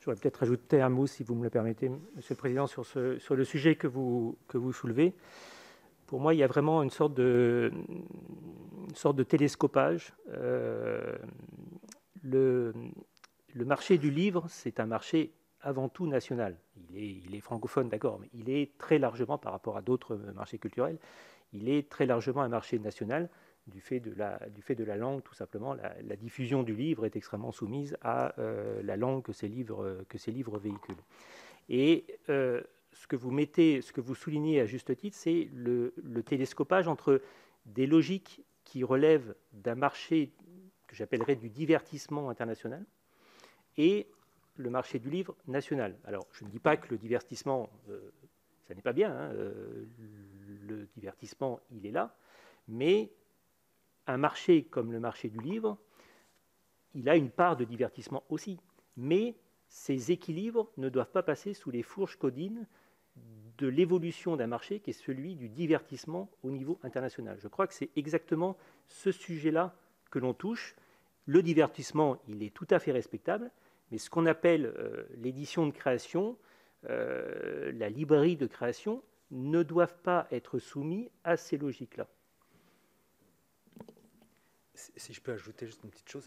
J'aurais 0.00 0.16
peut-être 0.16 0.44
ajouté 0.44 0.80
un 0.80 0.90
mot, 0.90 1.08
si 1.08 1.24
vous 1.24 1.34
me 1.34 1.42
le 1.42 1.50
permettez, 1.50 1.88
Monsieur 1.88 2.34
le 2.34 2.36
Président, 2.36 2.68
sur, 2.68 2.84
le 2.94 3.44
sujet 3.44 3.74
que 3.74 3.88
vous, 3.88 4.36
soulevez 4.72 5.12
pour 6.06 6.20
moi, 6.20 6.34
il 6.34 6.38
y 6.38 6.42
a 6.42 6.48
vraiment 6.48 6.82
une 6.82 6.90
sorte 6.90 7.14
de, 7.14 7.70
sorte 8.94 9.14
de 9.14 9.22
télescopage. 9.22 10.12
Euh, 10.32 11.16
le, 12.24 12.74
marché 13.56 13.98
du 13.98 14.10
livre, 14.10 14.46
c'est 14.48 14.80
un 14.80 14.86
marché 14.86 15.32
avant 15.62 15.88
tout 15.88 16.06
national. 16.06 16.56
Il 16.94 17.34
est, 17.34 17.40
francophone, 17.40 17.88
d'accord, 17.88 18.18
mais 18.20 18.28
il 18.32 18.50
est 18.50 18.76
très 18.78 18.98
largement, 18.98 19.38
par 19.38 19.52
rapport 19.52 19.76
à 19.76 19.82
d'autres 19.82 20.16
marchés 20.34 20.58
culturels, 20.58 20.98
il 21.52 21.68
est 21.68 21.88
très 21.88 22.06
largement 22.06 22.42
un 22.42 22.48
marché 22.48 22.78
national 22.78 23.28
du 23.66 23.80
fait 23.80 24.00
de 24.00 24.14
la, 24.84 24.96
langue, 24.96 25.22
tout 25.22 25.34
simplement. 25.34 25.74
La, 25.74 26.16
diffusion 26.16 26.62
du 26.62 26.74
livre 26.74 27.04
est 27.04 27.16
extrêmement 27.16 27.52
soumise 27.52 27.96
à 28.02 28.38
euh, 28.38 28.82
la 28.82 28.96
langue 28.96 29.22
que 29.22 29.32
ces 29.32 29.48
livres, 29.48 30.58
véhiculent. 30.58 30.96
Et 31.68 32.04
euh, 32.28 32.60
ce 32.92 33.06
que 33.06 33.16
vous 33.16 33.30
mettez, 33.30 33.80
ce 33.82 33.92
que 33.92 34.00
vous 34.00 34.14
soulignez 34.14 34.60
à 34.60 34.66
juste 34.66 34.94
titre, 34.96 35.16
c'est 35.16 35.48
le, 35.54 35.92
télescopage 36.24 36.88
entre 36.88 37.20
des 37.66 37.86
logiques 37.86 38.42
qui 38.64 38.82
relèvent 38.82 39.34
d'un 39.52 39.74
marché 39.74 40.32
que 40.86 40.96
j'appellerais 40.96 41.36
du 41.36 41.48
divertissement 41.48 42.30
international 42.30 42.84
et 43.80 44.06
le 44.56 44.68
marché 44.68 44.98
du 44.98 45.08
livre 45.08 45.34
national. 45.46 45.98
Alors, 46.04 46.26
je 46.32 46.44
ne 46.44 46.50
dis 46.50 46.58
pas 46.58 46.76
que 46.76 46.90
le 46.90 46.98
divertissement, 46.98 47.70
euh, 47.88 48.12
ça 48.68 48.74
n'est 48.74 48.82
pas 48.82 48.92
bien, 48.92 49.10
hein, 49.10 49.32
euh, 49.32 49.86
le 50.66 50.86
divertissement, 50.94 51.60
il 51.70 51.86
est 51.86 51.90
là, 51.90 52.14
mais 52.68 53.10
un 54.06 54.18
marché 54.18 54.64
comme 54.64 54.92
le 54.92 55.00
marché 55.00 55.30
du 55.30 55.40
livre, 55.40 55.78
il 56.94 57.08
a 57.08 57.16
une 57.16 57.30
part 57.30 57.56
de 57.56 57.64
divertissement 57.64 58.22
aussi, 58.28 58.60
mais 58.98 59.34
ces 59.68 60.12
équilibres 60.12 60.70
ne 60.76 60.90
doivent 60.90 61.10
pas 61.10 61.22
passer 61.22 61.54
sous 61.54 61.70
les 61.70 61.82
fourches 61.82 62.16
codines 62.16 62.66
de 63.56 63.66
l'évolution 63.66 64.36
d'un 64.36 64.46
marché 64.46 64.80
qui 64.80 64.90
est 64.90 64.94
celui 64.94 65.36
du 65.36 65.48
divertissement 65.48 66.28
au 66.42 66.50
niveau 66.50 66.78
international. 66.82 67.38
Je 67.40 67.48
crois 67.48 67.66
que 67.66 67.74
c'est 67.74 67.90
exactement 67.96 68.58
ce 68.88 69.10
sujet-là 69.10 69.74
que 70.10 70.18
l'on 70.18 70.34
touche. 70.34 70.76
Le 71.24 71.42
divertissement, 71.42 72.20
il 72.28 72.42
est 72.42 72.52
tout 72.52 72.66
à 72.70 72.78
fait 72.78 72.92
respectable, 72.92 73.50
mais 73.90 73.98
ce 73.98 74.10
qu'on 74.10 74.26
appelle 74.26 74.72
euh, 74.78 75.04
l'édition 75.16 75.66
de 75.66 75.72
création, 75.72 76.36
euh, 76.88 77.72
la 77.72 77.88
librairie 77.88 78.36
de 78.36 78.46
création, 78.46 79.02
ne 79.30 79.62
doivent 79.62 79.98
pas 80.02 80.26
être 80.30 80.58
soumis 80.58 81.10
à 81.24 81.36
ces 81.36 81.56
logiques-là 81.56 82.08
si 84.96 85.12
je 85.12 85.20
peux 85.20 85.32
ajouter 85.32 85.66
juste 85.66 85.80
une 85.84 85.90
petite 85.90 86.08
chose, 86.08 86.24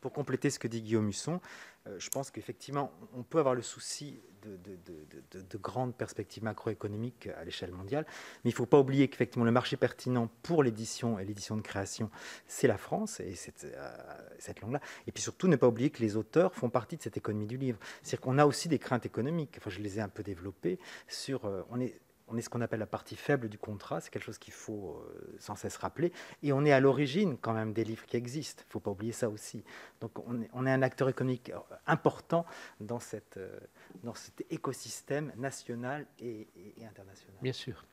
pour 0.00 0.12
compléter 0.12 0.50
ce 0.50 0.58
que 0.58 0.68
dit 0.68 0.82
Guillaume 0.82 1.08
Husson, 1.08 1.40
euh, 1.86 1.98
je 1.98 2.10
pense 2.10 2.30
qu'effectivement, 2.30 2.92
on 3.14 3.22
peut 3.22 3.38
avoir 3.38 3.54
le 3.54 3.62
souci 3.62 4.20
de, 4.42 5.58
grandes 5.58 5.94
perspectives 5.94 6.42
macroéconomiques 6.42 7.28
à 7.28 7.44
l'échelle 7.44 7.70
mondiale, 7.70 8.04
mais 8.44 8.50
il 8.50 8.54
ne 8.54 8.56
faut 8.56 8.66
pas 8.66 8.80
oublier 8.80 9.08
qu'effectivement, 9.08 9.44
le 9.44 9.52
marché 9.52 9.76
pertinent 9.76 10.28
pour 10.42 10.64
l'édition 10.64 11.18
et 11.18 11.24
l'édition 11.24 11.56
de 11.56 11.60
création, 11.60 12.10
c'est 12.48 12.66
la 12.66 12.76
France 12.76 13.20
et 13.20 13.34
cette, 13.36 13.64
euh, 13.64 13.96
cette 14.38 14.60
langue-là. 14.60 14.80
Et 15.06 15.12
puis 15.12 15.22
surtout, 15.22 15.46
ne 15.46 15.56
pas 15.56 15.68
oublier 15.68 15.90
que 15.90 16.00
les 16.02 16.16
auteurs 16.16 16.54
font 16.54 16.70
partie 16.70 16.96
de 16.96 17.02
cette 17.02 17.16
économie 17.16 17.46
du 17.46 17.56
livre. 17.56 17.78
C'est-à-dire 18.02 18.20
qu'on 18.22 18.38
a 18.38 18.46
aussi 18.46 18.68
des 18.68 18.80
craintes 18.80 19.06
économiques. 19.06 19.54
Enfin, 19.58 19.70
je 19.70 19.80
les 19.80 19.98
ai 19.98 20.00
un 20.00 20.08
peu 20.08 20.22
développées 20.22 20.78
sur. 21.06 21.44
Euh, 21.44 21.62
on 21.70 21.80
est 21.80 22.00
on 22.32 22.36
est 22.36 22.42
ce 22.42 22.48
qu'on 22.48 22.60
appelle 22.62 22.80
la 22.80 22.86
partie 22.86 23.16
faible 23.16 23.48
du 23.48 23.58
contrat, 23.58 24.00
c'est 24.00 24.10
quelque 24.10 24.24
chose 24.24 24.38
qu'il 24.38 24.54
faut 24.54 24.96
euh, 24.96 25.36
sans 25.38 25.54
cesse 25.54 25.76
rappeler, 25.76 26.12
et 26.42 26.52
on 26.52 26.64
est 26.64 26.72
à 26.72 26.80
l'origine 26.80 27.36
quand 27.40 27.52
même 27.52 27.72
des 27.72 27.84
livres 27.84 28.06
qui 28.06 28.16
existent, 28.16 28.62
il 28.64 28.68
ne 28.68 28.72
faut 28.72 28.80
pas 28.80 28.90
oublier 28.90 29.12
ça 29.12 29.28
aussi. 29.28 29.62
Donc 30.00 30.12
on 30.26 30.66
est, 30.66 30.70
un 30.70 30.82
acteur 30.82 31.08
économique 31.08 31.50
euh, 31.50 31.58
important 31.86 32.46
dans, 32.80 33.00
cette, 33.00 33.36
euh, 33.36 33.58
dans 34.02 34.14
cet 34.14 34.44
écosystème 34.50 35.32
national 35.36 36.06
et, 36.20 36.48
international. 36.78 37.36
Bien 37.42 37.52
sûr. 37.52 37.84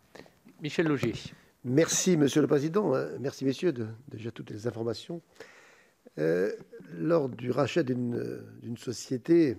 Michel 0.62 0.88
Logier. 0.88 1.14
Merci 1.66 2.16
Monsieur 2.16 2.42
le 2.42 2.48
Président, 2.48 2.94
merci 3.20 3.44
messieurs 3.44 3.74
de, 3.74 3.88
déjà 4.08 4.32
toutes 4.32 4.50
les 4.50 4.66
informations. 4.66 5.22
lors 6.18 7.28
du 7.28 7.52
rachat 7.52 7.84
d'une 7.84 8.78
société, 8.78 9.58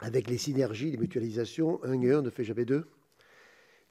avec 0.00 0.30
les 0.30 0.38
synergies, 0.38 0.90
les 0.90 0.96
mutualisations, 0.96 1.82
un 1.84 2.00
et 2.00 2.12
un 2.12 2.22
ne 2.22 2.30
fait 2.30 2.44
jamais 2.44 2.64
deux 2.64 2.86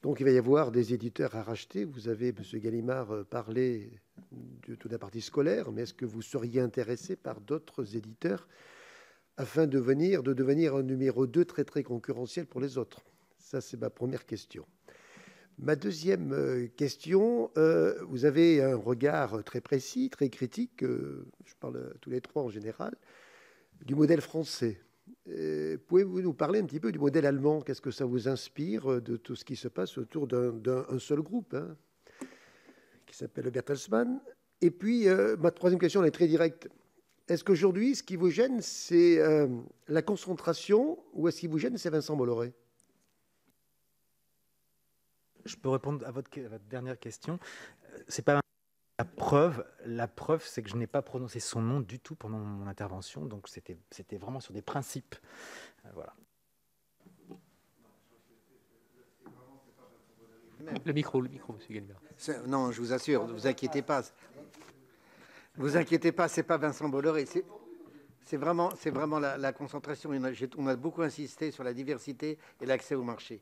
Donc 0.06 0.20
il 0.20 0.24
va 0.24 0.30
y 0.30 0.38
avoir 0.38 0.72
des 0.72 0.94
éditeurs 0.94 1.34
à 1.36 1.42
racheter. 1.42 1.84
Vous 1.84 2.10
avez, 2.10 2.28
M. 2.28 2.60
Gallimard, 2.60 3.26
parlé 3.26 3.90
de 4.68 4.76
toute 4.76 4.92
la 4.92 5.00
partie 5.00 5.20
scolaire, 5.20 5.72
mais 5.72 5.82
est-ce 5.82 5.96
que 5.96 6.06
vous 6.06 6.22
seriez 6.22 6.62
intéressé 6.62 7.16
par 7.16 7.42
d'autres 7.42 7.96
éditeurs 7.96 8.48
afin 9.36 9.66
de, 9.66 9.80
venir, 9.80 10.22
de 10.22 10.34
devenir 10.34 10.76
un 10.76 10.84
numéro 10.84 11.26
2 11.26 11.44
très 11.46 11.82
concurrentiel 11.82 12.46
pour 12.46 12.62
les 12.62 12.78
autres? 12.78 13.02
Ça, 13.40 13.62
c'est 13.62 13.78
ma 13.78 13.90
première 13.90 14.28
question. 14.28 14.68
Ma 15.58 15.76
deuxième 15.76 16.34
euh, 16.34 16.68
question, 16.68 17.50
euh, 17.58 17.96
vous 18.04 18.26
avez 18.26 18.62
un 18.62 18.76
regard 18.76 19.44
très 19.44 19.60
précis, 19.60 20.12
très 20.12 20.30
critique, 20.30 20.84
euh, 20.84 21.26
je 21.46 21.56
parle 21.60 21.96
tous 22.02 22.12
les 22.12 22.22
trois 22.22 22.44
en 22.44 22.50
général, 22.50 22.94
du 23.84 23.96
modèle 23.96 24.22
français. 24.22 24.80
Pouvez-vous 25.88 26.22
nous 26.22 26.34
parler 26.34 26.60
un 26.60 26.66
petit 26.66 26.80
peu 26.80 26.92
du 26.92 27.00
modèle 27.00 27.26
allemand? 27.26 27.62
Qu'est-ce 27.62 27.82
que 27.82 27.92
ça 27.92 28.06
vous 28.06 28.28
inspire 28.28 29.02
de 29.02 29.18
tout 29.18 29.36
ce 29.36 29.46
qui 29.46 29.56
se 29.56 29.68
passe 29.68 29.98
autour 29.98 30.28
d'un 30.28 31.00
seul 31.00 31.22
groupe 31.22 31.54
hein, 31.54 31.76
qui 33.06 33.16
s'appelle 33.16 33.50
Bertelsmann? 33.50 34.20
Et 34.62 34.72
puis, 34.72 35.08
ma 35.40 35.52
troisième 35.52 35.80
question, 35.80 36.02
elle 36.02 36.08
est 36.08 36.12
très 36.12 36.28
directe. 36.28 36.70
Est-ce 37.28 37.44
qu'aujourd'hui, 37.44 37.96
ce 37.96 38.04
qui 38.04 38.16
vous 38.16 38.30
gêne, 38.30 38.62
c'est 38.62 39.20
la 39.88 40.02
concentration 40.02 41.00
ou 41.14 41.28
est-ce 41.28 41.40
qui 41.42 41.48
vous 41.48 41.60
gêne, 41.60 41.78
c'est 41.78 41.90
Vincent 41.90 42.16
Bolloré 42.16 42.54
je 45.46 45.56
peux 45.56 45.70
répondre 45.70 46.06
à 46.06 46.12
votre, 46.12 46.30
dernière 46.70 47.00
question. 47.00 47.40
Euh, 47.94 47.98
c'est 48.08 48.26
pas 48.26 48.42
la 48.98 49.06
preuve. 49.06 49.66
La 49.86 50.08
preuve, 50.08 50.44
c'est 50.46 50.62
que 50.62 50.70
je 50.70 50.76
n'ai 50.76 50.88
pas 50.88 51.02
prononcé 51.02 51.40
son 51.40 51.62
nom 51.62 51.80
du 51.80 52.00
tout 52.00 52.16
pendant 52.16 52.38
mon 52.38 52.68
intervention. 52.68 53.26
Donc 53.26 53.48
c'était, 53.48 53.78
vraiment 54.18 54.40
sur 54.40 54.54
des 54.54 54.62
principes. 54.62 55.16
Euh, 55.86 55.90
voilà. 55.94 56.14
Le 60.86 60.94
micro, 60.94 61.22
le 61.22 61.30
micro, 61.30 61.54
Monsieur 61.54 61.74
Gallimard. 61.74 62.02
Non, 62.48 62.72
je 62.72 62.82
vous 62.82 62.94
assure, 62.94 63.28
ne 63.28 63.34
vous 63.34 63.46
inquiétez 63.46 63.82
pas. 63.82 64.02
Vous 65.58 65.78
inquiétez 65.78 66.12
pas, 66.12 66.28
c'est 66.28 66.44
pas 66.44 66.58
Vincent 66.58 66.90
Bolloré. 66.90 67.26
C'est 67.26 68.38
vraiment, 68.38 68.72
c'est 68.76 68.90
vraiment 68.90 69.20
la, 69.20 69.38
la 69.38 69.54
concentration. 69.54 70.10
On 70.58 70.68
a 70.68 70.76
beaucoup 70.76 71.04
insisté 71.04 71.52
sur 71.52 71.64
la 71.64 71.74
diversité 71.74 72.40
et 72.62 72.66
l'accès 72.66 72.96
au 72.96 73.04
marché. 73.04 73.42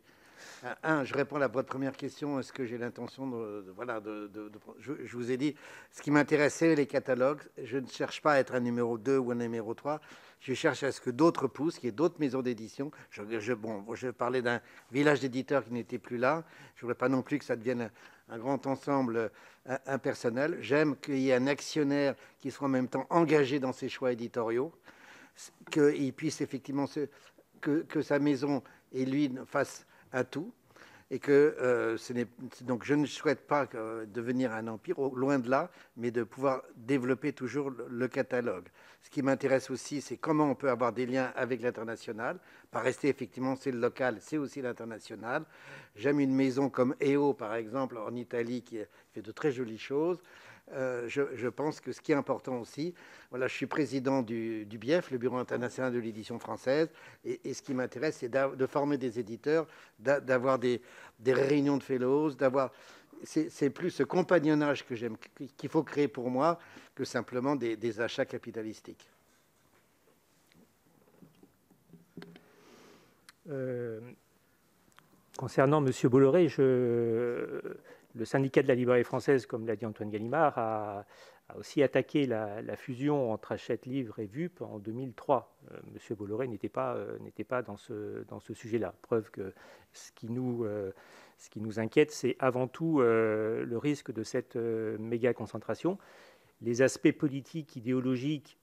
Euh, 0.64 0.74
un, 0.84 1.04
je 1.04 1.14
réponds 1.14 1.42
à 1.42 1.48
votre 1.48 1.68
première 1.68 1.96
question. 1.96 2.40
Est-ce 2.40 2.54
que 2.54 2.66
j'ai 2.66 2.78
l'intention 2.78 3.28
de, 3.28 3.72
voilà, 3.76 4.00
de, 4.00 4.30
je, 4.80 5.16
vous 5.16 5.32
ai 5.32 5.38
dit, 5.38 5.56
ce 5.92 6.02
qui 6.02 6.12
m'intéressait, 6.12 6.76
les 6.76 6.88
catalogues. 6.88 7.42
Je 7.62 7.78
ne 7.78 7.88
cherche 7.88 8.22
pas 8.22 8.34
à 8.34 8.40
être 8.40 8.56
un 8.56 8.60
numéro 8.60 8.98
2 8.98 9.18
ou 9.18 9.32
un 9.32 9.36
numéro 9.36 9.74
3. 9.74 10.00
Je 10.40 10.54
cherche 10.54 10.84
à 10.84 10.92
ce 10.92 11.00
que 11.00 11.10
d'autres 11.10 11.48
poussent, 11.48 11.76
qu'il 11.76 11.86
y 11.86 11.90
ait 11.90 11.92
d'autres 11.92 12.20
maisons 12.20 12.42
d'édition. 12.42 12.92
Je, 13.12 13.54
bon, 13.54 13.86
je 13.96 14.10
parlais 14.10 14.42
d'un 14.42 14.62
village 14.92 15.22
d'éditeurs 15.22 15.64
qui 15.64 15.72
n'était 15.72 16.00
plus 16.00 16.18
là. 16.18 16.44
Je 16.76 16.80
ne 16.80 16.82
voudrais 16.82 16.98
pas 16.98 17.10
non 17.10 17.22
plus 17.22 17.40
que 17.40 17.46
ça 17.46 17.56
devienne 17.56 17.90
un, 18.30 18.38
grand 18.38 18.68
ensemble 18.68 19.32
impersonnel. 19.86 20.58
J'aime 20.60 20.98
qu'il 20.98 21.20
y 21.20 21.30
ait 21.30 21.36
un 21.36 21.48
actionnaire 21.48 22.16
qui 22.40 22.52
soit 22.52 22.68
en 22.68 22.72
même 22.72 22.90
temps 22.90 23.08
engagé 23.10 23.60
dans 23.60 23.72
ses 23.72 23.88
choix 23.88 24.12
éditoriaux, 24.12 24.74
qu'il 25.72 26.14
puisse 26.14 26.42
effectivement 26.42 26.86
que, 27.62 27.82
que 27.84 28.02
sa 28.02 28.20
maison 28.20 28.62
et 28.92 29.06
lui 29.06 29.34
fassent 29.46 29.86
à 30.14 30.24
tout. 30.24 30.54
Et 31.12 31.20
que 31.20 31.56
euh, 31.62 31.98
donc 32.62 32.86
je 32.86 32.96
ne 32.96 33.06
souhaite 33.06 33.46
pas 33.46 33.68
devenir 34.08 34.52
un 34.52 34.68
empire, 34.68 34.96
loin 35.14 35.38
de 35.38 35.48
là, 35.48 35.70
mais 35.96 36.10
de 36.10 36.24
pouvoir 36.24 36.64
développer 36.76 37.34
toujours 37.34 37.70
le, 37.70 38.08
catalogue. 38.08 38.68
Ce 39.02 39.12
qui 39.12 39.22
m'intéresse 39.22 39.70
aussi, 39.70 40.02
c'est 40.02 40.18
comment 40.18 40.50
on 40.50 40.56
peut 40.56 40.70
avoir 40.70 40.92
des 40.92 41.06
liens 41.06 41.32
avec 41.36 41.62
l'international, 41.62 42.40
pas 42.72 42.80
rester 42.80 43.10
effectivement 43.10 43.56
c'est 43.56 43.72
le 43.72 43.80
local, 43.80 44.18
c'est 44.22 44.38
aussi 44.38 44.62
l'international. 44.62 45.44
J'aime 45.96 46.20
une 46.20 46.34
maison 46.34 46.70
comme 46.70 46.96
EO 47.00 47.34
par 47.34 47.54
exemple 47.54 47.98
en 47.98 48.16
Italie 48.16 48.64
qui 48.64 48.80
fait 49.14 49.22
de 49.22 49.32
très 49.32 49.52
jolies 49.52 49.78
choses. 49.78 50.20
Euh, 50.72 51.08
je, 51.08 51.48
pense 51.50 51.82
que 51.82 51.92
ce 51.92 52.02
qui 52.02 52.14
est 52.14 52.16
important 52.16 52.58
aussi, 52.60 52.94
voilà, 53.30 53.48
je 53.48 53.54
suis 53.54 53.66
président 53.66 54.22
du, 54.22 54.66
BIEF, 54.66 55.12
le 55.12 55.18
Bureau 55.18 55.38
international 55.38 55.94
de 55.94 56.00
l'édition 56.00 56.40
française, 56.40 56.90
et, 57.26 57.54
ce 57.54 57.62
qui 57.62 57.74
m'intéresse, 57.74 58.18
c'est 58.20 58.30
de 58.30 58.66
former 58.66 58.98
des 58.98 59.20
éditeurs, 59.20 59.68
d'avoir 60.00 60.60
des, 60.60 60.82
réunions 61.26 61.78
de 61.78 61.84
fellows, 61.84 62.32
d'avoir. 62.32 62.72
C'est 63.26 63.70
plus 63.70 63.90
ce 63.90 64.04
compagnonnage 64.04 64.86
que 64.86 64.96
j'aime, 64.96 65.16
qu'il 65.58 65.70
faut 65.70 65.84
créer 65.84 66.08
pour 66.08 66.30
moi, 66.30 66.60
que 66.96 67.06
simplement 67.06 67.56
des, 67.56 68.02
achats 68.02 68.26
capitalistiques. 68.26 69.10
Euh, 73.50 74.00
concernant 75.38 75.86
M. 75.86 75.92
Bolloré, 76.10 76.48
je, 76.48 77.60
le 78.16 78.26
syndicat 78.26 78.62
de 78.62 78.68
la 78.68 78.76
librairie 78.76 79.04
française, 79.04 79.46
comme 79.46 79.66
l'a 79.66 79.76
dit 79.76 79.86
Antoine 79.86 80.10
Gallimard, 80.10 80.58
a, 80.58 81.06
aussi 81.58 81.84
attaqué 81.84 82.26
la, 82.26 82.76
fusion 82.76 83.32
entre 83.32 83.52
Hachette 83.52 83.86
Livre 83.86 84.20
et 84.20 84.26
VUP 84.26 84.62
en 84.62 84.80
2003. 84.80 85.56
Euh, 85.72 85.78
Monsieur 85.94 86.16
Bolloré 86.16 86.48
n'était 86.48 86.70
pas, 86.70 86.96
euh, 86.96 87.18
pas 87.48 87.62
dans 87.62 87.78
ce, 87.78 88.24
dans 88.26 88.40
ce 88.40 88.54
sujet-là. 88.54 88.94
Preuve 89.02 89.30
que 89.30 89.54
ce 89.92 90.12
qui 90.14 90.30
nous, 90.30 90.64
euh, 90.64 90.92
ce 91.38 91.50
qui 91.50 91.60
nous 91.60 91.80
inquiète, 91.80 92.12
c'est 92.12 92.36
avant 92.40 92.68
tout 92.68 93.02
le 93.02 93.78
risque 93.78 94.12
de 94.12 94.24
cette 94.24 94.56
méga 94.56 95.34
concentration. 95.34 95.98
Les 96.62 96.82
aspects 96.82 97.12
politiques, 97.12 97.76
idéologiques 97.76 98.58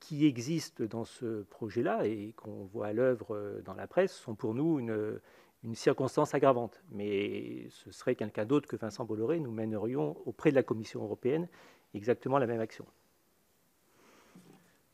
qui 0.00 0.26
existent 0.26 0.84
dans 0.84 1.04
ce 1.04 1.42
projet-là 1.44 2.06
et 2.06 2.32
qu'on 2.36 2.64
voit 2.64 2.88
à 2.88 2.92
l'œuvre 2.92 3.60
dans 3.64 3.74
la 3.74 3.86
presse 3.86 4.12
sont 4.12 4.34
pour 4.34 4.54
nous 4.54 4.80
une 4.80 5.20
une 5.66 5.74
circonstance 5.74 6.34
aggravante. 6.34 6.82
Mais 6.92 7.66
ce 7.70 7.90
serait 7.90 8.14
quelqu'un 8.14 8.46
d'autre 8.46 8.68
que 8.68 8.76
Vincent 8.76 9.04
Bolloré, 9.04 9.40
nous 9.40 9.50
mènerions 9.50 10.16
auprès 10.24 10.50
de 10.50 10.54
la 10.54 10.62
Commission 10.62 11.02
européenne 11.02 11.48
exactement 11.92 12.38
la 12.38 12.46
même 12.46 12.60
action. 12.60 12.86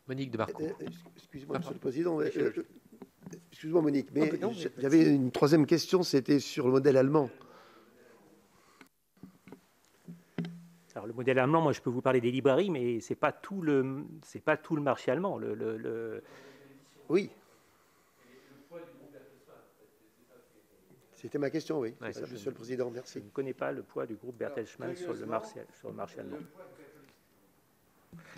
Monique 0.08 0.30
de 0.30 0.38
Barco. 0.38 0.64
Euh, 0.64 0.72
euh, 0.80 0.86
excusez-moi, 1.16 1.58
Monsieur 1.58 1.74
le 1.74 1.78
Président. 1.78 2.20
Euh, 2.20 2.52
excusez-moi, 3.50 3.82
Monique, 3.82 4.08
mais 4.14 4.32
j'avais 4.78 5.14
une 5.14 5.30
troisième 5.30 5.66
question, 5.66 6.02
c'était 6.02 6.40
sur 6.40 6.66
le 6.66 6.72
modèle 6.72 6.96
allemand. 6.96 7.30
Alors, 10.94 11.06
le 11.06 11.12
modèle 11.14 11.38
allemand, 11.38 11.62
moi, 11.62 11.72
je 11.72 11.80
peux 11.80 11.88
vous 11.88 12.02
parler 12.02 12.20
des 12.20 12.30
librairies, 12.30 12.68
mais 12.68 13.00
ce 13.00 13.12
n'est 13.12 13.16
pas, 13.16 13.32
tout 13.32 13.62
le, 13.62 14.04
pas 14.44 14.56
tout 14.58 14.76
le 14.76 14.82
marché 14.82 15.10
allemand. 15.10 15.38
Le, 15.38 15.54
le... 15.54 16.22
Oui, 17.08 17.30
C'était 21.22 21.38
ma 21.38 21.50
question, 21.50 21.78
oui. 21.78 21.94
Monsieur 22.00 22.50
le 22.50 22.54
Président, 22.56 22.90
merci. 22.90 23.20
Je 23.20 23.24
ne 23.24 23.30
connais 23.30 23.54
pas 23.54 23.70
le 23.70 23.84
poids 23.84 24.06
du 24.06 24.16
groupe 24.16 24.36
Bertelsmann 24.36 24.96
sur 24.96 25.14
le, 25.14 25.24
marché, 25.24 25.60
sur 25.78 25.90
le 25.90 25.94
marché 25.94 26.18
allemand. 26.18 26.38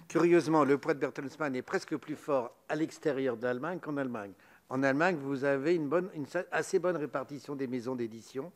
Curieusement, 0.07 0.65
le 0.65 0.77
poids 0.77 0.93
de 0.93 0.99
Bertelsmann 0.99 1.57
est 1.57 1.63
presque 1.63 1.97
plus 1.97 2.15
fort 2.15 2.55
à 2.69 2.77
l'extérieur 2.77 3.39
d'Allemagne 3.39 3.79
qu'en 3.81 3.97
Allemagne. 3.97 4.33
En 4.69 4.83
Allemagne, 4.83 5.17
vous 5.17 5.45
avez 5.45 5.75
une, 5.75 5.89
bonne, 5.89 6.11
une 6.15 6.27
assez 6.53 6.79
bonne 6.79 6.99
répartition 6.99 7.57
des 7.57 7.67
maisons 7.67 7.95
d'édition. 7.95 8.53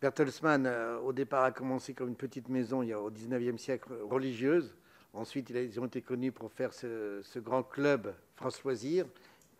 Bertelsmann, 0.00 0.64
euh, 0.64 0.98
au 1.00 1.12
départ, 1.12 1.44
a 1.44 1.52
commencé 1.52 1.92
comme 1.92 2.08
une 2.08 2.16
petite 2.16 2.48
maison 2.48 2.82
il 2.82 2.88
y 2.88 2.92
a, 2.94 3.00
au 3.00 3.10
19e 3.10 3.58
siècle 3.58 3.92
religieuse. 4.08 4.74
Ensuite, 5.12 5.50
ils 5.50 5.78
ont 5.78 5.86
été 5.86 6.00
connus 6.00 6.32
pour 6.32 6.50
faire 6.50 6.72
ce, 6.72 7.20
ce 7.22 7.38
grand 7.38 7.62
club 7.62 8.14
France 8.36 8.64
Loisirs. 8.64 9.04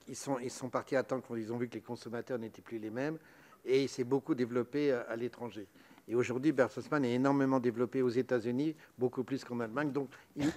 Ils 0.08 0.16
sont, 0.16 0.38
ils 0.38 0.50
sont 0.50 0.70
partis 0.70 0.96
à 0.96 1.02
temps 1.02 1.20
quand 1.20 1.36
ils 1.36 1.52
ont 1.52 1.58
vu 1.58 1.68
que 1.68 1.74
les 1.74 1.82
consommateurs 1.82 2.38
n'étaient 2.38 2.62
plus 2.62 2.78
les 2.78 2.90
mêmes 2.90 3.18
et 3.64 3.82
il 3.82 3.88
s'est 3.88 4.04
beaucoup 4.04 4.34
développé 4.34 4.92
à, 4.92 5.16
l'étranger. 5.16 5.66
Et 6.08 6.14
aujourd'hui, 6.14 6.52
Bertelsmann 6.52 7.04
est 7.04 7.14
énormément 7.14 7.60
développé 7.60 8.02
aux 8.02 8.08
États-Unis, 8.08 8.74
beaucoup 8.98 9.24
plus 9.24 9.44
qu'en 9.44 9.60
Allemagne. 9.60 9.92
Donc, 9.92 10.08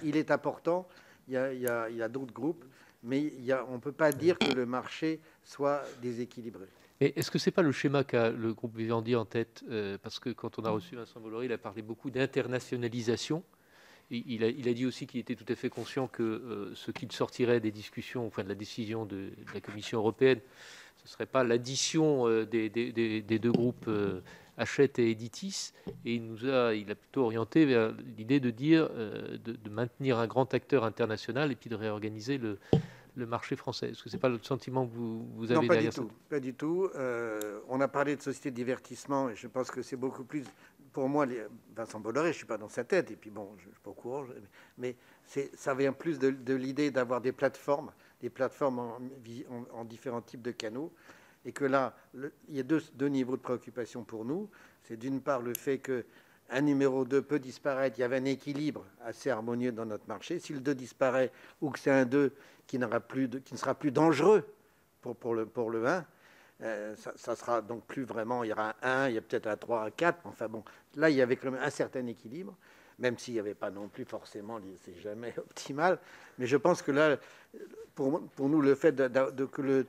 il, 0.02 0.16
est 0.16 0.30
important. 0.30 0.88
Il 1.28 1.34
y 1.34 1.66
a, 1.68 2.08
d'autres 2.08 2.32
groupes, 2.32 2.64
mais 3.02 3.32
on 3.68 3.74
ne 3.74 3.80
peut 3.80 3.92
pas 3.92 4.12
dire 4.12 4.38
que 4.38 4.52
le 4.52 4.66
marché 4.66 5.20
soit 5.44 5.82
déséquilibré. 6.02 6.66
est-ce 7.00 7.30
que 7.30 7.38
ce 7.38 7.48
n'est 7.48 7.54
pas 7.54 7.62
le 7.62 7.72
schéma 7.72 8.02
qu'a 8.02 8.30
le 8.30 8.54
groupe 8.54 8.76
Vivendi 8.76 9.14
en 9.14 9.24
tête? 9.24 9.62
Euh, 9.70 9.98
Parce 10.02 10.18
que 10.18 10.30
quand 10.30 10.58
on 10.58 10.64
a 10.64 10.70
reçu 10.70 10.96
Vincent 10.96 11.20
Bolloré, 11.20 11.46
il 11.46 11.52
a 11.52 11.58
parlé 11.58 11.82
beaucoup 11.82 12.10
d'internationalisation. 12.10 13.44
Il 14.10 14.44
a, 14.44 14.48
il 14.48 14.68
a, 14.68 14.72
dit 14.72 14.86
aussi 14.86 15.06
qu'il 15.06 15.18
était 15.18 15.34
tout 15.34 15.50
à 15.52 15.56
fait 15.56 15.68
conscient 15.68 16.06
que 16.06 16.22
euh, 16.22 16.72
ce 16.76 16.92
qu'il 16.92 17.10
sortirait 17.10 17.58
des 17.58 17.72
discussions, 17.72 18.24
enfin 18.24 18.44
de 18.44 18.48
la 18.48 18.54
décision 18.54 19.04
de, 19.04 19.16
de 19.16 19.52
la 19.52 19.60
Commission 19.60 19.98
européenne, 19.98 20.38
ce 20.98 21.04
ne 21.04 21.08
serait 21.08 21.26
pas 21.26 21.42
l'addition 21.42 22.28
euh, 22.28 22.46
des, 22.46 22.70
deux 22.70 23.50
groupes 23.50 23.86
euh, 23.88 24.20
Hachette 24.58 25.00
et 25.00 25.10
Editis. 25.10 25.72
Et 26.04 26.14
il 26.14 26.24
nous 26.24 26.48
a, 26.48 26.74
il 26.74 26.88
a 26.90 26.94
plutôt 26.94 27.22
orienté 27.22 27.64
vers 27.64 27.92
l'idée 28.16 28.38
de 28.38 28.50
dire 28.50 28.88
de, 28.90 29.70
maintenir 29.70 30.18
un 30.18 30.28
grand 30.28 30.54
acteur 30.54 30.84
international 30.84 31.50
et 31.50 31.56
puis 31.56 31.68
de 31.68 31.74
réorganiser 31.74 32.38
le, 32.38 32.58
marché 33.16 33.56
français. 33.56 33.90
Est-ce 33.90 34.04
que 34.04 34.10
ce 34.10 34.16
n'est 34.16 34.20
pas 34.20 34.28
le 34.28 34.38
sentiment 34.40 34.86
que 34.86 34.94
vous, 34.94 35.26
vous 35.34 35.50
avez 35.50 35.62
non, 35.62 35.66
pas 35.66 35.74
derrière 35.74 35.90
du 35.90 35.96
tout, 35.96 36.10
Pas 36.28 36.40
du 36.40 36.54
tout. 36.54 36.88
on 37.68 37.80
a 37.80 37.88
parlé 37.88 38.14
de 38.14 38.22
société 38.22 38.52
de 38.52 38.56
divertissement 38.56 39.30
et 39.30 39.34
je 39.34 39.48
pense 39.48 39.70
que 39.70 39.82
c'est 39.82 39.96
beaucoup 39.96 40.24
plus. 40.24 40.44
Pour 40.96 41.10
moi, 41.10 41.26
Vincent 41.74 42.00
Bolloré, 42.00 42.28
je 42.28 42.30
ne 42.30 42.36
suis 42.38 42.46
pas 42.46 42.56
dans 42.56 42.70
sa 42.70 42.82
tête, 42.82 43.10
et 43.10 43.16
puis 43.16 43.28
bon, 43.28 43.50
je 43.58 43.66
ne 43.66 43.72
suis 43.72 43.80
pas 43.82 43.90
au 43.90 43.92
courant, 43.92 44.24
mais 44.78 44.96
ça 45.54 45.74
vient 45.74 45.92
plus 45.92 46.18
de 46.18 46.54
l'idée 46.54 46.90
d'avoir 46.90 47.20
des 47.20 47.32
plateformes 47.32 47.92
des 48.22 48.30
plateformes 48.30 48.78
en, 48.78 49.84
différents 49.84 50.22
types 50.22 50.40
de 50.40 50.52
canaux. 50.52 50.90
et 51.44 51.52
que 51.52 51.66
là, 51.66 51.94
il 52.14 52.56
y 52.56 52.60
a 52.60 52.62
deux, 52.62 53.08
niveaux 53.08 53.36
de 53.36 53.42
préoccupation 53.42 54.04
pour 54.04 54.24
nous. 54.24 54.48
C'est 54.84 54.96
d'une 54.96 55.20
part 55.20 55.42
le 55.42 55.52
fait 55.52 55.80
que 55.80 56.06
un 56.48 56.62
numéro 56.62 57.04
2 57.04 57.20
peut 57.20 57.40
disparaître, 57.40 57.98
il 57.98 58.00
y 58.00 58.04
avait 58.04 58.16
un 58.16 58.24
équilibre 58.24 58.86
assez 59.04 59.28
harmonieux 59.28 59.72
dans 59.72 59.84
notre 59.84 60.08
marché. 60.08 60.38
Si 60.38 60.54
le 60.54 60.60
2 60.60 60.74
disparaît 60.74 61.30
ou 61.60 61.68
que 61.68 61.78
c'est 61.78 61.90
un 61.90 62.06
2 62.06 62.32
qui, 62.66 62.78
plus 63.06 63.28
qui 63.42 63.52
ne 63.52 63.58
sera 63.58 63.74
plus 63.74 63.92
dangereux 63.92 64.48
pour, 65.02 65.34
le, 65.34 65.44
pour 65.44 65.68
le 65.68 65.86
1, 65.86 66.06
euh, 66.62 66.94
ça, 67.16 67.36
sera 67.36 67.60
donc 67.60 67.84
plus 67.84 68.04
vraiment, 68.04 68.42
il 68.42 68.48
y 68.48 68.52
aura 68.52 68.74
un 68.82 69.04
1, 69.04 69.08
il 69.10 69.14
y 69.16 69.18
a 69.18 69.20
peut-être 69.20 69.46
un 69.46 69.56
3, 69.56 69.84
un 69.84 69.90
4. 69.90 70.20
Enfin 70.24 70.48
bon, 70.48 70.64
là, 70.94 71.10
il 71.10 71.16
y 71.16 71.22
avait 71.22 71.36
quand 71.36 71.50
même 71.50 71.62
un 71.62 71.70
certain 71.70 72.06
équilibre, 72.06 72.56
même 72.98 73.18
s'il 73.18 73.34
n'y 73.34 73.40
avait 73.40 73.54
pas 73.54 73.70
non 73.70 73.88
plus 73.88 74.04
forcément, 74.04 74.58
c'est 74.82 74.98
jamais 75.00 75.34
optimal. 75.38 75.98
Mais 76.38 76.46
je 76.46 76.56
pense 76.56 76.80
que 76.80 76.92
là, 76.92 77.18
pour, 77.94 78.26
pour 78.30 78.48
nous, 78.48 78.62
le 78.62 78.74
fait 78.74 78.92
de, 78.92 79.44
que, 79.44 79.62
le, 79.62 79.86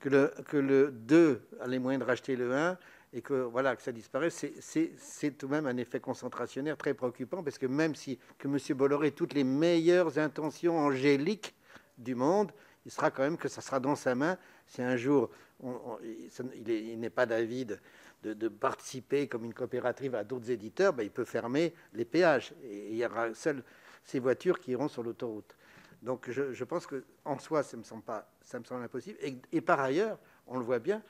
que, 0.00 0.08
le, 0.08 0.34
que 0.48 0.56
le 0.58 0.90
2 0.90 1.42
a 1.60 1.66
les 1.66 1.78
moyens 1.78 2.04
de 2.04 2.06
racheter 2.08 2.36
le 2.36 2.54
1, 2.54 2.76
et 3.14 3.20
que 3.20 3.34
voilà 3.34 3.76
que 3.76 3.82
ça 3.82 3.92
disparaisse, 3.92 4.46
c'est 4.60 5.30
tout 5.32 5.46
de 5.46 5.52
même 5.52 5.66
un 5.66 5.76
effet 5.76 6.00
concentrationnaire 6.00 6.76
très 6.76 6.94
préoccupant 6.94 7.42
parce 7.42 7.58
que 7.58 7.66
même 7.66 7.94
si 7.94 8.18
que 8.38 8.48
M. 8.48 8.56
Bolloré 8.76 9.08
ait 9.08 9.10
toutes 9.10 9.34
les 9.34 9.44
meilleures 9.44 10.18
intentions 10.18 10.78
angéliques 10.78 11.54
du 11.98 12.14
monde, 12.14 12.52
il 12.86 12.90
sera 12.90 13.10
quand 13.10 13.22
même 13.22 13.36
que 13.36 13.48
ça 13.48 13.60
sera 13.60 13.80
dans 13.80 13.96
sa 13.96 14.14
main 14.14 14.38
si 14.66 14.80
un 14.80 14.96
jour 14.96 15.30
il 15.62 16.98
n'est 16.98 17.10
pas 17.10 17.26
d'avis 17.26 17.66
de, 17.66 18.48
participer 18.48 19.28
comme 19.28 19.44
une 19.44 19.54
coopérative 19.54 20.14
à 20.14 20.24
d'autres 20.24 20.50
éditeurs, 20.50 20.92
ben, 20.92 21.02
il 21.02 21.10
peut 21.10 21.24
fermer 21.24 21.74
les 21.92 22.04
péages 22.04 22.52
et 22.62 22.90
il 22.90 22.96
y 22.96 23.04
aura 23.04 23.34
seules 23.34 23.62
ces 24.04 24.18
voitures 24.18 24.58
qui 24.58 24.72
iront 24.72 24.88
sur 24.88 25.02
l'autoroute. 25.02 25.56
Donc 26.02 26.30
je, 26.30 26.64
pense 26.64 26.86
que 26.86 27.04
en 27.24 27.38
soi, 27.38 27.62
ça 27.62 27.76
me 27.76 27.84
semble 27.84 28.82
impossible. 28.82 29.18
et 29.52 29.60
par 29.60 29.80
ailleurs, 29.80 30.18
on 30.46 30.58
le 30.58 30.64
voit 30.64 30.80
bien, 30.80 31.02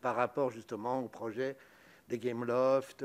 par 0.00 0.16
rapport 0.16 0.50
justement 0.50 1.00
au 1.00 1.08
projet 1.08 1.56
des 2.08 2.18
Gameloft, 2.18 3.04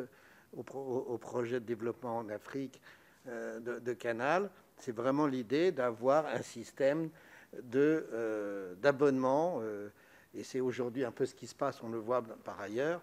au, 0.55 0.61
au, 0.61 1.17
projet 1.17 1.59
de 1.59 1.65
développement 1.65 2.17
en 2.17 2.29
Afrique 2.29 2.81
euh, 3.27 3.59
de, 3.59 3.93
Canal, 3.93 4.49
c'est 4.77 4.91
vraiment 4.91 5.27
l'idée 5.27 5.71
d'avoir 5.71 6.25
un 6.27 6.41
système 6.41 7.09
euh, 7.75 8.75
d'abonnement. 8.75 9.59
Euh, 9.61 9.89
et 10.33 10.43
c'est 10.43 10.59
aujourd'hui 10.59 11.03
un 11.03 11.11
peu 11.11 11.25
ce 11.25 11.33
qui 11.33 11.47
se 11.47 11.55
passe, 11.55 11.81
on 11.83 11.89
le 11.89 11.97
voit 11.97 12.21
par 12.21 12.59
ailleurs. 12.59 13.01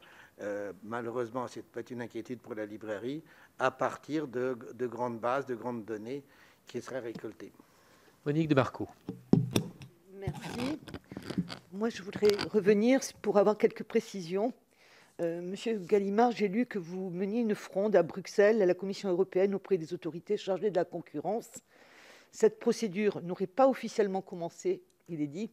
malheureusement, 0.84 1.48
c'est 1.48 1.62
peut-être 1.62 1.90
une 1.90 2.02
inquiétude 2.02 2.40
pour 2.40 2.54
la 2.54 2.66
librairie, 2.66 3.22
à 3.58 3.70
partir 3.70 4.28
de, 4.28 4.56
de, 4.74 4.86
grandes 4.86 5.18
bases, 5.18 5.46
de 5.46 5.54
grandes 5.54 5.84
données 5.84 6.22
qui 6.66 6.80
seraient 6.80 7.00
récoltées. 7.00 7.52
Monique 8.24 8.48
de 8.48 8.54
Barco. 8.54 8.88
Merci. 10.14 10.78
Moi, 11.72 11.90
je 11.90 12.02
voudrais 12.02 12.30
revenir 12.50 13.00
pour 13.22 13.38
avoir 13.38 13.56
quelques 13.56 13.84
précisions. 13.84 14.52
Euh, 15.20 15.40
Monsieur 15.40 15.78
Gallimard, 15.78 16.32
j'ai 16.32 16.48
lu 16.48 16.66
que 16.66 16.78
vous 16.78 17.10
meniez 17.10 17.40
une 17.40 17.54
fronde 17.54 17.96
à 17.96 18.02
Bruxelles, 18.02 18.60
à 18.60 18.66
la 18.66 18.74
Commission 18.74 19.08
européenne, 19.08 19.54
auprès 19.54 19.78
des 19.78 19.94
autorités 19.94 20.36
chargées 20.36 20.70
de 20.70 20.76
la 20.76 20.84
concurrence. 20.84 21.48
Cette 22.32 22.58
procédure 22.58 23.22
n'aurait 23.22 23.46
pas 23.46 23.68
officiellement 23.68 24.20
commencé, 24.20 24.82
il 25.08 25.22
est 25.22 25.26
dit. 25.26 25.50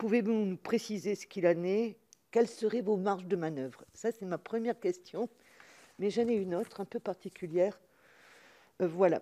Pouvez-vous 0.00 0.32
nous 0.32 0.56
préciser 0.56 1.14
ce 1.14 1.26
qu'il 1.26 1.46
en 1.46 1.62
est? 1.62 1.98
Quelles 2.30 2.48
seraient 2.48 2.80
vos 2.80 2.96
marges 2.96 3.26
de 3.26 3.36
manœuvre? 3.36 3.84
Ça, 3.92 4.10
c'est 4.10 4.24
ma 4.24 4.38
première 4.38 4.80
question. 4.80 5.28
Mais 5.98 6.08
j'en 6.08 6.26
ai 6.26 6.36
une 6.36 6.54
autre, 6.54 6.80
un 6.80 6.86
peu 6.86 6.98
particulière. 6.98 7.78
Euh, 8.80 8.88
voilà. 8.88 9.20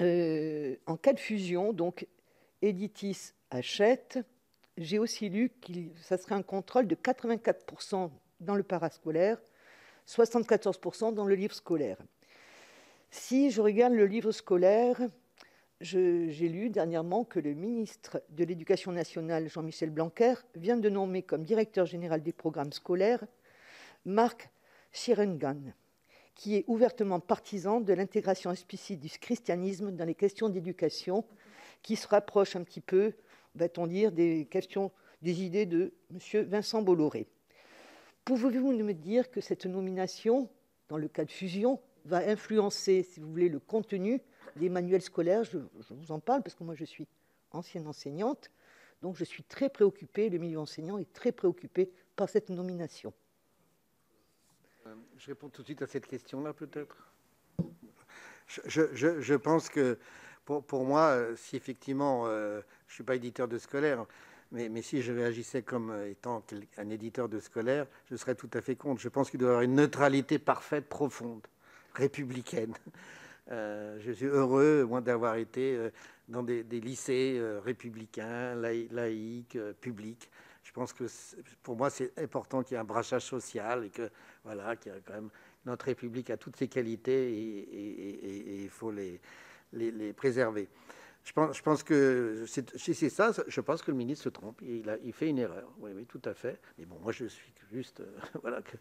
Euh, 0.00 0.76
en 0.86 0.96
cas 0.96 1.12
de 1.12 1.20
fusion, 1.20 1.74
donc, 1.74 2.06
Editis 2.62 3.34
achète, 3.50 4.18
j'ai 4.78 4.98
aussi 4.98 5.28
lu 5.28 5.50
que 5.50 5.72
ça 6.00 6.16
serait 6.16 6.36
un 6.36 6.42
contrôle 6.42 6.86
de 6.86 6.94
84% 6.94 8.10
dans 8.40 8.54
le 8.54 8.62
parascolaire, 8.62 9.38
74% 10.06 11.12
dans 11.12 11.26
le 11.26 11.34
livre 11.34 11.54
scolaire. 11.54 11.98
Si 13.10 13.50
je 13.50 13.60
regarde 13.60 13.92
le 13.92 14.06
livre 14.06 14.32
scolaire, 14.32 14.98
j'ai 15.80 16.48
lu 16.48 16.70
dernièrement 16.70 17.24
que 17.24 17.38
le 17.38 17.54
ministre 17.54 18.22
de 18.30 18.44
l'Éducation 18.44 18.92
nationale, 18.92 19.48
Jean-Michel 19.48 19.90
Blanquer, 19.90 20.34
vient 20.54 20.76
de 20.76 20.88
nommer 20.88 21.22
comme 21.22 21.44
directeur 21.44 21.86
général 21.86 22.22
des 22.22 22.32
programmes 22.32 22.72
scolaires 22.72 23.24
Marc 24.04 24.50
Chirengan, 24.92 25.72
qui 26.34 26.56
est 26.56 26.64
ouvertement 26.66 27.20
partisan 27.20 27.80
de 27.80 27.92
l'intégration 27.92 28.50
explicite 28.50 29.00
du 29.00 29.08
christianisme 29.08 29.92
dans 29.92 30.04
les 30.04 30.14
questions 30.14 30.48
d'éducation, 30.48 31.24
qui 31.82 31.96
se 31.96 32.08
rapproche 32.08 32.56
un 32.56 32.64
petit 32.64 32.80
peu 32.80 33.12
va-t-on 33.58 33.86
dire, 33.86 34.12
des 34.12 34.46
questions, 34.46 34.90
des 35.22 35.42
idées 35.42 35.66
de 35.66 35.92
M. 36.10 36.44
Vincent 36.44 36.82
Bolloré. 36.82 37.26
Pouvez-vous 38.24 38.72
me 38.72 38.92
dire 38.92 39.30
que 39.30 39.40
cette 39.40 39.66
nomination, 39.66 40.48
dans 40.88 40.98
le 40.98 41.08
cas 41.08 41.24
de 41.24 41.30
fusion, 41.30 41.80
va 42.04 42.18
influencer, 42.18 43.02
si 43.02 43.20
vous 43.20 43.30
voulez, 43.30 43.48
le 43.48 43.58
contenu 43.58 44.20
des 44.58 44.68
manuels 44.68 45.02
scolaires 45.02 45.44
je, 45.44 45.58
vous 45.90 46.12
en 46.12 46.20
parle 46.20 46.42
parce 46.42 46.54
que 46.54 46.64
moi 46.64 46.74
je 46.74 46.84
suis 46.84 47.06
ancienne 47.52 47.86
enseignante, 47.86 48.50
donc 49.00 49.16
je 49.16 49.24
suis 49.24 49.42
très 49.42 49.70
préoccupée, 49.70 50.28
le 50.28 50.38
milieu 50.38 50.58
enseignant 50.58 50.98
est 50.98 51.12
très 51.12 51.32
préoccupé 51.32 51.90
par 52.16 52.28
cette 52.28 52.50
nomination. 52.50 53.12
Euh, 54.86 54.94
je 55.16 55.26
réponds 55.28 55.48
tout 55.48 55.62
de 55.62 55.66
suite 55.66 55.82
à 55.82 55.86
cette 55.86 56.06
question-là 56.06 56.52
peut-être. 56.52 56.96
je, 58.66 59.34
pense 59.36 59.68
que 59.68 59.98
pour, 60.44 60.84
moi, 60.84 61.10
euh, 61.10 61.36
si 61.36 61.56
effectivement, 61.56 62.24
euh, 62.26 62.60
je 62.86 62.92
ne 62.92 62.94
suis 62.94 63.04
pas 63.04 63.16
éditeur 63.16 63.48
de 63.48 63.58
scolaire, 63.58 64.06
mais, 64.50 64.70
mais, 64.70 64.80
si 64.80 65.02
je 65.02 65.12
réagissais 65.12 65.62
comme 65.62 65.94
étant 66.06 66.42
un 66.78 66.88
éditeur 66.88 67.28
de 67.28 67.38
scolaire, 67.38 67.86
je 68.10 68.16
serais 68.16 68.34
tout 68.34 68.48
à 68.54 68.62
fait 68.62 68.76
contre. 68.76 68.98
Je 68.98 69.10
pense 69.10 69.30
qu'il 69.30 69.38
doit 69.38 69.48
y 69.48 69.50
avoir 69.50 69.62
une 69.62 69.74
neutralité 69.74 70.38
parfaite, 70.38 70.88
profonde, 70.88 71.46
républicaine. 71.94 72.72
Je 73.48 74.12
suis 74.12 74.26
heureux, 74.26 74.84
moins 74.84 75.00
d'avoir 75.00 75.36
été 75.36 75.78
dans 76.28 76.42
des, 76.42 76.62
lycées 76.62 77.40
républicains, 77.64 78.54
laïcs, 78.54 79.58
publics. 79.80 80.30
Je 80.62 80.72
pense 80.72 80.92
que 80.92 81.04
pour 81.62 81.76
moi, 81.76 81.88
c'est 81.88 82.16
important 82.18 82.62
qu'il 82.62 82.74
y 82.74 82.76
ait 82.76 82.80
un 82.80 82.84
brassage 82.84 83.24
social 83.24 83.84
et 83.84 83.90
que 83.90 84.10
voilà, 84.44 84.76
qu'il 84.76 84.92
y 84.92 84.94
a 84.94 84.98
quand 85.00 85.14
même 85.14 85.30
notre 85.64 85.86
République 85.86 86.30
a 86.30 86.36
toutes 86.36 86.56
ses 86.56 86.68
qualités 86.68 87.32
et 87.32 88.62
il 88.62 88.70
faut 88.70 88.90
les 88.92 90.12
préserver. 90.14 90.68
Je 91.28 91.62
pense, 91.62 91.82
que 91.82 92.46
si 92.46 92.94
c'est 92.94 93.10
ça, 93.10 93.32
je 93.46 93.60
pense 93.60 93.82
que 93.82 93.90
le 93.90 93.96
ministre 93.98 94.24
se 94.24 94.28
trompe. 94.30 94.62
Il, 94.62 94.88
a, 94.88 94.96
fait 95.12 95.28
une 95.28 95.38
erreur. 95.38 95.70
Oui, 95.78 95.90
oui, 95.94 96.06
tout 96.06 96.22
à 96.24 96.32
fait. 96.32 96.58
Mais 96.78 96.86
bon, 96.86 96.98
moi, 97.00 97.12
je 97.12 97.26
suis 97.26 97.52
juste. 97.70 98.02
voilà, 98.42 98.62
que 98.62 98.76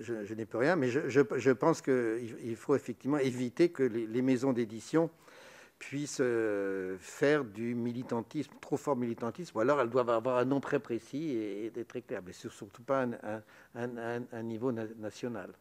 je, 0.00 0.34
n'ai 0.34 0.46
plus 0.46 0.58
rien. 0.58 0.76
Mais 0.76 0.88
je, 0.88 1.00
je 1.08 1.50
pense 1.50 1.82
qu'il 1.82 2.36
il 2.42 2.56
faut 2.56 2.74
effectivement 2.74 3.18
éviter 3.18 3.68
que 3.70 3.82
les, 3.82 4.22
maisons 4.22 4.52
d'édition 4.52 5.10
puissent 5.78 6.18
euh, 6.20 6.96
faire 6.98 7.44
du 7.44 7.74
militantisme, 7.74 8.52
trop 8.60 8.76
fort 8.76 8.96
militantisme, 8.96 9.56
ou 9.56 9.60
alors 9.60 9.80
elles 9.80 9.90
doivent 9.90 10.10
avoir 10.10 10.38
un 10.38 10.44
nom 10.44 10.60
très 10.60 10.78
précis 10.78 11.32
et, 11.32 11.66
et 11.66 11.84
très 11.84 12.00
clair, 12.00 12.22
mais 12.24 12.32
surtout 12.32 12.82
pas 12.82 13.02
un, 13.02 13.42
un, 13.74 14.22
un 14.32 14.42
niveau 14.42 14.72
national. 14.72 15.52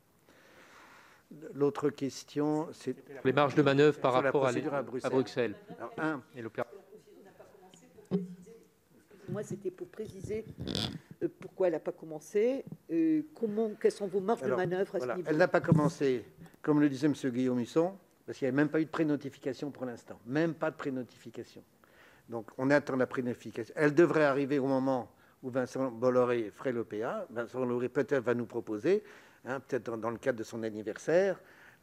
L'autre 1.54 1.90
question, 1.90 2.68
c'est 2.74 2.95
les 3.26 3.34
marges 3.34 3.56
de 3.56 3.64
manœuvre 3.64 4.00
par 4.00 4.14
rapport 4.14 4.45
à, 4.45 4.50
à, 4.50 4.82
Bruxelles. 5.10 5.56
un, 5.98 6.22
moi, 9.34 9.44
c'était 9.44 9.72
pour 9.72 9.88
préciser 9.88 10.46
euh, 11.22 11.28
pourquoi 11.40 11.68
elle 11.68 11.74
n'a 11.74 11.80
pas 11.80 11.92
commencé, 11.92 12.64
euh, 12.92 13.24
comment, 13.34 13.72
quelles 13.80 13.92
sont 13.92 14.08
vos 14.08 14.22
marges 14.22 14.44
de 14.44 14.54
manœuvre 14.54 14.96
à 14.96 15.00
ce 15.00 15.08
niveau. 15.08 15.24
Elle 15.26 15.38
n'a 15.38 15.48
pas 15.48 15.60
commencé, 15.60 16.24
comme 16.62 16.80
le 16.80 16.88
disait 16.88 17.08
M. 17.08 17.14
Guillaume 17.32 17.60
Husson, 17.60 17.94
parce 18.26 18.38
qu'il 18.38 18.46
n'y 18.46 18.54
a 18.54 18.56
même 18.56 18.70
pas 18.70 18.80
eu 18.80 18.86
de 18.86 18.90
pré-notification 18.90 19.72
pour 19.72 19.86
l'instant. 19.86 20.20
Même 20.26 20.54
pas 20.54 20.72
de 20.72 20.76
pré-notification. 20.76 21.64
Donc, 22.30 22.52
on 22.58 22.70
attend 22.70 22.96
la 22.96 23.08
pré-notification. 23.08 23.74
Elle 23.76 23.94
devrait 23.94 24.24
arriver 24.24 24.60
au 24.60 24.68
moment 24.68 25.12
où 25.42 25.50
Vincent 25.50 25.92
Bolloré 25.92 26.52
ferait 26.52 26.72
l'OPA. 26.72 27.28
Vincent 27.32 27.60
Bolloré 27.60 27.90
peut-être 27.90 28.24
va 28.24 28.34
nous 28.34 28.46
proposer 28.46 29.04
Hein, 29.46 29.60
peut-être 29.60 29.98
dans, 29.98 30.10
le 30.10 30.18
cadre 30.18 30.40
de 30.40 30.44
son 30.44 30.64
anniversaire, 30.64 31.38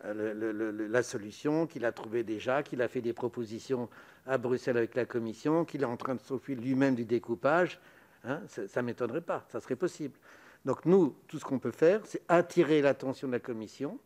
euh, 0.05 0.89
la 0.89 1.03
solution 1.03 1.67
qu'il 1.67 1.85
a 1.85 1.93
trouvée 1.93 2.23
déjà, 2.23 2.63
qu'il 2.63 2.83
a 2.83 2.89
fait 2.89 3.01
des 3.01 3.13
propositions 3.13 3.89
à 4.27 4.39
Bruxelles 4.39 4.77
avec 4.77 4.95
la 4.95 5.05
Commission, 5.05 5.65
qu'il 5.65 5.83
est 5.83 5.87
en 5.87 5.97
train 5.97 6.15
de 6.15 6.21
s'occuper 6.21 6.55
lui-même 6.61 6.95
du 6.95 7.05
découpage, 7.05 7.81
hein, 8.25 8.41
ça 8.49 8.83
ne 8.83 8.87
m'étonnerait 8.87 9.21
pas, 9.21 9.45
ça 9.49 9.61
serait 9.61 9.77
possible. 9.77 10.19
Donc 10.65 10.85
nous, 10.85 11.17
tout 11.27 11.39
ce 11.39 11.45
qu'on 11.45 11.59
peut 11.59 11.71
faire, 11.71 12.01
c'est 12.05 12.23
attirer 12.29 12.83
l'attention 12.83 13.29
de 13.29 13.33
la 13.33 13.41
Commission 13.41 13.99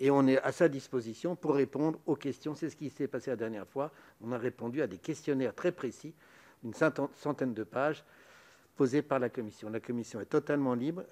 et 0.00 0.10
on 0.10 0.26
est 0.26 0.38
à 0.42 0.52
sa 0.52 0.68
disposition 0.68 1.36
pour 1.36 1.54
répondre 1.54 1.98
aux 2.06 2.16
questions. 2.16 2.54
C'est 2.54 2.70
ce 2.70 2.76
qui 2.76 2.88
s'est 2.88 3.08
passé 3.08 3.30
la 3.30 3.36
dernière 3.36 3.66
fois. 3.66 3.90
On 4.22 4.32
a 4.32 4.38
répondu 4.38 4.80
à 4.80 4.86
des 4.86 4.98
questionnaires 4.98 5.54
très 5.54 5.72
précis, 5.72 6.14
une 6.64 6.72
centaine 6.74 7.52
de 7.52 7.64
pages, 7.64 8.04
posés 8.76 9.02
par 9.02 9.18
la 9.18 9.28
Commission. 9.28 9.68
La 9.70 9.80
Commission 9.80 10.20
est 10.20 10.26
totalement 10.26 10.74
libre. 10.74 11.02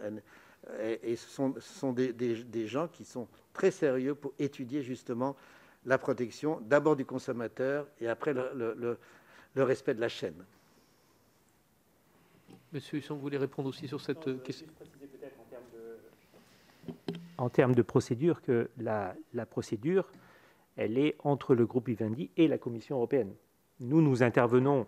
Et, 0.80 1.14
ce 1.16 1.28
sont, 1.60 1.92
des, 1.92 2.66
gens 2.66 2.88
qui 2.88 3.04
sont 3.04 3.28
très 3.52 3.70
sérieux 3.70 4.14
pour 4.14 4.32
étudier 4.38 4.82
justement 4.82 5.36
la 5.84 5.96
protection 5.96 6.60
d'abord 6.62 6.96
du 6.96 7.04
consommateur 7.04 7.86
et 8.00 8.08
après 8.08 8.34
le, 8.34 8.98
respect 9.54 9.94
de 9.94 10.00
la 10.00 10.08
chaîne. 10.08 10.44
Monsieur 12.72 12.98
Husson, 12.98 13.14
vous 13.14 13.20
voulez 13.20 13.38
répondre 13.38 13.68
aussi 13.68 13.86
sur 13.86 14.00
cette 14.00 14.42
question? 14.42 14.66
En 17.38 17.48
termes 17.48 17.74
de 17.74 17.82
procédure 17.82 18.42
que 18.42 18.68
la, 18.78 19.14
la, 19.34 19.46
procédure, 19.46 20.10
elle 20.76 20.98
est 20.98 21.16
entre 21.22 21.54
le 21.54 21.64
groupe 21.66 21.86
Vivendi 21.86 22.30
et 22.36 22.48
la 22.48 22.58
Commission 22.58 22.96
européenne. 22.96 23.32
Nous, 23.80 24.00
nous 24.00 24.22
intervenons, 24.22 24.86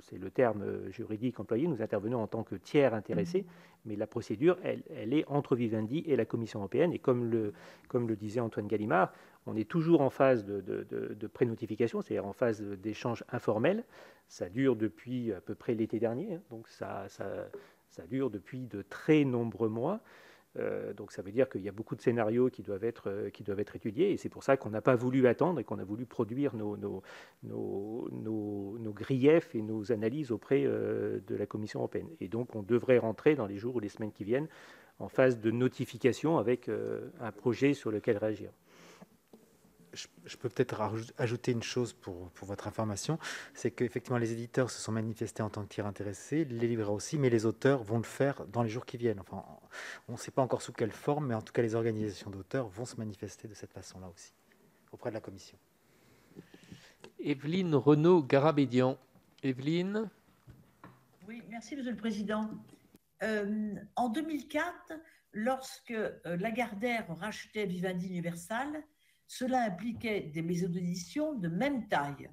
c'est 0.00 0.18
le 0.18 0.30
terme 0.30 0.90
juridique 0.90 1.40
employé, 1.40 1.66
nous 1.66 1.82
intervenons 1.82 2.22
en 2.22 2.26
tant 2.26 2.44
que 2.44 2.54
tiers 2.54 2.94
intéressés, 2.94 3.44
mais 3.84 3.96
la 3.96 4.06
procédure, 4.06 4.58
elle, 4.62 4.82
elle 4.94 5.12
est 5.12 5.24
entre 5.28 5.56
Vivendi 5.56 6.04
et 6.06 6.16
la 6.16 6.24
Commission 6.24 6.60
européenne. 6.60 6.92
Et 6.92 6.98
comme 6.98 7.30
le, 7.30 7.52
comme 7.88 8.08
le 8.08 8.16
disait 8.16 8.40
Antoine 8.40 8.66
Gallimard, 8.68 9.12
on 9.46 9.56
est 9.56 9.68
toujours 9.68 10.00
en 10.00 10.10
phase 10.10 10.44
de, 10.44 10.60
de, 10.60 10.84
de, 10.84 11.14
de 11.14 11.26
pré-notification, 11.26 12.02
c'est-à-dire 12.02 12.26
en 12.26 12.32
phase 12.32 12.62
d'échange 12.62 13.24
informel. 13.30 13.84
Ça 14.28 14.48
dure 14.48 14.76
depuis 14.76 15.32
à 15.32 15.40
peu 15.40 15.54
près 15.54 15.74
l'été 15.74 15.98
dernier, 15.98 16.34
hein, 16.34 16.42
donc 16.50 16.68
ça, 16.68 17.04
ça, 17.08 17.48
ça 17.90 18.06
dure 18.06 18.30
depuis 18.30 18.66
de 18.66 18.82
très 18.82 19.24
nombreux 19.24 19.68
mois. 19.68 20.00
Euh, 20.58 20.92
donc 20.92 21.12
ça 21.12 21.22
veut 21.22 21.32
dire 21.32 21.48
qu'il 21.48 21.62
y 21.62 21.68
a 21.68 21.72
beaucoup 21.72 21.96
de 21.96 22.00
scénarios 22.00 22.50
qui 22.50 22.62
doivent 22.62 22.84
être, 22.84 23.10
euh, 23.10 23.30
qui 23.30 23.42
doivent 23.42 23.60
être 23.60 23.76
étudiés 23.76 24.12
et 24.12 24.16
c'est 24.16 24.28
pour 24.28 24.42
ça 24.42 24.56
qu'on 24.56 24.70
n'a 24.70 24.80
pas 24.80 24.94
voulu 24.94 25.26
attendre 25.26 25.60
et 25.60 25.64
qu'on 25.64 25.78
a 25.78 25.84
voulu 25.84 26.06
produire 26.06 26.54
nos, 26.54 26.76
nos, 26.76 27.02
nos, 27.42 28.08
nos, 28.78 28.92
griefs 28.92 29.54
et 29.54 29.62
nos 29.62 29.92
analyses 29.92 30.30
auprès 30.30 30.64
euh, 30.64 31.20
de 31.26 31.34
la 31.34 31.46
Commission 31.46 31.80
européenne. 31.80 32.08
Et 32.20 32.28
donc 32.28 32.54
on 32.54 32.62
devrait 32.62 32.98
rentrer 32.98 33.34
dans 33.34 33.46
les 33.46 33.58
jours 33.58 33.76
ou 33.76 33.80
les 33.80 33.88
semaines 33.88 34.12
qui 34.12 34.24
viennent 34.24 34.48
en 34.98 35.08
phase 35.08 35.40
de 35.40 35.50
notification 35.50 36.38
avec 36.38 36.70
un 37.20 37.30
projet 37.30 37.74
sur 37.74 37.90
lequel 37.90 38.16
réagir 38.16 38.50
je, 39.96 40.36
peux 40.36 40.48
peut-être 40.48 40.80
ajouter 41.18 41.52
une 41.52 41.62
chose 41.62 41.92
pour, 41.92 42.30
votre 42.42 42.68
information, 42.68 43.18
c'est 43.54 43.70
qu'effectivement 43.70 44.18
les 44.18 44.32
éditeurs 44.32 44.70
se 44.70 44.80
sont 44.80 44.92
manifestés 44.92 45.42
en 45.42 45.50
tant 45.50 45.62
que 45.62 45.68
tiers 45.68 45.86
intéressés, 45.86 46.44
les 46.44 46.68
libraires 46.68 46.92
aussi, 46.92 47.18
mais 47.18 47.30
les 47.30 47.46
auteurs 47.46 47.82
vont 47.82 47.96
le 47.96 48.04
faire 48.04 48.46
dans 48.46 48.62
les 48.62 48.68
jours 48.68 48.86
qui 48.86 48.96
viennent. 48.96 49.20
Enfin, 49.20 49.44
on 50.08 50.12
ne 50.12 50.16
sait 50.18 50.30
pas 50.30 50.42
encore 50.42 50.62
sous 50.62 50.72
quelle 50.72 50.92
forme, 50.92 51.26
mais 51.28 51.34
en 51.34 51.42
tout 51.42 51.52
cas 51.52 51.62
les 51.62 51.74
organisations 51.74 52.30
d'auteurs 52.30 52.68
vont 52.68 52.84
se 52.84 52.96
manifester 52.96 53.48
de 53.48 53.54
cette 53.54 53.72
façon-là 53.72 54.08
aussi, 54.14 54.32
auprès 54.92 55.10
de 55.10 55.14
la 55.14 55.20
Commission. 55.20 55.58
Evelyne 57.18 57.74
Renaud-Garabédian. 57.74 58.98
Evelyne? 59.42 60.10
Oui, 61.26 61.42
merci 61.48 61.76
Monsieur 61.76 61.90
le 61.90 61.96
Président. 61.96 62.50
Euh, 63.22 63.74
en 63.96 64.08
2004, 64.08 64.92
lorsque 65.32 65.90
euh, 65.90 66.18
Lagardère 66.24 67.06
rachetait 67.18 67.66
Vivendi 67.66 68.08
Universal, 68.08 68.82
cela 69.26 69.64
impliquait 69.64 70.30
des 70.32 70.42
maisons 70.42 70.68
d'édition 70.68 71.34
de 71.34 71.48
même 71.48 71.88
taille. 71.88 72.30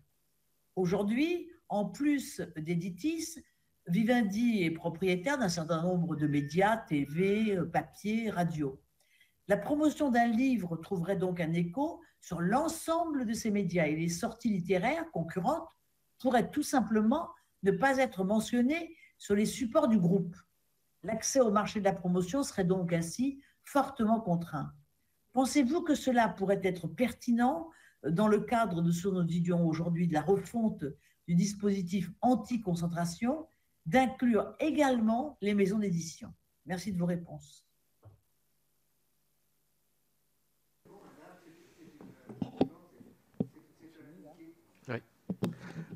Aujourd'hui, 0.76 1.50
en 1.70 1.86
plus 1.86 2.42
d'Editis, 2.58 3.40
Vivendi 3.88 4.64
est 4.64 4.72
propriétaire 4.72 5.38
d'un 5.38 5.50
certain 5.50 5.82
nombre 5.82 6.16
de 6.16 6.26
médias, 6.26 6.78
TV, 6.78 7.58
papier, 7.72 8.30
radio. 8.30 8.82
La 9.50 9.58
promotion 9.58 10.10
d'un 10.10 10.28
livre 10.28 10.78
trouverait 10.78 11.18
donc 11.18 11.42
un 11.42 11.52
écho 11.52 12.02
sur 12.22 12.40
l'ensemble 12.40 13.26
de 13.26 13.34
ces 13.34 13.52
médias 13.52 13.88
et 13.88 13.96
les 13.96 14.08
sorties 14.08 14.50
littéraires 14.50 15.12
concurrentes 15.12 15.68
pourraient 16.20 16.50
tout 16.50 16.64
simplement 16.64 17.30
ne 17.64 17.72
pas 17.72 17.98
être 17.98 18.24
mentionnées 18.24 18.96
sur 19.18 19.36
les 19.36 19.46
supports 19.46 19.90
du 19.90 20.00
groupe. 20.00 20.36
L'accès 21.04 21.42
au 21.42 21.52
marché 21.52 21.80
de 21.80 21.86
la 21.86 21.94
promotion 21.94 22.44
serait 22.44 22.64
donc 22.64 22.94
ainsi 22.94 23.42
fortement 23.64 24.22
contraint. 24.22 24.74
Pensez-vous 25.34 25.82
que 25.82 25.96
cela 25.96 26.30
pourrait 26.30 26.62
être 26.64 26.88
pertinent 26.88 27.70
euh, 28.06 28.12
dans 28.12 28.28
le 28.28 28.40
cadre 28.40 28.82
de 28.82 28.92
ce 28.92 29.08
que 29.08 29.14
nous 29.14 29.24
disions 29.24 29.68
aujourd'hui 29.68 30.08
de 30.08 30.14
la 30.14 30.22
refonte 30.22 30.86
du 31.28 31.36
dispositif 31.36 32.12
anti-concentration, 32.22 33.48
d'inclure 33.86 34.56
également 34.60 35.38
les 35.42 35.54
maisons 35.54 35.80
d'édition? 35.80 36.34
Merci 36.66 36.94
de 36.94 37.00
vos 37.00 37.06
réponses. 37.06 37.66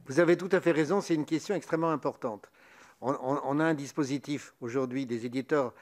Vous 0.08 0.22
avez 0.22 0.38
tout 0.38 0.48
à 0.54 0.62
fait 0.62 0.72
raison, 0.72 1.02
c'est 1.02 1.16
une 1.16 1.26
question 1.26 1.54
extrêmement 1.54 1.92
importante. 1.92 2.50
On 3.02 3.60
a 3.60 3.66
un 3.66 3.74
dispositif 3.74 4.54
aujourd'hui 4.62 5.06
des 5.06 5.26
éditeurs 5.26 5.74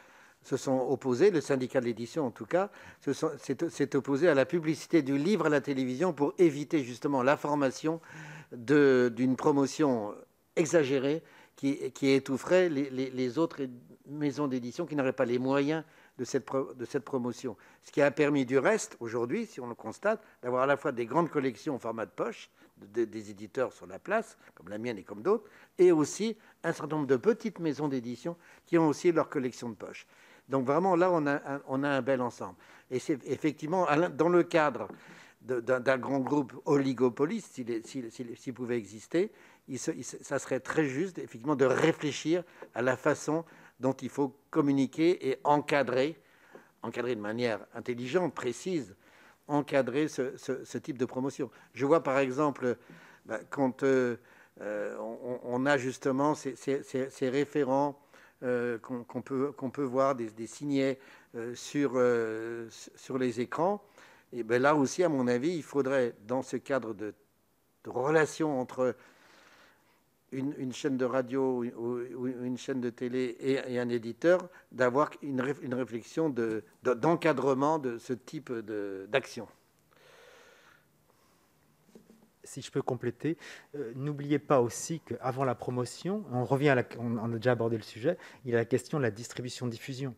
se 0.45 0.57
sont 0.57 0.80
opposés, 0.89 1.31
le 1.31 1.41
syndicat 1.41 1.81
de 1.81 1.85
l'édition 1.85 2.27
en 2.27 2.31
tout 2.31 2.45
cas, 2.45 2.69
s'est 3.01 3.95
opposé 3.95 4.30
à 4.30 4.35
la 4.35 4.45
publicité 4.45 5.01
du 5.01 5.17
livre 5.17 5.47
à 5.47 5.49
la 5.49 5.59
télévision 5.59 6.13
pour 6.13 6.34
éviter 6.38 6.84
justement 6.84 7.23
la 7.23 7.35
formation 7.35 7.99
d'une 8.51 9.35
promotion 9.35 10.13
exagérée 10.55 11.23
qui, 11.55 11.80
étoufferait 12.01 12.69
les, 12.69 13.38
autres 13.39 13.61
maisons 14.07 14.47
d'édition 14.47 14.85
qui 14.85 14.95
n'auraient 14.95 15.13
pas 15.13 15.26
les 15.26 15.39
moyens 15.39 15.84
de 16.19 16.23
cette, 16.23 16.47
de 16.53 16.85
cette 16.85 17.03
promotion. 17.03 17.57
Ce 17.81 17.91
qui 17.91 18.03
a 18.03 18.11
permis 18.11 18.45
du 18.45 18.59
reste, 18.59 18.97
aujourd'hui, 18.99 19.47
si 19.47 19.59
on 19.59 19.67
le 19.67 19.76
constate, 19.76 20.22
d'avoir 20.43 20.63
à 20.63 20.67
la 20.67 20.77
fois 20.77 20.91
des 20.91 21.07
grandes 21.07 21.30
collections 21.30 21.76
en 21.76 21.80
format 21.80 22.05
de 22.05 22.11
poche, 22.11 22.51
des 22.77 23.31
éditeurs 23.31 23.73
sur 23.73 23.88
la 23.88 23.99
place, 23.99 24.38
comme 24.53 24.67
la 24.67 24.77
mienne 24.77 24.97
et 24.97 25.03
comme 25.03 25.23
d'autres, 25.23 25.49
et 25.80 25.91
aussi 25.91 26.38
un 26.63 26.73
certain 26.73 26.97
nombre 26.97 27.07
de 27.07 27.15
petites 27.15 27.59
maisons 27.59 27.88
d'édition 27.88 28.38
qui 28.65 28.77
ont 28.77 28.89
aussi 28.89 29.11
leur 29.11 29.30
collection 29.30 29.69
de 29.69 29.76
poche. 29.76 30.05
Donc 30.49 30.65
vraiment, 30.65 30.95
là, 30.95 31.09
on 31.11 31.26
a 31.26 31.35
un, 31.35 31.61
on 31.67 31.84
a 31.84 31.89
un 31.89 32.01
bel 32.01 32.22
ensemble. 32.22 32.55
Et 32.91 32.99
c'est 32.99 33.26
effectivement, 33.27 33.88
dans 34.15 34.30
le 34.30 34.43
cadre 34.43 34.88
d'un 35.41 35.97
grand 35.97 36.19
groupe 36.19 36.53
oligopoliste, 36.65 37.59
s'il 37.85 38.53
pouvait 38.53 38.77
exister, 38.77 39.31
ça 39.77 40.39
serait 40.39 40.59
très 40.59 40.85
juste, 40.85 41.17
effectivement, 41.17 41.55
de 41.55 41.65
réfléchir 41.65 42.43
à 42.73 42.81
la 42.81 42.97
façon 42.97 43.45
dont 43.80 43.93
il 43.93 44.09
faut 44.09 44.35
communiquer 44.49 45.30
et 45.30 45.39
encadrer, 45.43 46.17
encadrer 46.81 47.15
de 47.15 47.22
manière 47.22 47.59
intelligente, 47.73 48.34
précise, 48.34 48.95
encadrer 49.47 50.07
ce, 50.07 50.77
type 50.77 50.97
de 50.97 51.05
promotion. 51.05 51.49
Je 51.73 51.85
vois 51.85 52.01
par 52.01 52.19
exemple, 52.19 52.77
bah, 53.26 53.39
quand 53.49 53.84
euh, 53.84 54.17
euh, 54.61 54.95
on, 55.43 55.65
a 55.65 55.77
justement 55.77 56.34
ces 56.35 57.30
référents 57.30 57.99
euh, 58.44 58.78
qu'on 58.80 59.22
peut, 59.22 59.84
voir, 59.84 60.14
des, 60.14 60.48
signets 60.48 60.99
euh, 61.36 61.56
sur, 61.56 61.94
euh, 61.95 62.68
sur 62.70 63.18
les 63.18 63.40
écrans. 63.40 63.82
Et 64.34 64.44
bien 64.44 64.60
là 64.60 64.76
aussi, 64.76 65.03
à 65.03 65.10
mon 65.10 65.28
avis, 65.28 65.56
il 65.56 65.64
faudrait, 65.64 66.14
dans 66.28 66.41
ce 66.41 66.57
cadre 66.57 66.94
de, 66.94 67.14
relation 67.86 68.60
entre 68.60 68.95
une, 70.32 70.74
chaîne 70.74 70.98
de 70.98 71.06
radio 71.06 71.64
ou, 71.64 72.28
une 72.28 72.57
chaîne 72.57 72.82
de 72.82 72.90
télé 72.90 73.38
et, 73.40 73.80
un 73.80 73.88
éditeur, 73.88 74.49
d'avoir 74.72 75.12
une, 75.22 75.40
réflexion 75.41 76.30
d'encadrement 76.84 77.80
de, 77.80 77.91
de, 77.91 77.98
ce 77.99 78.14
type 78.14 78.52
d'action 78.52 79.48
si 82.45 82.61
je 82.61 82.72
peux 82.72 82.81
compléter, 82.81 83.38
euh, 83.76 83.91
n'oubliez 83.95 84.39
pas 84.39 84.61
aussi 84.61 85.01
qu'avant 85.01 85.43
la 85.43 85.55
promotion, 85.55 86.23
on 86.31 86.45
revient 86.45 86.69
à 86.69 86.85
on, 86.99 87.34
a 87.34 87.38
déjà 87.38 87.51
abordé 87.51 87.77
le 87.77 87.84
sujet, 87.84 88.17
il 88.45 88.51
y 88.51 88.53
a 88.53 88.57
la 88.57 88.65
question 88.65 88.97
de 88.97 89.03
la 89.03 89.11
distribution-diffusion. 89.11 90.15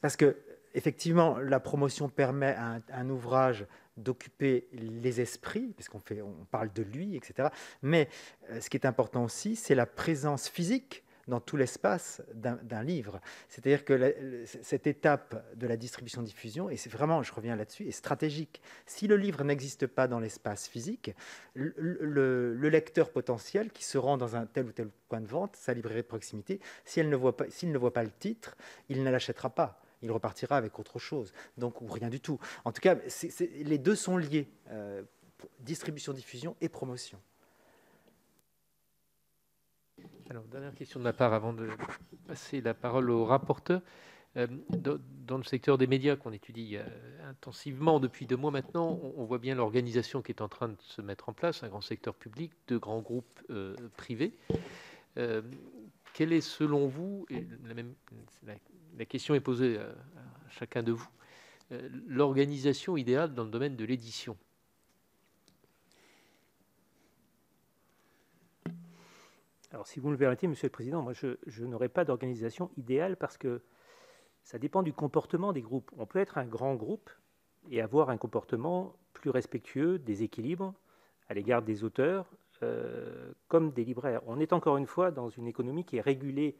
Parce 0.00 0.16
que, 0.16 0.36
effectivement, 0.74 1.38
la 1.38 1.60
promotion 1.60 2.08
permet 2.08 2.54
à 2.56 2.80
un, 2.92 3.10
ouvrage 3.10 3.66
d'occuper 3.96 4.68
les 4.72 5.20
esprits, 5.20 5.74
puisqu'on 5.76 6.00
fait, 6.00 6.22
on 6.22 6.46
parle 6.50 6.72
de 6.72 6.82
lui, 6.82 7.16
etc. 7.16 7.48
Mais 7.82 8.08
euh, 8.50 8.60
ce 8.60 8.70
qui 8.70 8.76
est 8.76 8.86
important 8.86 9.24
aussi, 9.24 9.54
c'est 9.56 9.74
la 9.74 9.86
présence 9.86 10.48
physique 10.48 11.04
dans 11.32 11.40
tout 11.40 11.56
l'espace 11.56 12.20
d'un 12.34 12.82
livre. 12.82 13.18
C'est-à-dire 13.48 13.86
que 13.86 14.44
cette 14.44 14.86
étape 14.86 15.42
de 15.56 15.66
la 15.66 15.78
distribution-diffusion, 15.78 16.68
et 16.68 16.76
c'est 16.76 16.92
vraiment, 16.92 17.22
je 17.22 17.32
reviens 17.32 17.56
là-dessus, 17.56 17.88
est 17.88 17.90
stratégique. 17.90 18.60
Si 18.84 19.06
le 19.06 19.16
livre 19.16 19.42
n'existe 19.42 19.86
pas 19.86 20.08
dans 20.08 20.20
l'espace 20.20 20.68
physique, 20.68 21.14
le, 21.54 22.68
lecteur 22.68 23.10
potentiel 23.10 23.72
qui 23.72 23.82
se 23.82 23.96
rend 23.96 24.18
dans 24.18 24.36
un 24.36 24.44
tel 24.44 24.66
ou 24.66 24.72
tel 24.72 24.90
point 25.08 25.22
de 25.22 25.26
vente, 25.26 25.56
sa 25.56 25.72
librairie 25.72 26.02
de 26.02 26.06
proximité, 26.06 26.60
s'il 26.84 27.08
ne, 27.08 27.16
voit 27.16 27.34
pas, 27.34 27.46
ne 27.62 27.78
voit 27.78 27.94
pas 27.94 28.02
le 28.02 28.10
titre, 28.10 28.54
il 28.90 29.02
ne 29.02 29.10
l'achètera 29.10 29.48
pas 29.48 29.78
il 30.04 30.10
repartira 30.10 30.56
avec 30.56 30.80
autre 30.80 30.98
chose, 30.98 31.32
donc 31.56 31.80
ou 31.80 31.86
rien 31.86 32.08
du 32.08 32.18
tout. 32.18 32.40
En 32.64 32.72
tout 32.72 32.80
cas, 32.80 32.96
les 33.54 33.78
deux 33.78 33.94
sont 33.94 34.16
liés, 34.16 34.48
euh, 34.70 35.04
distribution-diffusion 35.60 36.56
et 36.60 36.68
promotion. 36.68 37.20
Alors, 40.30 40.44
dernière 40.44 40.74
question 40.74 41.00
de 41.00 41.04
ma 41.04 41.12
part 41.12 41.32
avant 41.32 41.52
de 41.52 41.68
passer 42.26 42.60
la 42.60 42.74
parole 42.74 43.10
au 43.10 43.24
rapporteur. 43.24 43.80
Euh, 44.38 44.46
dans, 44.70 45.36
le 45.36 45.42
secteur 45.42 45.76
des 45.76 45.86
médias 45.86 46.16
qu'on 46.16 46.32
étudie 46.32 46.76
euh, 46.76 46.84
intensivement 47.28 48.00
depuis 48.00 48.26
deux 48.26 48.36
mois 48.36 48.50
maintenant, 48.50 48.98
on, 49.16 49.24
voit 49.24 49.38
bien 49.38 49.54
l'organisation 49.54 50.22
qui 50.22 50.32
est 50.32 50.40
en 50.40 50.48
train 50.48 50.68
de 50.68 50.76
se 50.80 51.02
mettre 51.02 51.28
en 51.28 51.34
place, 51.34 51.62
un 51.62 51.68
grand 51.68 51.82
secteur 51.82 52.14
public, 52.14 52.52
deux 52.66 52.78
grands 52.78 53.02
groupes 53.02 53.40
euh, 53.50 53.76
privés. 53.96 54.32
quelle 56.14 56.32
est 56.32 56.40
selon 56.40 56.86
vous, 56.86 57.26
et 57.28 57.46
la, 57.64 58.54
la, 58.96 59.04
question 59.04 59.34
est 59.34 59.40
posée 59.40 59.78
à 59.78 59.94
chacun 60.48 60.82
de 60.82 60.92
vous, 60.92 61.08
l'organisation 62.06 62.96
idéale 62.96 63.34
dans 63.34 63.44
le 63.44 63.50
domaine 63.50 63.76
de 63.76 63.84
l'édition? 63.84 64.38
Alors, 69.72 69.86
si 69.86 70.00
vous 70.00 70.08
me 70.08 70.12
le 70.12 70.18
permettez, 70.18 70.46
Monsieur 70.46 70.66
le 70.66 70.72
Président, 70.72 71.00
moi, 71.00 71.14
je, 71.14 71.38
je 71.46 71.64
n'aurais 71.64 71.88
pas 71.88 72.04
d'organisation 72.04 72.70
idéale 72.76 73.16
parce 73.16 73.38
que 73.38 73.62
ça 74.42 74.58
dépend 74.58 74.82
du 74.82 74.92
comportement 74.92 75.54
des 75.54 75.62
groupes. 75.62 75.90
On 75.96 76.04
peut 76.04 76.18
être 76.18 76.36
un 76.36 76.44
grand 76.44 76.74
groupe 76.74 77.08
et 77.70 77.80
avoir 77.80 78.10
un 78.10 78.18
comportement 78.18 78.94
plus 79.14 79.30
respectueux 79.30 79.98
des 79.98 80.24
équilibres 80.24 80.74
à 81.28 81.34
l'égard 81.34 81.62
des 81.62 81.84
auteurs 81.84 82.30
euh, 82.62 83.32
comme 83.48 83.72
des 83.72 83.84
libraires. 83.84 84.20
On 84.26 84.40
est 84.40 84.52
encore 84.52 84.76
une 84.76 84.86
fois 84.86 85.10
dans 85.10 85.30
une 85.30 85.46
économie 85.46 85.84
qui 85.84 85.96
est 85.96 86.02
régulée 86.02 86.58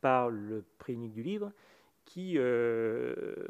par 0.00 0.30
le 0.30 0.64
prix 0.78 0.92
unique 0.92 1.12
du 1.12 1.24
livre, 1.24 1.50
qui, 2.04 2.34
euh, 2.38 3.48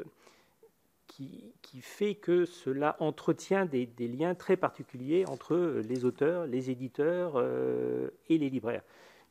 qui, 1.07 1.53
fait 1.81 2.15
que 2.15 2.45
cela 2.45 2.95
entretient 2.99 3.65
des, 3.65 3.87
liens 3.99 4.35
très 4.35 4.57
particuliers 4.57 5.25
entre 5.27 5.81
les 5.87 6.05
auteurs, 6.05 6.45
les 6.47 6.69
éditeurs 6.69 7.33
euh, 7.35 8.09
et 8.29 8.37
les 8.37 8.49
libraires. 8.49 8.83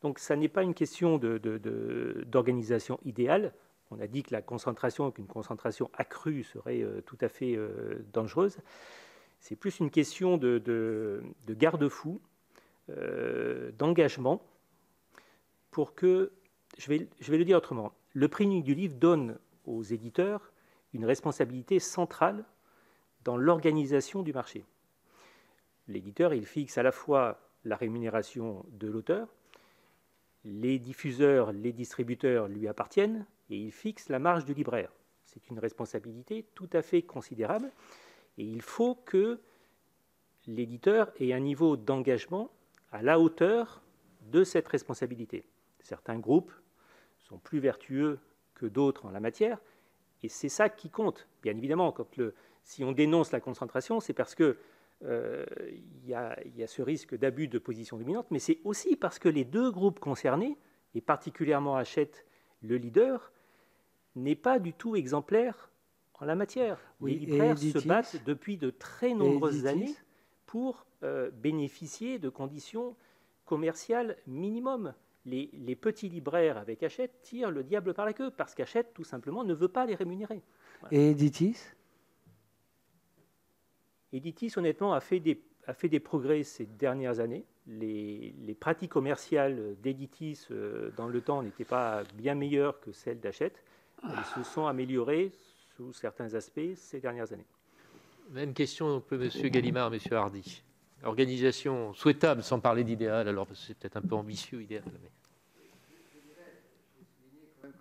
Donc 0.03 0.19
ça 0.19 0.37
n'est 0.37 0.49
pas 0.49 0.63
une 0.63 0.75
question 0.75 1.19
d'organisation 1.19 2.99
idéale. 3.05 3.53
On 3.91 4.01
a 4.01 4.07
dit 4.07 4.23
que 4.23 4.33
la 4.33 4.43
concentration, 4.43 5.11
qu'une 5.11 5.27
concentration 5.27 5.91
accrue 5.95 6.45
serait 6.45 6.83
euh, 6.83 7.01
tout 7.03 7.19
à 7.21 7.29
fait 7.29 7.57
euh, 7.57 8.05
dangereuse. 8.13 8.59
C'est 9.41 9.57
plus 9.57 9.81
une 9.81 9.91
question 9.91 10.37
de, 10.37 10.59
de 10.59 11.55
garde-fou, 11.55 12.21
d'engagement, 13.77 14.41
pour 15.73 15.95
que, 15.97 16.31
je 16.79 16.89
vais, 16.89 17.09
je 17.19 17.31
vais 17.33 17.39
le 17.39 17.45
dire 17.45 17.57
autrement, 17.57 17.93
le 18.13 18.29
prix 18.29 18.47
du 18.63 18.75
livre 18.75 18.95
donne 18.95 19.39
aux 19.65 19.83
éditeurs 19.83 20.52
une 20.93 21.05
responsabilité 21.05 21.79
centrale 21.79 22.45
dans 23.25 23.37
l'organisation 23.37 24.23
du 24.23 24.33
marché. 24.33 24.65
L'éditeur, 25.89 26.35
il 26.35 26.47
fixe 26.47 26.79
à 26.79 26.83
la 26.83 26.93
fois 26.93 27.41
la 27.65 27.77
rémunération 27.77 28.65
de 28.71 28.89
l'auteur, 28.89 29.29
les 30.45 30.79
diffuseurs, 30.79 31.53
les 31.53 31.73
distributeurs 31.73 32.49
lui 32.49 32.67
appartiennent 32.67 33.27
et 33.51 33.57
il 33.57 33.73
fixe 33.73 34.09
la 34.09 34.19
marge 34.19 34.45
du 34.45 34.55
libraire. 34.55 34.93
C'est 35.25 35.49
une 35.51 35.59
responsabilité 35.59 36.45
tout 36.55 36.69
à 36.73 36.83
fait 36.83 37.03
considérable 37.03 37.71
et 38.39 38.45
il 38.45 38.63
faut 38.63 38.97
que 38.97 39.41
l'éditeur 40.47 41.13
ait 41.21 41.33
un 41.33 41.41
niveau 41.41 41.77
d'engagement 41.77 42.51
à 42.91 43.03
la 43.03 43.21
hauteur 43.21 43.83
de 44.23 44.45
cette 44.45 44.69
responsabilité. 44.69 45.45
Certains 45.81 46.19
groupes 46.19 46.53
sont 47.19 47.39
plus 47.39 47.61
vertueux 47.61 48.19
que 48.55 48.67
d'autres 48.67 49.07
en 49.07 49.11
la 49.11 49.21
matière 49.21 49.59
et 50.23 50.29
c'est 50.29 50.49
ça 50.49 50.69
qui 50.69 50.91
compte. 50.91 51.29
Bien 51.43 51.57
évidemment, 51.57 51.93
quand 51.93 52.17
le, 52.17 52.35
si 52.65 52.85
on 52.85 52.93
dénonce 52.93 53.33
la 53.33 53.41
concentration, 53.41 54.01
c'est 54.01 54.13
parce 54.13 54.35
que 54.35 54.59
il 55.01 55.09
euh, 55.09 55.45
y, 56.05 56.11
y, 56.11 56.63
a 56.63 56.67
ce 56.69 56.81
risque 56.81 57.17
d'abus 57.17 57.49
de 57.49 57.59
position 57.59 57.99
dominante, 57.99 58.27
mais 58.31 58.39
c'est 58.39 58.61
aussi 58.63 58.95
parce 58.95 59.19
que 59.19 59.29
les 59.29 59.45
deux 59.45 59.73
groupes 59.73 59.99
concernés, 59.99 60.57
et 60.95 61.01
particulièrement 61.01 61.77
Hachette, 61.77 62.25
le 62.63 62.77
leader, 62.77 63.33
n'est 64.15 64.37
pas 64.37 64.61
du 64.61 64.73
tout 64.73 64.95
exemplaire 64.95 65.71
en 66.21 66.25
la 66.25 66.37
matière. 66.37 66.79
Oui, 67.01 67.15
les 67.15 67.27
libraires 67.27 67.59
se 67.59 67.87
battent 67.87 68.23
depuis 68.25 68.57
de 68.59 68.71
très 68.71 69.15
nombreuses 69.15 69.67
années 69.67 69.95
pour 70.47 70.87
euh, 71.03 71.31
bénéficier 71.31 72.19
de 72.19 72.29
conditions 72.29 72.95
commerciales 73.45 74.17
minimum. 74.27 74.95
Les, 75.25 75.51
les, 75.53 75.77
petits 75.77 76.09
libraires 76.09 76.59
avec 76.59 76.83
Hachette 76.83 77.23
tirent 77.23 77.53
le 77.53 77.63
diable 77.63 77.95
par 77.95 78.05
la 78.05 78.13
queue 78.13 78.31
parce 78.31 78.55
qu'Hachette, 78.55 78.93
tout 78.93 79.05
simplement, 79.05 79.45
ne 79.45 79.55
veut 79.55 79.69
pas 79.69 79.87
les 79.87 79.95
rémunérer. 79.95 80.43
Voilà. 80.81 80.97
Et 80.97 81.11
Editis? 81.11 81.57
Editis, 84.13 84.53
honnêtement, 84.57 84.93
a 84.93 85.01
fait, 85.01 85.21
des, 85.21 85.41
a 85.67 85.75
fait 85.75 85.89
des 85.89 86.01
progrès 86.01 86.43
ces 86.43 86.67
dernières 86.67 87.21
années. 87.21 87.45
Les, 87.69 88.35
les 88.41 88.55
pratiques 88.55 88.91
commerciales 88.91 89.77
d'Editis 89.81 90.47
euh, 90.51 90.91
dans 90.97 91.07
le 91.07 91.21
temps 91.21 91.43
n'étaient 91.43 91.65
pas 91.65 92.03
bien 92.17 92.35
meilleures 92.35 92.81
que 92.81 92.91
celles 92.91 93.21
d'Hachette. 93.21 93.63
Elles 94.03 94.25
se 94.35 94.43
sont 94.43 94.67
améliorées 94.67 95.31
sous 95.77 95.93
certains 95.93 96.35
aspects 96.35 96.75
ces 96.75 97.01
dernières 97.01 97.33
années. 97.33 97.47
Même 98.31 98.53
question 98.55 98.89
donc 98.89 99.05
M. 99.13 99.29
Gallimard, 99.51 99.93
M. 99.93 100.01
Hardy. 100.11 100.63
Organisation 101.05 101.93
souhaitable, 101.95 102.43
sans 102.43 102.61
parler 102.61 102.85
d'idéal, 102.85 103.27
alors 103.27 103.49
c'est 103.55 103.77
peut-être 103.77 103.97
un 103.97 104.03
peu 104.03 104.15
ambitieux, 104.15 104.63
idéal. 104.63 104.85
Mais... 104.87 105.11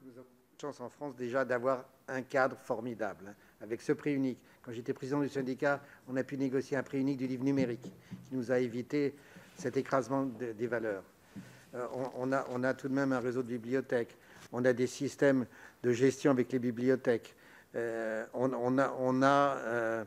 Nous 0.03 0.17
avons 0.17 0.27
chance 0.59 0.79
en 0.79 0.89
France 0.89 1.15
déjà 1.15 1.45
d'avoir 1.45 1.85
un 2.07 2.23
cadre 2.23 2.57
formidable 2.57 3.35
avec 3.61 3.81
ce 3.81 3.93
prix 3.93 4.13
unique. 4.13 4.39
Quand 4.63 4.71
j'étais 4.71 4.93
président 4.93 5.21
du 5.21 5.29
syndicat, 5.29 5.81
on 6.07 6.15
a 6.17 6.23
pu 6.23 6.37
négocier 6.37 6.77
un 6.77 6.83
prix 6.83 6.99
unique 6.99 7.17
du 7.17 7.27
livre 7.27 7.43
numérique 7.43 7.83
qui 7.83 8.35
nous 8.35 8.51
a 8.51 8.59
évité 8.59 9.15
cet 9.55 9.77
écrasement 9.77 10.25
de, 10.25 10.51
des 10.51 10.67
valeurs. 10.67 11.03
Euh, 11.75 11.87
on, 12.15 12.31
a, 12.63 12.73
tout 12.73 12.89
de 12.89 12.93
même 12.93 13.13
un 13.13 13.19
réseau 13.19 13.43
de 13.43 13.47
bibliothèques, 13.47 14.17
on 14.51 14.65
a 14.65 14.73
des 14.73 14.87
systèmes 14.87 15.45
de 15.83 15.91
gestion 15.93 16.31
avec 16.31 16.51
les 16.51 16.59
bibliothèques, 16.59 17.35
euh, 17.75 18.25
on, 18.33 18.51
on, 18.53 18.77
a, 18.77 18.93
on 18.99 19.21
a 19.21 19.55
euh, 19.57 20.03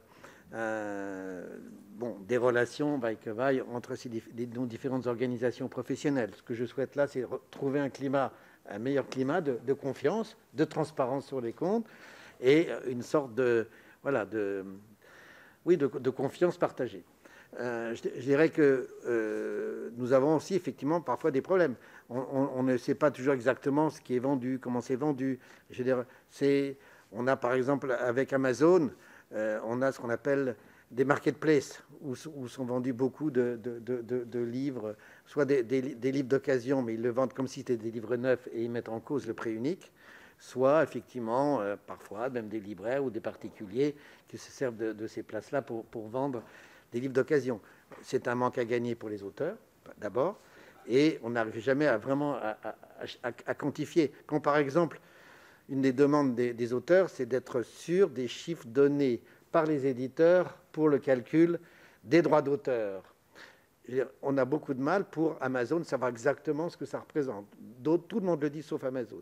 euh, 0.53 1.59
bon, 1.97 2.17
des 2.29 2.37
relations 2.37 2.99
vaille 2.99 3.17
que 3.17 3.31
vaille 3.31 3.63
entre 3.73 3.95
ces 3.95 4.09
différentes 4.09 5.07
organisations 5.07 5.69
professionnelles. 5.69 6.31
Ce 6.37 6.43
que 6.43 6.55
je 6.55 6.65
souhaite 6.65 6.97
là, 6.97 7.07
c'est 7.07 7.25
trouver 7.51 7.81
un 7.81 7.89
climat, 7.89 8.33
un 8.69 8.79
meilleur 8.79 9.09
climat 9.09 9.41
de, 9.41 9.73
confiance, 9.73 10.37
de 10.55 10.65
transparence 10.65 11.27
sur 11.27 11.41
les 11.41 11.53
comptes 11.53 11.87
et 12.41 12.69
une 12.87 13.03
sorte 13.03 13.35
de 13.35 13.69
voilà 14.03 14.27
de 14.27 14.65
oui 15.65 15.77
de, 15.77 15.87
confiance 16.11 16.59
partagée. 16.59 17.05
Euh, 17.61 17.95
je, 17.95 18.21
dirais 18.21 18.49
que 18.49 18.89
euh, 19.07 19.91
nous 19.97 20.13
avons 20.13 20.37
aussi 20.37 20.55
effectivement 20.55 21.01
parfois 21.01 21.31
des 21.31 21.41
problèmes. 21.41 21.77
On, 22.11 22.63
ne 22.63 22.77
sait 22.77 22.95
pas 22.95 23.11
toujours 23.11 23.33
exactement 23.33 23.91
ce 23.91 24.01
qui 24.01 24.17
est 24.17 24.19
vendu, 24.19 24.59
comment 24.61 24.81
c'est 24.81 24.97
vendu. 24.97 25.39
Je 25.71 25.83
veux 25.83 25.85
dire, 25.85 26.05
on 27.13 27.27
a 27.27 27.37
par 27.37 27.55
exemple 27.55 27.93
avec 27.93 28.33
Amazon, 28.33 28.87
euh, 28.87 28.89
on 29.33 29.83
a 29.83 29.93
ce 29.93 30.01
qu'on 30.01 30.11
appelle 30.11 30.57
des 30.91 31.05
marketplaces 31.05 31.83
où, 32.03 32.15
où, 32.37 32.49
sont 32.49 32.65
vendus 32.65 32.93
beaucoup 32.93 33.31
de, 33.31 33.59
livres, 34.39 34.97
soit 35.27 35.45
des, 35.45 35.63
livres 36.13 36.29
d'occasion, 36.29 36.83
mais 36.83 36.95
ils 36.95 37.03
le 37.03 37.11
vendent 37.11 37.33
comme 37.33 37.49
si 37.49 37.61
c'était 37.61 37.77
des 37.77 37.91
livres 37.91 38.17
neufs 38.17 38.49
et 38.53 38.63
ils 38.65 38.71
mettent 38.71 38.89
en 38.89 39.01
cause 39.01 39.27
le 39.27 39.35
prix 39.35 39.53
unique 39.53 39.93
soit 40.39 40.83
effectivement 40.83 41.61
euh, 41.61 41.77
parfois 41.87 42.29
même 42.29 42.49
des 42.49 42.61
libraires 42.61 43.05
ou 43.05 43.11
des 43.11 43.21
particuliers 43.21 43.95
qui 44.29 44.37
se 44.37 44.51
servent 44.51 44.77
de, 44.77 45.07
ces 45.07 45.23
places-là 45.23 45.63
pour, 45.63 46.09
vendre 46.09 46.43
des 46.93 47.01
livres 47.01 47.15
d'occasion. 47.15 47.61
C'est 48.03 48.29
un 48.29 48.35
manque 48.35 48.59
à 48.59 48.65
gagner 48.65 48.95
pour 48.95 49.09
les 49.09 49.23
auteurs, 49.23 49.57
d'abord, 49.99 50.39
et 50.87 51.19
on 51.23 51.31
n'arrive 51.31 51.59
jamais 51.61 51.87
à 51.87 51.97
vraiment 51.97 52.37
à, 52.37 53.55
quantifier. 53.55 54.13
Quand 54.27 54.41
par 54.41 54.57
exemple, 54.57 55.01
une 55.69 55.81
des 55.81 55.93
demandes 55.93 56.35
des, 56.35 56.73
auteurs, 56.73 57.09
c'est 57.11 57.27
d'être 57.27 57.63
sûr 57.63 58.11
des 58.11 58.29
chiffres 58.29 58.67
donnés 58.67 59.23
par 59.51 59.67
les 59.67 59.87
éditeurs 59.87 60.59
pour 60.73 60.89
le 60.89 60.99
calcul 60.99 61.59
des 62.03 62.23
droits 62.23 62.43
d'auteur 62.43 63.15
on 64.23 64.39
a 64.39 64.45
beaucoup 64.45 64.73
de 64.73 64.81
mal 64.81 65.05
pour 65.05 65.37
Amazon 65.41 65.79
de 65.79 65.85
savoir 65.85 66.11
exactement 66.11 66.69
ce 66.69 66.77
que 66.77 66.87
ça 66.87 67.01
représente. 67.01 67.47
Tout 67.83 68.21
le 68.21 68.27
monde 68.27 68.41
le 68.43 68.49
dit 68.49 68.63
sauf 68.63 68.83
Amazon. 68.85 69.21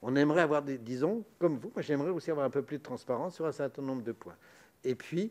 On 0.00 0.16
aimerait 0.16 0.40
avoir, 0.40 0.62
des, 0.62 0.78
disons, 0.78 1.24
comme 1.38 1.58
vous, 1.58 1.70
moi 1.74 1.82
j'aimerais 1.82 2.10
aussi 2.10 2.30
avoir 2.30 2.46
un 2.46 2.50
peu 2.50 2.62
plus 2.62 2.78
de 2.78 2.82
transparence 2.82 3.34
sur 3.34 3.44
un 3.44 3.52
certain 3.52 3.82
nombre 3.82 4.02
de 4.02 4.12
points. 4.12 4.36
Et 4.84 4.94
puis, 4.94 5.30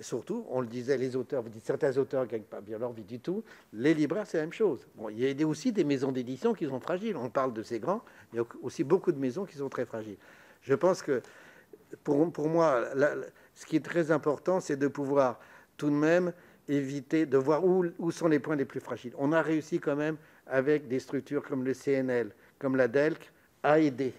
surtout, 0.00 0.44
on 0.48 0.60
le 0.60 0.66
disait, 0.66 0.96
les 0.96 1.16
auteurs, 1.16 1.42
vous 1.42 1.48
dites 1.48 1.64
certains 1.64 1.96
auteurs 1.98 2.22
ne 2.22 2.28
gagnent 2.28 2.42
pas 2.42 2.60
bien 2.60 2.78
leur 2.78 2.92
vie 2.92 3.04
du 3.04 3.20
tout. 3.20 3.42
Les 3.72 3.94
libraires, 3.94 4.26
c'est 4.26 4.38
la 4.38 4.44
même 4.44 4.52
chose. 4.52 4.86
Bon, 4.96 5.08
il 5.08 5.18
y 5.18 5.42
a 5.42 5.46
aussi 5.46 5.72
des 5.72 5.84
maisons 5.84 6.12
d'édition 6.12 6.54
qui 6.54 6.66
sont 6.66 6.80
fragiles. 6.80 7.16
On 7.16 7.30
parle 7.30 7.52
de 7.52 7.62
ces 7.62 7.78
grands, 7.78 8.02
il 8.32 8.36
y 8.36 8.38
a 8.40 8.44
aussi 8.62 8.84
beaucoup 8.84 9.12
de 9.12 9.18
maisons 9.18 9.44
qui 9.44 9.56
sont 9.56 9.68
très 9.68 9.84
fragiles. 9.84 10.18
Je 10.62 10.74
pense 10.74 11.02
que 11.02 11.22
pour, 12.04 12.48
moi, 12.48 12.84
ce 13.54 13.66
qui 13.66 13.76
est 13.76 13.84
très 13.84 14.10
important, 14.10 14.60
c'est 14.60 14.76
de 14.76 14.88
pouvoir 14.88 15.40
tout 15.76 15.90
de 15.90 15.94
même 15.94 16.32
éviter 16.68 17.24
de 17.24 17.38
voir 17.38 17.64
où, 17.64 17.86
où, 17.98 18.10
sont 18.10 18.28
les 18.28 18.38
points 18.38 18.56
les 18.56 18.64
plus 18.64 18.80
fragiles. 18.80 19.14
On 19.16 19.32
a 19.32 19.40
réussi 19.40 19.78
quand 19.78 19.96
même 19.96 20.16
avec 20.46 20.86
des 20.88 20.98
structures 20.98 21.42
comme 21.42 21.64
le 21.64 21.72
CNL, 21.72 22.30
comme 22.58 22.76
la 22.76 22.88
DELC, 22.88 23.32
à 23.62 23.78
aider. 23.78 24.12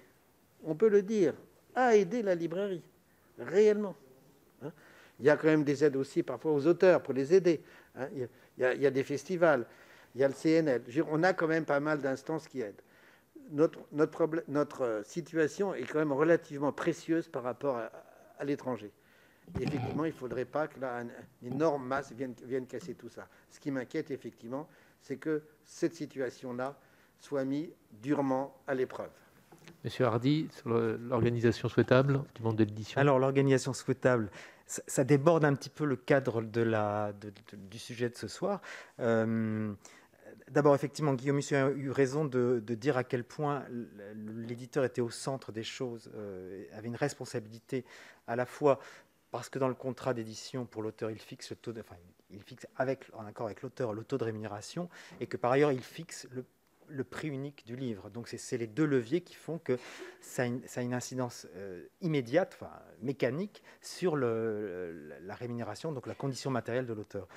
On 0.64 0.76
peut 0.76 0.90
le 0.90 1.04
dire, 1.04 1.34
à 1.76 1.96
aider 1.96 2.22
la 2.24 2.36
librairie, 2.36 2.82
réellement. 3.38 3.96
Il 5.20 5.26
y 5.26 5.30
a 5.30 5.38
quand 5.38 5.48
même 5.48 5.64
des 5.64 5.84
aides 5.84 5.96
aussi 5.96 6.24
parfois 6.24 6.52
aux 6.54 6.66
auteurs 6.68 7.02
pour 7.02 7.14
les 7.14 7.34
aider. 7.34 7.62
Hein 7.96 8.08
il, 8.14 8.28
y 8.58 8.64
a, 8.64 8.74
il, 8.74 8.82
y 8.82 8.86
a, 8.86 8.92
des 8.92 9.04
festivals, 9.04 9.66
il 10.16 10.22
y 10.22 10.24
a 10.24 10.28
le 10.28 10.34
CNL. 10.34 10.82
On 11.10 11.24
a 11.24 11.34
quand 11.34 11.48
même 11.48 11.66
pas 11.66 11.80
mal 11.80 12.00
d'instances 12.00 12.48
qui 12.48 12.62
aident. 12.62 12.82
Notre, 13.52 13.80
notre, 13.92 14.12
problème, 14.12 14.44
notre 14.48 15.02
situation 15.06 15.74
est 15.74 15.84
quand 15.84 16.00
même 16.00 16.12
relativement 16.12 16.72
précieuse 16.72 17.28
par 17.28 17.44
rapport 17.44 17.78
à, 17.78 17.92
à 18.38 18.46
l'étranger. 18.46 18.92
Effectivement, 19.60 20.06
il 20.06 20.10
ne 20.10 20.14
faudrait 20.14 20.46
pas 20.46 20.68
que 20.68 20.80
là, 20.80 21.02
une 21.42 21.54
énorme 21.54 21.86
masse 21.86 22.12
vienne, 22.12 22.34
vienne 22.46 22.68
casser 22.68 22.94
tout 22.94 23.10
ça. 23.10 23.28
Ce 23.50 23.60
qui 23.60 23.72
m'inquiète, 23.72 24.12
effectivement, 24.12 24.68
c'est 25.02 25.18
que 25.18 25.42
cette 25.66 25.96
situation-là 25.96 26.78
soit 27.20 27.46
mise 27.46 27.70
durement 27.92 28.56
à 28.68 28.76
l'épreuve. 28.76 29.10
Monsieur 29.84 30.06
Hardy, 30.06 30.48
sur 30.52 30.70
l'organisation 30.70 31.70
souhaitable 31.70 32.22
du 32.36 32.42
monde 32.42 32.58
de 32.58 32.64
l'édition? 32.64 33.00
Alors, 33.00 33.20
l'organisation 33.20 33.74
souhaitable, 33.74 34.30
ça, 34.70 35.04
déborde 35.04 35.46
un 35.46 35.54
petit 35.54 35.70
peu 35.70 35.86
le 35.86 35.96
cadre 35.96 36.42
du 36.42 37.80
sujet 37.80 38.10
de 38.10 38.16
ce 38.16 38.28
soir. 38.28 38.62
Euh, 39.00 39.74
D'abord, 40.50 40.74
effectivement, 40.74 41.14
Guillaume 41.14 41.36
Musso 41.36 41.56
a 41.56 41.70
eu 41.70 41.92
raison 41.92 42.26
de, 42.26 42.60
dire 42.60 42.98
à 42.98 43.04
quel 43.04 43.24
point 43.24 43.66
l'éditeur 44.16 44.84
était 44.84 45.02
au 45.02 45.12
centre 45.12 45.52
des 45.52 45.64
choses, 45.64 46.10
euh, 46.16 46.66
avait 46.74 46.88
une 46.88 46.96
responsabilité 46.96 47.86
à 48.26 48.36
la 48.36 48.46
fois 48.46 48.80
parce 49.32 49.50
que 49.50 49.60
dans 49.60 49.68
le 49.68 49.76
contrat 49.76 50.16
d'édition 50.16 50.66
pour 50.66 50.82
l'auteur, 50.82 51.12
il 51.12 51.20
fixe 51.20 51.52
le 51.52 51.56
taux 51.56 51.72
de, 51.72 51.82
enfin, 51.82 51.96
il 52.32 52.42
fixe 52.42 52.66
avec, 52.78 53.06
en 53.14 53.26
accord 53.26 53.46
avec 53.46 53.62
l'auteur 53.62 53.94
le 53.94 54.04
taux 54.04 54.18
de 54.18 54.24
rémunération 54.24 54.90
et 55.20 55.28
que 55.28 55.38
par 55.38 55.52
ailleurs 55.52 55.72
il 55.72 55.84
fixe 55.84 56.28
le, 56.32 56.44
prix 57.04 57.30
unique 57.30 57.66
du 57.66 57.76
livre. 57.76 58.10
Donc 58.10 58.28
c'est 58.28 58.58
les 58.58 58.68
deux 58.68 58.86
leviers 58.86 59.22
qui 59.22 59.36
font 59.36 59.58
que 59.58 59.78
ça 60.22 60.44
a 60.44 60.82
une, 60.82 60.94
incidence 60.94 61.48
euh, 61.56 61.86
immédiate, 62.02 62.58
enfin, 62.60 62.72
mécanique, 63.02 63.64
sur 63.82 64.16
le, 64.16 65.18
la 65.22 65.36
rémunération, 65.36 65.92
donc 65.92 66.08
la 66.08 66.16
condition 66.16 66.52
matérielle 66.52 66.86
de 66.86 66.94
l'auteur. 66.94 67.28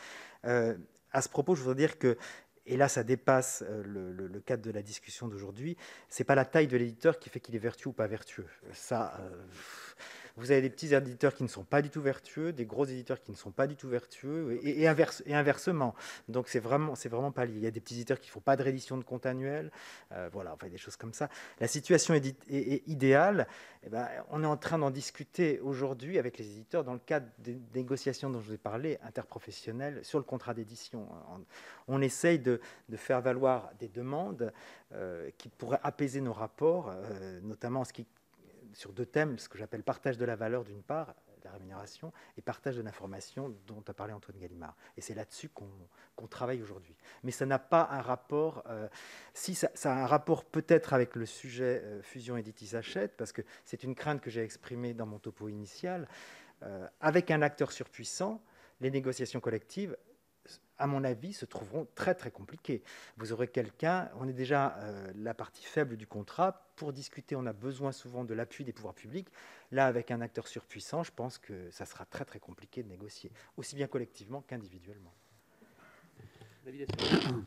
Euh, 0.45 0.77
à 1.13 1.23
ce 1.23 1.29
propos, 1.29 1.55
je 1.55 1.63
voudrais 1.63 1.77
dire 1.77 1.99
que 1.99 2.17
et 2.65 2.77
là 2.77 2.89
ça 2.89 3.03
dépasse 3.03 3.65
euh, 3.67 3.83
le, 3.85 4.41
cadre 4.41 4.63
de 4.63 4.71
la 4.71 4.83
discussion 4.83 5.29
d'aujourd'hui, 5.29 5.77
c'est 6.09 6.25
pas 6.25 6.35
la 6.37 6.45
taille 6.45 6.69
de 6.69 6.77
l'éditeur 6.77 7.19
qui 7.19 7.29
fait 7.29 7.41
qu'il 7.41 7.57
est 7.57 7.61
vertueux 7.61 7.91
ou 7.91 7.93
pas 7.93 8.07
vertueux. 8.07 8.47
Ça, 8.73 9.21
vous 10.37 10.51
avez 10.51 10.63
des 10.63 10.71
petits 10.71 10.95
éditeurs 10.95 11.35
qui 11.35 11.43
ne 11.43 11.49
sont 11.49 11.65
pas 11.65 11.83
du 11.83 11.91
tout 11.91 12.01
vertueux, 12.01 12.53
des 12.53 12.67
gros 12.67 12.85
éditeurs 12.85 13.21
qui 13.21 13.31
ne 13.31 13.37
sont 13.37 13.51
pas 13.51 13.67
du 13.67 13.77
tout 13.77 13.89
vertueux, 13.89 14.61
et, 14.63 14.87
inversement. 14.87 15.95
Donc 16.29 16.49
c'est 16.49 16.61
vraiment, 16.61 16.95
c'est 16.95 17.09
vraiment 17.09 17.33
pas 17.33 17.45
lié. 17.45 17.55
Il 17.57 17.63
y 17.63 17.67
a 17.67 17.71
des 17.71 17.81
petits 17.81 17.95
éditeurs 17.95 18.21
qui 18.21 18.29
ne 18.29 18.33
font 18.33 18.41
pas 18.41 18.57
de 18.57 18.63
réédition 18.63 18.97
de 18.97 19.05
compte 19.05 19.27
annuel, 19.27 19.71
euh, 20.13 20.29
voilà, 20.33 20.53
enfin 20.55 20.69
des 20.69 20.79
choses 20.79 20.97
comme 20.97 21.13
ça. 21.13 21.29
La 21.61 21.69
situation 21.69 22.15
est, 22.15 22.35
idéale. 22.87 23.47
Eh 23.85 23.89
ben, 23.89 24.07
on 24.31 24.43
est 24.43 24.47
en 24.47 24.57
train 24.57 24.79
d'en 24.79 24.91
discuter 24.91 25.59
aujourd'hui 25.61 26.19
avec 26.19 26.39
les 26.39 26.47
éditeurs 26.47 26.85
dans 26.85 26.93
le 26.93 27.01
cadre 27.01 27.27
des 27.39 27.59
négociations 27.75 28.31
dont 28.31 28.41
je 28.41 28.47
vous 28.47 28.55
ai 28.55 28.59
parlé, 28.59 28.99
interprofessionnelles, 29.03 30.05
sur 30.05 30.19
le 30.19 30.25
contrat 30.25 30.55
d'édition. 30.55 31.09
On, 31.89 32.01
essaye 32.01 32.39
de, 32.39 32.61
faire 32.97 33.21
valoir 33.21 33.71
des 33.79 33.89
demandes 33.89 34.53
euh, 34.93 35.31
qui 35.39 35.49
pourraient 35.49 35.81
apaiser 35.83 36.21
nos 36.21 36.33
rapports, 36.33 36.91
euh, 36.91 37.41
notamment 37.43 37.81
en 37.81 37.85
ce 37.85 37.93
qui 37.93 38.07
sur 38.75 38.93
deux 38.93 39.07
thèmes, 39.07 39.39
ce 39.39 39.49
que 39.49 39.59
j'appelle 39.59 39.83
partage 39.83 40.19
de 40.19 40.25
la 40.25 40.37
valeur 40.37 40.65
d'une 40.65 40.83
part, 40.83 41.15
la 41.45 41.51
rémunération, 41.51 42.13
et 42.37 42.43
partage 42.43 42.77
de 42.77 42.83
l'information 42.83 43.55
dont 43.67 43.83
a 43.87 43.95
parlé 43.95 44.13
Antoine 44.13 44.39
Gallimard. 44.39 44.77
Et 44.97 45.01
c'est 45.01 45.15
là-dessus 45.15 45.49
qu'on 45.49 46.27
travaille 46.29 46.63
aujourd'hui. 46.63 46.97
Mais 47.23 47.33
ça 47.33 47.47
n'a 47.47 47.59
pas 47.59 47.89
un 47.91 48.01
rapport, 48.01 48.63
euh, 48.69 48.89
si 49.35 49.55
ça, 49.55 49.69
a 49.85 49.91
un 49.91 50.07
rapport 50.07 50.45
peut-être 50.45 50.93
avec 50.93 51.15
le 51.17 51.27
sujet 51.27 51.83
euh, 51.85 52.03
fusion 52.03 52.37
éditis 52.37 52.77
achète, 52.77 53.17
parce 53.17 53.33
que 53.33 53.43
c'est 53.65 53.83
une 53.83 53.95
crainte 53.95 54.21
que 54.21 54.31
j'ai 54.31 54.43
exprimée 54.43 54.95
dans 54.95 55.07
mon 55.07 55.19
topo 55.19 55.49
initial, 55.49 56.09
euh, 56.63 56.87
avec 57.01 57.31
un 57.31 57.43
acteur 57.43 57.73
surpuissant, 57.73 58.43
les 58.81 58.91
négociations 58.91 59.41
collectives 59.41 59.97
à 60.83 60.89
mon 60.89 61.05
avis, 61.05 61.33
se 61.33 61.45
trouveront 61.45 61.87
très 61.95 62.13
très 62.17 62.33
compliquées. 62.33 62.83
Vous 63.17 63.33
aurez 63.33 63.47
quelqu'un, 63.47 64.11
on 64.19 64.29
est 64.29 64.33
déjà 64.33 64.77
euh, 64.79 65.13
la 65.15 65.33
partie 65.33 65.65
faible 65.65 65.97
du 65.97 66.09
contrat, 66.09 66.67
pour 66.75 66.93
discuter, 66.93 67.37
on 67.37 67.47
a 67.47 67.53
besoin 67.53 67.93
souvent 67.93 68.25
de 68.25 68.35
l'appui 68.35 68.65
des 68.65 68.73
pouvoirs 68.73 68.95
publics. 68.95 69.29
Là, 69.71 69.87
avec 69.87 70.11
un 70.11 70.21
acteur 70.21 70.49
surpuissant, 70.49 71.05
je 71.05 71.13
pense 71.15 71.39
que 71.39 71.71
ça 71.71 71.87
sera 71.87 72.05
très 72.05 72.25
très 72.25 72.41
compliqué 72.41 72.83
de 72.83 72.89
négocier, 72.89 73.31
aussi 73.57 73.77
bien 73.77 73.87
collectivement 73.87 74.43
qu'individuellement. 74.43 75.15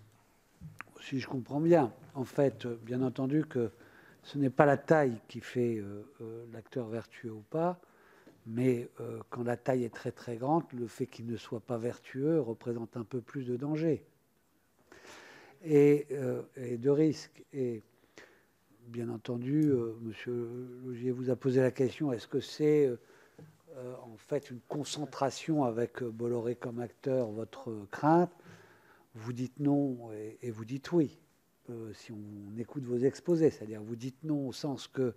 Si 1.01 1.19
je 1.19 1.27
comprends 1.27 1.59
bien, 1.59 1.93
en 2.15 2.23
fait, 2.23 2.65
bien 2.65 3.03
entendu 3.03 3.45
que 3.45 3.69
ce 4.23 4.39
n'est 4.39 4.49
pas 4.49 4.65
la 4.65 4.77
taille 4.77 5.21
qui 5.27 5.39
fait 5.39 5.75
euh, 5.75 6.03
euh, 6.21 6.45
l'acteur 6.51 6.87
vertueux 6.87 7.31
ou 7.31 7.43
pas, 7.51 7.79
mais 8.45 8.89
euh, 8.99 9.19
quand 9.29 9.43
la 9.43 9.57
taille 9.57 9.83
est 9.83 9.93
très 9.93 10.11
très 10.11 10.37
grande, 10.37 10.63
le 10.73 10.87
fait 10.87 11.07
qu'il 11.07 11.25
ne 11.25 11.37
soit 11.37 11.59
pas 11.59 11.77
vertueux 11.77 12.39
représente 12.39 12.95
un 12.95 13.03
peu 13.03 13.21
plus 13.21 13.45
de 13.45 13.55
danger 13.55 14.05
et, 15.63 16.07
euh, 16.11 16.43
de 16.57 16.89
risque. 16.89 17.43
Et 17.53 17.81
bien 18.87 19.09
entendu. 19.09 19.71
Euh, 19.71 19.95
Monsieur 20.01 20.47
Logier 20.85 21.11
vous 21.11 21.31
a 21.31 21.35
posé 21.35 21.61
la 21.61 21.71
question 21.71 22.11
est-ce 22.11 22.27
que 22.27 22.39
c'est 22.39 22.91
en 24.01 24.15
fait 24.15 24.51
une 24.51 24.61
concentration 24.69 25.65
avec 25.65 26.01
Bolloré 26.01 26.55
comme 26.55 26.79
acteur 26.79 27.29
votre 27.31 27.87
crainte? 27.91 28.31
Vous 29.15 29.33
dites 29.33 29.59
non 29.59 30.11
et 30.41 30.51
vous 30.51 30.63
dites 30.63 30.91
oui. 30.93 31.19
si 31.93 32.11
on 32.13 32.57
écoute 32.57 32.83
vos 32.83 32.99
exposés, 32.99 33.49
c'est-à-dire 33.49 33.81
vous 33.81 33.97
dites 33.97 34.23
non 34.23 34.47
au 34.47 34.53
sens 34.53 34.87
que 34.87 35.13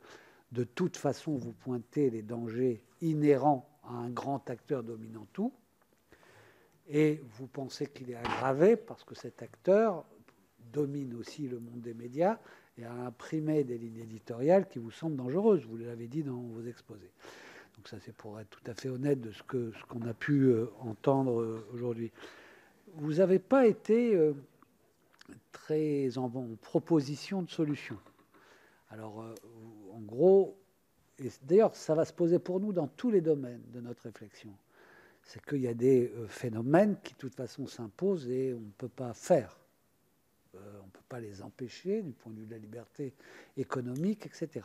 de 0.53 0.65
toute 0.65 0.97
façon 0.97 1.35
vous 1.37 1.53
pointez 1.53 2.11
les 2.11 2.23
dangers 2.23 2.83
inhérents 3.01 3.69
à 3.85 3.93
un 3.93 4.11
grand 4.11 4.49
acteur 4.51 4.83
dominant 4.83 5.27
tout, 5.33 5.53
et 6.89 7.23
vous 7.37 7.47
pensez 7.47 7.87
qu'il 7.87 8.11
est 8.11 8.17
aggravé 8.17 8.77
parce 8.77 9.05
que 9.05 9.15
cet 9.15 9.43
acteur 9.43 10.05
domine 10.73 11.15
aussi 11.15 11.47
le 11.47 11.61
monde 11.61 11.81
des 11.83 11.95
médias 11.95 12.39
et 12.79 12.85
a 12.85 12.93
imprimé 12.93 13.65
des 13.65 13.77
lignes 13.77 14.01
éditoriales 14.01 14.69
qui 14.69 14.79
vous 14.79 14.91
semblent 14.91 15.17
dangereuses, 15.17 15.67
vous 15.67 15.77
l'avez 15.77 16.07
dit 16.07 16.23
dans 16.23 16.41
vos 16.41 16.63
exposés. 16.63 17.11
Donc 17.77 17.89
ça 17.89 17.99
c'est 18.01 18.15
pour 18.15 18.41
être 18.41 18.49
tout 18.49 18.71
à 18.71 18.75
fait 18.75 18.89
honnête 18.89 19.21
de 19.21 19.33
ce 19.33 19.43
qu'on 19.43 19.71
ce 19.73 19.85
qu'on 19.87 20.07
a 20.07 20.15
pu 20.15 20.45
euh, 20.45 20.67
entendre 20.81 21.41
euh, 21.41 21.67
aujourd'hui. 21.73 22.11
Vous 22.95 23.15
n'avez 23.15 23.39
pas 23.39 23.67
été 23.67 24.17
euh, 24.17 24.33
très 25.53 26.17
en, 26.17 26.25
en, 26.25 26.57
proposition 26.63 27.43
de 27.43 27.51
solution. 27.51 27.99
Alors 28.91 29.23
en 29.99 30.03
gros, 30.03 30.57
et 31.19 31.29
d'ailleurs 31.43 31.75
ça 31.75 31.95
va 31.95 32.05
se 32.05 32.13
poser 32.13 32.39
pour 32.39 32.61
nous 32.61 32.73
dans 32.73 32.87
tous 32.87 33.11
les 33.11 33.21
domaines 33.21 33.63
de 33.73 33.81
notre 33.81 34.03
réflexion, 34.03 34.55
c'est 35.23 35.45
qu'il 35.45 35.61
y 35.61 35.69
a 35.69 35.75
des 35.75 36.13
euh, 36.17 36.29
phénomènes 36.29 36.97
qui 37.03 37.15
de 37.15 37.19
toute 37.19 37.35
façon 37.35 37.67
s'imposent 37.67 38.29
et 38.29 38.55
on 38.55 38.61
ne 38.61 38.71
peut 38.79 38.89
pas 38.89 39.13
faire. 39.13 39.59
Euh, 40.55 40.59
on 40.83 40.87
ne 40.87 40.91
peut 40.91 41.01
pas 41.09 41.21
les 41.21 41.43
empêcher 41.43 42.03
du 42.03 42.13
point 42.13 42.33
de 42.33 42.39
vue 42.41 42.47
de 42.47 42.53
la 42.53 42.59
liberté 42.59 43.13
économique, 43.57 44.25
etc. 44.27 44.65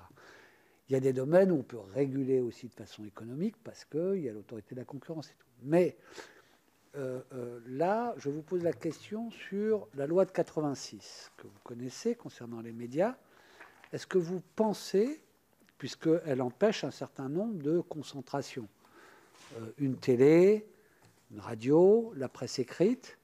Il 0.88 0.94
y 0.94 0.96
a 0.96 1.00
des 1.00 1.14
domaines 1.14 1.52
où 1.52 1.56
on 1.56 1.64
peut 1.64 1.80
réguler 1.80 2.40
aussi 2.40 2.68
de 2.68 2.74
façon 2.74 3.04
économique 3.04 3.56
parce 3.64 3.84
qu'il 3.86 4.20
y 4.20 4.30
a 4.30 4.34
l'autorité 4.34 4.76
de 4.76 4.80
la 4.80 4.86
concurrence 4.86 5.30
et 5.30 5.36
tout. 5.38 5.48
Mais 5.64 5.98
euh, 6.96 7.22
là, 7.68 8.14
je 8.18 8.30
vous 8.30 8.42
pose 8.44 8.64
la 8.64 8.74
question 8.74 9.32
sur 9.32 9.88
la 9.96 10.06
loi 10.06 10.26
de 10.26 10.32
86 10.32 11.32
que 11.36 11.48
vous 11.48 11.60
connaissez 11.64 12.16
concernant 12.16 12.62
les 12.62 12.72
médias. 12.72 13.16
Est-ce 13.94 14.08
que 14.08 14.18
vous 14.18 14.42
pensez, 14.56 15.22
puisqu'elle 15.78 16.42
empêche 16.42 16.84
un 16.84 16.90
certain 16.90 17.30
nombre 17.30 17.62
de 17.62 17.80
concentrations, 17.80 18.68
euh, 19.58 19.72
une 19.78 19.98
télé, 19.98 20.66
une 21.32 21.40
radio, 21.40 22.12
la 22.16 22.28
presse 22.28 22.58
écrite, 22.58 23.20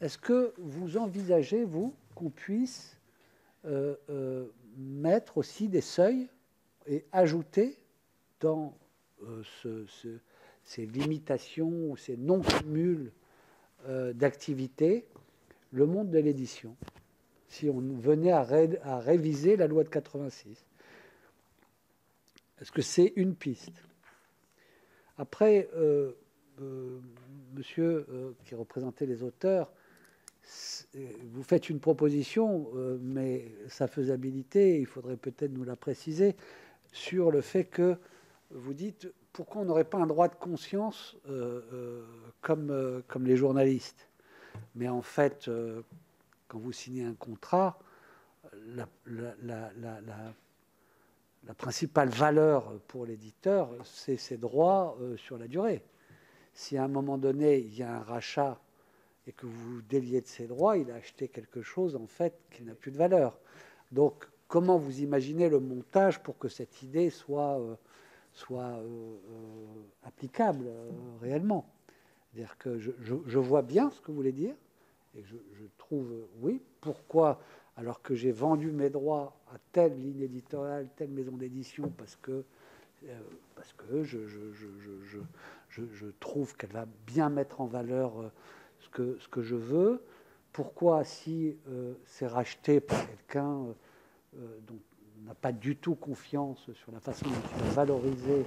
est-ce 0.00 0.18
que 0.18 0.54
vous 0.58 0.96
envisagez, 0.96 1.64
vous, 1.64 1.94
qu'on 2.16 2.30
puisse 2.30 2.98
euh, 3.64 3.94
euh, 4.10 4.48
mettre 4.76 5.38
aussi 5.38 5.68
des 5.68 5.80
seuils 5.80 6.28
et 6.88 7.06
ajouter 7.12 7.78
dans 8.40 8.74
ces 10.64 10.84
limitations 10.84 11.90
ou 11.90 11.96
ces 11.96 12.16
non-cumuls 12.16 13.12
d'activités 13.86 15.06
le 15.70 15.86
monde 15.86 16.10
de 16.10 16.18
l'édition? 16.18 16.76
Si 17.52 17.68
on 17.68 17.80
venait 17.80 18.32
à, 18.32 18.42
réviser 18.42 19.56
la 19.56 19.66
loi 19.66 19.84
de 19.84 19.90
86 19.90 20.64
Est-ce 22.60 22.72
que 22.72 22.80
c'est 22.80 23.12
une 23.16 23.34
piste 23.34 23.82
Après, 25.18 25.68
euh, 25.76 26.12
euh, 26.62 26.98
monsieur 27.54 28.06
euh, 28.08 28.32
qui 28.46 28.54
représentait 28.54 29.04
les 29.04 29.22
auteurs, 29.22 29.70
vous 31.30 31.42
faites 31.44 31.68
une 31.70 31.78
proposition, 31.78 32.68
mais 33.00 33.44
sa 33.68 33.86
faisabilité, 33.86 34.80
il 34.80 34.86
faudrait 34.86 35.16
peut-être 35.16 35.52
nous 35.52 35.62
la 35.62 35.76
préciser, 35.76 36.34
sur 36.90 37.30
le 37.30 37.42
fait 37.42 37.64
que 37.64 37.96
vous 38.50 38.74
dites 38.74 39.12
pourquoi 39.32 39.62
on 39.62 39.66
n'aurait 39.66 39.84
pas 39.84 39.98
un 39.98 40.06
droit 40.08 40.26
de 40.26 40.34
conscience 40.34 41.16
comme, 42.40 43.02
comme 43.06 43.24
les 43.24 43.36
journalistes? 43.36 44.08
Mais 44.74 44.88
en 44.88 45.02
fait, 45.02 45.48
quand 46.52 46.58
vous 46.58 46.72
signez 46.72 47.04
un 47.04 47.14
contrat, 47.14 47.78
la, 48.66 48.86
principale 51.56 52.10
valeur 52.10 52.78
pour 52.88 53.06
l'éditeur, 53.06 53.70
c'est 53.84 54.18
ses 54.18 54.36
droits 54.36 54.98
euh, 55.00 55.16
sur 55.16 55.38
la 55.38 55.48
durée. 55.48 55.82
Si 56.52 56.76
à 56.76 56.84
un 56.84 56.88
moment 56.88 57.16
donné, 57.16 57.56
il 57.56 57.74
y 57.74 57.82
a 57.82 57.96
un 57.96 58.02
rachat 58.02 58.60
et 59.26 59.32
que 59.32 59.46
vous 59.46 59.80
déliez 59.80 60.20
de 60.20 60.26
ses 60.26 60.46
droits, 60.46 60.76
il 60.76 60.90
a 60.90 60.96
acheté 60.96 61.28
quelque 61.28 61.62
chose 61.62 61.96
en 61.96 62.06
fait 62.06 62.38
qui 62.50 62.64
n'a 62.64 62.74
plus 62.74 62.90
de 62.90 62.98
valeur. 62.98 63.38
Donc, 63.90 64.28
comment 64.46 64.76
vous 64.76 65.00
imaginez 65.00 65.48
le 65.48 65.58
montage 65.58 66.22
pour 66.22 66.36
que 66.36 66.48
cette 66.48 66.82
idée 66.82 67.08
soit, 67.08 67.58
euh, 67.60 67.76
euh, 68.50 69.16
applicable 70.02 70.70
réellement? 71.22 71.72
C'est-à-dire 72.28 72.58
que 72.58 72.78
je, 72.78 73.38
vois 73.38 73.62
bien 73.62 73.90
ce 73.90 74.02
que 74.02 74.08
vous 74.08 74.16
voulez 74.16 74.32
dire, 74.32 74.54
et 75.16 75.22
je, 75.24 75.64
trouve, 75.78 76.10
oui, 76.40 76.60
pourquoi 76.80 77.40
alors 77.76 78.02
que 78.02 78.14
j'ai 78.14 78.32
vendu 78.32 78.70
mes 78.70 78.90
droits 78.90 79.36
à 79.52 79.56
telle 79.72 79.98
ligne 79.98 80.20
éditoriale, 80.22 80.88
telle 80.96 81.10
maison 81.10 81.32
d'édition, 81.32 81.90
parce 81.96 82.16
que, 82.16 82.44
euh, 83.04 83.20
parce 83.54 83.72
que 83.72 84.02
je, 84.02 84.18
trouve 86.20 86.56
qu'elle 86.56 86.72
va 86.72 86.86
bien 87.06 87.28
mettre 87.30 87.60
en 87.60 87.66
valeur 87.66 88.20
euh, 88.20 88.28
ce 88.80 88.88
que, 88.90 89.18
ce 89.18 89.28
que 89.28 89.42
je 89.42 89.56
veux, 89.56 90.02
pourquoi, 90.52 91.02
si 91.02 91.56
c'est 92.04 92.26
racheté 92.26 92.80
par 92.80 93.06
quelqu'un 93.06 93.74
dont 94.34 94.78
on 95.22 95.28
n'a 95.28 95.34
pas 95.34 95.52
du 95.52 95.76
tout 95.76 95.94
confiance 95.94 96.70
sur 96.74 96.92
la 96.92 97.00
façon 97.00 97.24
dont 97.24 97.34
il 97.56 97.62
va 97.62 97.70
valoriser 97.70 98.44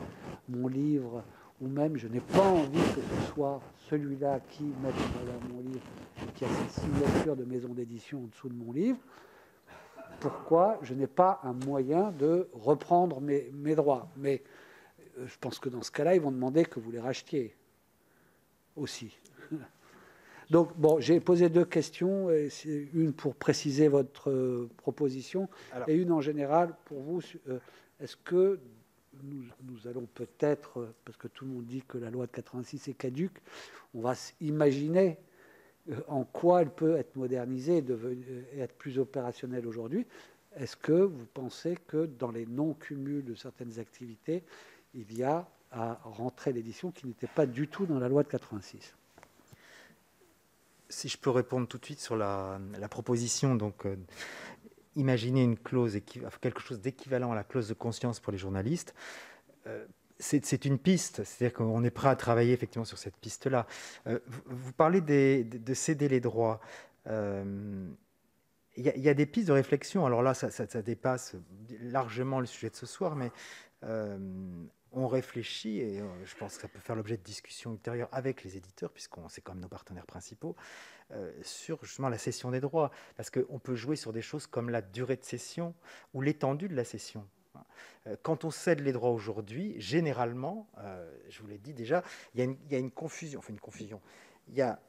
mon 0.49 0.67
livre, 0.67 1.23
ou 1.61 1.67
même 1.67 1.97
je 1.97 2.07
n'ai 2.07 2.19
pas 2.19 2.47
envie 2.47 2.79
que 2.93 3.01
ce 3.01 3.31
soit 3.33 3.61
celui-là 3.89 4.39
qui 4.49 4.63
mette 4.63 4.93
en 4.93 5.19
valeur 5.19 5.41
mon 5.53 5.61
livre 5.61 5.85
et 6.21 6.31
qui 6.33 6.45
a 6.45 6.47
cette 6.47 6.83
signature 6.83 7.35
de 7.35 7.45
maison 7.45 7.69
d'édition 7.69 8.23
en 8.23 8.27
dessous 8.27 8.49
de 8.49 8.55
mon 8.55 8.71
livre, 8.71 8.99
pourquoi 10.19 10.79
je 10.81 10.93
n'ai 10.93 11.07
pas 11.07 11.39
un 11.43 11.53
moyen 11.53 12.11
de 12.11 12.49
reprendre 12.53 13.21
mes, 13.21 13.49
mes 13.53 13.75
droits? 13.75 14.09
Mais 14.17 14.43
euh, 15.17 15.25
je 15.27 15.37
pense 15.39 15.59
que 15.59 15.69
dans 15.69 15.81
ce 15.81 15.91
cas-là, 15.91 16.15
ils 16.15 16.21
vont 16.21 16.31
demander 16.31 16.65
que 16.65 16.79
vous 16.79 16.91
les 16.91 16.99
rachetiez 16.99 17.55
aussi. 18.75 19.17
Donc, 20.49 20.77
bon, 20.77 20.99
j'ai 20.99 21.19
posé 21.19 21.49
deux 21.49 21.65
questions, 21.65 22.29
une 22.93 23.13
pour 23.13 23.35
préciser 23.35 23.87
votre 23.87 24.29
euh, 24.29 24.69
proposition 24.77 25.49
et 25.87 25.95
une 25.95 26.11
en 26.11 26.21
général 26.21 26.75
pour 26.85 27.01
vous. 27.01 27.21
Euh, 27.49 27.59
est-ce 27.99 28.15
que 28.15 28.59
nous, 29.23 29.87
allons 29.87 30.07
peut-être, 30.13 30.93
parce 31.03 31.17
que 31.17 31.27
tout 31.27 31.45
le 31.45 31.51
monde 31.51 31.65
dit 31.65 31.83
que 31.87 31.97
la 31.97 32.09
loi 32.09 32.27
de 32.27 32.31
86 32.31 32.87
est 32.87 32.93
caduque, 32.93 33.41
on 33.93 34.01
va 34.01 34.13
imaginer 34.41 35.17
en 36.07 36.23
quoi 36.23 36.61
elle 36.61 36.71
peut 36.71 36.95
être 36.95 37.15
modernisée 37.15 37.83
et 38.53 38.59
être 38.59 38.75
plus 38.75 38.97
opérationnelle 38.97 39.67
aujourd'hui. 39.67 40.05
Est-ce 40.55 40.77
que 40.77 40.93
vous 40.93 41.25
pensez 41.33 41.77
que 41.87 42.05
dans 42.05 42.31
les 42.31 42.45
non-cumuls 42.45 43.23
de 43.23 43.35
certaines 43.35 43.77
activités, 43.79 44.43
il 44.93 45.15
y 45.15 45.23
a 45.23 45.47
à 45.71 45.99
rentrer 46.03 46.53
l'édition 46.53 46.91
qui 46.91 47.05
n'était 47.05 47.27
pas 47.27 47.45
du 47.45 47.67
tout 47.67 47.85
dans 47.85 47.99
la 47.99 48.07
loi 48.07 48.23
de 48.23 48.29
86 48.29 48.95
Si 50.87 51.09
je 51.09 51.17
peux 51.17 51.29
répondre 51.29 51.67
tout 51.67 51.77
de 51.77 51.85
suite 51.85 51.99
sur 51.99 52.15
la, 52.15 52.59
proposition, 52.89 53.55
donc 53.55 53.85
euh, 53.85 53.97
imaginer 54.95 55.43
une 55.43 55.57
clause, 55.57 55.99
quelque 56.41 56.61
chose 56.61 56.81
d'équivalent 56.81 57.31
à 57.31 57.35
la 57.35 57.43
clause 57.43 57.67
de 57.67 57.73
conscience 57.73 58.19
pour 58.19 58.31
les 58.31 58.37
journalistes. 58.37 58.93
Euh, 59.67 59.85
c'est 60.17 60.63
une 60.63 60.79
piste, 60.79 61.25
c'est-à-dire 61.25 61.57
qu'on 61.57 61.83
est 61.83 61.89
prêt 61.89 62.07
à 62.07 62.15
travailler 62.15 62.53
effectivement 62.53 62.85
sur 62.85 62.97
cette 62.97 63.17
piste-là. 63.17 63.67
Euh, 64.07 64.19
vous, 64.45 64.71
parlez 64.71 65.01
de, 65.01 65.73
céder 65.73 66.07
les 66.07 66.21
droits. 66.21 66.61
Il 67.05 67.91
y, 68.77 69.09
a 69.09 69.13
des 69.13 69.25
pistes 69.25 69.47
de 69.47 69.53
réflexion. 69.53 70.05
Alors 70.05 70.23
là, 70.23 70.33
ça, 70.33 70.81
dépasse 70.81 71.35
largement 71.81 72.39
le 72.39 72.45
sujet 72.45 72.69
de 72.69 72.75
ce 72.75 72.85
soir, 72.85 73.17
mais 73.17 73.29
on 74.95 75.07
réfléchit, 75.07 75.79
et 75.79 75.99
euh, 75.99 76.05
je 76.25 76.35
pense 76.35 76.55
que 76.55 76.61
ça 76.61 76.67
peut 76.67 76.79
faire 76.79 76.95
l'objet 76.95 77.17
de 77.17 77.23
discussions 77.23 77.73
ultérieures 77.73 78.09
avec 78.11 78.43
les 78.43 78.57
éditeurs, 78.57 78.91
puisqu'on 78.91 79.27
c'est 79.27 79.41
quand 79.41 79.53
même 79.53 79.61
nos 79.61 79.67
partenaires 79.67 80.05
principaux, 80.05 80.55
euh, 81.11 81.31
sur 81.43 81.83
justement 81.83 82.09
la 82.09 82.17
cession 82.17 82.49
des 82.49 82.61
droits. 82.61 82.91
Parce 83.17 83.29
qu'on 83.29 83.59
peut 83.59 83.75
jouer 83.75 83.97
sur 83.97 84.13
des 84.13 84.21
choses 84.21 84.47
comme 84.47 84.69
la 84.69 84.81
durée 84.81 85.17
de 85.17 85.23
cession 85.23 85.75
ou 86.13 86.21
l'étendue 86.21 86.69
de 86.69 86.75
la 86.75 86.85
cession. 86.85 87.27
Euh, 88.07 88.15
quand 88.23 88.45
on 88.45 88.51
cède 88.51 88.79
les 88.79 88.93
droits 88.93 89.11
aujourd'hui, 89.11 89.75
généralement, 89.79 90.67
je 91.29 91.41
vous 91.41 91.47
l'ai 91.47 91.57
dit 91.57 91.73
déjà, 91.73 92.03
il 92.33 92.57
y, 92.69 92.75
a 92.75 92.77
une 92.77 92.91
confusion. 92.91 93.39
Enfin, 93.39 93.53
une 93.53 93.59
confusion. 93.59 94.01
Il 94.47 94.55
y 94.55 94.61
a 94.61 94.79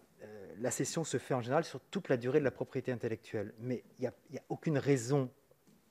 la 0.59 0.71
cession 0.71 1.05
se 1.05 1.19
fait 1.19 1.35
en 1.35 1.43
général 1.43 1.65
sur 1.65 1.79
toute 1.79 2.09
la 2.09 2.17
durée 2.17 2.41
de 2.41 2.45
la 2.45 2.51
propriété 2.51 2.91
intellectuelle, 2.91 3.53
mais 3.61 3.85
il 3.99 4.03
n'y 4.03 4.07
a, 4.07 4.11
a, 4.11 4.43
aucune 4.49 4.79
raison 4.79 5.31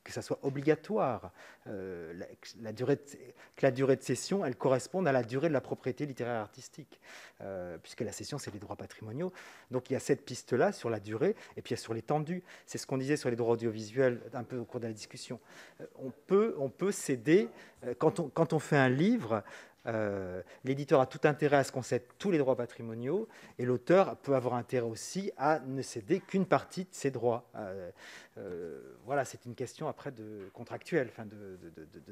que 0.06 0.12
ça 0.12 0.22
soit 0.22 0.40
obligatoire, 0.44 1.32
euh, 1.68 2.14
la, 2.62 2.72
durée 2.72 2.98
que 2.98 3.66
la 3.66 3.72
durée 3.72 3.96
de 3.96 4.04
cession, 4.04 4.46
elle 4.46 4.56
corresponde 4.56 5.08
à 5.08 5.12
la 5.12 5.24
durée 5.24 5.50
de 5.50 5.54
la 5.54 5.62
propriété 5.62 6.06
littéraire 6.06 6.40
artistique, 6.40 7.02
euh, 7.42 7.78
puisque 7.80 8.02
la 8.02 8.12
cession, 8.12 8.38
c'est 8.38 8.54
les 8.54 8.60
droits 8.60 8.76
patrimoniaux. 8.76 9.34
Donc 9.72 9.90
il 9.90 9.94
y 9.94 9.96
a 9.96 10.00
cette 10.00 10.24
piste-là 10.24 10.72
sur 10.72 10.92
la 10.92 11.00
durée, 11.00 11.36
et 11.58 11.62
puis 11.62 11.72
il 11.72 11.78
y 11.78 11.80
a 11.80 11.82
sur 11.82 11.96
l'étendue. 11.96 12.44
C'est 12.68 12.78
ce 12.78 12.86
qu'on 12.86 13.00
disait 13.00 13.18
sur 13.18 13.32
les 13.32 13.36
droits 13.36 13.54
audiovisuels 13.54 14.22
un 14.34 14.44
peu 14.44 14.58
au 14.58 14.64
cours 14.64 14.80
de 14.80 14.88
la 14.88 14.94
discussion. 14.94 15.40
Euh, 15.82 15.86
on, 15.96 16.12
peut, 16.28 16.56
on 16.60 16.70
peut 16.70 16.92
céder, 16.92 17.50
quand 17.98 18.20
on, 18.20 18.30
quand 18.30 18.54
on 18.54 18.60
fait 18.60 18.78
un 18.78 18.90
livre, 18.90 19.44
euh, 19.88 20.42
l'éditeur 20.64 21.00
a 21.00 21.06
tout 21.06 21.20
intérêt 21.24 21.58
à 21.58 21.64
ce 21.64 21.72
qu'on 21.72 21.82
cède 21.82 22.04
tous 22.18 22.32
les 22.32 22.38
droits 22.38 22.56
patrimoniaux 22.56 23.28
et 23.60 23.66
l'auteur 23.66 24.18
peut 24.18 24.36
avoir 24.36 24.56
intérêt 24.56 24.88
aussi 24.88 25.32
à 25.38 25.60
ne 25.60 25.82
céder 25.82 26.22
qu'une 26.22 26.46
partie 26.46 26.86
de 26.86 26.90
ses 26.92 27.12
droits. 27.12 27.50
Euh, 27.56 27.92
euh, 28.38 28.96
voilà, 29.06 29.26
c'est 29.26 29.46
une 29.46 29.56
question 29.56 29.88
après 29.88 30.12
de 30.12 30.50
contractuelle, 30.54 31.10
enfin 31.12 31.26
de, 31.26 31.58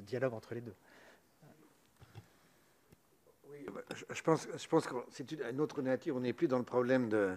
dialogue 0.02 0.34
entre 0.34 0.54
les 0.54 0.62
deux. 0.62 0.76
Oui, 3.50 3.66
je 4.12 4.22
pense, 4.22 4.48
je 4.56 4.68
pense 4.68 4.88
que 4.88 4.96
c'est 5.12 5.32
une 5.32 5.62
autre 5.62 5.82
nature. 5.82 6.16
On 6.16 6.22
n'est 6.22 6.34
plus 6.34 6.48
dans 6.48 6.58
le 6.58 6.64
problème 6.64 7.10
de, 7.10 7.36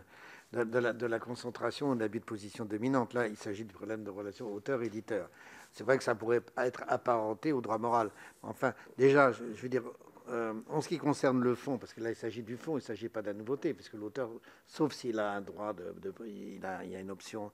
de, 0.53 1.07
la, 1.07 1.19
concentration 1.19 1.95
de 1.95 2.01
l'abus 2.01 2.21
de 2.21 2.25
position 2.25 2.65
dominante. 2.65 3.15
Là, 3.15 3.27
il 3.27 3.37
s'agit 3.37 3.65
du 3.65 3.75
problème 3.75 4.05
de 4.05 4.11
relation 4.11 4.53
auteur-éditeur. 4.53 5.29
C'est 5.73 5.85
vrai 5.85 5.99
que 5.99 6.05
ça 6.05 6.15
pourrait 6.15 6.43
être 6.57 6.85
apparenté 6.89 7.53
au 7.53 7.61
droit 7.61 7.79
moral. 7.79 8.11
Enfin, 8.43 8.73
déjà, 8.97 9.33
je 9.33 9.43
veux 9.43 9.69
dire, 9.69 9.83
euh, 10.28 10.55
en 10.69 10.81
ce 10.81 10.89
qui 10.89 10.98
concerne 10.98 11.40
le 11.40 11.55
fond, 11.55 11.78
parce 11.78 11.94
que 11.94 12.01
là 12.01 12.11
il 12.11 12.16
s'agit 12.16 12.43
du 12.43 12.57
fond, 12.57 12.73
il 12.73 12.81
ne 12.81 12.81
s'agit 12.81 13.09
pas 13.09 13.23
de 13.23 13.28
la 13.28 13.35
nouveauté, 13.35 13.74
puisque 13.74 13.94
l'auteur, 13.94 14.28
sauf 14.66 14.93
s'il 14.93 15.20
a 15.20 15.32
un 15.32 15.40
droit 15.40 15.73
de, 15.73 15.94
il, 16.27 16.66
a, 16.66 16.85
y 16.85 16.97
a 16.97 17.01
une 17.01 17.12
option, 17.12 17.53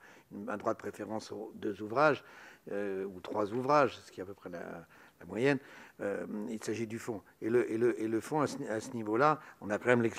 un 0.49 0.57
droit 0.57 0.73
de 0.73 0.79
préférence 0.79 1.33
aux 1.33 1.53
deux 1.55 1.83
ouvrages 1.83 2.25
euh, 2.71 3.05
ou 3.05 3.21
trois 3.21 3.53
ouvrages, 3.53 3.99
ce 3.99 4.11
qui 4.11 4.21
est 4.21 4.23
à 4.23 4.27
peu 4.27 4.33
près 4.33 4.49
la, 4.49 4.87
moyenne, 5.29 5.59
euh, 6.01 6.27
il 6.49 6.65
s'agit 6.65 6.87
du 6.87 6.99
fond. 6.99 7.23
Et 7.43 7.49
le, 7.49 7.71
et 7.71 7.79
le, 7.79 8.01
et 8.01 8.09
le 8.09 8.21
fond, 8.21 8.41
à 8.41 8.47
ce, 8.49 8.91
niveau-là, 8.95 9.39
on 9.61 9.71
a 9.71 9.79
quand 9.79 9.97
même 9.97 10.11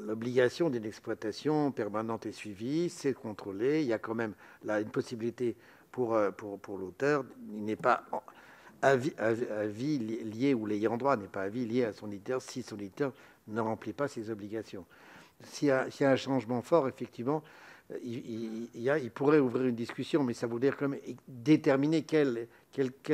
l'obligation 0.00 0.70
d'une 0.70 0.84
exploitation 0.84 1.72
permanente 1.72 2.26
et 2.26 2.32
suivie, 2.32 2.88
c'est 2.88 3.14
contrôlé, 3.14 3.80
il 3.80 3.88
y 3.88 3.92
a 3.92 3.98
quand 3.98 4.14
même 4.14 4.34
là 4.62 4.80
une 4.80 4.90
possibilité 4.90 5.56
pour, 5.90 6.16
pour, 6.36 6.60
pour 6.60 6.78
l'auteur, 6.78 7.24
il 7.50 7.64
n'est 7.64 7.74
pas 7.74 8.04
avis, 8.82 9.12
vie 9.66 9.98
lié 9.98 10.54
ou 10.54 10.66
l'ayant 10.66 10.96
droit 10.96 11.16
n'est 11.16 11.26
pas 11.26 11.42
avis 11.42 11.66
lié 11.66 11.84
à 11.84 11.92
son 11.92 12.10
éditeur 12.10 12.42
si 12.42 12.62
son 12.62 12.76
éditeur 12.76 13.12
ne 13.48 13.60
remplit 13.60 13.92
pas 13.92 14.08
ses 14.08 14.30
obligations. 14.30 14.84
S'il 15.44 15.68
y, 15.68 15.70
a 15.70 16.10
un 16.10 16.16
changement 16.16 16.62
fort, 16.62 16.88
effectivement, 16.88 17.42
il, 18.02 18.68
y 18.74 18.90
a, 18.90 18.98
il, 18.98 19.10
pourrait 19.10 19.38
ouvrir 19.38 19.66
une 19.66 19.74
discussion, 19.74 20.24
mais 20.24 20.34
ça 20.34 20.46
voudrait 20.46 20.72
quand 20.72 20.88
même 20.88 21.00
déterminer 21.28 22.02
quelle, 22.02 22.48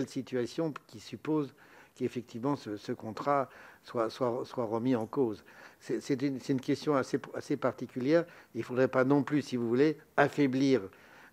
situation 0.07 0.73
qui 0.87 1.01
suppose 1.01 1.55
qu'effectivement 1.95 2.57
ce, 2.57 2.93
contrat 2.93 3.49
soit, 3.83 4.09
remis 4.57 4.95
en 4.95 5.07
cause. 5.07 5.45
C'est 5.81 6.23
une, 6.23 6.61
question 6.61 6.95
assez 6.95 7.57
particulière. 7.57 8.25
Il 8.55 8.59
ne 8.59 8.65
faudrait 8.65 8.89
pas 8.89 9.05
non 9.05 9.23
plus, 9.25 9.43
si 9.43 9.57
vous 9.57 9.69
voulez, 9.69 9.99
affaiblir 10.17 10.83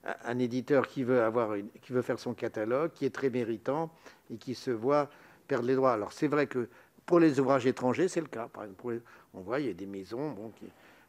un 0.03 0.39
éditeur 0.39 0.87
qui 0.87 1.03
veut, 1.03 1.21
avoir 1.21 1.55
qui 1.81 1.91
veut 1.91 2.01
faire 2.01 2.19
son 2.19 2.33
catalogue, 2.33 2.91
qui 2.93 3.05
est 3.05 3.13
très 3.13 3.29
méritant 3.29 3.91
et 4.31 4.37
qui 4.37 4.55
se 4.55 4.71
voit 4.71 5.09
perdre 5.47 5.67
les 5.67 5.75
droits. 5.75 5.93
Alors 5.93 6.13
c'est 6.13 6.27
vrai 6.27 6.47
que 6.47 6.69
pour 7.05 7.19
les 7.19 7.39
ouvrages 7.39 7.65
étrangers, 7.65 8.07
c'est 8.07 8.21
le 8.21 8.27
cas. 8.27 8.47
Par 8.47 8.63
exemple, 8.63 9.01
on 9.33 9.41
voit 9.41 9.59
il 9.59 9.67
y 9.67 9.69
a 9.69 9.73
des 9.73 9.87
maisons 9.87 10.31
bon, 10.31 10.51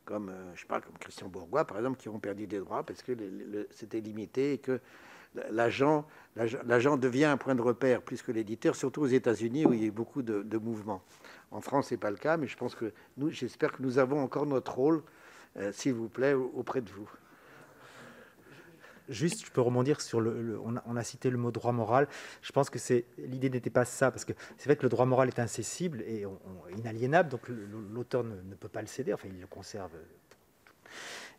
comme, 0.04 0.30
euh, 0.30 0.54
je 0.54 0.62
sais 0.62 0.66
pas, 0.66 0.80
comme 0.80 0.96
Christian 0.98 1.28
Bourgois, 1.28 1.64
par 1.64 1.76
exemple, 1.76 1.98
qui 1.98 2.08
ont 2.08 2.18
perdu 2.18 2.46
des 2.46 2.58
droits 2.58 2.82
parce 2.82 3.02
que 3.02 3.12
c'était 3.70 4.00
limité 4.00 4.54
et 4.54 4.58
que 4.58 4.80
l'agent 5.50 6.04
devient 6.96 7.26
un 7.26 7.36
point 7.36 7.54
de 7.54 7.62
repère 7.62 8.02
plus 8.02 8.22
que 8.22 8.32
l'éditeur, 8.32 8.74
surtout 8.74 9.02
aux 9.02 9.06
États-Unis 9.06 9.66
où 9.66 9.72
il 9.72 9.84
y 9.84 9.88
a 9.88 9.90
beaucoup 9.90 10.22
de, 10.22 10.42
de 10.42 10.58
mouvements. 10.58 11.02
En 11.52 11.60
France, 11.60 11.88
c'est 11.88 11.96
pas 11.96 12.10
le 12.10 12.16
cas, 12.16 12.36
mais 12.36 12.46
je 12.46 12.56
que 12.56 12.92
j'espère 13.28 13.72
que 13.72 13.82
nous 13.82 13.98
avons 13.98 14.20
encore 14.22 14.46
notre 14.46 14.74
rôle, 14.74 15.02
euh, 15.58 15.70
s'il 15.72 15.94
vous 15.94 16.08
plaît, 16.08 16.34
auprès 16.34 16.80
de 16.80 16.90
vous. 16.90 17.08
Juste, 19.10 19.44
je 19.44 19.50
peux 19.50 19.60
rebondir 19.60 20.00
sur 20.00 20.20
le. 20.20 20.58
on, 20.64 20.96
a, 20.96 21.04
cité 21.04 21.30
le 21.30 21.36
mot 21.36 21.50
droit 21.50 21.72
moral. 21.72 22.08
Je 22.42 22.52
pense 22.52 22.70
que 22.70 22.78
l'idée 23.18 23.50
n'était 23.50 23.70
pas 23.70 23.84
ça, 23.84 24.10
parce 24.10 24.24
que 24.24 24.32
c'est 24.56 24.66
vrai 24.66 24.76
que 24.76 24.82
le 24.82 24.88
droit 24.88 25.04
moral 25.04 25.28
est 25.28 25.38
incessible 25.38 26.02
et 26.02 26.24
inaliénable, 26.76 27.28
donc 27.28 27.42
l'auteur 27.48 28.24
ne, 28.24 28.54
peut 28.54 28.68
pas 28.68 28.80
le 28.80 28.86
céder. 28.86 29.12
Enfin, 29.12 29.28
il 29.30 29.40
le 29.40 29.46
conserve 29.46 29.90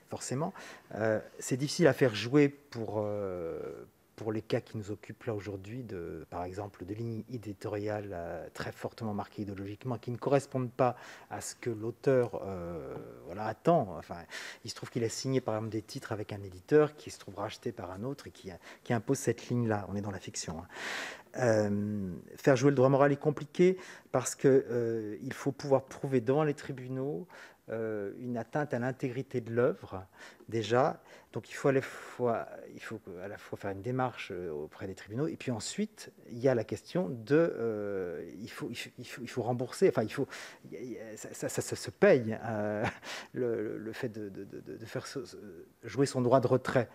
forcément. 0.09 0.53
Euh, 0.95 1.19
c'est 1.39 1.55
difficile 1.57 1.87
à 1.87 1.93
faire 1.93 2.13
jouer 2.13 2.49
pour, 2.49 2.95
euh, 2.97 3.85
pour 4.21 4.31
les 4.31 4.43
cas 4.43 4.61
qui 4.61 4.77
nous 4.77 4.91
occupent 4.91 5.23
là 5.23 5.33
aujourd'hui, 5.33 5.81
de, 5.81 6.27
par 6.29 6.43
exemple, 6.43 6.85
de 6.85 6.93
lignes 6.93 7.23
éditoriales 7.33 8.11
euh, 8.13 8.47
très 8.53 8.71
fortement 8.71 9.15
marquées 9.15 9.41
idéologiquement, 9.41 9.97
qui 9.97 10.11
ne 10.11 10.17
correspondent 10.17 10.71
pas 10.71 10.95
à 11.31 11.41
ce 11.41 11.55
que 11.55 11.71
l'auteur 11.71 12.39
euh, 12.45 12.95
attend. 13.39 13.95
Enfin, 13.97 14.17
il 14.63 14.69
se 14.69 14.75
trouve 14.75 14.91
qu'il 14.91 15.03
a 15.03 15.09
signé, 15.09 15.41
par 15.41 15.55
exemple, 15.55 15.71
des 15.71 15.81
titres 15.81 16.11
avec 16.11 16.33
un 16.33 16.43
éditeur 16.43 16.95
qui 16.95 17.09
se 17.09 17.17
trouve 17.17 17.39
racheté 17.39 17.71
par 17.71 17.89
un 17.89 18.03
autre 18.03 18.27
et 18.27 18.31
qui, 18.31 18.51
impose 18.93 19.17
cette 19.17 19.49
ligne-là. 19.49 19.87
On 19.89 19.95
est 19.95 20.01
dans 20.01 20.11
la 20.11 20.19
fiction. 20.19 20.59
Hein. 20.59 20.67
Euh, 21.37 22.13
faire 22.35 22.55
jouer 22.55 22.69
le 22.69 22.75
droit 22.75 22.89
moral 22.89 23.11
est 23.11 23.15
compliqué 23.15 23.77
parce 24.11 24.35
qu'il 24.35 25.17
il 25.23 25.33
faut 25.33 25.53
pouvoir 25.53 25.85
prouver 25.85 26.21
devant 26.21 26.43
les 26.43 26.53
tribunaux 26.53 27.25
euh, 27.69 28.11
une 28.17 28.37
atteinte 28.37 28.73
à 28.73 28.79
l'intégrité 28.79 29.39
de 29.39 29.53
l'œuvre, 29.53 30.05
déjà. 30.49 30.99
Donc 31.31 31.49
il 31.49 31.53
faut, 31.53 31.69
à 31.69 31.71
la 31.71 31.81
fois, 31.81 32.47
faire 33.55 33.71
une 33.71 33.83
démarche 33.83 34.31
euh, 34.31 34.49
auprès 34.49 34.87
des 34.87 34.95
tribunaux, 34.95 35.27
et 35.27 35.37
puis 35.37 35.51
ensuite, 35.51 36.11
il 36.31 36.39
y 36.39 36.49
a 36.49 36.55
la 36.55 36.63
question 36.63 37.07
de... 37.07 37.35
Euh, 37.35 38.29
il, 38.39 38.49
faut, 38.49 39.41
rembourser, 39.43 39.89
enfin, 39.89 40.01
il 40.03 40.11
faut, 40.11 40.27
ça, 41.15 41.49
se 41.49 41.91
paye, 41.91 42.37
le, 43.33 43.91
fait 43.93 44.09
de, 44.09 44.85
faire 44.85 45.05
jouer 45.83 46.07
son 46.07 46.21
droit 46.21 46.41
de 46.41 46.47
retrait. 46.47 46.89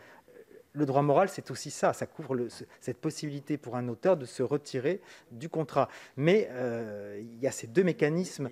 Le 0.73 0.85
droit 0.85 1.01
moral, 1.01 1.29
c'est 1.29 1.51
aussi 1.51 1.71
ça, 1.71 1.93
ça 1.93 2.07
couvre 2.07 2.49
cette 2.81 2.99
possibilité 2.99 3.57
pour 3.57 3.77
un 3.77 3.89
auteur 3.89 4.17
de 4.17 4.27
se 4.27 4.43
retirer 4.43 5.01
du 5.31 5.49
contrat. 5.49 5.89
Mais 6.17 6.51
il 7.19 7.39
y 7.39 7.47
a 7.47 7.53
ces 7.53 7.69
deux 7.69 7.85
mécanismes 7.85 8.51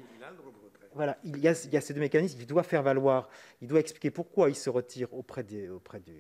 voilà, 0.95 1.19
il 1.25 1.39
y, 1.39 1.49
a, 1.49 1.55
ces 1.55 1.95
deux 1.95 2.01
mécanismes. 2.01 2.39
Il 2.41 2.47
doit 2.47 2.63
faire 2.63 2.83
valoir, 2.83 3.29
il 3.61 3.69
doit 3.69 3.81
expliquer 3.81 4.11
pourquoi 4.11 4.49
il 4.49 4.55
se 4.55 4.71
retire 4.71 5.13
auprès, 5.13 5.43
des, 5.43 5.69
auprès 5.69 6.01
du, 6.01 6.13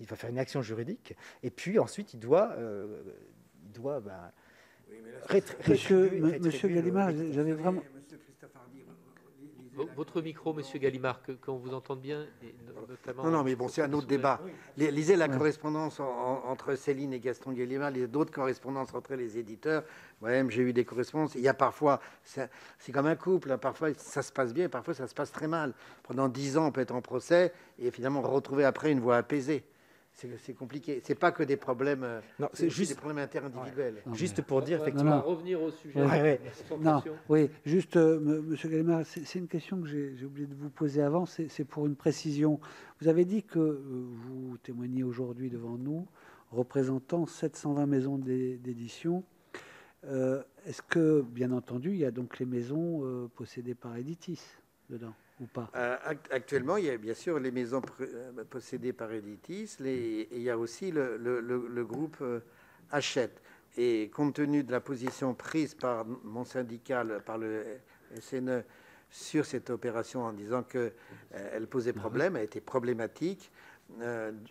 il 0.00 0.06
va 0.06 0.16
faire 0.16 0.30
une 0.30 0.38
action 0.38 0.62
juridique, 0.62 1.14
et 1.42 1.50
puis 1.50 1.78
ensuite 1.78 2.14
il 2.14 2.20
doit, 2.20 2.52
euh, 2.56 3.02
il 3.64 3.72
doit 3.72 4.00
ben, 4.00 4.32
Monsieur, 5.68 6.10
Monsieur 6.40 6.68
Gallimard, 6.68 7.10
j'avais 7.32 7.52
vraiment. 7.52 7.82
Votre 9.74 10.20
micro, 10.20 10.52
Monsieur 10.52 10.78
Gallimard, 10.78 11.20
qu'on 11.44 11.56
vous 11.56 11.72
entende 11.72 12.00
bien, 12.00 12.26
notamment. 12.88 13.24
Non, 13.24 13.30
non, 13.30 13.44
mais 13.44 13.54
bon, 13.54 13.68
c'est 13.68 13.82
un 13.82 13.92
autre 13.92 14.06
débat. 14.06 14.40
Lisez 14.76 15.16
la 15.16 15.28
correspondance 15.28 16.00
entre 16.00 16.74
Céline 16.74 17.12
et 17.12 17.20
Gaston 17.20 17.52
Gallimard, 17.52 17.90
les 17.90 18.06
d'autres 18.06 18.32
correspondances 18.32 18.92
entre 18.94 19.14
les 19.14 19.38
éditeurs. 19.38 19.84
Moi-même, 20.20 20.50
j'ai 20.50 20.62
eu 20.62 20.72
des 20.72 20.84
correspondances. 20.84 21.34
Il 21.34 21.42
y 21.42 21.48
a 21.48 21.54
parfois, 21.54 22.00
c'est 22.24 22.92
comme 22.92 23.06
un 23.06 23.16
couple. 23.16 23.52
Hein. 23.52 23.58
Parfois, 23.58 23.94
ça 23.94 24.22
se 24.22 24.32
passe 24.32 24.52
bien, 24.52 24.68
parfois, 24.68 24.94
ça 24.94 25.06
se 25.06 25.14
passe 25.14 25.30
très 25.30 25.48
mal. 25.48 25.72
Pendant 26.02 26.28
dix 26.28 26.56
ans, 26.56 26.66
on 26.66 26.72
peut 26.72 26.80
être 26.80 26.94
en 26.94 27.02
procès 27.02 27.52
et 27.78 27.90
finalement 27.90 28.22
retrouver 28.22 28.64
après 28.64 28.90
une 28.90 29.00
voie 29.00 29.16
apaisée 29.18 29.64
c'est 30.38 30.54
compliqué. 30.54 31.00
C'est 31.04 31.14
pas 31.14 31.32
que 31.32 31.42
des 31.42 31.56
problèmes. 31.56 32.04
Euh, 32.04 32.20
non, 32.38 32.48
c'est 32.52 32.70
juste 32.70 32.92
des 32.92 32.96
problèmes 32.96 33.18
interindividuels. 33.18 34.02
Juste 34.12 34.42
pour 34.42 34.62
dire 34.62 34.80
effectivement. 34.80 35.12
On 35.12 35.16
va 35.16 35.20
revenir 35.20 35.62
au 35.62 35.70
sujet. 35.70 36.38
non, 36.80 37.02
oui, 37.28 37.50
juste, 37.64 37.96
euh, 37.96 38.42
Monsieur 38.42 38.68
Gallimard, 38.68 39.02
c'est 39.04 39.38
une 39.38 39.48
question 39.48 39.80
que 39.80 39.88
j'ai 39.88 40.24
oublié 40.24 40.46
de 40.46 40.54
vous 40.54 40.70
poser 40.70 41.02
avant. 41.02 41.26
C'est 41.26 41.64
pour 41.64 41.86
une 41.86 41.96
précision. 41.96 42.60
Vous 43.00 43.08
avez 43.08 43.24
dit 43.24 43.42
que 43.42 43.58
euh, 43.58 43.80
vous 43.82 44.58
témoignez 44.58 45.02
aujourd'hui 45.02 45.50
devant 45.50 45.76
nous, 45.76 46.06
représentant 46.50 47.26
720 47.26 47.86
maisons 47.86 48.18
d'édition. 48.18 49.24
Est-ce 50.02 50.82
que, 50.82 51.22
bien 51.22 51.52
entendu, 51.52 51.90
il 51.90 51.98
y 51.98 52.04
a 52.04 52.10
donc 52.10 52.38
les 52.38 52.46
maisons 52.46 53.28
possédées 53.34 53.74
par 53.74 53.96
Editis 53.96 54.40
dedans? 54.88 55.14
Pas? 55.46 55.70
Euh, 55.76 55.96
Actuellement, 56.30 56.76
il 56.76 56.84
y 56.86 56.90
a 56.90 56.96
bien 56.96 57.14
sûr 57.14 57.38
les 57.38 57.50
maisons 57.50 57.82
euh, 58.00 58.44
possédées 58.48 58.92
par 58.92 59.12
Editis, 59.12 59.76
et 59.84 60.28
il 60.32 60.42
y 60.42 60.50
a 60.50 60.58
aussi 60.58 60.90
le, 60.90 61.84
groupe 61.84 62.18
euh, 62.20 62.40
Hachette. 62.90 63.40
Et 63.76 64.10
compte 64.12 64.34
tenu 64.34 64.64
de 64.64 64.72
la 64.72 64.80
position 64.80 65.34
prise 65.34 65.74
par 65.74 66.04
mon 66.24 66.44
syndicat, 66.44 67.04
par 67.24 67.38
le 67.38 67.64
SNE, 68.20 68.64
sur 69.10 69.44
cette 69.44 69.70
opération 69.70 70.24
en 70.24 70.32
disant 70.32 70.62
qu'elle 70.62 71.66
posait 71.68 71.92
problème, 71.92 72.36
elle 72.36 72.44
était 72.44 72.60
problématique, 72.60 73.50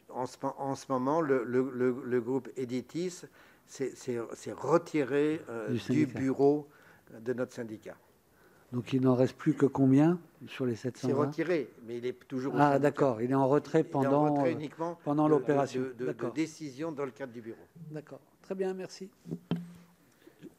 en, 0.09 0.25
ce, 0.25 0.85
moment, 0.89 1.21
le, 1.21 2.19
groupe 2.19 2.49
Editis 2.57 3.21
s'est 3.67 4.51
retiré 4.51 5.41
du 5.89 6.05
bureau 6.05 6.67
de 7.19 7.33
notre 7.33 7.53
syndicat. 7.53 7.95
Donc 8.71 8.93
il 8.93 9.01
n'en 9.01 9.15
reste 9.15 9.35
plus 9.35 9.53
que 9.53 9.65
combien? 9.65 10.19
Sur 10.47 10.65
les 10.65 10.75
700 10.75 11.07
C'est 11.07 11.13
retiré, 11.13 11.69
mais 11.85 11.97
il 11.97 12.05
est 12.05 12.27
toujours. 12.27 12.53
Ah 12.57 12.79
d'accord, 12.79 13.21
il 13.21 13.31
est 13.31 13.35
en 13.35 13.47
retrait 13.47 13.83
pendant, 13.83 14.45
uniquement 14.45 14.97
pendant 15.03 15.27
l'opération. 15.27 15.81
De, 15.97 16.13
décision 16.33 16.91
dans 16.91 17.05
le 17.05 17.11
cadre 17.11 17.33
du 17.33 17.41
bureau. 17.41 17.57
D'accord, 17.91 18.21
très 18.41 18.55
bien, 18.55 18.73
merci. 18.73 19.09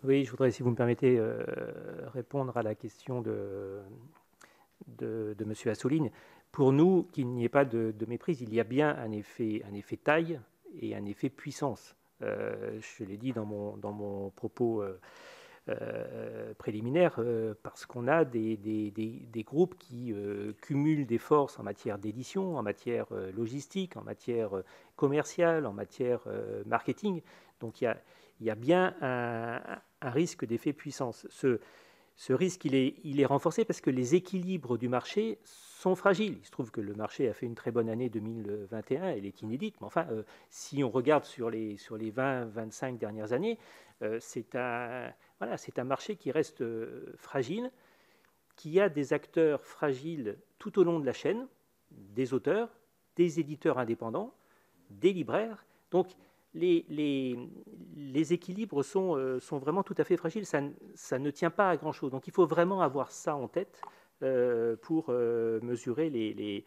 Oui, 0.03 0.25
je 0.25 0.31
voudrais, 0.31 0.51
si 0.51 0.63
vous 0.63 0.71
me 0.71 0.77
permettez, 0.77 1.19
euh, 1.19 1.43
répondre 2.13 2.57
à 2.57 2.63
la 2.63 2.75
question 2.75 3.21
de, 3.21 3.81
de, 4.87 5.35
de 5.39 5.45
M. 5.45 5.53
Assouline. 5.67 6.11
Pour 6.53 6.73
nous, 6.73 7.05
qu'il 7.13 7.29
n'y 7.29 7.45
ait 7.45 7.51
pas 7.51 7.65
de, 7.65 7.95
méprise, 8.09 8.41
il 8.41 8.53
y 8.53 8.61
a 8.61 8.65
bien 8.65 8.97
un 8.97 9.13
effet, 9.13 9.63
un 9.71 9.75
effet 9.75 9.97
taille 9.97 10.41
et 10.81 10.97
un 10.97 11.05
effet 11.05 11.29
puissance. 11.29 11.95
Euh, 12.23 12.79
je 12.81 13.05
l'ai 13.05 13.17
dit 13.17 13.33
dans 13.33 13.45
mon, 13.45 13.77
dans 13.77 13.93
mon 13.93 14.31
propos. 14.31 14.83
Euh, 14.83 14.99
euh, 15.69 16.55
préliminaire 16.55 17.17
euh, 17.19 17.55
parce 17.63 17.85
qu'on 17.85 18.09
a 18.09 18.25
des, 18.25 18.57
des, 18.57 19.45
groupes 19.45 19.77
qui 19.79 20.11
euh, 20.11 20.55
cumulent 20.63 21.07
des 21.07 21.19
forces 21.19 21.59
en 21.59 21.63
matière 21.63 21.99
d'édition, 21.99 22.57
en 22.57 22.63
matière 22.63 23.07
logistique, 23.37 23.99
en 23.99 24.03
matière 24.03 24.51
commerciale, 24.97 25.67
en 25.67 25.75
matière 25.75 26.21
marketing. 26.65 27.21
Donc 27.61 27.83
il 27.83 27.85
y 27.85 27.87
a, 27.89 27.99
y 28.41 28.49
a 28.49 28.55
bien 28.55 28.95
un, 29.03 29.61
un 30.01 30.11
risque 30.11 30.47
d'effet 30.47 30.73
puissance. 30.73 31.27
Ce, 31.29 31.61
ce 32.17 32.33
risque, 32.33 32.65
il 32.65 32.75
est, 32.75 32.95
il 33.05 33.21
est, 33.21 33.27
renforcé 33.27 33.67
parce 33.67 33.83
que 33.83 33.91
les 33.91 34.15
équilibres 34.15 34.79
du 34.79 34.89
marché 34.89 35.39
sont 35.45 35.95
fragiles. 35.95 36.39
Il 36.41 36.47
se 36.47 36.51
trouve 36.51 36.71
que 36.71 36.81
le 36.81 36.95
marché 36.95 37.29
a 37.29 37.35
fait 37.35 37.47
une 37.47 37.55
très 37.55 37.71
bonne 37.71 37.91
année 37.91 38.09
2021, 38.09 39.11
elle 39.11 39.27
est 39.27 39.43
inédite, 39.43 39.77
mais 39.81 39.87
enfin, 39.87 40.07
si 40.49 40.83
on 40.83 40.91
regarde 40.91 41.25
sur 41.25 41.51
les, 41.51 41.77
sur 41.77 41.99
les 41.99 42.11
20-25 42.11 42.97
dernières 42.97 43.35
années, 43.35 43.59
c'est 44.21 44.55
un, 44.55 45.13
voilà, 45.41 45.57
c'est 45.57 45.79
un 45.79 45.85
marché 45.85 46.17
qui 46.17 46.31
reste 46.31 46.61
euh, 46.61 47.15
fragile, 47.17 47.73
qui 48.57 48.79
a 48.79 48.91
des 48.91 49.15
acteurs 49.15 49.65
fragiles 49.65 50.37
tout 50.59 50.79
au 50.79 50.85
long 50.85 51.01
de 51.01 51.07
la 51.07 51.15
chaîne, 51.15 51.49
des 51.91 52.35
auteurs, 52.35 52.69
des 53.17 53.41
éditeurs 53.41 53.79
indépendants, 53.79 54.35
des 54.91 55.15
libraires. 55.15 55.65
Donc 55.91 56.09
les, 56.53 56.75
équilibres 58.33 58.85
sont, 58.85 59.17
euh, 59.17 59.41
sont, 59.41 59.59
vraiment 59.59 59.83
tout 59.83 59.95
à 59.97 60.05
fait 60.05 60.19
fragiles, 60.19 60.45
ça, 60.45 60.61
ne 60.61 61.31
tient 61.31 61.51
pas 61.51 61.71
à 61.71 61.77
grand-chose. 61.79 62.11
Donc 62.11 62.27
il 62.27 62.35
faut 62.35 62.47
vraiment 62.47 62.83
avoir 62.83 63.11
ça 63.11 63.35
en 63.35 63.49
tête 63.49 63.81
euh, 64.23 64.77
pour 64.77 65.09
mesurer 65.09 66.11
les, 66.11 66.65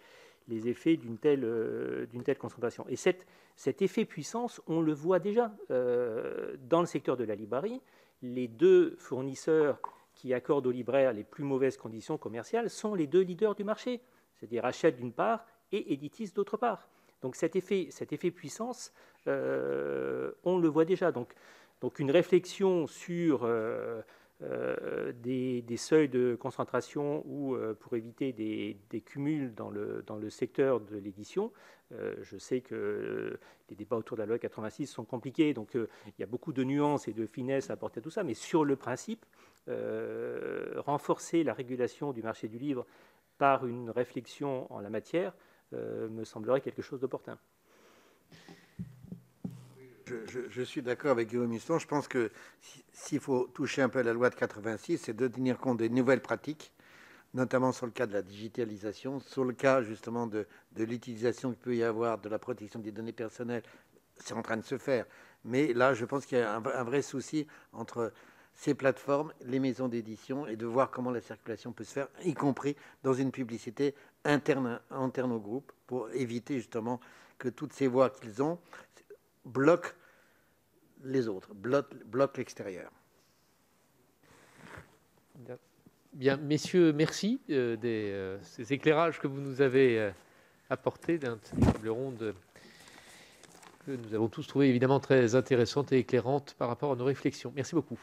effets 0.67 0.97
d'une 0.97 1.19
telle, 1.19 2.37
concentration. 2.39 2.85
Et 2.89 2.95
cet 2.95 3.81
effet 3.83 4.05
puissance, 4.05 4.63
on 4.65 4.81
le 4.81 4.93
voit 4.93 5.19
déjà 5.19 5.55
dans 5.69 6.79
le 6.79 6.87
secteur 6.87 7.17
de 7.17 7.23
la 7.23 7.35
librairie 7.35 7.81
les 8.23 8.47
deux 8.47 8.95
fournisseurs 8.97 9.79
qui 10.15 10.33
accordent 10.33 10.67
aux 10.67 10.71
libraires 10.71 11.13
les 11.13 11.23
plus 11.23 11.43
mauvaises 11.43 11.77
conditions 11.77 12.17
commerciales 12.17 12.69
sont 12.69 12.95
les 12.95 13.05
deux 13.05 13.21
leaders 13.21 13.53
du 13.53 13.63
marché, 13.63 14.01
c'est-à-dire 14.33 14.65
Hachette 14.65 14.97
d'une 14.97 15.11
part 15.11 15.45
et 15.71 15.93
Editis 15.93 16.31
d'autre 16.33 16.57
part. 16.57 16.87
Donc 17.21 17.35
cet 17.35 17.55
effet, 17.55 17.87
cet 17.91 18.13
effet 18.13 18.31
puissance, 18.31 18.93
euh, 19.27 20.31
on 20.43 20.57
le 20.57 20.67
voit 20.67 20.85
déjà. 20.85 21.11
Donc, 21.11 21.33
donc 21.81 21.99
une 21.99 22.11
réflexion 22.11 22.87
sur 22.87 23.41
euh, 23.43 24.01
euh, 24.43 25.11
des, 25.13 25.63
seuils 25.77 26.09
de 26.09 26.35
concentration 26.39 27.23
ou 27.25 27.57
pour 27.79 27.95
éviter 27.95 28.31
des, 28.33 29.01
cumuls 29.01 29.53
dans 29.53 29.69
le, 29.69 30.03
dans 30.05 30.17
le 30.17 30.29
secteur 30.29 30.79
de 30.79 30.97
l'édition. 30.97 31.51
je 31.91 32.37
sais 32.37 32.61
que 32.61 33.39
les 33.69 33.75
débats 33.75 33.95
autour 33.95 34.17
de 34.17 34.21
la 34.21 34.27
loi 34.27 34.37
86 34.37 34.87
sont 34.87 35.05
compliqués, 35.05 35.53
donc 35.53 35.71
il 35.73 36.19
y 36.19 36.23
a 36.23 36.27
beaucoup 36.27 36.53
de 36.53 36.63
nuances 36.63 37.07
et 37.07 37.13
de 37.13 37.25
finesses 37.25 37.69
à 37.69 37.73
apporter 37.73 37.99
à 37.99 38.03
tout 38.03 38.09
ça, 38.09 38.23
mais 38.23 38.33
sur 38.33 38.65
le 38.65 38.75
principe, 38.75 39.25
renforcer 39.67 41.43
la 41.43 41.53
régulation 41.53 42.13
du 42.13 42.21
marché 42.21 42.47
du 42.47 42.57
livre 42.57 42.85
par 43.37 43.65
une 43.65 43.89
réflexion 43.89 44.71
en 44.71 44.79
la 44.79 44.89
matière 44.89 45.33
me 45.71 46.23
semblerait 46.23 46.61
quelque 46.61 46.81
chose 46.81 46.99
d'opportun. 46.99 47.37
Je, 50.49 50.61
suis 50.63 50.81
d'accord 50.81 51.11
avec 51.11 51.29
Guillaume. 51.29 51.57
Je 51.57 51.87
pense 51.87 52.07
que 52.07 52.31
s'il 52.91 53.19
faut 53.19 53.47
toucher 53.53 53.81
un 53.81 53.89
peu 53.89 53.99
à 53.99 54.03
la 54.03 54.13
loi 54.13 54.29
de 54.29 54.35
86, 54.35 54.97
c'est 54.97 55.15
de 55.15 55.27
tenir 55.27 55.57
compte 55.57 55.77
des 55.77 55.89
nouvelles 55.89 56.21
pratiques, 56.21 56.73
notamment 57.33 57.71
sur 57.71 57.85
le 57.85 57.91
cas 57.91 58.05
de 58.05 58.13
la 58.13 58.21
digitalisation, 58.21 59.19
sur 59.19 59.43
le 59.43 59.53
cas 59.53 59.81
justement 59.81 60.27
de, 60.27 60.47
l'utilisation 60.77 61.51
qu'il 61.51 61.59
peut 61.59 61.75
y 61.75 61.83
avoir 61.83 62.19
de 62.19 62.29
la 62.29 62.39
protection 62.39 62.79
des 62.79 62.91
données 62.91 63.13
personnelles. 63.13 63.63
C'est 64.17 64.33
en 64.33 64.41
train 64.41 64.57
de 64.57 64.63
se 64.63 64.77
faire. 64.77 65.05
Mais 65.45 65.73
là, 65.73 65.93
je 65.93 66.05
pense 66.05 66.25
qu'il 66.25 66.37
y 66.37 66.41
a 66.41 66.55
un, 66.55 66.83
vrai 66.83 67.01
souci 67.01 67.47
entre 67.73 68.13
ces 68.53 68.75
plateformes, 68.75 69.33
les 69.41 69.59
maisons 69.59 69.87
d'édition, 69.87 70.45
et 70.45 70.55
de 70.55 70.65
voir 70.65 70.91
comment 70.91 71.09
la 71.09 71.21
circulation 71.21 71.71
peut 71.71 71.83
se 71.83 71.93
faire, 71.93 72.07
y 72.23 72.35
compris 72.35 72.75
dans 73.01 73.13
une 73.13 73.31
publicité 73.31 73.95
interne, 74.23 74.79
interne 74.91 75.31
au 75.31 75.39
groupe, 75.39 75.71
pour 75.87 76.09
éviter 76.11 76.57
justement 76.57 76.99
que 77.39 77.49
toutes 77.49 77.73
ces 77.73 77.87
voix 77.87 78.11
qu'ils 78.11 78.43
ont 78.43 78.59
bloquent 79.45 79.89
les 81.03 81.27
autres, 81.27 81.53
bloquent, 81.53 82.37
l'extérieur. 82.37 82.91
Bien, 86.13 86.37
messieurs, 86.37 86.93
merci 86.93 87.41
euh, 87.49 87.75
des 87.75 88.11
euh, 88.11 88.37
ces 88.43 88.71
éclairages 88.71 89.19
que 89.19 89.27
vous 89.27 89.41
nous 89.41 89.61
avez 89.61 89.99
euh, 89.99 90.11
apportés 90.69 91.17
d'un 91.17 91.37
table 91.37 91.89
ronde 91.89 92.35
que 93.85 93.91
nous 93.91 94.13
avons 94.13 94.29
tous 94.29 94.45
trouvé 94.47 94.69
évidemment 94.69 94.99
très 94.99 95.35
intéressante 95.35 95.91
et 95.91 95.97
éclairante 95.97 96.55
par 96.57 96.69
rapport 96.69 96.91
à 96.91 96.95
nos 96.95 97.05
réflexions. 97.05 97.51
Merci 97.55 97.75
beaucoup. 97.75 97.99